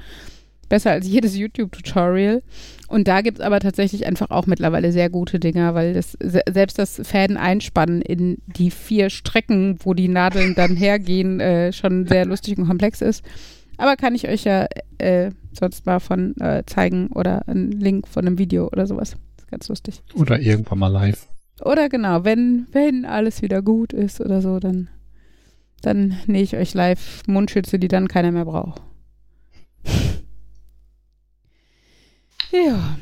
besser 0.69 0.91
als 0.91 1.07
jedes 1.07 1.37
YouTube-Tutorial. 1.37 2.41
Und 2.87 3.07
da 3.07 3.21
gibt 3.21 3.39
es 3.39 3.45
aber 3.45 3.59
tatsächlich 3.59 4.05
einfach 4.05 4.29
auch 4.31 4.47
mittlerweile 4.47 4.91
sehr 4.91 5.09
gute 5.09 5.39
Dinger, 5.39 5.75
weil 5.75 5.93
das 5.93 6.17
selbst 6.19 6.79
das 6.79 6.99
Fäden 7.03 7.37
einspannen 7.37 8.01
in 8.01 8.37
die 8.47 8.71
vier 8.71 9.09
Strecken, 9.09 9.77
wo 9.83 9.93
die 9.93 10.07
Nadeln 10.07 10.55
dann 10.55 10.75
hergehen, 10.75 11.39
äh, 11.39 11.73
schon 11.73 12.07
sehr 12.07 12.25
lustig 12.25 12.57
und 12.57 12.67
komplex 12.67 13.01
ist. 13.01 13.23
Aber 13.77 13.95
kann 13.95 14.15
ich 14.15 14.27
euch 14.27 14.43
ja 14.45 14.67
äh, 14.97 15.31
sonst 15.51 15.85
mal 15.85 15.99
von 15.99 16.35
äh, 16.39 16.63
zeigen 16.65 17.07
oder 17.07 17.47
einen 17.47 17.71
Link 17.71 18.07
von 18.07 18.25
einem 18.25 18.37
Video 18.37 18.67
oder 18.67 18.87
sowas. 18.87 19.11
Das 19.35 19.45
ist 19.45 19.51
ganz 19.51 19.69
lustig. 19.69 20.01
Oder 20.15 20.39
irgendwann 20.39 20.79
mal 20.79 20.87
live. 20.87 21.27
Oder 21.63 21.89
genau, 21.89 22.23
wenn, 22.23 22.67
wenn 22.71 23.05
alles 23.05 23.41
wieder 23.41 23.61
gut 23.61 23.93
ist 23.93 24.21
oder 24.21 24.41
so, 24.41 24.59
dann 24.59 24.89
dann 25.83 26.17
nähe 26.25 26.43
ich 26.43 26.55
euch 26.55 26.73
live 26.73 27.21
Mundschütze, 27.27 27.77
die 27.77 27.87
dann 27.87 28.07
keiner 28.07 28.31
mehr 28.31 28.45
braucht. 28.45 28.81
ja. 32.51 32.97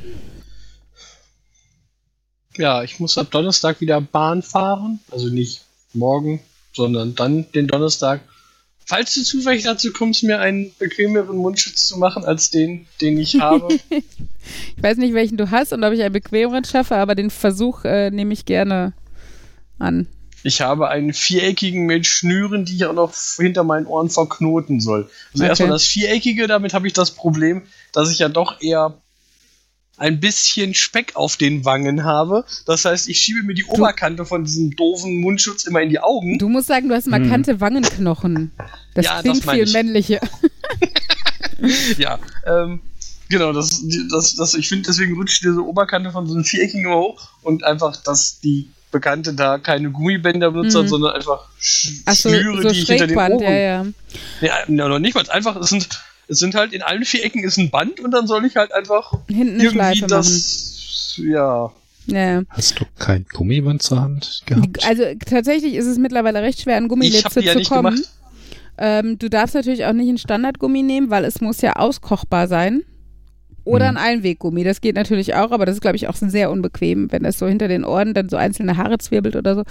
Ja, 2.58 2.84
ich 2.84 3.00
muss 3.00 3.18
ab 3.18 3.32
Donnerstag 3.32 3.80
wieder 3.82 4.02
Bahn 4.02 4.44
fahren. 4.44 5.00
Also 5.10 5.28
nicht 5.28 5.62
morgen, 5.94 6.42
sondern 6.74 7.16
dann 7.16 7.50
den 7.52 7.68
Donnerstag. 7.68 8.22
Falls 8.86 9.14
du 9.14 9.24
zufällig 9.24 9.64
dazu 9.64 9.94
kommst, 9.94 10.24
mir 10.24 10.40
einen 10.40 10.74
bequemeren 10.78 11.38
Mundschutz 11.38 11.88
zu 11.88 11.98
machen 11.98 12.26
als 12.26 12.50
den, 12.50 12.88
den 13.00 13.18
ich 13.18 13.40
habe. 13.40 13.80
ich 13.90 14.84
weiß 14.84 14.98
nicht, 14.98 15.14
welchen 15.14 15.38
du 15.38 15.50
hast 15.50 15.72
und 15.72 15.84
ob 15.84 15.94
ich 15.94 16.02
einen 16.02 16.12
bequemeren 16.12 16.66
schaffe, 16.66 16.96
aber 16.96 17.16
den 17.16 17.30
Versuch 17.30 17.86
äh, 17.86 18.12
nehme 18.12 18.34
ich 18.34 18.46
gerne 18.46 18.94
an. 19.80 20.08
Ich 20.44 20.62
habe 20.62 20.90
einen 20.90 21.14
viereckigen 21.14 21.86
mit 21.86 22.08
Schnüren, 22.08 22.66
die 22.66 22.76
ich 22.76 22.86
auch 22.86 22.94
noch 22.94 23.14
hinter 23.38 23.64
meinen 23.64 23.86
Ohren 23.86 24.10
verknoten 24.10 24.80
soll. 24.80 25.10
Also 25.34 25.44
okay. 25.44 25.50
erstmal 25.50 25.70
das 25.70 25.86
viereckige, 25.86 26.48
damit 26.48 26.74
habe 26.74 26.88
ich 26.88 26.94
das 26.94 27.12
Problem, 27.12 27.64
dass 27.94 28.12
ich 28.12 28.20
ja 28.20 28.30
doch 28.30 28.62
eher 28.62 28.98
ein 30.02 30.20
bisschen 30.20 30.74
Speck 30.74 31.16
auf 31.16 31.38
den 31.38 31.64
Wangen 31.64 32.04
habe. 32.04 32.44
Das 32.66 32.86
heißt, 32.86 33.08
ich 33.08 33.20
schiebe 33.20 33.44
mir 33.44 33.54
die 33.54 33.62
du, 33.62 33.70
Oberkante 33.70 34.26
von 34.26 34.44
diesem 34.44 34.76
doofen 34.76 35.22
Mundschutz 35.22 35.66
immer 35.66 35.82
in 35.82 35.90
die 35.90 36.00
Augen. 36.00 36.40
Du 36.40 36.50
musst 36.50 36.68
sagen, 36.68 36.90
du 36.90 36.96
hast 36.96 37.08
markante 37.08 37.54
hm. 37.54 37.62
Wangenknochen. 37.62 38.52
Das 38.96 39.06
ja, 39.06 39.22
klingt 39.22 39.46
das 39.46 39.54
viel 39.54 39.64
ich. 39.66 39.74
männlicher. 39.74 40.20
ja, 42.00 42.18
ähm, 42.48 42.82
genau, 43.30 43.54
das, 43.54 43.84
das, 44.10 44.34
das, 44.34 44.56
ich 44.56 44.68
finde, 44.68 44.88
deswegen 44.88 45.14
rutscht 45.14 45.44
diese 45.44 45.64
Oberkante 45.64 46.12
von 46.12 46.26
so 46.26 46.34
einem 46.34 46.46
Viereckigen 46.46 46.86
immer 46.86 47.00
hoch 47.00 47.30
und 47.44 47.64
einfach, 47.64 47.96
dass 47.98 48.40
die 48.40 48.72
Bekannte 48.92 49.34
da 49.34 49.58
keine 49.58 49.90
Gummibänder 49.90 50.52
benutzt 50.52 50.76
hat, 50.76 50.84
mhm. 50.84 50.88
sondern 50.90 51.16
einfach 51.16 51.48
Sch 51.60 51.90
so, 52.08 52.30
Schnüre, 52.30 52.62
so 52.62 52.70
die 52.70 52.82
ich 52.82 52.88
hinter 52.88 53.08
den 53.08 53.18
Ohren. 53.18 53.40
Ja, 53.40 53.52
ja. 53.52 53.86
ja, 54.42 54.66
noch 54.68 55.00
nicht 55.00 55.16
mal. 55.16 55.28
Einfach, 55.30 55.56
es 55.56 55.70
sind, 55.70 55.88
es 56.28 56.40
sind 56.40 56.56
halt 56.56 56.74
in 56.74 56.82
allen 56.82 57.06
vier 57.06 57.24
Ecken 57.24 57.44
ist 57.44 57.58
ein 57.58 57.70
Band 57.70 58.00
und 58.00 58.12
dann 58.12 58.28
soll 58.28 58.46
ich 58.46 58.56
halt 58.56 58.74
einfach 58.74 59.18
Hinten 59.28 59.60
eine 59.60 59.64
irgendwie 59.64 60.02
das. 60.08 61.16
Machen. 61.18 61.32
Ja. 61.32 61.72
Ja. 62.08 62.42
Hast 62.50 62.80
du 62.80 62.86
kein 62.98 63.26
Gummiband 63.32 63.82
zur 63.82 64.02
Hand 64.02 64.42
gehabt? 64.46 64.86
Also 64.86 65.04
tatsächlich 65.26 65.76
ist 65.76 65.86
es 65.86 65.98
mittlerweile 65.98 66.42
recht 66.42 66.62
schwer, 66.62 66.78
an 66.78 66.88
Gummilitze 66.88 67.42
ja 67.42 67.54
zu 67.54 67.64
kommen. 67.64 68.04
Ähm, 68.78 69.20
du 69.20 69.30
darfst 69.30 69.54
natürlich 69.54 69.86
auch 69.86 69.94
nicht 69.94 70.10
ein 70.10 70.18
Standardgummi 70.18 70.82
nehmen, 70.82 71.10
weil 71.10 71.26
es 71.26 71.40
muss 71.42 71.62
ja 71.62 71.74
auskochbar 71.76 72.48
sein. 72.48 72.84
Oder 73.64 73.90
ein 73.90 73.98
Einweggummi, 73.98 74.64
das 74.64 74.82
geht 74.82 74.96
natürlich 74.96 75.36
auch, 75.36 75.52
aber 75.52 75.66
das 75.66 75.76
ist, 75.76 75.82
glaube 75.82 75.96
ich, 75.96 76.08
auch 76.08 76.16
sehr 76.16 76.50
unbequem, 76.50 77.12
wenn 77.12 77.24
das 77.24 77.38
so 77.38 77.48
hinter 77.48 77.68
den 77.68 77.86
Ohren 77.86 78.14
dann 78.14 78.28
so 78.28 78.38
einzelne 78.38 78.78
Haare 78.78 78.98
zwirbelt 78.98 79.36
oder 79.36 79.56
so. 79.56 79.64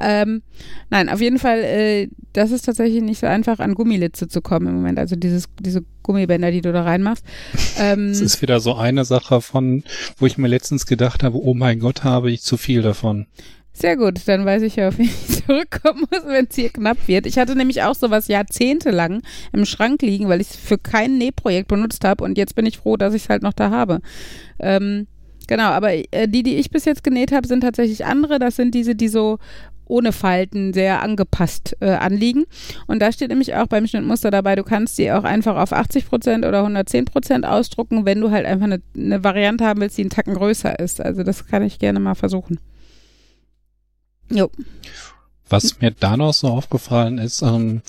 Ähm, 0.00 0.42
nein, 0.90 1.08
auf 1.08 1.20
jeden 1.20 1.38
Fall, 1.38 1.58
äh, 1.60 2.08
das 2.32 2.50
ist 2.50 2.62
tatsächlich 2.62 3.02
nicht 3.02 3.20
so 3.20 3.26
einfach, 3.26 3.58
an 3.58 3.74
Gummilitze 3.74 4.28
zu 4.28 4.42
kommen 4.42 4.66
im 4.66 4.74
Moment. 4.74 4.98
Also 4.98 5.16
dieses, 5.16 5.48
diese 5.60 5.82
Gummibänder, 6.02 6.50
die 6.50 6.60
du 6.60 6.72
da 6.72 6.82
reinmachst. 6.82 7.24
Ähm, 7.78 8.08
das 8.08 8.20
ist 8.20 8.42
wieder 8.42 8.60
so 8.60 8.74
eine 8.74 9.04
Sache 9.04 9.40
von, 9.40 9.84
wo 10.16 10.26
ich 10.26 10.36
mir 10.36 10.48
letztens 10.48 10.86
gedacht 10.86 11.22
habe, 11.22 11.36
oh 11.36 11.54
mein 11.54 11.78
Gott, 11.78 12.02
habe 12.02 12.30
ich 12.30 12.42
zu 12.42 12.56
viel 12.56 12.82
davon. 12.82 13.26
Sehr 13.78 13.96
gut, 13.96 14.26
dann 14.26 14.44
weiß 14.44 14.62
ich 14.62 14.74
ja, 14.74 14.88
auf 14.88 14.98
wen 14.98 15.04
ich 15.04 15.44
zurückkommen 15.46 16.04
muss, 16.10 16.26
wenn 16.26 16.48
es 16.50 16.56
hier 16.56 16.70
knapp 16.70 16.96
wird. 17.06 17.26
Ich 17.26 17.38
hatte 17.38 17.54
nämlich 17.54 17.84
auch 17.84 17.94
sowas 17.94 18.26
jahrzehntelang 18.26 19.22
im 19.52 19.64
Schrank 19.64 20.02
liegen, 20.02 20.28
weil 20.28 20.40
ich 20.40 20.50
es 20.50 20.56
für 20.56 20.78
kein 20.78 21.16
Nähprojekt 21.16 21.68
benutzt 21.68 22.02
habe 22.02 22.24
und 22.24 22.36
jetzt 22.36 22.56
bin 22.56 22.66
ich 22.66 22.78
froh, 22.78 22.96
dass 22.96 23.14
ich 23.14 23.22
es 23.22 23.28
halt 23.28 23.44
noch 23.44 23.52
da 23.52 23.70
habe. 23.70 24.00
Ähm, 24.58 25.06
genau, 25.46 25.70
aber 25.70 25.92
äh, 25.92 26.26
die, 26.26 26.42
die 26.42 26.56
ich 26.56 26.70
bis 26.70 26.86
jetzt 26.86 27.04
genäht 27.04 27.30
habe, 27.30 27.46
sind 27.46 27.60
tatsächlich 27.60 28.04
andere. 28.04 28.40
Das 28.40 28.56
sind 28.56 28.74
diese, 28.74 28.96
die 28.96 29.06
so 29.06 29.38
ohne 29.86 30.10
Falten 30.10 30.72
sehr 30.72 31.00
angepasst 31.00 31.76
äh, 31.78 31.90
anliegen. 31.90 32.46
Und 32.88 33.00
da 33.00 33.12
steht 33.12 33.28
nämlich 33.28 33.54
auch 33.54 33.68
beim 33.68 33.86
Schnittmuster 33.86 34.32
dabei, 34.32 34.56
du 34.56 34.64
kannst 34.64 34.98
die 34.98 35.12
auch 35.12 35.22
einfach 35.22 35.56
auf 35.56 35.72
80% 35.72 36.38
oder 36.48 36.66
110% 36.66 37.44
ausdrucken, 37.44 38.04
wenn 38.04 38.20
du 38.20 38.32
halt 38.32 38.44
einfach 38.44 38.66
eine, 38.66 38.82
eine 38.96 39.22
Variante 39.22 39.64
haben 39.64 39.80
willst, 39.80 39.96
die 39.98 40.02
einen 40.02 40.10
Tacken 40.10 40.34
größer 40.34 40.80
ist. 40.80 41.00
Also 41.00 41.22
das 41.22 41.46
kann 41.46 41.62
ich 41.62 41.78
gerne 41.78 42.00
mal 42.00 42.16
versuchen. 42.16 42.58
Jo. 44.30 44.50
Was 45.48 45.80
mir 45.80 45.92
da 45.92 46.16
noch 46.16 46.34
so 46.34 46.48
aufgefallen 46.48 47.18
ist, 47.18 47.42
ähm, 47.42 47.82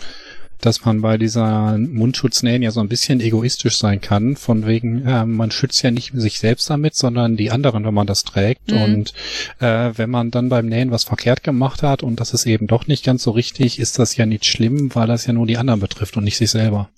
dass 0.62 0.84
man 0.84 1.02
bei 1.02 1.18
dieser 1.18 1.78
Mundschutznähen 1.78 2.62
ja 2.62 2.72
so 2.72 2.82
ein 2.82 2.90
bisschen 2.90 3.22
egoistisch 3.22 3.78
sein 3.78 4.02
kann, 4.02 4.36
von 4.36 4.66
wegen, 4.66 5.06
äh, 5.06 5.26
man 5.26 5.52
schützt 5.52 5.82
ja 5.84 5.92
nicht 5.92 6.12
sich 6.14 6.40
selbst 6.40 6.70
damit, 6.70 6.96
sondern 6.96 7.38
die 7.38 7.52
anderen, 7.52 7.86
wenn 7.86 7.94
man 7.94 8.08
das 8.08 8.24
trägt. 8.24 8.72
Mhm. 8.72 8.82
Und 8.82 9.14
äh, 9.60 9.92
wenn 9.96 10.10
man 10.10 10.32
dann 10.32 10.50
beim 10.50 10.68
Nähen 10.68 10.92
was 10.92 11.06
verkehrt 11.06 11.44
gemacht 11.44 11.84
hat 11.84 12.04
und 12.04 12.20
das 12.20 12.34
ist 12.34 12.46
eben 12.46 12.68
doch 12.68 12.88
nicht 12.88 13.06
ganz 13.06 13.24
so 13.24 13.32
richtig, 13.32 13.80
ist 13.80 14.00
das 14.00 14.18
ja 14.18 14.26
nicht 14.26 14.46
schlimm, 14.46 14.94
weil 14.96 15.08
das 15.08 15.26
ja 15.26 15.34
nur 15.34 15.48
die 15.48 15.58
anderen 15.58 15.80
betrifft 15.80 16.18
und 16.18 16.26
nicht 16.26 16.38
sich 16.38 16.52
selber. 16.52 16.90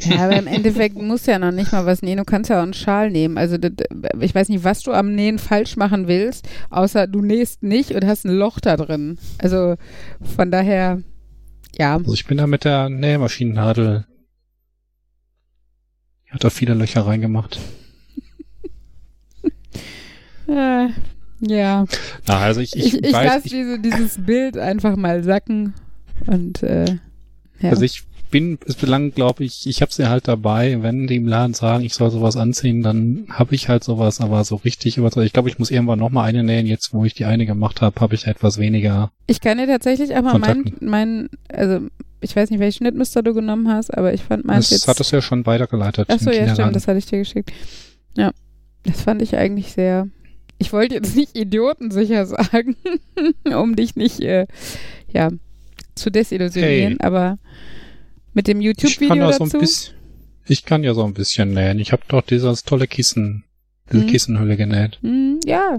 Ja, 0.00 0.26
aber 0.26 0.36
im 0.36 0.46
Endeffekt 0.46 1.00
musst 1.00 1.26
du 1.26 1.30
ja 1.30 1.38
noch 1.38 1.52
nicht 1.52 1.72
mal 1.72 1.86
was 1.86 2.02
nähen. 2.02 2.18
Du 2.18 2.24
kannst 2.24 2.50
ja 2.50 2.58
auch 2.58 2.62
einen 2.62 2.74
Schal 2.74 3.10
nehmen. 3.10 3.38
Also 3.38 3.56
ich 4.20 4.34
weiß 4.34 4.50
nicht, 4.50 4.62
was 4.62 4.82
du 4.82 4.92
am 4.92 5.14
Nähen 5.14 5.38
falsch 5.38 5.76
machen 5.76 6.06
willst, 6.06 6.46
außer 6.70 7.06
du 7.06 7.22
nähst 7.22 7.62
nicht 7.62 7.92
und 7.92 8.06
hast 8.06 8.26
ein 8.26 8.36
Loch 8.36 8.60
da 8.60 8.76
drin. 8.76 9.18
Also 9.38 9.76
von 10.36 10.50
daher, 10.50 11.02
ja. 11.78 11.96
Also 11.96 12.12
ich 12.12 12.26
bin 12.26 12.36
da 12.36 12.46
mit 12.46 12.64
der 12.64 12.90
Nähmaschinennadel. 12.90 14.06
Die 16.26 16.32
hat 16.32 16.44
da 16.44 16.50
viele 16.50 16.74
Löcher 16.74 17.06
reingemacht. 17.06 17.58
äh, 20.48 20.88
ja. 21.40 21.86
Na, 22.26 22.38
also 22.38 22.60
ich, 22.60 22.76
ich, 22.76 22.94
ich, 22.94 23.04
ich 23.04 23.12
lasse 23.12 23.48
diese, 23.48 23.78
dieses 23.78 24.24
Bild 24.24 24.58
einfach 24.58 24.96
mal 24.96 25.24
sacken 25.24 25.74
und 26.26 26.62
äh, 26.62 26.98
ja. 27.60 27.70
Also 27.70 27.82
ich 27.82 28.04
bin 28.30 28.58
es 28.66 28.74
belangt, 28.74 29.14
glaube 29.14 29.44
ich, 29.44 29.66
ich 29.66 29.82
habe 29.82 29.92
sie 29.92 30.08
halt 30.08 30.28
dabei. 30.28 30.82
Wenn 30.82 31.06
die 31.06 31.16
im 31.16 31.28
Laden 31.28 31.54
sagen, 31.54 31.84
ich 31.84 31.94
soll 31.94 32.10
sowas 32.10 32.36
anziehen, 32.36 32.82
dann 32.82 33.26
habe 33.30 33.54
ich 33.54 33.68
halt 33.68 33.84
sowas, 33.84 34.20
aber 34.20 34.44
so 34.44 34.56
richtig 34.56 34.96
überzeugt. 34.96 35.26
Ich 35.26 35.32
glaube, 35.32 35.48
ich 35.48 35.58
muss 35.58 35.70
irgendwann 35.70 35.98
nochmal 35.98 36.28
eine 36.28 36.42
nähen. 36.42 36.66
Jetzt, 36.66 36.92
wo 36.92 37.04
ich 37.04 37.14
die 37.14 37.24
eine 37.24 37.46
gemacht 37.46 37.80
habe, 37.80 38.00
habe 38.00 38.14
ich 38.14 38.26
etwas 38.26 38.58
weniger. 38.58 39.12
Ich 39.26 39.40
kann 39.40 39.58
dir 39.58 39.66
tatsächlich 39.66 40.14
auch 40.16 40.22
mal 40.22 40.38
mein, 40.38 40.72
mein, 40.80 41.28
also 41.48 41.86
ich 42.20 42.34
weiß 42.34 42.50
nicht, 42.50 42.60
welchen 42.60 42.78
Schnittmuster 42.78 43.22
du 43.22 43.34
genommen 43.34 43.68
hast, 43.68 43.96
aber 43.96 44.12
ich 44.12 44.22
fand 44.22 44.44
meins 44.44 44.70
jetzt. 44.70 44.82
Das 44.82 44.88
hat 44.88 45.00
es 45.00 45.10
ja 45.10 45.22
schon 45.22 45.46
weitergeleitet. 45.46 46.10
Achso, 46.10 46.30
ja, 46.30 46.52
stimmt, 46.52 46.74
das 46.74 46.88
hatte 46.88 46.98
ich 46.98 47.06
dir 47.06 47.18
geschickt. 47.18 47.52
Ja, 48.16 48.32
das 48.82 49.02
fand 49.02 49.22
ich 49.22 49.36
eigentlich 49.36 49.72
sehr. 49.72 50.08
Ich 50.58 50.72
wollte 50.72 50.94
jetzt 50.94 51.14
nicht 51.14 51.36
idiotensicher 51.38 52.26
sagen, 52.26 52.76
um 53.44 53.76
dich 53.76 53.94
nicht, 53.94 54.20
äh, 54.20 54.46
ja, 55.12 55.30
zu 55.96 56.10
desillusionieren, 56.10 56.98
hey. 57.00 57.06
aber 57.06 57.38
mit 58.32 58.46
dem 58.46 58.60
YouTube-Video 58.60 59.30
dazu? 59.30 59.46
So 59.46 59.58
bisschen, 59.58 59.94
ich 60.46 60.64
kann 60.64 60.84
ja 60.84 60.94
so 60.94 61.04
ein 61.04 61.14
bisschen 61.14 61.52
nähen. 61.52 61.78
Ich 61.78 61.92
habe 61.92 62.02
doch 62.08 62.22
dieses 62.22 62.64
tolle 62.64 62.86
Kissen, 62.86 63.44
diese 63.90 64.02
hm. 64.02 64.08
Kissenhülle 64.08 64.56
genäht. 64.56 64.98
Hm, 65.02 65.40
ja, 65.44 65.78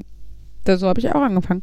da, 0.68 0.78
so 0.78 0.88
habe 0.88 1.00
ich 1.00 1.10
auch 1.10 1.22
angefangen. 1.22 1.62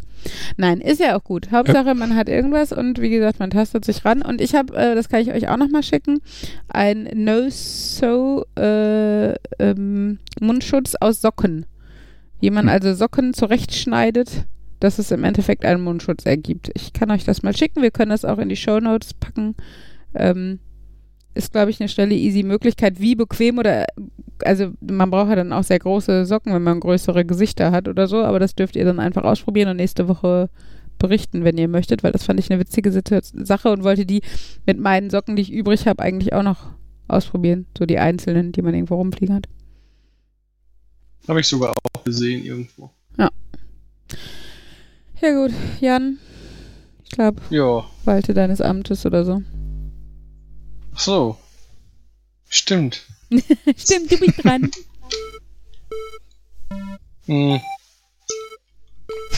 Nein, 0.56 0.80
ist 0.80 1.00
ja 1.00 1.16
auch 1.16 1.24
gut. 1.24 1.50
Hauptsache, 1.50 1.88
ja. 1.88 1.94
man 1.94 2.16
hat 2.16 2.28
irgendwas 2.28 2.72
und 2.72 3.00
wie 3.00 3.10
gesagt, 3.10 3.38
man 3.38 3.50
tastet 3.50 3.84
sich 3.84 4.04
ran. 4.04 4.22
Und 4.22 4.40
ich 4.40 4.54
habe, 4.54 4.74
äh, 4.74 4.94
das 4.94 5.08
kann 5.08 5.20
ich 5.20 5.32
euch 5.32 5.48
auch 5.48 5.58
nochmal 5.58 5.82
schicken, 5.82 6.20
ein 6.68 7.08
No-So 7.12 8.46
äh, 8.56 9.34
ähm, 9.58 10.18
Mundschutz 10.40 10.94
aus 10.94 11.20
Socken. 11.20 11.66
Wie 12.40 12.50
man 12.50 12.66
hm. 12.66 12.70
also 12.70 12.94
Socken 12.94 13.34
zurechtschneidet, 13.34 14.46
dass 14.80 14.98
es 14.98 15.10
im 15.10 15.24
Endeffekt 15.24 15.64
einen 15.64 15.82
Mundschutz 15.82 16.26
ergibt. 16.26 16.70
Ich 16.74 16.92
kann 16.92 17.10
euch 17.10 17.24
das 17.24 17.42
mal 17.42 17.56
schicken. 17.56 17.82
Wir 17.82 17.90
können 17.90 18.10
das 18.10 18.24
auch 18.24 18.38
in 18.38 18.48
die 18.48 18.56
Show 18.56 18.80
Notes 18.80 19.14
packen. 19.14 19.54
Ähm, 20.14 20.58
ist, 21.34 21.52
glaube 21.52 21.70
ich, 21.70 21.80
eine 21.80 21.88
schnelle, 21.88 22.14
easy 22.14 22.42
Möglichkeit. 22.42 23.00
Wie 23.00 23.14
bequem 23.14 23.58
oder, 23.58 23.86
also 24.44 24.72
man 24.80 25.10
braucht 25.10 25.30
ja 25.30 25.36
dann 25.36 25.52
auch 25.52 25.64
sehr 25.64 25.78
große 25.78 26.26
Socken, 26.26 26.52
wenn 26.52 26.62
man 26.62 26.80
größere 26.80 27.24
Gesichter 27.24 27.72
hat 27.72 27.88
oder 27.88 28.06
so, 28.06 28.22
aber 28.22 28.38
das 28.38 28.54
dürft 28.54 28.76
ihr 28.76 28.84
dann 28.84 29.00
einfach 29.00 29.24
ausprobieren 29.24 29.68
und 29.68 29.76
nächste 29.76 30.08
Woche 30.08 30.48
berichten, 30.98 31.44
wenn 31.44 31.58
ihr 31.58 31.68
möchtet, 31.68 32.04
weil 32.04 32.12
das 32.12 32.24
fand 32.24 32.38
ich 32.38 32.50
eine 32.50 32.60
witzige 32.60 32.92
Sache 32.92 33.70
und 33.72 33.82
wollte 33.82 34.06
die 34.06 34.22
mit 34.64 34.78
meinen 34.78 35.10
Socken, 35.10 35.34
die 35.34 35.42
ich 35.42 35.52
übrig 35.52 35.88
habe, 35.88 36.02
eigentlich 36.02 36.32
auch 36.32 36.44
noch 36.44 36.74
ausprobieren. 37.08 37.66
So 37.76 37.84
die 37.84 37.98
einzelnen, 37.98 38.52
die 38.52 38.62
man 38.62 38.74
irgendwo 38.74 38.94
rumfliegen 38.94 39.34
hat. 39.34 39.48
Habe 41.26 41.40
ich 41.40 41.48
sogar 41.48 41.72
auch 41.72 42.04
gesehen 42.04 42.44
irgendwo. 42.44 42.90
Ja. 43.18 43.30
Ja 45.24 45.32
gut, 45.32 45.54
Jan. 45.80 46.18
Ich 47.02 47.12
glaube, 47.12 47.40
walte 48.04 48.34
deines 48.34 48.60
Amtes 48.60 49.06
oder 49.06 49.24
so. 49.24 49.42
Ach 50.94 50.98
so. 50.98 51.38
Stimmt. 52.46 53.06
Stimmt, 53.74 54.12
du 54.12 54.18
bist 54.18 54.44
dran. 54.44 54.70
Hm. 57.26 57.58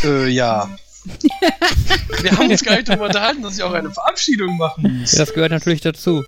Äh, 0.03 0.27
ja. 0.27 0.69
Wir 2.21 2.33
haben 2.33 2.51
uns 2.51 2.65
gar 2.65 2.75
nicht 2.75 2.89
darüber 2.89 3.05
unterhalten, 3.05 3.43
dass 3.43 3.57
ich 3.57 3.63
auch 3.63 3.73
eine 3.73 3.93
Verabschiedung 3.93 4.57
machen 4.57 4.99
muss. 4.99 5.13
Ja, 5.13 5.21
das 5.21 5.33
gehört 5.33 5.53
natürlich 5.53 5.83
dazu. 5.83 6.25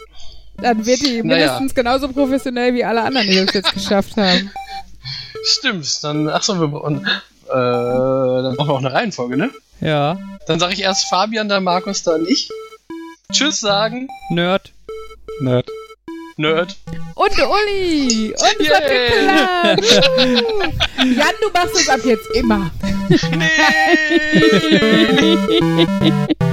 Dann 0.58 0.86
wird 0.86 1.00
die 1.00 1.20
mindestens 1.24 1.74
naja. 1.74 1.82
genauso 1.98 2.12
professionell 2.12 2.74
wie 2.74 2.84
alle 2.84 3.02
anderen, 3.02 3.26
die 3.26 3.44
das 3.44 3.52
jetzt 3.52 3.74
geschafft 3.74 4.16
haben. 4.16 4.52
Stimmt, 5.42 6.04
dann, 6.04 6.28
achso, 6.28 6.60
wir 6.60 6.68
brauchen, 6.68 7.04
äh, 7.48 8.42
dann 8.42 8.56
brauchen 8.56 8.68
wir 8.68 8.74
auch 8.74 8.78
eine 8.78 8.92
Reihenfolge, 8.92 9.36
ne? 9.36 9.50
Ja. 9.80 10.18
Dann 10.46 10.58
sage 10.58 10.74
ich 10.74 10.82
erst 10.82 11.08
Fabian, 11.08 11.48
dann 11.48 11.64
Markus, 11.64 12.02
dann 12.02 12.26
ich. 12.26 12.50
Tschüss 13.32 13.60
sagen. 13.60 14.08
Nerd. 14.30 14.72
Nerd. 15.40 15.68
Nerd. 16.36 16.76
Und 17.14 17.32
Uli! 17.32 18.32
Und 18.32 18.58
geklappt! 18.58 19.84
Jan, 20.98 21.34
du 21.42 21.50
machst 21.52 21.74
es 21.74 21.88
ab 21.88 22.00
jetzt 22.04 22.30
immer. 22.34 22.70
Nee! 23.32 23.48